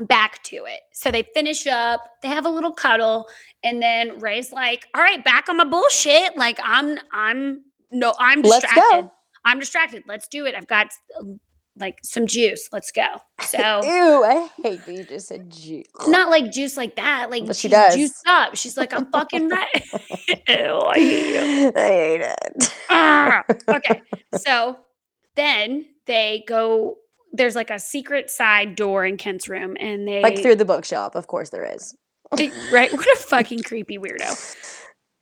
[0.02, 0.80] Back to it.
[0.92, 3.26] So they finish up, they have a little cuddle,
[3.62, 6.36] and then Ray's like, All right, back on my bullshit.
[6.36, 9.04] Like, I'm, I'm, no, I'm Let's distracted.
[9.04, 9.12] go.
[9.46, 10.02] I'm distracted.
[10.06, 10.54] Let's do it.
[10.54, 10.88] I've got
[11.76, 12.68] like some juice.
[12.72, 13.06] Let's go.
[13.42, 15.86] So Ew, I hate that you just said juice.
[16.06, 17.30] not like juice like that.
[17.30, 17.94] Like But she does.
[17.96, 18.54] juiced up.
[18.56, 19.84] She's like, I'm fucking ready.
[20.48, 21.76] Ew, I hate.
[21.76, 22.74] I hate it.
[22.90, 24.02] Ah, okay.
[24.36, 24.78] So
[25.36, 26.96] then they go.
[27.32, 31.16] There's like a secret side door in Kent's room, and they Like through the bookshop,
[31.16, 31.92] of course there is.
[32.72, 32.92] right.
[32.92, 34.54] What a fucking creepy weirdo.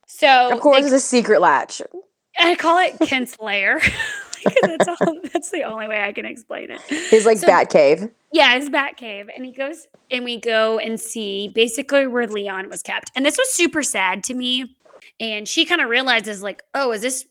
[0.07, 1.81] So Of course, they- there's a secret latch.
[2.39, 3.81] I call it Kent's lair.
[4.43, 5.17] Because that's all.
[5.33, 6.79] That's the only way I can explain it.
[6.81, 8.09] His like So- bat cave.
[8.31, 12.69] Yeah, his bat cave, and he goes and we go and see basically where Leon
[12.69, 14.75] was kept, and this was super sad to me.
[15.19, 17.25] And she kind of realizes like, oh, is this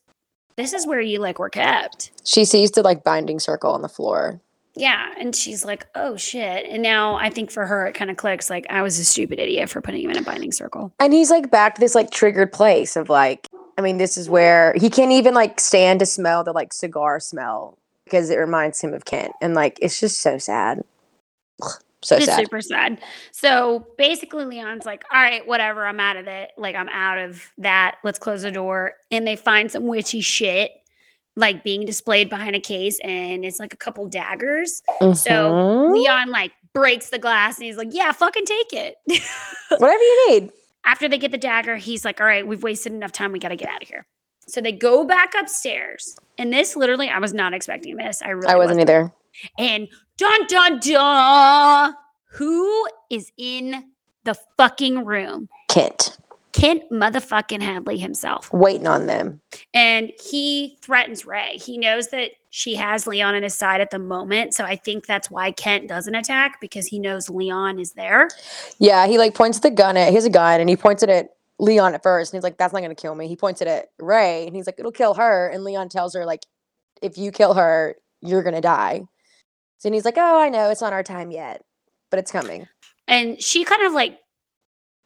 [0.57, 2.11] this is where you like were kept?
[2.25, 4.41] She sees the like binding circle on the floor.
[4.75, 6.67] Yeah, and she's like, oh shit.
[6.67, 9.39] And now I think for her it kind of clicks like I was a stupid
[9.39, 10.93] idiot for putting him in a binding circle.
[10.99, 14.29] And he's like back to this like triggered place of like, I mean, this is
[14.29, 18.81] where he can't even like stand to smell the like cigar smell because it reminds
[18.81, 19.33] him of Kent.
[19.41, 20.83] And like, it's just so sad.
[22.03, 22.41] So it's sad.
[22.41, 22.99] super sad.
[23.31, 26.51] So basically, Leon's like, all right, whatever, I'm out of it.
[26.59, 27.97] Like, I'm out of that.
[28.03, 28.95] Let's close the door.
[29.11, 30.73] And they find some witchy shit,
[31.37, 34.83] like being displayed behind a case, and it's like a couple daggers.
[35.01, 35.95] So Mhm.
[35.95, 38.97] Leon, like, breaks the glass and he's like, yeah, fucking take it.
[39.79, 40.51] whatever you need.
[40.85, 43.33] After they get the dagger, he's like, all right, we've wasted enough time.
[43.33, 44.07] We got to get out of here.
[44.49, 46.17] So they go back upstairs.
[46.39, 48.21] And this literally, I was not expecting this.
[48.23, 49.13] I really I wasn't either.
[49.59, 51.95] and dun dun dun,
[52.33, 53.85] who is in
[54.25, 55.49] the fucking room?
[55.69, 56.19] Kent
[56.53, 58.53] Kent motherfucking Hadley himself.
[58.53, 59.41] waiting on them.
[59.73, 61.57] And he threatens Ray.
[61.57, 64.53] He knows that she has Leon on his side at the moment.
[64.53, 68.29] So I think that's why Kent doesn't attack because he knows Leon is there.
[68.79, 70.11] Yeah, he like points the gun at.
[70.11, 72.59] He has a gun, and he points it at Leon at first, and he's like,
[72.59, 75.15] "That's not gonna kill me." He points it at Ray, and he's like, "It'll kill
[75.15, 76.45] her." And Leon tells her like,
[77.01, 79.01] "If you kill her, you're gonna die."
[79.79, 81.65] So and he's like, "Oh, I know, it's not our time yet,
[82.11, 82.69] but it's coming."
[83.09, 84.19] And she kind of like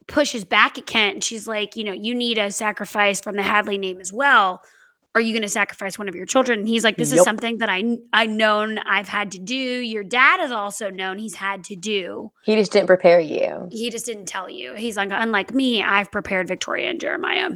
[0.07, 3.43] pushes back at Kent and she's like, you know, you need a sacrifice from the
[3.43, 4.61] Hadley name as well.
[5.17, 6.59] Are you going to sacrifice one of your children?
[6.59, 9.55] And he's like, this is something that I I known I've had to do.
[9.55, 12.31] Your dad has also known he's had to do.
[12.43, 13.67] He just didn't prepare you.
[13.71, 14.75] He just didn't tell you.
[14.75, 17.49] He's like, unlike me, I've prepared Victoria and Jeremiah.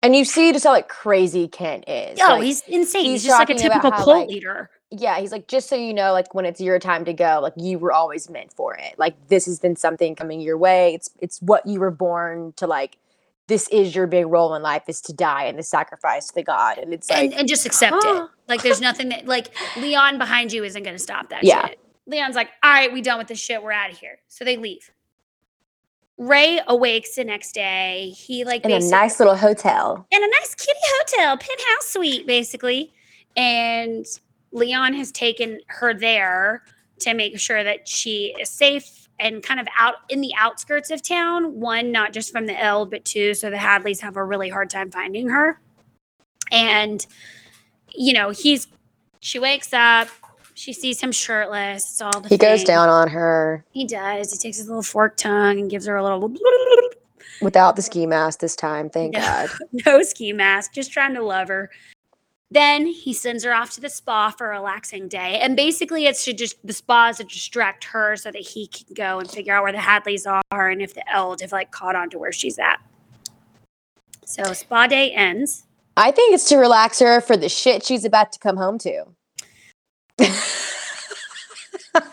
[0.00, 2.20] And you see just how like crazy Kent is.
[2.22, 3.06] Oh, Like, he's insane.
[3.06, 4.70] He's, he's just like a typical how, cult like, leader.
[4.92, 7.54] yeah, he's like, just so you know, like when it's your time to go, like
[7.56, 8.94] you were always meant for it.
[8.96, 10.94] Like this has been something coming your way.
[10.94, 12.98] It's it's what you were born to like.
[13.48, 16.42] This is your big role in life is to die and to sacrifice to the
[16.42, 16.78] God.
[16.78, 18.28] And it's like and, and just accept it.
[18.48, 21.66] Like there's nothing that like Leon behind you isn't going to stop that Yeah.
[21.66, 21.80] shit.
[22.06, 23.60] Leon's like, all right, we done with this shit.
[23.60, 24.20] We're out of here.
[24.28, 24.88] So they leave.
[26.18, 28.10] Ray awakes the next day.
[28.16, 30.06] He like in a nice little hotel.
[30.10, 32.92] in a nice kitty hotel, penthouse suite, basically.
[33.36, 34.06] And
[34.52, 36.62] Leon has taken her there
[37.00, 41.02] to make sure that she is safe and kind of out in the outskirts of
[41.02, 41.58] town.
[41.58, 44.70] One, not just from the Eld, but two, so the Hadleys have a really hard
[44.70, 45.60] time finding her.
[46.52, 47.04] And,
[47.94, 48.68] you know, he's
[49.20, 50.08] she wakes up,
[50.54, 51.84] she sees him shirtless.
[51.84, 54.32] It's all the He goes down on her He does.
[54.32, 56.32] He takes his little fork tongue and gives her a little
[57.42, 58.88] without the ski mask this time.
[58.88, 59.20] Thank No.
[59.20, 59.50] God.
[59.86, 61.70] no ski mask, just trying to love her.
[62.50, 65.40] Then he sends her off to the spa for a relaxing day.
[65.40, 68.94] And basically, it's to just the spa is to distract her so that he can
[68.94, 71.96] go and figure out where the Hadleys are and if the Eld have like caught
[71.96, 72.80] on to where she's at.
[74.24, 75.64] So spa day ends.
[75.96, 79.06] I think it's to relax her for the shit she's about to come home to.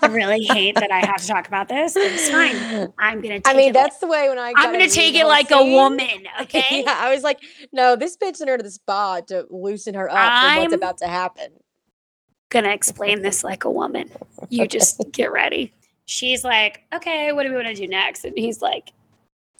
[0.01, 1.95] I really hate that I have to talk about this.
[1.95, 2.91] It's fine.
[2.97, 3.73] I'm gonna take I mean, it.
[3.73, 4.53] that's the way when I.
[4.55, 6.83] I'm gonna take it like a woman, okay?
[6.85, 7.39] yeah, I was like,
[7.71, 10.97] no, this bitch sent her to the spa to loosen her up for what's about
[10.99, 11.51] to happen.
[12.49, 14.09] gonna explain this like a woman.
[14.49, 15.73] You just get ready.
[16.05, 18.25] She's like, okay, what do we want to do next?
[18.25, 18.91] And he's like,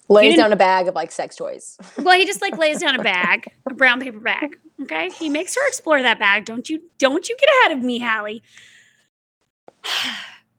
[0.09, 1.77] Lays down a bag of like sex toys.
[1.97, 4.57] well, he just like lays down a bag, a brown paper bag.
[4.81, 5.09] Okay.
[5.09, 6.45] He makes her explore that bag.
[6.45, 8.43] Don't you don't you get ahead of me, Hallie.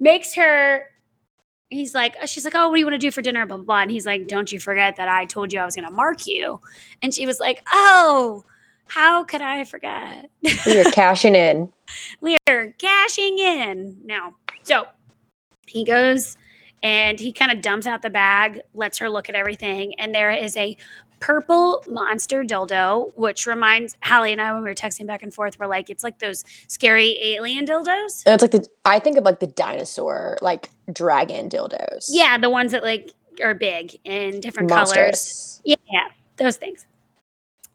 [0.01, 0.89] Makes her
[1.71, 3.45] he's like, uh, she's like, Oh, what do you want to do for dinner?
[3.47, 3.83] Blah blah blah.
[3.83, 6.61] And he's like, Don't you forget that I told you I was gonna mark you.
[7.03, 8.45] And she was like, Oh,
[8.87, 10.31] how could I forget?
[10.43, 11.73] We are cashing in.
[12.21, 14.35] We're cashing in now.
[14.63, 14.87] So
[15.67, 16.37] he goes
[16.83, 20.31] and he kind of dumps out the bag, lets her look at everything, and there
[20.31, 20.77] is a
[21.21, 25.59] purple monster dildo, which reminds Hallie and I when we were texting back and forth,
[25.59, 28.23] we're like, it's like those scary alien dildos.
[28.27, 32.07] It's like the I think of like the dinosaur, like dragon dildos.
[32.09, 33.13] Yeah, the ones that like
[33.43, 34.89] are big in different colors.
[34.89, 35.63] Monstrous.
[35.65, 35.77] Yeah,
[36.37, 36.87] those things.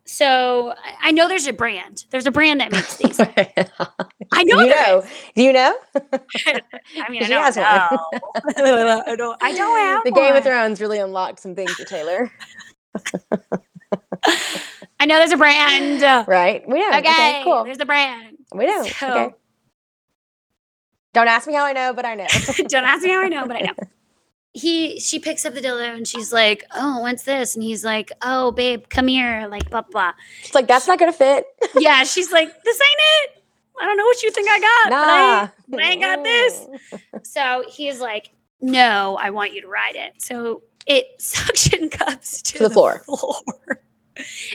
[0.10, 2.06] So I- know there's a brand.
[2.10, 3.20] There's a brand that makes these.
[4.32, 4.60] I know.
[4.60, 5.00] you know?
[5.00, 5.10] is.
[5.36, 5.78] Do you know?
[5.96, 7.64] I mean, I don't know.
[9.06, 9.44] I don't.
[9.44, 10.38] I don't have the Game one.
[10.38, 12.32] of Thrones really unlocked some things for Taylor,
[15.00, 16.02] I know there's a brand.
[16.28, 16.68] right?
[16.68, 16.98] We know.
[16.98, 17.64] Okay, cool.
[17.64, 18.38] there's a brand.
[18.54, 18.84] We know.
[18.84, 19.36] So- okay.
[21.14, 22.28] Don't ask me how I know, but I know.
[22.68, 23.74] Don't ask me how I know, but I know.
[24.52, 28.12] He she picks up the dildo and she's like, "Oh, what's this?" And he's like,
[28.24, 30.14] "Oh, babe, come here." Like blah blah.
[30.42, 31.46] It's like that's not gonna fit.
[31.78, 33.00] Yeah, she's like, "This ain't
[33.36, 33.44] it.
[33.80, 34.90] I don't know what you think I got,
[35.70, 36.66] but I I ain't got this."
[37.30, 42.58] So he's like, "No, I want you to ride it." So it suction cups to,
[42.58, 43.00] To the floor.
[43.06, 43.82] floor.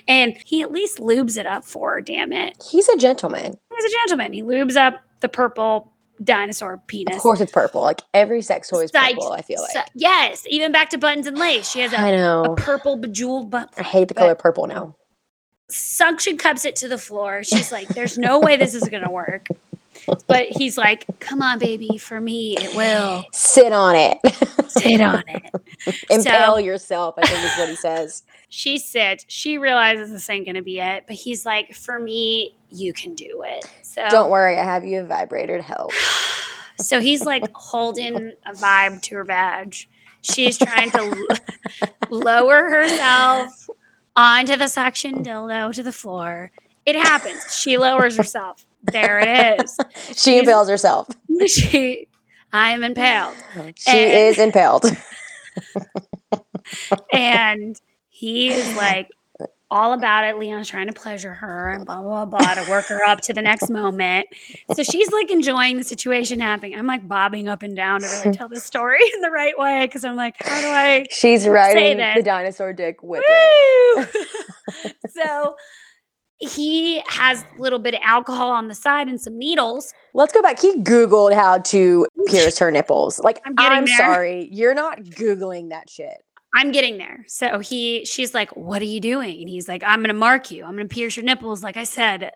[0.06, 2.62] And he at least lubes it up for her, damn it.
[2.70, 3.56] He's a gentleman.
[3.74, 4.34] He's a gentleman.
[4.34, 5.90] He lubes up the purple
[6.22, 7.16] dinosaur penis.
[7.16, 7.80] Of course, it's purple.
[7.80, 9.14] Like every sex toy is Psyched.
[9.14, 9.32] purple.
[9.32, 9.86] I feel like.
[9.94, 11.70] Yes, even back to buttons and lace.
[11.70, 12.44] She has I a, a know.
[12.52, 13.72] a purple bejeweled butt.
[13.78, 14.94] I hate the color purple now.
[15.70, 17.42] Suction cups it to the floor.
[17.42, 19.46] She's like, "There's no way this is gonna work."
[20.26, 23.24] But he's like, "Come on, baby, for me it will.
[23.32, 24.18] Sit on it.
[24.68, 27.14] Sit on it." Impale yourself.
[27.18, 28.23] I think is what he says.
[28.56, 29.24] She sits.
[29.26, 33.42] She realizes this ain't gonna be it, but he's like, "For me, you can do
[33.44, 35.90] it." So Don't worry, I have you a vibrator to help.
[36.81, 39.89] So he's like holding a vibe to her badge.
[40.23, 41.39] She's trying to
[42.10, 43.68] lower herself
[44.16, 46.50] onto the suction dildo to the floor.
[46.86, 47.56] It happens.
[47.56, 48.66] She lowers herself.
[48.92, 49.78] There it is.
[50.16, 51.08] She impales herself.
[51.46, 52.06] She,
[52.52, 53.34] I am impaled.
[53.76, 54.84] She And- is impaled.
[57.12, 59.08] And he is like
[59.70, 60.38] all about it.
[60.38, 63.42] Leon's trying to pleasure her and blah, blah, blah to work her up to the
[63.42, 64.26] next moment.
[64.74, 66.78] So she's like enjoying the situation happening.
[66.78, 69.84] I'm like bobbing up and down to really tell the story in the right way
[69.86, 74.08] because I'm like, how do I She's riding the dinosaur dick with it.
[75.10, 75.56] So
[76.44, 79.92] he has a little bit of alcohol on the side and some needles.
[80.14, 80.60] Let's go back.
[80.60, 83.18] He Googled how to pierce her nipples.
[83.18, 84.48] Like, I'm I'm, sorry.
[84.52, 86.16] You're not Googling that shit.
[86.55, 87.24] I'm getting there.
[87.26, 89.40] So he she's like, What are you doing?
[89.40, 90.64] And he's like, I'm gonna mark you.
[90.64, 92.31] I'm gonna pierce your nipples, like I said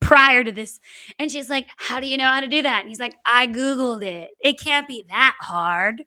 [0.00, 0.80] prior to this.
[1.18, 2.80] And she's like, How do you know how to do that?
[2.80, 4.30] And he's like, I Googled it.
[4.40, 6.04] It can't be that hard.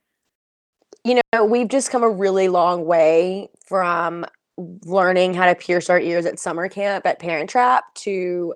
[1.03, 4.25] You know, we've just come a really long way from
[4.57, 8.53] learning how to pierce our ears at summer camp at Parent Trap to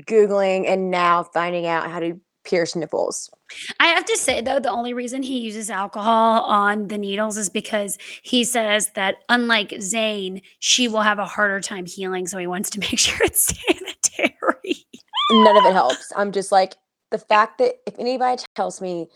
[0.00, 3.30] Googling and now finding out how to pierce nipples.
[3.80, 7.50] I have to say though, the only reason he uses alcohol on the needles is
[7.50, 12.26] because he says that unlike Zane, she will have a harder time healing.
[12.26, 14.86] So he wants to make sure it's sanitary.
[15.30, 16.12] None of it helps.
[16.16, 16.74] I'm just like,
[17.10, 19.08] the fact that if anybody tells me,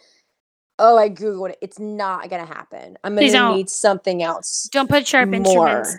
[0.78, 2.96] oh, I Googled it, it's not going to happen.
[3.04, 3.56] I'm going Please to don't.
[3.56, 5.96] need something else Don't put sharp instruments.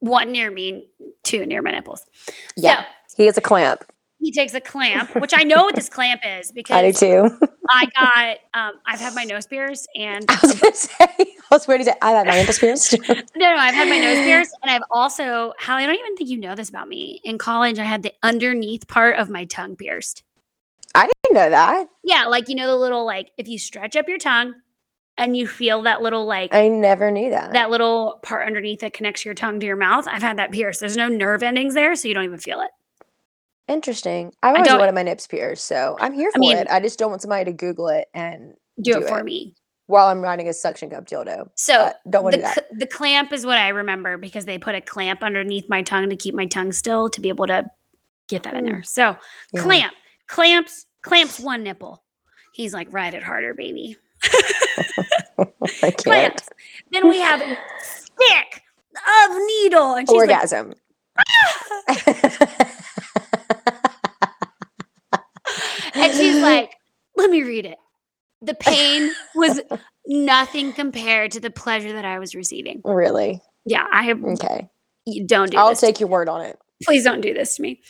[0.00, 0.88] One near me,
[1.22, 2.04] two near my nipples.
[2.56, 2.84] Yeah.
[3.08, 3.84] So He has a clamp.
[4.18, 7.38] he takes a clamp, which I know what this clamp is because I do too.
[7.70, 7.86] I
[8.54, 11.68] got um I've had my nose pierced and I was going to say, I was
[11.68, 12.96] ready to say, I had my nipples pierced.
[13.08, 16.30] no, no, I've had my nose pierced and I've also Hallie, I don't even think
[16.30, 17.20] you know this about me.
[17.24, 20.24] In college, I had the underneath part of my tongue pierced.
[20.94, 21.86] I didn't know that.
[22.04, 24.54] Yeah, like you know the little like if you stretch up your tongue
[25.18, 27.52] and you feel that little like I never knew that.
[27.52, 30.06] that little part underneath that connects your tongue to your mouth.
[30.08, 30.80] I've had that pierced.
[30.80, 32.70] There's no nerve endings there, so you don't even feel it.
[33.68, 34.32] Interesting.
[34.42, 36.66] I've always don't- wanted my nips pierced, so I'm here for mean- it.
[36.70, 39.24] I just don't want somebody to Google it and Do, Do it for it.
[39.24, 39.54] me.
[39.86, 41.48] while I'm riding a suction cup dildo.
[41.56, 42.78] So Uh, don't want the, to do that.
[42.78, 46.16] the clamp is what I remember because they put a clamp underneath my tongue to
[46.16, 47.70] keep my tongue still to be able to
[48.28, 48.68] get that in Mm.
[48.68, 48.82] there.
[48.84, 49.16] So
[49.52, 49.62] Yeah.
[49.62, 49.92] clamp,
[50.32, 52.02] clamps, clamps one nipple.
[52.54, 53.96] He's like, ride it harder, baby.
[55.38, 55.38] I
[55.80, 55.96] can't.
[55.98, 56.48] Clamps.
[56.90, 57.40] Then we have
[57.80, 58.62] stick
[58.96, 60.74] of needle, and she's like, Orgasm.
[65.94, 66.74] and she's like,
[67.16, 67.78] let me read it.
[68.40, 69.60] The pain was
[70.06, 72.80] nothing compared to the pleasure that I was receiving.
[72.84, 73.40] really?
[73.64, 74.24] Yeah, I have.
[74.24, 74.68] Okay.
[75.26, 75.80] don't do I'll this.
[75.80, 76.58] take your word on it.
[76.84, 77.80] please don't do this to me.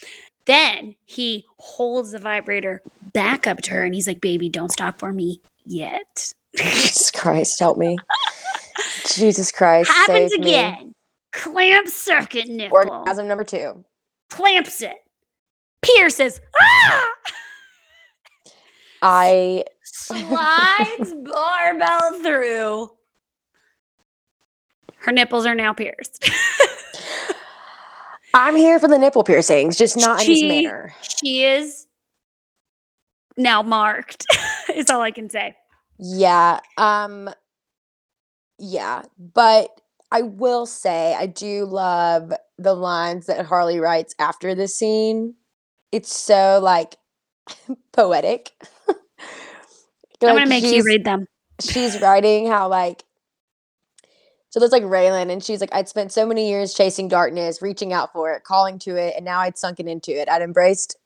[0.46, 4.98] Then he holds the vibrator back up to her and he's like, baby, don't stop
[4.98, 6.32] for me yet.
[6.56, 7.96] Jesus Christ, help me.
[9.06, 10.50] Jesus Christ, Happens save me.
[10.54, 10.94] again.
[11.32, 12.76] Clamps circuit nipple.
[12.76, 13.84] Orgasm number two.
[14.30, 14.96] Clamps it.
[15.82, 16.40] Pierces.
[16.60, 17.08] Ah!
[19.02, 22.90] I Slides barbell through.
[24.98, 26.30] Her nipples are now pierced.
[28.34, 30.94] I'm here for the nipple piercings, just not in this She- manner.
[31.20, 31.86] she is
[33.36, 34.24] now marked.
[34.74, 35.54] is all I can say.
[35.98, 36.60] Yeah.
[36.78, 37.30] Um
[38.58, 39.70] yeah, but
[40.10, 45.34] I will say I do love the lines that Harley writes after the scene.
[45.90, 46.96] It's so like
[47.92, 48.52] poetic.
[48.88, 51.26] I'm gonna make you read them.
[51.60, 53.04] she's writing how like
[54.52, 57.94] so there's like Raelynn and she's like, I'd spent so many years chasing darkness, reaching
[57.94, 60.28] out for it, calling to it, and now I'd sunken into it.
[60.28, 60.98] I'd embraced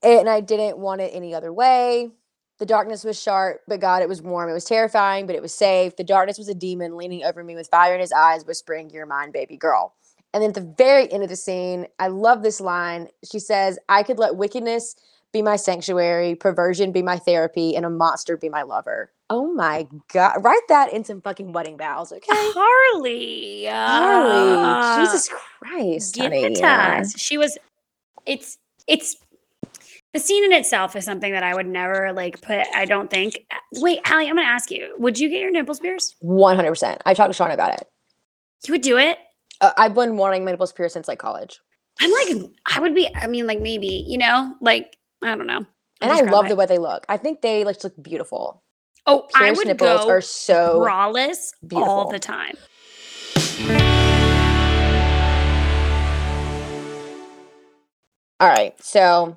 [0.00, 2.12] it and I didn't want it any other way.
[2.60, 4.48] The darkness was sharp, but God, it was warm.
[4.48, 5.96] It was terrifying, but it was safe.
[5.96, 9.06] The darkness was a demon leaning over me with fire in his eyes, whispering, You're
[9.06, 9.94] mine, baby girl.
[10.32, 13.08] And then at the very end of the scene, I love this line.
[13.28, 14.94] She says, I could let wickedness
[15.32, 19.12] be my sanctuary, perversion be my therapy, and a monster be my lover.
[19.28, 20.42] Oh my God.
[20.42, 22.26] Write that in some fucking wedding vows, okay?
[22.30, 23.66] Harley.
[23.66, 24.56] Harley.
[24.56, 26.14] uh, Jesus Christ.
[26.14, 27.18] Give honey, it to us.
[27.18, 27.56] She was.
[28.26, 29.16] It's it's
[30.12, 32.66] the scene in itself is something that I would never like put.
[32.74, 33.46] I don't think.
[33.74, 34.94] Wait, Hallie, I'm gonna ask you.
[34.98, 36.16] Would you get your nipples pierced?
[36.24, 36.98] 100%.
[37.06, 37.88] I talked to Sean about it.
[38.66, 39.18] You would do it.
[39.60, 41.60] Uh, I've been wanting my nipples pierced since like college.
[42.00, 43.08] I'm like, I would be.
[43.14, 45.66] I mean, like maybe you know, like I don't know.
[46.00, 47.04] And I love the way they look.
[47.08, 48.62] I think they like look beautiful.
[49.06, 52.56] Oh, I Pierced would nipples go are so braless all the time.
[58.40, 58.74] All right.
[58.82, 59.36] So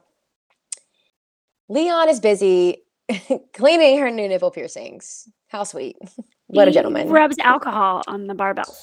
[1.68, 2.84] Leon is busy
[3.54, 5.28] cleaning her new nipple piercings.
[5.48, 5.98] How sweet.
[6.54, 7.10] what a gentleman.
[7.10, 8.76] Rubs alcohol on the barbell.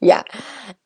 [0.00, 0.22] Yeah.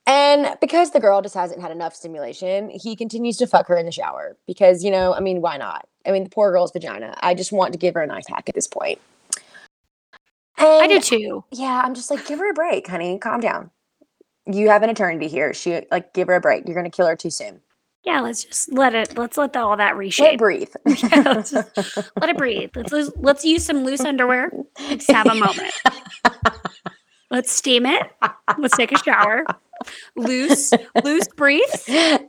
[0.06, 3.86] And because the girl just hasn't had enough stimulation, he continues to fuck her in
[3.86, 5.86] the shower because, you know, I mean, why not?
[6.06, 7.16] I mean, the poor girl's vagina.
[7.22, 8.98] I just want to give her a nice hack at this point.
[10.80, 11.44] I And did too.
[11.52, 13.18] yeah, I'm just like, give her a break, honey.
[13.18, 13.70] Calm down.
[14.46, 15.54] You have an eternity here.
[15.54, 16.66] She like give her a break.
[16.66, 17.60] You're gonna kill her too soon.
[18.04, 19.16] Yeah, let's just let it.
[19.16, 20.38] Let's let the, all that Let it reshape.
[20.38, 20.70] breathe.
[20.86, 21.76] Yeah, let's just-
[22.20, 22.70] Let it breathe.
[22.74, 24.50] Let's let's- let's use some loose underwear.
[24.80, 25.72] Let's have a moment.
[27.30, 28.10] Let's steam it.
[28.58, 29.44] Let's take a shower.
[30.16, 30.72] Loose,
[31.04, 32.28] loose briefs, and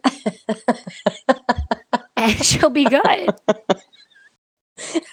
[2.42, 3.02] she'll be good.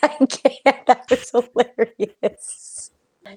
[0.03, 0.87] I can't.
[0.87, 2.91] That was hilarious.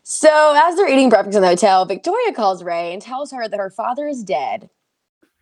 [0.03, 3.57] So, as they're eating breakfast in the hotel, Victoria calls Ray and tells her that
[3.59, 4.69] her father is dead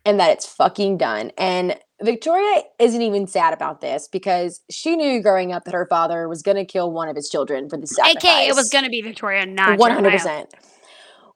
[0.04, 1.30] and that it's fucking done.
[1.38, 6.28] And Victoria isn't even sad about this because she knew growing up that her father
[6.28, 8.24] was going to kill one of his children for the sacrifice.
[8.24, 10.46] AK, it was going to be Victoria, not One hundred Jeremiah.
[10.46, 10.54] percent.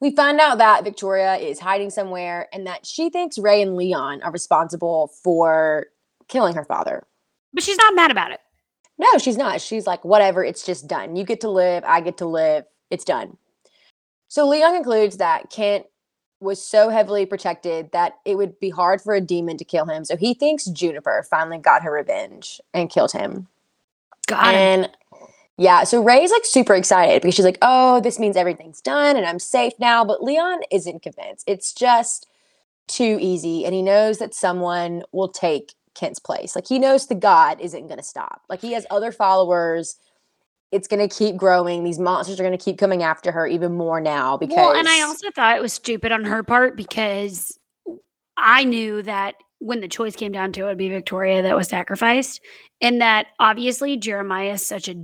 [0.00, 4.22] We find out that Victoria is hiding somewhere and that she thinks Ray and Leon
[4.22, 5.86] are responsible for
[6.28, 7.06] killing her father.
[7.54, 8.40] But she's not mad about it.
[8.98, 9.60] No, she's not.
[9.60, 11.16] She's like, whatever, it's just done.
[11.16, 13.36] You get to live, I get to live, it's done.
[14.28, 15.86] So Leon concludes that Kent
[16.40, 20.04] was so heavily protected that it would be hard for a demon to kill him.
[20.04, 23.48] So he thinks Juniper finally got her revenge and killed him.
[24.26, 24.54] Got him.
[24.54, 24.90] and
[25.58, 29.24] yeah, so Ray's like super excited because she's like, oh, this means everything's done and
[29.24, 30.04] I'm safe now.
[30.04, 31.44] But Leon isn't convinced.
[31.48, 32.26] It's just
[32.86, 33.64] too easy.
[33.64, 36.54] And he knows that someone will take Kent's place.
[36.54, 38.42] Like he knows the God isn't going to stop.
[38.48, 39.96] Like he has other followers.
[40.76, 41.84] It's going to keep growing.
[41.84, 44.56] These monsters are going to keep coming after her even more now because.
[44.56, 47.58] Well, and I also thought it was stupid on her part because
[48.36, 51.56] I knew that when the choice came down to it, it would be Victoria that
[51.56, 52.42] was sacrificed,
[52.82, 55.02] and that obviously Jeremiah is such a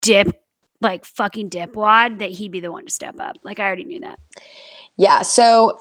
[0.00, 0.42] dip,
[0.80, 3.36] like fucking dipwad, that he'd be the one to step up.
[3.44, 4.18] Like I already knew that.
[4.96, 5.78] Yeah, so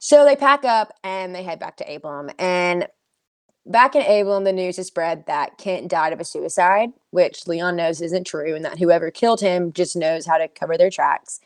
[0.00, 2.30] so they pack up and they head back to Abram.
[2.38, 2.88] And
[3.66, 7.76] back in Abram, the news is spread that Kent died of a suicide, which Leon
[7.76, 11.40] knows isn't true, and that whoever killed him just knows how to cover their tracks.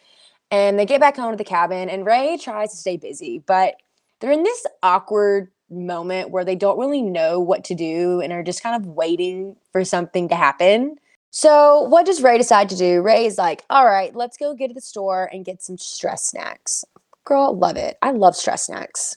[0.51, 3.77] And they get back home to the cabin, and Ray tries to stay busy, but
[4.21, 8.43] they're in this awkward moment where they don't really know what to do and are
[8.43, 10.97] just kind of waiting for something to happen.
[11.31, 13.03] So, what does Ray decide to do?
[13.03, 16.27] Ray is like, all right, let's go get to the store and get some stress
[16.27, 16.85] snacks.
[17.25, 17.99] Girl, love it.
[18.03, 19.17] I love stress snacks.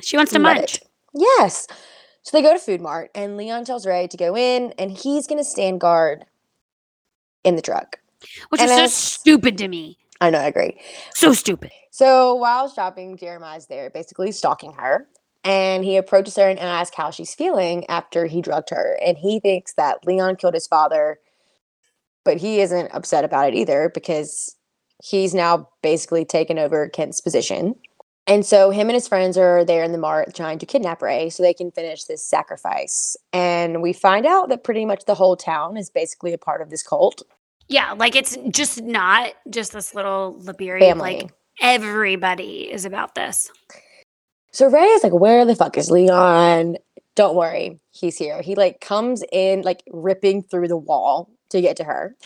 [0.00, 0.76] She wants to Love munch.
[0.76, 0.88] it.
[1.14, 1.66] Yes.
[2.28, 5.26] So they go to Food Mart and Leon tells Ray to go in and he's
[5.26, 6.26] going to stand guard
[7.42, 8.00] in the truck.
[8.50, 9.96] which And is so stupid to me.
[10.20, 10.78] I know, I agree.
[11.14, 11.70] So stupid.
[11.90, 15.08] So while shopping, Jeremiah's there basically stalking her.
[15.42, 18.98] And he approaches her and asks how she's feeling after he drugged her.
[19.02, 21.20] And he thinks that Leon killed his father,
[22.26, 24.54] but he isn't upset about it either because
[25.02, 27.74] he's now basically taken over Kent's position.
[28.28, 31.30] And so him and his friends are there in the mart trying to kidnap Ray
[31.30, 33.16] so they can finish this sacrifice.
[33.32, 36.70] And we find out that pretty much the whole town is basically a part of
[36.70, 37.22] this cult
[37.68, 40.80] Yeah, like it's just not just this little Liberi.
[40.80, 41.22] family.
[41.22, 41.32] Like
[41.62, 43.50] everybody is about this.
[44.52, 46.76] So Ray is like, where the fuck is Leon?
[47.16, 48.42] Don't worry, he's here.
[48.42, 52.16] He like comes in like ripping through the wall to get to her.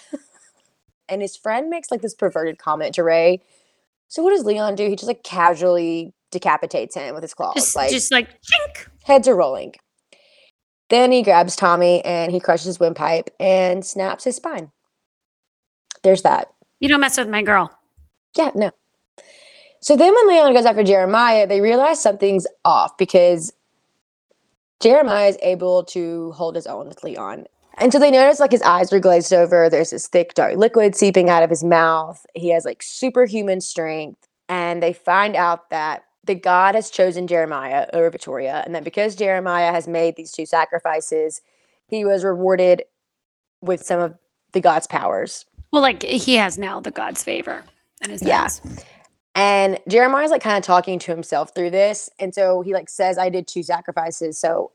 [1.08, 3.42] and his friend makes like this perverted comment to Ray.
[4.12, 4.90] So what does Leon do?
[4.90, 7.54] He just like casually decapitates him with his claws.
[7.54, 8.86] Just like just like chink.
[9.04, 9.72] heads are rolling.
[10.90, 14.70] Then he grabs Tommy and he crushes his windpipe and snaps his spine.
[16.02, 16.48] There's that.
[16.78, 17.74] You don't mess with my girl.
[18.36, 18.72] Yeah, no.
[19.80, 23.50] So then when Leon goes after Jeremiah, they realize something's off because
[24.80, 27.46] Jeremiah is able to hold his own with Leon.
[27.78, 29.68] And so they notice like his eyes are glazed over.
[29.68, 32.24] There's this thick, dark liquid seeping out of his mouth.
[32.34, 34.28] He has like superhuman strength.
[34.48, 38.62] And they find out that the God has chosen Jeremiah over Victoria.
[38.64, 41.40] And that because Jeremiah has made these two sacrifices,
[41.86, 42.82] he was rewarded
[43.60, 44.14] with some of
[44.52, 45.46] the God's powers.
[45.72, 47.64] Well, like he has now the God's favor
[48.02, 48.48] in his Yeah.
[49.34, 52.10] And Jeremiah's like kind of talking to himself through this.
[52.18, 54.38] And so he like says, I did two sacrifices.
[54.38, 54.72] So,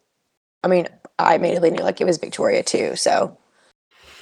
[0.63, 0.87] I mean,
[1.19, 2.95] I immediately knew like it was Victoria too.
[2.95, 3.37] So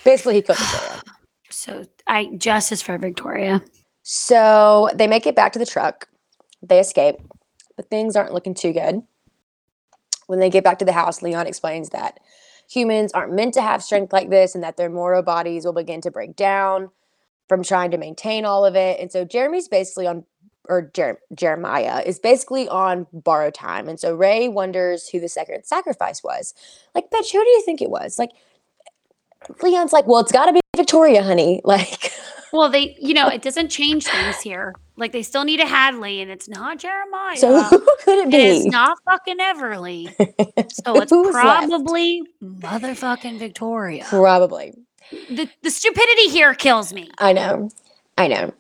[0.04, 1.02] basically, he killed Victoria.
[1.52, 3.64] So I justice for Victoria.
[4.02, 6.10] So they make it back to the truck.
[6.62, 7.16] They escape,
[7.78, 9.04] but things aren't looking too good.
[10.28, 12.20] When they get back to the house, Leon explains that
[12.70, 16.02] humans aren't meant to have strength like this and that their mortal bodies will begin
[16.02, 16.90] to break down
[17.48, 19.00] from trying to maintain all of it.
[19.00, 20.26] And so Jeremy's basically on,
[20.70, 23.88] or Jer- Jeremiah is basically on borrowed time.
[23.88, 26.54] And so Ray wonders who the second sacrifice was.
[26.94, 28.18] Like, bitch, who do you think it was?
[28.20, 28.32] Like,
[29.62, 31.62] Leon's like, well, it's got to be Victoria, honey.
[31.66, 32.12] Like,
[32.54, 34.74] Well, they, you know, it doesn't change things here.
[34.98, 37.36] Like they still need a Hadley, and it's not Jeremiah.
[37.36, 38.38] so who could it be?
[38.38, 40.08] it's not fucking Everly.
[40.72, 41.68] So it's Who's left?
[41.68, 44.06] probably motherfucking Victoria.
[44.08, 44.74] Probably.
[45.12, 47.10] The the stupidity here kills me.
[47.20, 47.70] I know.
[48.18, 48.54] I know.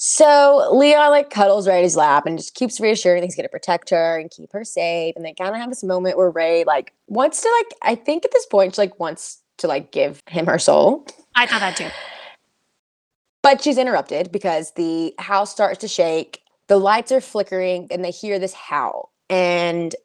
[0.00, 3.48] So Leon like cuddles Ray in his lap and just keeps reassuring that he's gonna
[3.48, 5.14] protect her and keep her safe.
[5.16, 8.24] And they kind of have this moment where Ray like wants to like I think
[8.24, 11.04] at this point she like wants to like give him her soul.
[11.34, 11.88] I thought that too.
[13.42, 16.42] But she's interrupted because the house starts to shake.
[16.68, 19.12] The lights are flickering and they hear this howl.
[19.28, 19.96] And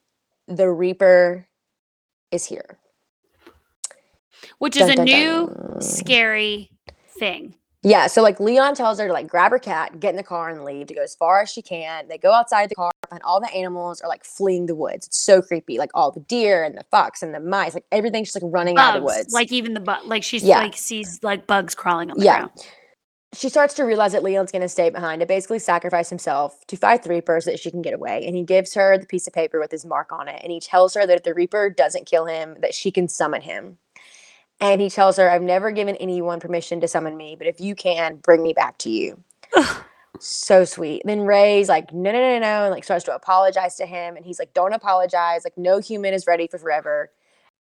[0.47, 1.45] the Reaper
[2.31, 2.79] is here.
[4.57, 5.81] Which is Dun, a dun, new dun.
[5.81, 6.71] scary
[7.07, 7.55] thing.
[7.85, 10.49] Yeah, so like Leon tells her to like grab her cat, get in the car,
[10.49, 12.07] and leave to go as far as she can.
[12.07, 15.07] They go outside the car, and all the animals are like fleeing the woods.
[15.07, 15.77] It's so creepy.
[15.77, 18.77] Like all the deer and the fox and the mice, like everything's just like running
[18.77, 19.33] out of the woods.
[19.33, 20.59] like even the bug, like she's Yeah.
[20.59, 22.37] like sees like bugs crawling on the Yeah.
[22.39, 22.51] ground.
[23.35, 26.77] she starts to realize that Leon's going to stay behind to basically sacrifice himself to
[26.77, 28.23] fight the Reaper so that she can get away.
[28.27, 30.39] And he gives her the piece of paper with his mark on it.
[30.43, 33.41] And he tells her that if the Reaper doesn't kill him, that she can summon
[33.41, 33.79] him.
[34.63, 37.75] And he tells her, I've never given anyone permission to summon me, but if you
[37.75, 39.21] can, bring me back to you.
[40.19, 41.01] So sweet.
[41.03, 44.15] Then Ray's like, no, no, no, no, and like starts to apologize to him.
[44.15, 45.43] And he's like, don't apologize.
[45.43, 47.11] Like, no human is ready for forever,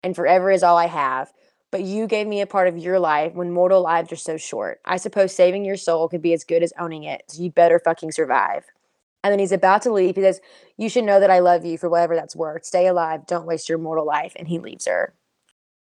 [0.03, 1.33] and forever is all I have.
[1.71, 4.79] But you gave me a part of your life when mortal lives are so short.
[4.85, 7.23] I suppose saving your soul could be as good as owning it.
[7.29, 8.65] So you better fucking survive.
[9.23, 10.15] And then he's about to leave.
[10.17, 10.39] He says,
[10.77, 12.65] You should know that I love you for whatever that's worth.
[12.65, 13.25] Stay alive.
[13.25, 14.33] Don't waste your mortal life.
[14.35, 15.15] And he leaves her.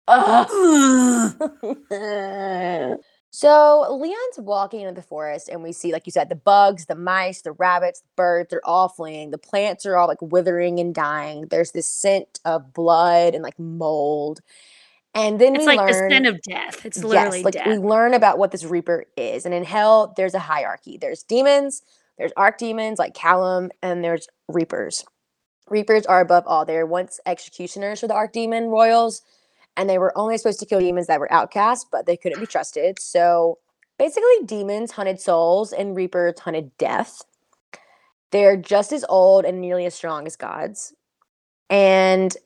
[3.30, 6.94] So Leon's walking into the forest, and we see, like you said, the bugs, the
[6.96, 9.30] mice, the rabbits, the birds, they're all fleeing.
[9.30, 11.46] The plants are all like withering and dying.
[11.50, 14.40] There's this scent of blood and like mold.
[15.14, 16.84] And then It's we like the learn, scent of death.
[16.84, 17.64] It's literally yes, like death.
[17.64, 19.44] we learn about what this reaper is.
[19.44, 20.98] And in hell, there's a hierarchy.
[20.98, 21.82] There's demons,
[22.18, 25.04] there's archdemons like Callum, and there's reapers.
[25.68, 26.64] Reapers are above all.
[26.64, 29.22] They're once executioners for the archdemon royals,
[29.78, 32.46] and they were only supposed to kill demons that were outcasts, but they couldn't be
[32.46, 32.98] trusted.
[32.98, 33.58] So
[33.98, 37.22] basically, demons hunted souls, and reapers hunted death.
[38.30, 40.92] They're just as old and nearly as strong as gods.
[41.70, 42.36] And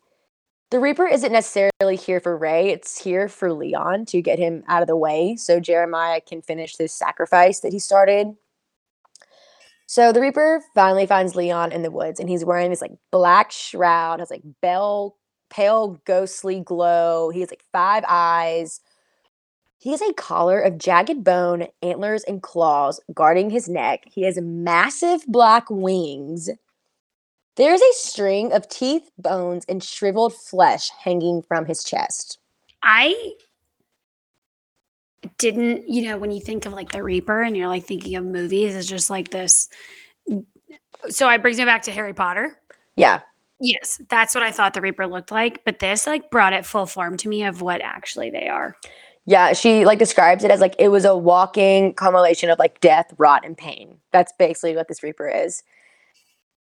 [0.70, 4.82] the Reaper isn't necessarily here for Ray, it's here for Leon to get him out
[4.82, 8.28] of the way so Jeremiah can finish this sacrifice that he started.
[9.86, 13.52] So the Reaper finally finds Leon in the woods and he's wearing this like black
[13.52, 15.16] shroud, has like bell,
[15.52, 17.31] pale ghostly glow.
[17.31, 18.81] He has like five eyes.
[19.78, 24.05] He has a collar of jagged bone, antlers, and claws guarding his neck.
[24.06, 26.48] He has massive black wings.
[27.56, 32.39] There's a string of teeth, bones, and shriveled flesh hanging from his chest.
[32.82, 33.34] I
[35.39, 38.24] didn't, you know, when you think of like the Reaper and you're like thinking of
[38.24, 39.68] movies, it's just like this.
[41.08, 42.56] So it brings me back to Harry Potter.
[42.97, 43.20] Yeah.
[43.62, 45.65] Yes, that's what I thought the Reaper looked like.
[45.65, 48.76] But this like brought it full form to me of what actually they are.
[49.26, 53.15] Yeah, she like describes it as like it was a walking compilation of like death,
[53.18, 53.99] rot, and pain.
[54.12, 55.62] That's basically what this Reaper is.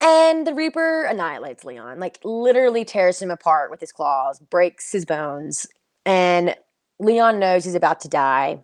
[0.02, 5.06] And the Reaper annihilates Leon, like literally tears him apart with his claws, breaks his
[5.06, 5.68] bones,
[6.06, 6.56] and
[7.00, 8.64] Leon knows he's about to die.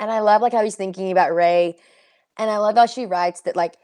[0.00, 1.76] And I love like how he's thinking about Ray
[2.38, 3.76] And I love how she writes that like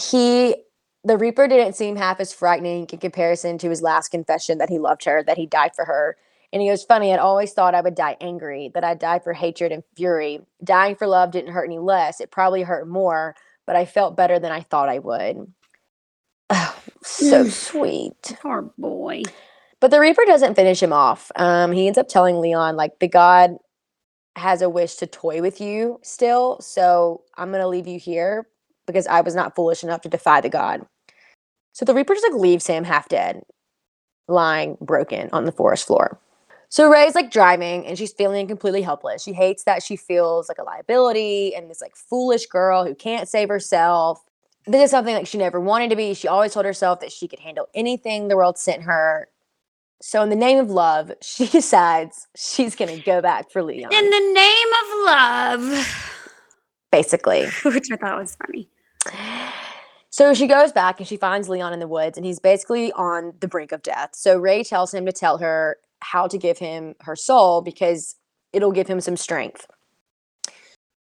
[0.00, 0.56] he
[1.04, 4.78] the Reaper didn't seem half as frightening in comparison to his last confession that he
[4.78, 6.16] loved her, that he died for her.
[6.52, 9.32] And he goes, Funny, I'd always thought I would die angry, that I'd die for
[9.32, 10.40] hatred and fury.
[10.62, 12.20] Dying for love didn't hurt any less.
[12.20, 13.34] It probably hurt more,
[13.66, 15.52] but I felt better than I thought I would.
[16.50, 18.36] Oh, so sweet.
[18.40, 19.22] Poor boy.
[19.80, 21.32] But the Reaper doesn't finish him off.
[21.34, 23.56] Um, he ends up telling Leon, like, the god
[24.36, 26.60] has a wish to toy with you still.
[26.60, 28.46] So I'm going to leave you here
[28.86, 30.86] because I was not foolish enough to defy the god.
[31.72, 33.42] So the Reaper just like leaves him half dead,
[34.28, 36.18] lying broken on the forest floor.
[36.68, 39.22] So Ray's like driving and she's feeling completely helpless.
[39.22, 43.28] She hates that she feels like a liability and this like foolish girl who can't
[43.28, 44.24] save herself.
[44.66, 46.14] This is something like she never wanted to be.
[46.14, 49.28] She always told herself that she could handle anything the world sent her.
[50.00, 53.92] So in the name of love, she decides she's gonna go back for Leon.
[53.92, 56.18] In the name of love,
[56.90, 57.48] basically.
[57.64, 58.70] which I thought was funny.
[60.12, 63.32] So she goes back and she finds Leon in the woods, and he's basically on
[63.40, 64.10] the brink of death.
[64.12, 68.14] So Ray tells him to tell her how to give him her soul because
[68.52, 69.66] it'll give him some strength.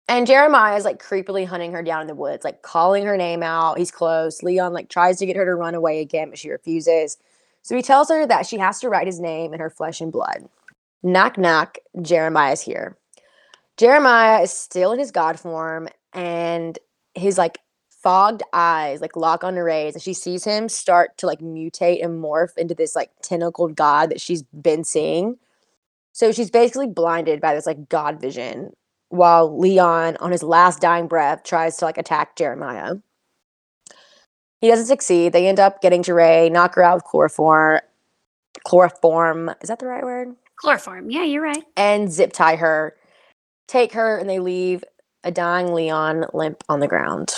[0.07, 3.43] And Jeremiah is like creepily hunting her down in the woods, like calling her name
[3.43, 3.77] out.
[3.77, 4.41] He's close.
[4.41, 7.17] Leon like tries to get her to run away again, but she refuses.
[7.61, 10.11] So he tells her that she has to write his name in her flesh and
[10.11, 10.49] blood.
[11.03, 11.77] Knock, knock.
[12.01, 12.97] Jeremiah's here.
[13.77, 16.79] Jeremiah is still in his God form, and
[17.13, 17.59] his like
[18.05, 22.23] fogged eyes like lock on Ray's, and she sees him start to like mutate and
[22.23, 25.39] morph into this like tentacled god that she's been seeing.
[26.13, 28.73] So she's basically blinded by this like god vision,
[29.09, 32.97] while Leon, on his last dying breath, tries to like attack Jeremiah.
[34.61, 35.33] He doesn't succeed.
[35.33, 37.79] They end up getting to Ray, knock her out with chloroform.
[38.65, 40.35] Chloroform, is that the right word?
[40.57, 41.09] Chloroform.
[41.09, 41.63] Yeah, you're right.
[41.75, 42.95] and zip tie her,
[43.67, 44.83] take her, and they leave
[45.23, 47.33] a dying Leon limp on the ground.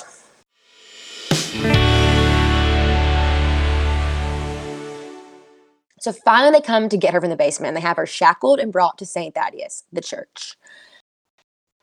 [6.00, 7.76] So finally, they come to get her from the basement.
[7.76, 9.34] They have her shackled and brought to St.
[9.36, 10.56] Thaddeus, the church.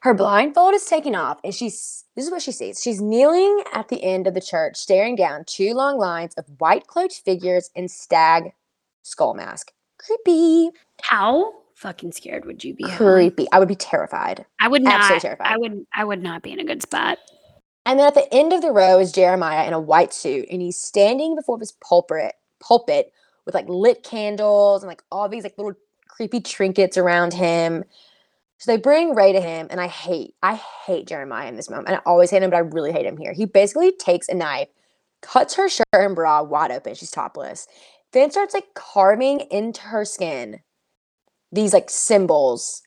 [0.00, 2.80] Her blindfold is taken off, and she's this is what she sees.
[2.82, 6.86] She's kneeling at the end of the church, staring down two long lines of white
[6.86, 8.52] cloaked figures in stag
[9.02, 9.72] skull mask.
[9.98, 10.70] Creepy.
[11.02, 12.84] How fucking scared would you be?
[12.84, 13.46] Creepy.
[13.50, 14.44] I would be terrified.
[14.60, 15.22] I would Absolutely not.
[15.22, 15.52] terrified.
[15.52, 15.86] I would.
[15.94, 17.18] I would not be in a good spot.
[17.86, 20.62] And then at the end of the row is Jeremiah in a white suit, and
[20.62, 23.12] he's standing before this pulpit, pulpit
[23.44, 25.74] with like lit candles and like all these like little
[26.08, 27.84] creepy trinkets around him.
[28.58, 30.54] So they bring Ray to him, and I hate, I
[30.86, 31.88] hate Jeremiah in this moment.
[31.88, 33.32] And I always hate him, but I really hate him here.
[33.32, 34.68] He basically takes a knife,
[35.20, 36.94] cuts her shirt and bra wide open.
[36.94, 37.66] She's topless.
[38.12, 40.60] Then starts like carving into her skin
[41.52, 42.82] these like symbols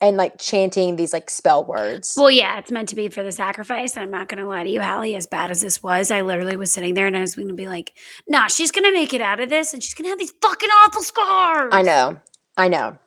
[0.00, 2.14] and like chanting these like spell words.
[2.16, 3.96] Well, yeah, it's meant to be for the sacrifice.
[3.96, 5.16] I'm not gonna lie to you, Hallie.
[5.16, 7.68] As bad as this was, I literally was sitting there and I was gonna be
[7.68, 7.94] like,
[8.28, 11.02] "Nah, she's gonna make it out of this, and she's gonna have these fucking awful
[11.02, 12.18] scars." I know.
[12.56, 12.98] I know.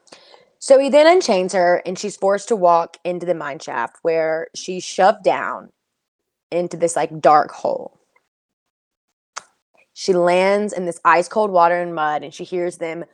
[0.59, 4.47] So he then unchains her and she's forced to walk into the mine shaft where
[4.53, 5.71] she's shoved down
[6.51, 7.97] into this like dark hole.
[9.93, 13.05] She lands in this ice cold water and mud and she hears them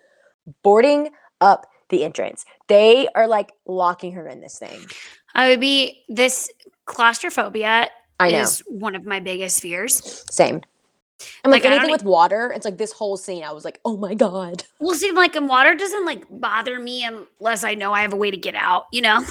[0.64, 2.46] boarding up the entrance.
[2.68, 4.86] They are like locking her in this thing.
[5.34, 6.50] I would be this
[6.86, 7.90] claustrophobia
[8.20, 8.40] I know.
[8.40, 10.24] is one of my biggest fears.
[10.32, 10.62] Same.
[11.44, 13.98] And like, Like, anything with water, it's like this whole scene, I was like, oh
[13.98, 14.64] my God.
[14.80, 18.18] Well, see, like, and water doesn't like bother me unless I know I have a
[18.18, 18.86] way to get out.
[18.92, 19.26] You know?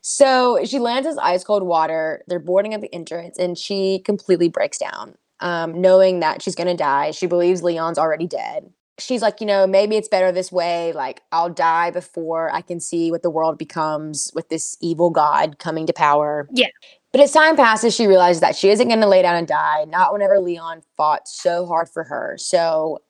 [0.00, 2.22] So she lands in ice cold water.
[2.28, 6.76] They're boarding up the entrance, and she completely breaks down, um, knowing that she's gonna
[6.76, 7.10] die.
[7.10, 8.70] She believes Leon's already dead.
[8.98, 10.92] She's like, you know, maybe it's better this way.
[10.92, 15.58] Like, I'll die before I can see what the world becomes with this evil god
[15.58, 16.48] coming to power.
[16.52, 16.68] Yeah.
[17.10, 19.84] But as time passes, she realizes that she isn't gonna lay down and die.
[19.88, 22.36] Not whenever Leon fought so hard for her.
[22.38, 23.02] So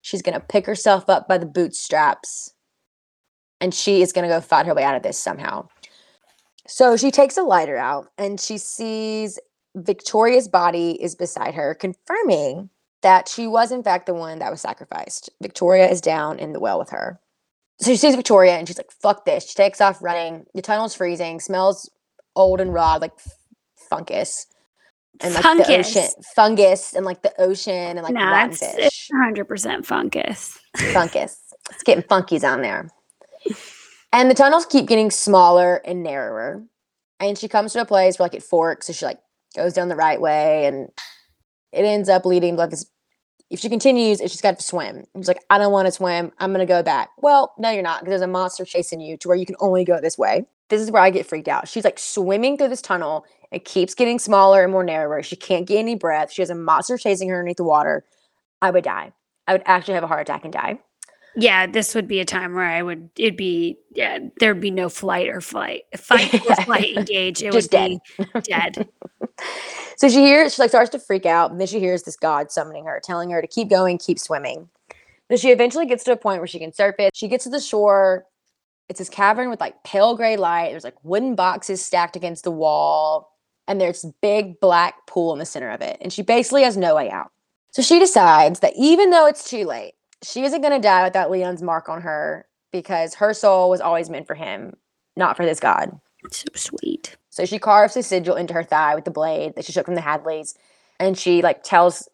[0.00, 2.52] she's gonna pick herself up by the bootstraps,
[3.60, 5.68] and she is gonna go fight her way out of this somehow.
[6.66, 9.38] So she takes a lighter out and she sees
[9.74, 12.70] Victoria's body is beside her, confirming
[13.02, 15.30] that she was, in fact, the one that was sacrificed.
[15.42, 17.20] Victoria is down in the well with her.
[17.80, 19.48] So she sees Victoria and she's like, fuck this.
[19.48, 20.46] She takes off running.
[20.54, 21.90] The tunnel's freezing, smells
[22.36, 23.12] old and raw, like
[23.90, 24.46] fungus.
[25.20, 26.14] And like the ocean, Fungus.
[26.34, 30.58] fungus, and like the ocean, and like Nah, rotten it's- fish, 100% fungus.
[30.92, 31.38] fungus.
[31.70, 32.88] It's getting funky on there.
[34.14, 36.62] And the tunnels keep getting smaller and narrower.
[37.18, 39.18] And she comes to a place where like it forks, so she like
[39.56, 40.90] goes down the right way and
[41.72, 42.86] it ends up leading like this.
[43.50, 45.04] If she continues, it's just got to swim.
[45.16, 46.32] She's like, I don't want to swim.
[46.38, 47.10] I'm gonna go back.
[47.18, 49.84] Well, no, you're not, because there's a monster chasing you to where you can only
[49.84, 50.46] go this way.
[50.70, 51.68] this is where I get freaked out.
[51.68, 53.26] She's like swimming through this tunnel.
[53.50, 55.22] It keeps getting smaller and more narrower.
[55.22, 56.32] She can't get any breath.
[56.32, 58.06] She has a monster chasing her underneath the water.
[58.62, 59.12] I would die.
[59.46, 60.78] I would actually have a heart attack and die.
[61.34, 63.10] Yeah, this would be a time where I would.
[63.16, 64.18] It'd be yeah.
[64.38, 67.42] There'd be no flight or flight, fight or flight engage.
[67.42, 68.00] It Just would
[68.34, 68.88] be dead.
[69.96, 72.50] So she hears, she like starts to freak out, and then she hears this god
[72.50, 74.68] summoning her, telling her to keep going, keep swimming.
[75.28, 77.16] Then she eventually gets to a point where she can surf it.
[77.16, 78.26] She gets to the shore.
[78.88, 80.70] It's this cavern with like pale gray light.
[80.70, 83.30] There's like wooden boxes stacked against the wall,
[83.66, 85.96] and there's big black pool in the center of it.
[86.00, 87.30] And she basically has no way out.
[87.70, 91.30] So she decides that even though it's too late, she isn't going to die without
[91.30, 94.74] Leon's mark on her because her soul was always meant for him,
[95.16, 95.98] not for this god.
[96.30, 97.16] so sweet.
[97.32, 99.94] So she carves a sigil into her thigh with the blade that she took from
[99.94, 100.54] the Hadleys,
[101.00, 102.06] and she like tells,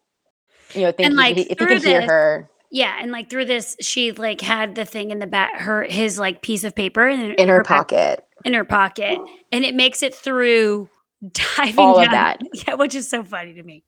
[0.73, 4.13] you know, thinking like, if you can hear her Yeah, and like through this, she
[4.13, 7.49] like had the thing in the back, her his like piece of paper in, in
[7.49, 8.25] her back- pocket.
[8.45, 9.19] in her pocket,
[9.51, 10.87] and it makes it through
[11.57, 12.39] diving All of that.
[12.53, 13.83] Yeah, which is so funny to me.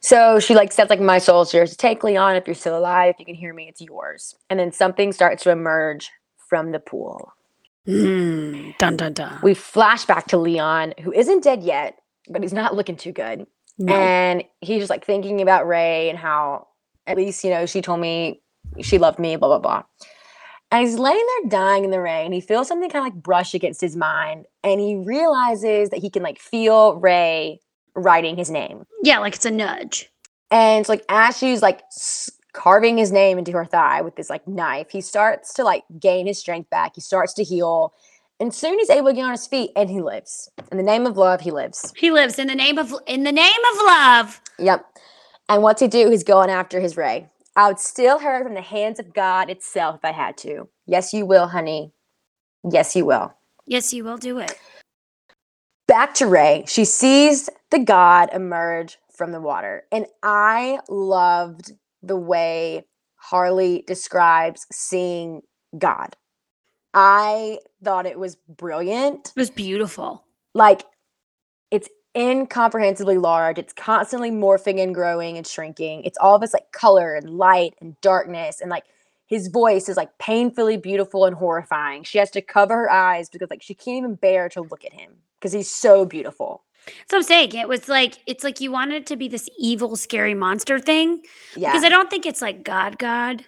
[0.00, 2.36] So she like says like my soul's yours to take, Leon.
[2.36, 4.34] If you're still alive, if you can hear me, it's yours.
[4.50, 6.10] And then something starts to emerge
[6.46, 7.32] from the pool.
[7.86, 9.38] Mm, dun dun dun.
[9.42, 11.98] We flash back to Leon, who isn't dead yet,
[12.28, 13.46] but he's not looking too good.
[13.78, 13.94] No.
[13.94, 16.68] And he's just like thinking about Ray and how
[17.06, 18.40] at least, you know, she told me
[18.80, 19.82] she loved me, blah, blah, blah.
[20.70, 22.32] And he's laying there dying in the rain.
[22.32, 24.46] He feels something kind of like brush against his mind.
[24.62, 27.60] And he realizes that he can like feel Ray
[27.94, 28.84] writing his name.
[29.02, 30.10] yeah, like it's a nudge.
[30.50, 31.82] And it's like as she's like
[32.54, 36.26] carving his name into her thigh with this like knife, he starts to like gain
[36.26, 36.92] his strength back.
[36.94, 37.92] He starts to heal.
[38.40, 40.48] And soon he's able to get on his feet and he lives.
[40.70, 41.92] In the name of love, he lives.
[41.96, 44.40] He lives in the name of in the name of love.
[44.58, 44.86] Yep.
[45.48, 46.08] And what's he do?
[46.08, 47.28] He's going after his Ray.
[47.56, 50.68] I would steal her from the hands of God itself if I had to.
[50.86, 51.92] Yes, you will, honey.
[52.68, 53.34] Yes, you will.
[53.66, 54.58] Yes, you will do it.
[55.86, 56.64] Back to Ray.
[56.66, 59.84] She sees the God emerge from the water.
[59.92, 61.72] And I loved
[62.06, 65.42] the way Harley describes seeing
[65.78, 66.16] God.
[66.94, 69.32] I thought it was brilliant.
[69.36, 70.24] It was beautiful.
[70.54, 70.84] like
[71.72, 76.72] it's incomprehensibly large it's constantly morphing and growing and shrinking it's all of this like
[76.72, 78.84] color and light and darkness and like
[79.28, 83.50] his voice is like painfully beautiful and horrifying she has to cover her eyes because
[83.50, 86.64] like she can't even bear to look at him because he's so beautiful
[87.10, 87.54] So I'm saying.
[87.54, 91.22] It was like it's like you wanted it to be this evil, scary monster thing.
[91.56, 91.72] Yeah.
[91.72, 93.44] Because I don't think it's like God, God.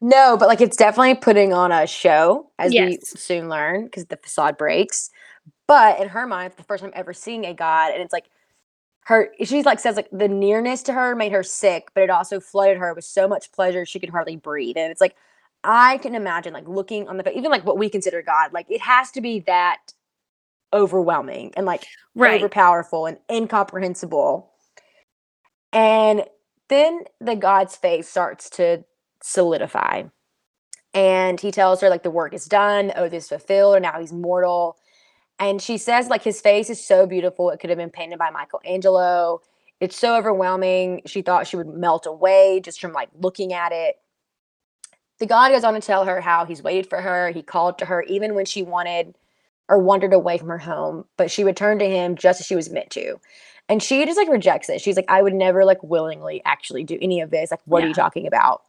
[0.00, 4.16] no but like it's definitely putting on a show as we soon learn because the
[4.16, 5.10] facade breaks.
[5.66, 8.26] But in her mind it's the first time ever seeing a god and it's like
[9.04, 12.40] her she's like says like the nearness to her made her sick but it also
[12.40, 14.76] flooded her with so much pleasure she could hardly breathe.
[14.76, 15.16] And it's like
[15.64, 18.80] i can imagine like looking on the even like what we consider god like it
[18.80, 19.78] has to be that
[20.76, 22.40] overwhelming and like Right.
[22.40, 24.50] overpowerful and incomprehensible.
[25.72, 26.24] And
[26.68, 28.84] then the god's face starts to
[29.22, 30.04] solidify.
[30.94, 32.88] And he tells her like the work is done.
[32.88, 34.76] The oath is fulfilled and now he's mortal.
[35.38, 38.30] And she says like his face is so beautiful it could have been painted by
[38.30, 39.40] michelangelo.
[39.80, 41.02] It's so overwhelming.
[41.04, 43.96] She thought she would melt away just from like looking at it.
[45.18, 47.84] The god goes on to tell her how he's waited for her he called to
[47.86, 49.14] her even when she wanted
[49.68, 52.70] or wandered away from her home but she returned to him just as she was
[52.70, 53.16] meant to
[53.68, 56.98] and she just like rejects it she's like i would never like willingly actually do
[57.00, 58.62] any of this like what are you talking about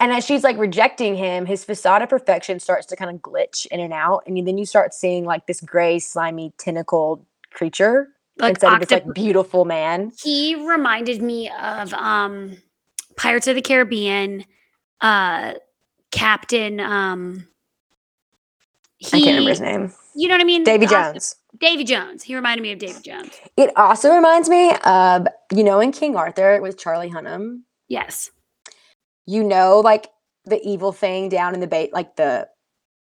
[0.00, 3.66] and as she's like rejecting him, his facade of perfection starts to kind of glitch
[3.66, 4.22] in and out.
[4.26, 8.08] And then you start seeing like this gray, slimy, tentacled creature
[8.38, 10.12] Like instead of this like beautiful man.
[10.22, 12.56] he reminded me of um
[13.16, 14.46] Pirates of the Caribbean,
[15.02, 15.54] uh
[16.10, 17.46] Captain um
[18.96, 19.92] he, I can't remember his name.
[20.14, 20.64] You know what I mean?
[20.64, 21.36] Davy Jones.
[21.58, 22.22] Davy Jones.
[22.22, 23.32] He reminded me of Davy Jones.
[23.56, 28.30] It also reminds me of, you know, in King Arthur with Charlie Hunnam, Yes.
[29.26, 30.08] you know, like
[30.44, 32.48] the evil thing down in the bait, like the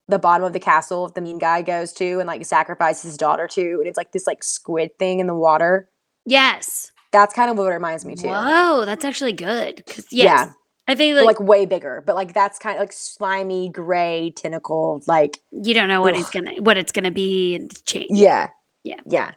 [0.06, 3.48] the bottom of the castle the mean guy goes to and like sacrifices his daughter
[3.48, 5.88] to, and it's like this like squid thing in the water.
[6.26, 6.90] Yes.
[7.12, 8.28] That's kind of what it reminds me too.
[8.28, 9.82] Whoa, that's actually good.
[9.86, 10.52] yes, Yeah.
[10.86, 15.02] I think like, like way bigger, but like that's kind of like slimy, gray, tentacle,
[15.06, 16.18] like you don't know what ugh.
[16.30, 18.10] gonna what it's gonna be and change.
[18.10, 18.48] yeah,
[18.84, 19.00] Yeah.
[19.06, 19.32] yeah.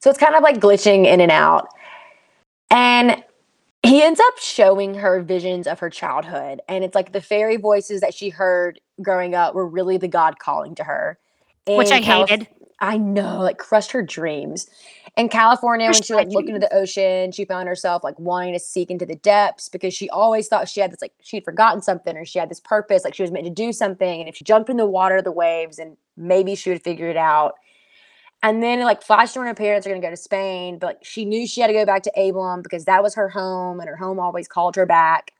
[0.00, 1.68] So it's kind of like glitching in and out,
[2.70, 3.22] and
[3.82, 8.00] he ends up showing her visions of her childhood, and it's like the fairy voices
[8.00, 11.18] that she heard growing up were really the God calling to her.
[11.74, 12.48] Which In I Calif- hated.
[12.80, 14.68] I know, like crushed her dreams.
[15.16, 18.58] In California, when she like looked into the ocean, she found herself like wanting to
[18.58, 22.16] seek into the depths because she always thought she had this like she'd forgotten something
[22.16, 24.20] or she had this purpose, like she was meant to do something.
[24.20, 27.16] And if she jumped in the water, the waves, and maybe she would figure it
[27.16, 27.54] out.
[28.42, 31.04] And then it, like flashed when her parents are gonna go to Spain, but like
[31.04, 33.88] she knew she had to go back to Abelaum because that was her home and
[33.88, 35.32] her home always called her back.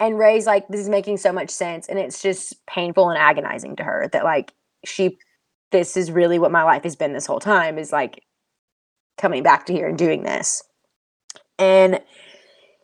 [0.00, 1.86] And Ray's like, this is making so much sense.
[1.88, 4.52] And it's just painful and agonizing to her that like
[4.84, 5.18] she
[5.70, 8.24] this is really what my life has been this whole time is like
[9.20, 10.62] coming back to here and doing this.
[11.58, 12.00] And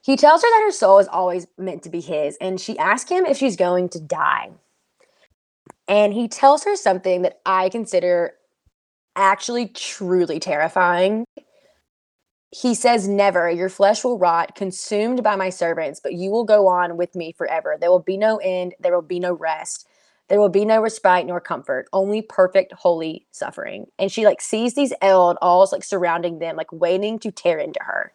[0.03, 2.37] he tells her that her soul is always meant to be his.
[2.41, 4.51] And she asks him if she's going to die.
[5.89, 8.35] And he tells her something that I consider
[9.17, 11.25] actually truly terrifying.
[12.51, 16.69] He says, Never, your flesh will rot, consumed by my servants, but you will go
[16.69, 17.77] on with me forever.
[17.81, 19.89] There will be no end, there will be no rest.
[20.29, 23.87] There will be no respite nor comfort, only perfect, holy suffering.
[23.99, 27.81] And she like sees these Eld all like surrounding them, like waiting to tear into
[27.83, 28.13] her.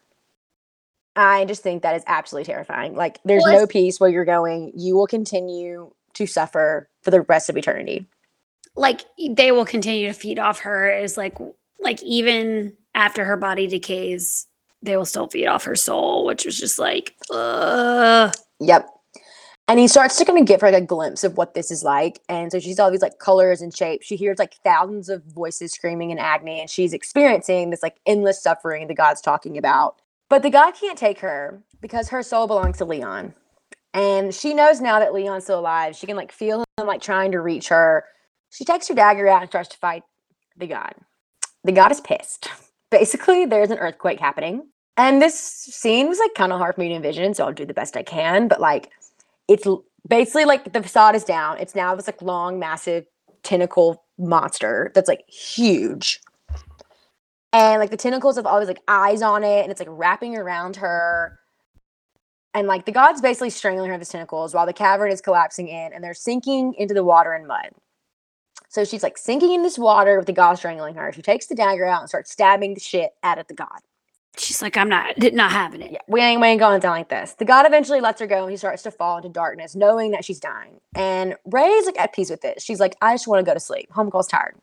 [1.16, 2.94] I just think that is absolutely terrifying.
[2.94, 4.72] Like there's Well, no peace where you're going.
[4.74, 8.06] You will continue to suffer for the rest of eternity.
[8.76, 11.36] like they will continue to feed off her is like
[11.80, 14.46] like even after her body decays
[14.82, 18.88] they will still feed off her soul which was just like uh Yep.
[19.72, 21.82] And he starts to kind of give her like a glimpse of what this is
[21.82, 22.20] like.
[22.28, 24.06] And so she's all these like colors and shapes.
[24.06, 28.42] She hears like thousands of voices screaming in agony, and she's experiencing this like endless
[28.42, 29.96] suffering the God's talking about.
[30.28, 33.32] But the God can't take her because her soul belongs to Leon.
[33.94, 35.96] And she knows now that Leon's still alive.
[35.96, 38.04] She can like feel him like trying to reach her.
[38.50, 40.02] She takes her dagger out and starts to fight
[40.54, 40.92] the God.
[41.64, 42.50] The God is pissed.
[42.90, 44.66] Basically, there's an earthquake happening.
[44.98, 47.64] And this scene was like kind of hard for me to envision, so I'll do
[47.64, 48.48] the best I can.
[48.48, 48.90] But like
[49.48, 49.66] it's
[50.08, 51.58] basically like the facade is down.
[51.58, 53.04] It's now this like long, massive
[53.42, 56.20] tentacle monster that's like huge.
[57.52, 60.36] And like the tentacles have all these like eyes on it, and it's like wrapping
[60.36, 61.38] around her.
[62.54, 65.68] And like the god's basically strangling her with his tentacles while the cavern is collapsing
[65.68, 67.70] in, and they're sinking into the water and mud.
[68.68, 71.12] So she's like sinking in this water with the god strangling her.
[71.12, 73.80] She takes the dagger out and starts stabbing the shit out of the god.
[74.38, 77.08] She's like i'm not not having it Yeah, we ain't, we ain't going down like
[77.10, 77.34] this.
[77.34, 80.24] The god eventually lets her go and he starts to fall into darkness, knowing that
[80.24, 80.80] she's dying.
[80.94, 82.62] And Rae's like at peace with it.
[82.62, 83.90] She's like, I just want to go to sleep.
[83.92, 84.56] Homegirl's tired.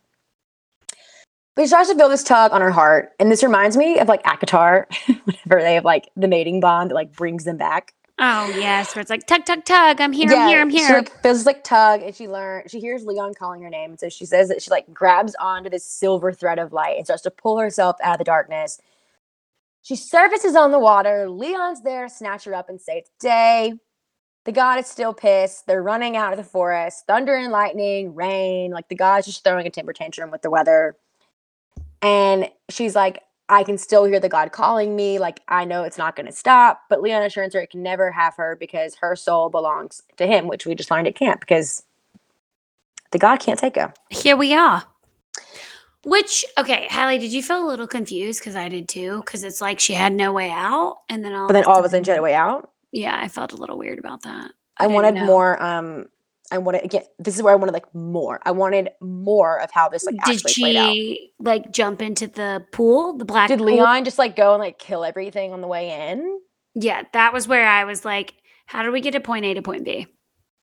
[1.55, 3.11] But she starts to feel this tug on her heart.
[3.19, 4.87] And this reminds me of like ACOTAR,
[5.25, 7.93] whenever they have like the mating bond that like brings them back.
[8.19, 10.97] oh yes where it's like tug tug tug i'm here i'm here i'm She here
[10.97, 13.91] like feels like tug and she learns she hears Leon calling her name.
[13.91, 17.05] And so she says that she like grabs onto this silver thread of light and
[17.05, 18.79] starts to pull herself out of the darkness.
[19.89, 21.27] She surfaces on the water.
[21.27, 23.73] Leon's there to snatch her up and say it's day.
[24.45, 25.65] The god is still pissed.
[25.65, 27.07] They're running out of the forest.
[27.07, 28.69] Thunder and lightning, rain.
[28.69, 30.95] Like the god's just throwing a temper tantrum with the weather.
[32.03, 35.17] And she's like, I can still hear the God calling me.
[35.17, 36.83] Like, I know it's not going to stop.
[36.87, 40.45] But Leon assures her it can never have her because her soul belongs to him,
[40.47, 41.81] which we just learned it can't because
[43.09, 43.91] the God can't take her.
[44.11, 44.83] here we are
[46.05, 49.59] which okay hallie did you feel a little confused because i did too because it's
[49.61, 52.03] like she had no way out and then all But then all of a sudden,
[52.03, 52.71] she had a way out.
[52.91, 55.25] yeah i felt a little weird about that I, didn't wanted know.
[55.25, 55.61] more.
[55.61, 56.05] Um,
[56.53, 57.03] I wanted again.
[57.19, 58.39] This is where I wanted like more.
[58.45, 63.17] I wanted more of how this like did actually she like jump into the pool
[63.17, 63.67] the black Did pool?
[63.67, 66.39] Leon just like go and like kill everything on the way in?
[66.75, 68.35] yeah that was where i was like
[68.67, 70.07] how do we get to point a to point b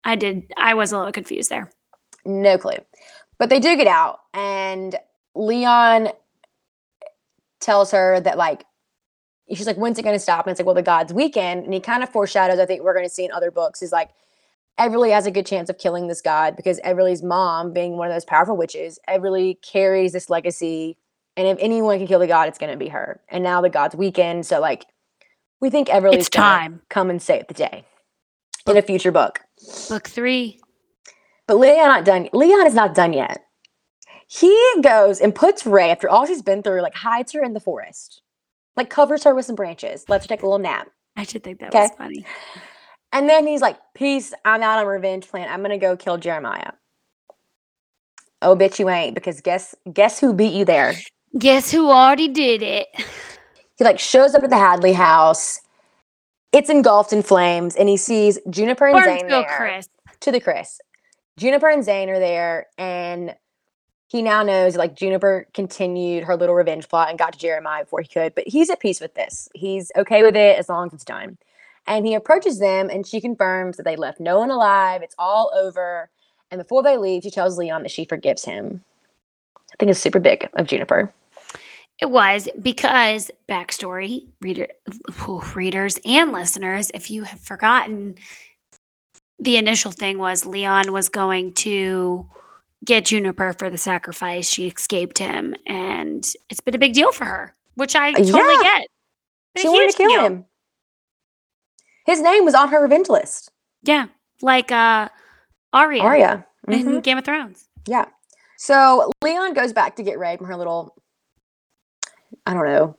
[0.05, 1.71] i did i was a little confused there
[2.25, 2.79] No clue.
[3.39, 4.97] But they do get out, and
[5.37, 6.11] Leon
[7.61, 8.65] tells her that like
[9.51, 10.47] she's like, when's it gonna stop?
[10.47, 11.65] And it's like, well, the God's weekend.
[11.65, 14.11] And he kind of foreshadows, I think we're gonna see in other books, is like
[14.79, 18.15] Everly has a good chance of killing this god because Everly's mom, being one of
[18.15, 20.99] those powerful witches, Everly carries this legacy.
[21.37, 23.21] And if anyone can kill the god, it's gonna be her.
[23.29, 24.87] And now the God's weekend, so like
[25.61, 27.85] we think Everly's it's time come and save the day
[28.67, 29.41] in a future book.
[29.89, 30.61] book three
[31.49, 32.29] But Leon not done.
[32.33, 33.46] Leon is not done yet.
[34.29, 37.61] He goes and puts Rae after all she's been through, like hides her in the
[37.61, 38.23] forest,
[38.77, 41.61] like covers her with some branches, lets her take a little nap, i should think
[41.61, 41.83] that Okay.
[41.83, 42.27] was funny
[43.13, 45.49] and then he's like, "Peace, I'm out on revenge plan.
[45.49, 46.73] I'm gonna go kill Jeremiah."
[48.43, 50.93] Oh, bitch, you ain't because guess guess who beat you there?
[51.39, 52.89] guess who already did it
[53.79, 55.61] He like shows up at the Hadley house.
[56.53, 59.57] It's engulfed in flames, and he sees Juniper and Zane there.
[59.57, 59.89] chris
[60.21, 60.81] to the Chris.
[61.39, 63.35] Juniper and Zane are there, and
[64.09, 68.03] he now knows like Juniper continued her little revenge plot and got to Jeremiah before
[68.03, 69.49] he could, but he's at peace with this.
[69.55, 71.39] He's okay with it as long as it's done.
[71.89, 75.03] And he approaches them, and she confirms that they left no one alive.
[75.03, 76.11] It's all over.
[76.51, 78.83] And before they leave, she tells Leon that she forgives him.
[79.73, 81.13] I think it's super big of Juniper.
[82.01, 84.69] It was because backstory, reader,
[85.55, 88.17] readers and listeners, if you have forgotten,
[89.39, 92.29] the initial thing was Leon was going to
[92.85, 94.49] get Juniper for the sacrifice.
[94.49, 98.63] She escaped him, and it's been a big deal for her, which I totally Yeah.
[98.63, 98.89] get.
[99.55, 100.21] Been She wanted to kill deal.
[100.25, 100.45] him.
[102.05, 103.51] His name was on her revenge list.
[103.83, 104.07] Yeah,
[104.43, 105.09] like uh,
[105.73, 106.47] Arya, Arya.
[106.69, 107.03] in Mhm.
[107.03, 107.69] Game of Thrones.
[107.87, 108.07] Yeah.
[108.59, 110.95] So Leon goes back to get Rae from her little,
[112.47, 112.97] I don't know,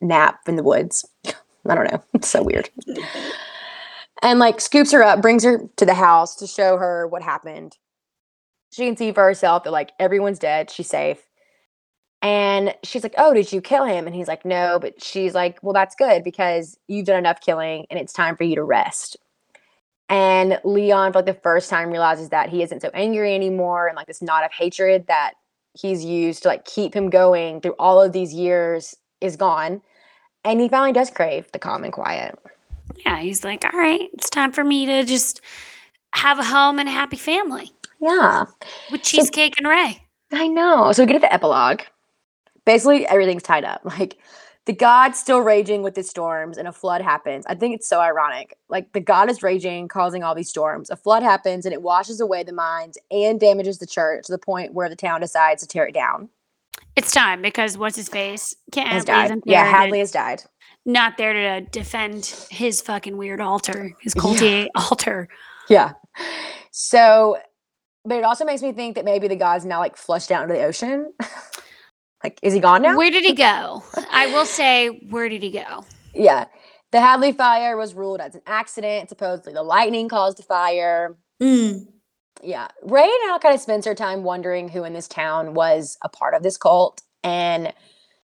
[0.00, 1.04] nap in the woods.
[1.68, 2.02] I don't know.
[2.14, 2.70] It's so weird.
[4.22, 7.76] and like scoops her up, brings her to the house to show her what happened.
[8.72, 11.28] She can see for herself that like everyone's dead, she's safe.
[12.22, 14.06] And she's like, Oh, did you kill him?
[14.06, 14.78] And he's like, No.
[14.80, 18.44] But she's like, Well, that's good because you've done enough killing and it's time for
[18.44, 19.18] you to rest.
[20.08, 23.96] And Leon, for like the first time, realizes that he isn't so angry anymore and
[23.96, 25.34] like this knot of hatred that
[25.74, 29.82] he's used to like keep him going through all of these years is gone.
[30.44, 32.38] And he finally does crave the calm and quiet.
[33.04, 35.42] Yeah, he's like, all right, it's time for me to just
[36.14, 37.72] have a home and a happy family
[38.02, 38.44] Yeah,
[38.90, 40.06] with cheesecake and Rae.
[40.32, 40.92] I know.
[40.92, 41.80] So we get to the epilogue.
[42.66, 43.80] Basically, everything's tied up.
[43.98, 44.18] Like
[44.66, 47.44] the god's still raging with the storms, and a flood happens.
[47.46, 48.56] I think it's so ironic.
[48.68, 50.88] Like the god is raging, causing all these storms.
[50.90, 54.38] A flood happens, and it washes away the mines and damages the church to the
[54.38, 56.28] point where the town decides to tear it down.
[56.94, 58.54] It's time because what's his face?
[58.70, 59.32] Can't Has died.
[59.46, 60.42] Yeah, Hadley has died.
[60.84, 64.22] not there to defend his fucking weird altar, his Yeah.
[64.22, 65.28] culty altar.
[65.68, 65.92] Yeah.
[66.70, 67.38] So,
[68.04, 70.54] but it also makes me think that maybe the guy's now like flushed out into
[70.54, 71.12] the ocean.
[72.24, 72.96] like, is he gone now?
[72.96, 73.84] Where did he go?
[74.10, 75.84] I will say, where did he go?
[76.14, 76.46] Yeah.
[76.90, 79.08] The Hadley fire was ruled as an accident.
[79.08, 81.16] Supposedly, the lightning caused the fire.
[81.40, 81.84] Hmm.
[82.42, 82.68] Yeah.
[82.82, 86.34] Rae now kind of spends her time wondering who in this town was a part
[86.34, 87.02] of this cult.
[87.24, 87.72] And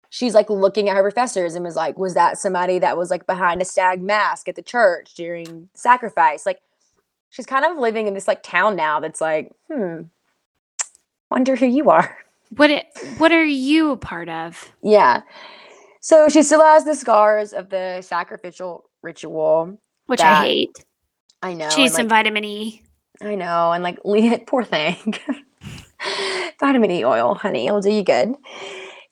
[0.09, 3.25] she's like looking at her professors and was like, was that somebody that was like
[3.25, 6.45] behind a stag mask at the church during sacrifice?
[6.45, 6.59] Like,
[7.33, 10.01] she's kind of living in this like town now that's like, hmm,
[11.31, 12.15] wonder who you are.
[12.55, 12.85] What it,
[13.17, 14.71] what are you a part of?
[14.83, 15.23] Yeah.
[15.99, 19.79] So she still has the scars of the sacrificial ritual.
[20.05, 20.85] Which That- I hate.
[21.41, 21.69] I know.
[21.69, 22.83] She's needs some vitamin E.
[23.21, 23.71] I know.
[23.71, 25.15] And like, Leah, poor thing.
[26.59, 27.67] Vitamin E oil, honey.
[27.67, 28.35] It'll do you good.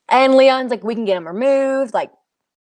[0.07, 1.93] And Leon's like, we can get him removed.
[1.93, 2.11] Like,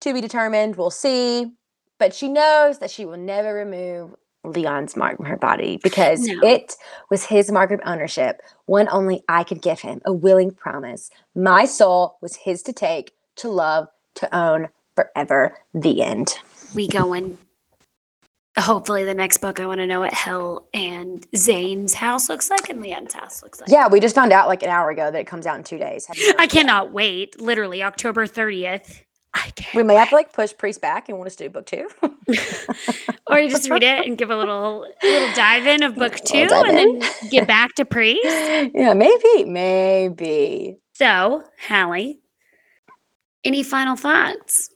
[0.01, 0.75] to be determined.
[0.75, 1.51] We'll see.
[1.97, 6.39] But she knows that she will never remove Leon's mark from her body because No.
[6.47, 6.75] it
[7.09, 11.09] was his mark of ownership, one only I could give him, a willing promise.
[11.35, 15.57] My soul was his to take, to love, to own forever.
[15.73, 16.39] The end.
[16.75, 17.37] We go going.
[18.57, 22.69] Hopefully, the next book, I want to know what Hell and Zane's house looks like
[22.69, 23.69] and Leon's house looks like.
[23.69, 25.77] Yeah, we just found out like an hour ago that it comes out in two
[25.77, 26.07] days.
[26.37, 27.39] I cannot wait.
[27.39, 29.01] Literally, October 30th.
[29.33, 29.75] I can't.
[29.75, 31.87] We may have to like push Priest back and want us to do book two.
[33.29, 36.47] or you just read it and give a little little dive in of book two
[36.51, 38.23] and then get back to priest.
[38.25, 40.77] yeah, maybe, maybe.
[40.93, 42.19] So, Hallie,
[43.43, 44.71] any final thoughts?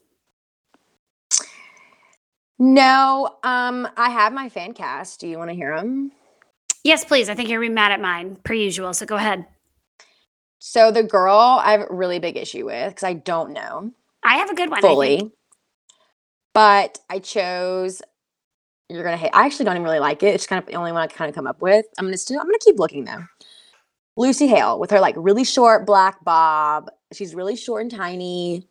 [2.59, 5.19] No, um, I have my fan cast.
[5.19, 6.11] Do you want to hear them?
[6.83, 7.27] Yes, please.
[7.27, 8.93] I think you're gonna be mad at mine, per usual.
[8.93, 9.45] So go ahead.
[10.59, 13.91] So the girl I have a really big issue with because I don't know
[14.25, 14.79] I have a good one.
[14.79, 15.31] I fully,
[16.53, 18.01] but I chose.
[18.89, 19.31] You're gonna hate.
[19.33, 20.35] I actually don't even really like it.
[20.35, 21.85] It's kind of the only one I kind of come up with.
[21.97, 22.39] I'm gonna still.
[22.39, 23.23] I'm gonna keep looking though.
[24.15, 26.89] Lucy Hale with her like really short black bob.
[27.13, 28.67] She's really short and tiny.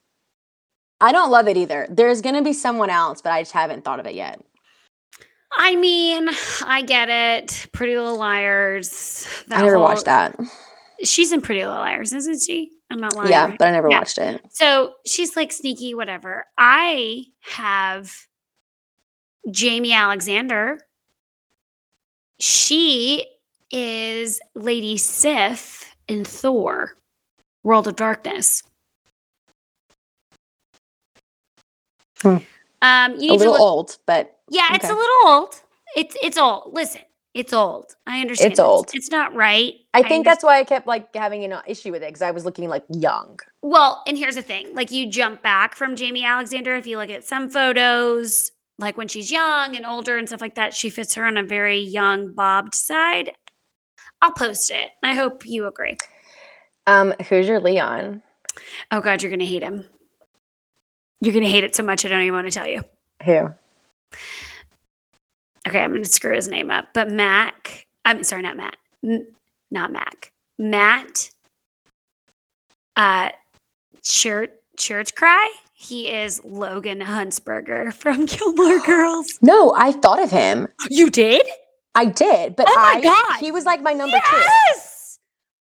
[1.01, 1.87] I don't love it either.
[1.91, 4.41] There's gonna be someone else, but I just haven't thought of it yet.
[5.55, 6.31] I mean,
[6.65, 7.67] I get it.
[7.73, 9.27] Pretty Little Liars.
[9.51, 10.39] I never whole- watched that.
[11.05, 12.71] She's in Pretty Little Liars, isn't she?
[12.93, 13.31] I'm not lying.
[13.31, 13.99] Yeah, but I never Yeah.
[13.99, 14.41] watched it.
[14.51, 16.47] So she's like sneaky, whatever.
[16.59, 18.13] I have
[19.49, 20.79] Jaimie Alexander.
[22.39, 23.27] She
[23.71, 26.97] is Lady Sif in Thor,
[27.63, 28.63] World of Darkness.
[32.21, 32.37] Hmm.
[32.83, 33.61] Um, you A need to little look.
[33.61, 35.61] old, but Yeah, it's a little old.
[35.97, 36.73] It's it's old.
[36.75, 37.03] Listen,
[37.35, 37.95] it's old.
[38.07, 38.53] I understand.
[38.53, 38.91] It's old.
[38.93, 39.75] It's not right.
[39.95, 40.27] I think understand.
[40.27, 42.85] that's why I kept like having an issue with it because I was looking like
[42.91, 43.39] young.
[43.63, 46.77] Well, and here's the thing like, you jump back from Jaimie Alexander.
[46.77, 50.57] If you look at some photos, like when she's young and older and stuff like
[50.57, 53.33] that, she fits her on a very young, bobbed side.
[54.21, 54.91] I'll post it.
[55.03, 55.97] I hope you agree.
[56.87, 58.23] Um, who's your Leon?
[58.91, 59.85] Oh, God, you're going to hate him.
[61.21, 62.83] You're going to hate it so much, I don't even want to tell you.
[63.25, 63.55] Who?
[65.67, 66.89] Okay, I'm going to screw his name up.
[66.93, 68.77] But Mac, I'm sorry, not Matt.
[69.05, 69.27] M-
[69.71, 70.33] not Mac.
[70.59, 71.31] Matt
[72.97, 73.31] uh,
[74.05, 75.51] shirt church cry.
[75.73, 79.39] He is Logan Huntzberger from Gilmore Girls.
[79.43, 80.69] No, I thought of him.
[80.91, 81.43] You did?
[81.95, 83.39] I did, but Oh my I God.
[83.41, 84.37] he was like my number two.
[84.37, 85.19] yes.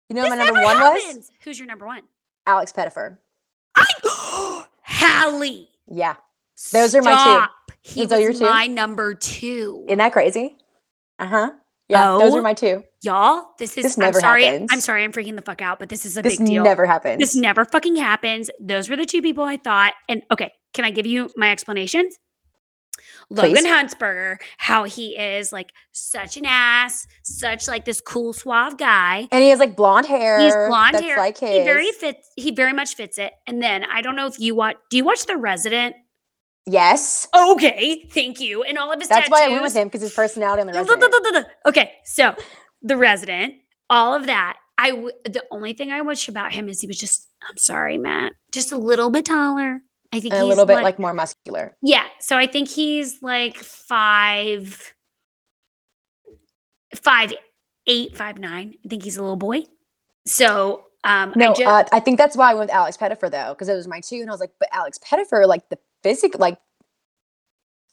[0.09, 1.31] You know This what my number one was?
[1.43, 2.03] Who's your number one?
[2.47, 3.17] Alex Pettyfer.
[3.75, 3.85] I
[4.83, 5.69] Hallie.
[5.87, 6.15] Yeah.
[6.71, 7.17] Those are my two.
[7.17, 7.51] Stop.
[7.81, 8.39] He Those are your two?
[8.41, 9.85] my number two.
[9.87, 10.55] Isn't that crazy?
[11.19, 11.51] Uh-huh.
[11.89, 12.37] Yeah, those Oh.
[12.37, 12.83] are my two.
[13.03, 14.45] Y'all, this is This I'm sorry.
[14.45, 14.69] happens.
[14.71, 16.63] I'm sorry I'm freaking the fuck out, but this is a This big deal.
[16.63, 17.19] This never happens.
[17.19, 18.49] This never fucking happens.
[18.61, 19.93] Those were the two people I thought.
[20.07, 22.15] And okay, can I give you my explanations?
[23.29, 23.65] Logan Please.
[23.65, 29.27] Huntzberger, how he is like such an ass, such like this cool, suave guy.
[29.31, 30.39] and he has like blonde hair.
[30.39, 31.17] He's blonde hair.
[31.17, 31.49] like his.
[31.49, 32.29] He very fits.
[32.35, 33.33] He very much fits it.
[33.47, 34.75] And then I don't know if you watch.
[34.89, 35.95] Do you watch The Resident?
[36.65, 37.27] Yes.
[37.35, 38.63] Okay, thank you.
[38.63, 39.31] And all of his That's tattoos.
[39.31, 41.47] why I went with him because his personality on the resident.
[41.65, 42.35] Okay, so
[42.83, 43.55] The Resident,
[43.89, 44.57] all of that.
[44.77, 47.27] I w- the only thing I wish about him is he was just.
[47.47, 49.81] I'm sorry, Matt, just a little bit taller.
[50.13, 51.75] I think a little bit like more muscular.
[51.81, 52.03] yeah.
[52.19, 54.93] So I think he's like five,
[56.95, 57.33] five,
[57.87, 58.75] eight, five, nine.
[58.85, 59.63] I think he's a little boy.
[60.25, 63.29] So um, No, I just, uh, I think that's why I went with Alex Pettyfer
[63.31, 65.79] though, because it was my two, and I was like, but Alex Pettyfer, like the
[66.03, 66.57] physical, like,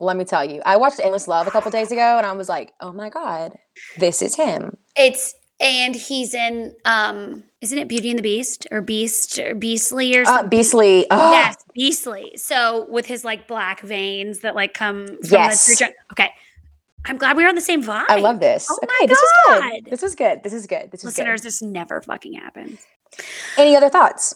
[0.01, 2.49] let me tell you, I watched Endless Love a couple days ago, and I was
[2.49, 3.57] like, oh my god,
[3.99, 4.77] this is him.
[4.97, 10.17] it's and he's in um, isn't it Beauty and the Beast or Beast or Beastly
[10.17, 10.45] or Uh.
[10.45, 11.05] Beastly.
[11.11, 12.33] Oh, Yes, Beastly.
[12.37, 15.67] So with his like black veins that like come from Yes.
[15.79, 16.31] the okay.
[17.05, 18.05] I'm glad we're on the same vibe.
[18.09, 18.69] I love this.
[18.71, 19.85] Oh my okay, this is good.
[19.91, 20.43] This is good.
[20.45, 20.91] This is good.
[20.93, 21.41] This is listeners.
[21.41, 21.47] good.
[21.49, 22.87] This never fucking happens.
[23.57, 24.35] Any other thoughts?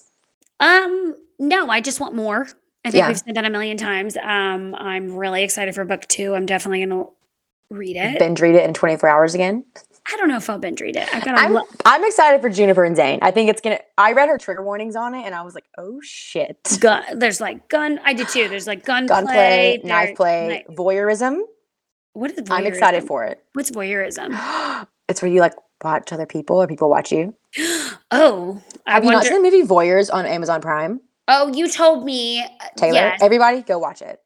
[0.58, 2.48] Um, no, I just want more.
[2.84, 3.08] I think Yeah.
[3.08, 4.16] we've said that a million times.
[4.16, 6.34] Um, I'm really excited for book two.
[6.34, 7.04] I'm definitely gonna
[7.70, 8.18] read it.
[8.18, 9.64] Binge read it in 24 hours again.
[10.12, 11.08] I don't know if I'll binge read it.
[11.14, 13.20] I've got I'm lo- I'm excited for Juniper and Zane.
[13.22, 13.78] I think it's gonna.
[13.96, 16.58] I read her trigger warnings on it, and I was like, oh shit.
[16.80, 17.04] gun.
[17.18, 18.00] There's like gun.
[18.04, 18.48] I did too.
[18.48, 21.42] There's like gun, Gunplay, play, knife play, kni- voyeurism.
[22.14, 22.50] What is voyeurism?
[22.50, 23.44] I'm excited for it.
[23.52, 24.36] What's voyeurism?
[25.08, 25.54] it's where you like
[25.84, 27.34] watch other people or people watch you.
[28.10, 31.00] oh, I Have you not seen the movie Voyeurs on Amazon Prime?
[31.28, 32.40] Oh, you told me.
[32.42, 34.20] uh, Taylor, Yes, everybody go watch it.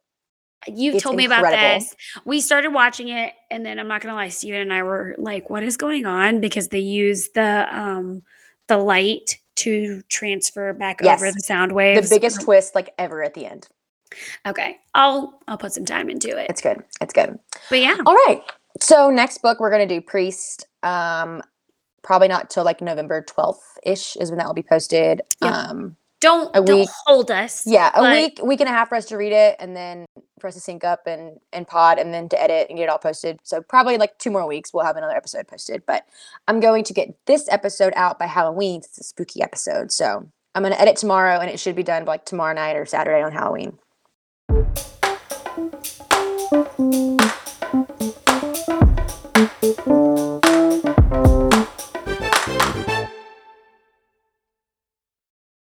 [0.66, 1.94] you it's told me about this.
[2.24, 5.48] We started watching it, and then I'm not gonna lie, Steven and I were like,
[5.50, 8.22] "What is going on?" Because they use the um
[8.68, 12.08] the light to transfer back over the sound waves.
[12.08, 13.68] The biggest twist like ever at the end.
[14.46, 16.48] Okay, I'll I'll put some time into it.
[16.50, 16.82] It's good.
[17.00, 17.38] It's good.
[17.70, 18.42] But yeah, All right.
[18.80, 20.66] So next book we're gonna do Priest.
[20.82, 21.42] Um,
[22.02, 25.22] probably not till like November 12th ish is when that will be posted.
[25.42, 25.52] Yep.
[25.52, 26.88] Um, don't A don't week.
[27.04, 27.66] hold us.
[27.66, 30.06] yeah, a week, week and a half for us to read it, and then
[30.40, 32.88] for us to sync up and and pod, and then to edit and get it
[32.88, 33.38] all posted.
[33.42, 35.84] So probably like two more weeks we'll have another episode posted.
[35.86, 36.06] But
[36.48, 38.80] I'm going to get this episode out by Halloween.
[38.84, 42.12] It's a spooky episode, so I'm gonna edit tomorrow, and it should be done by
[42.12, 43.78] like tomorrow night or Saturday on Halloween.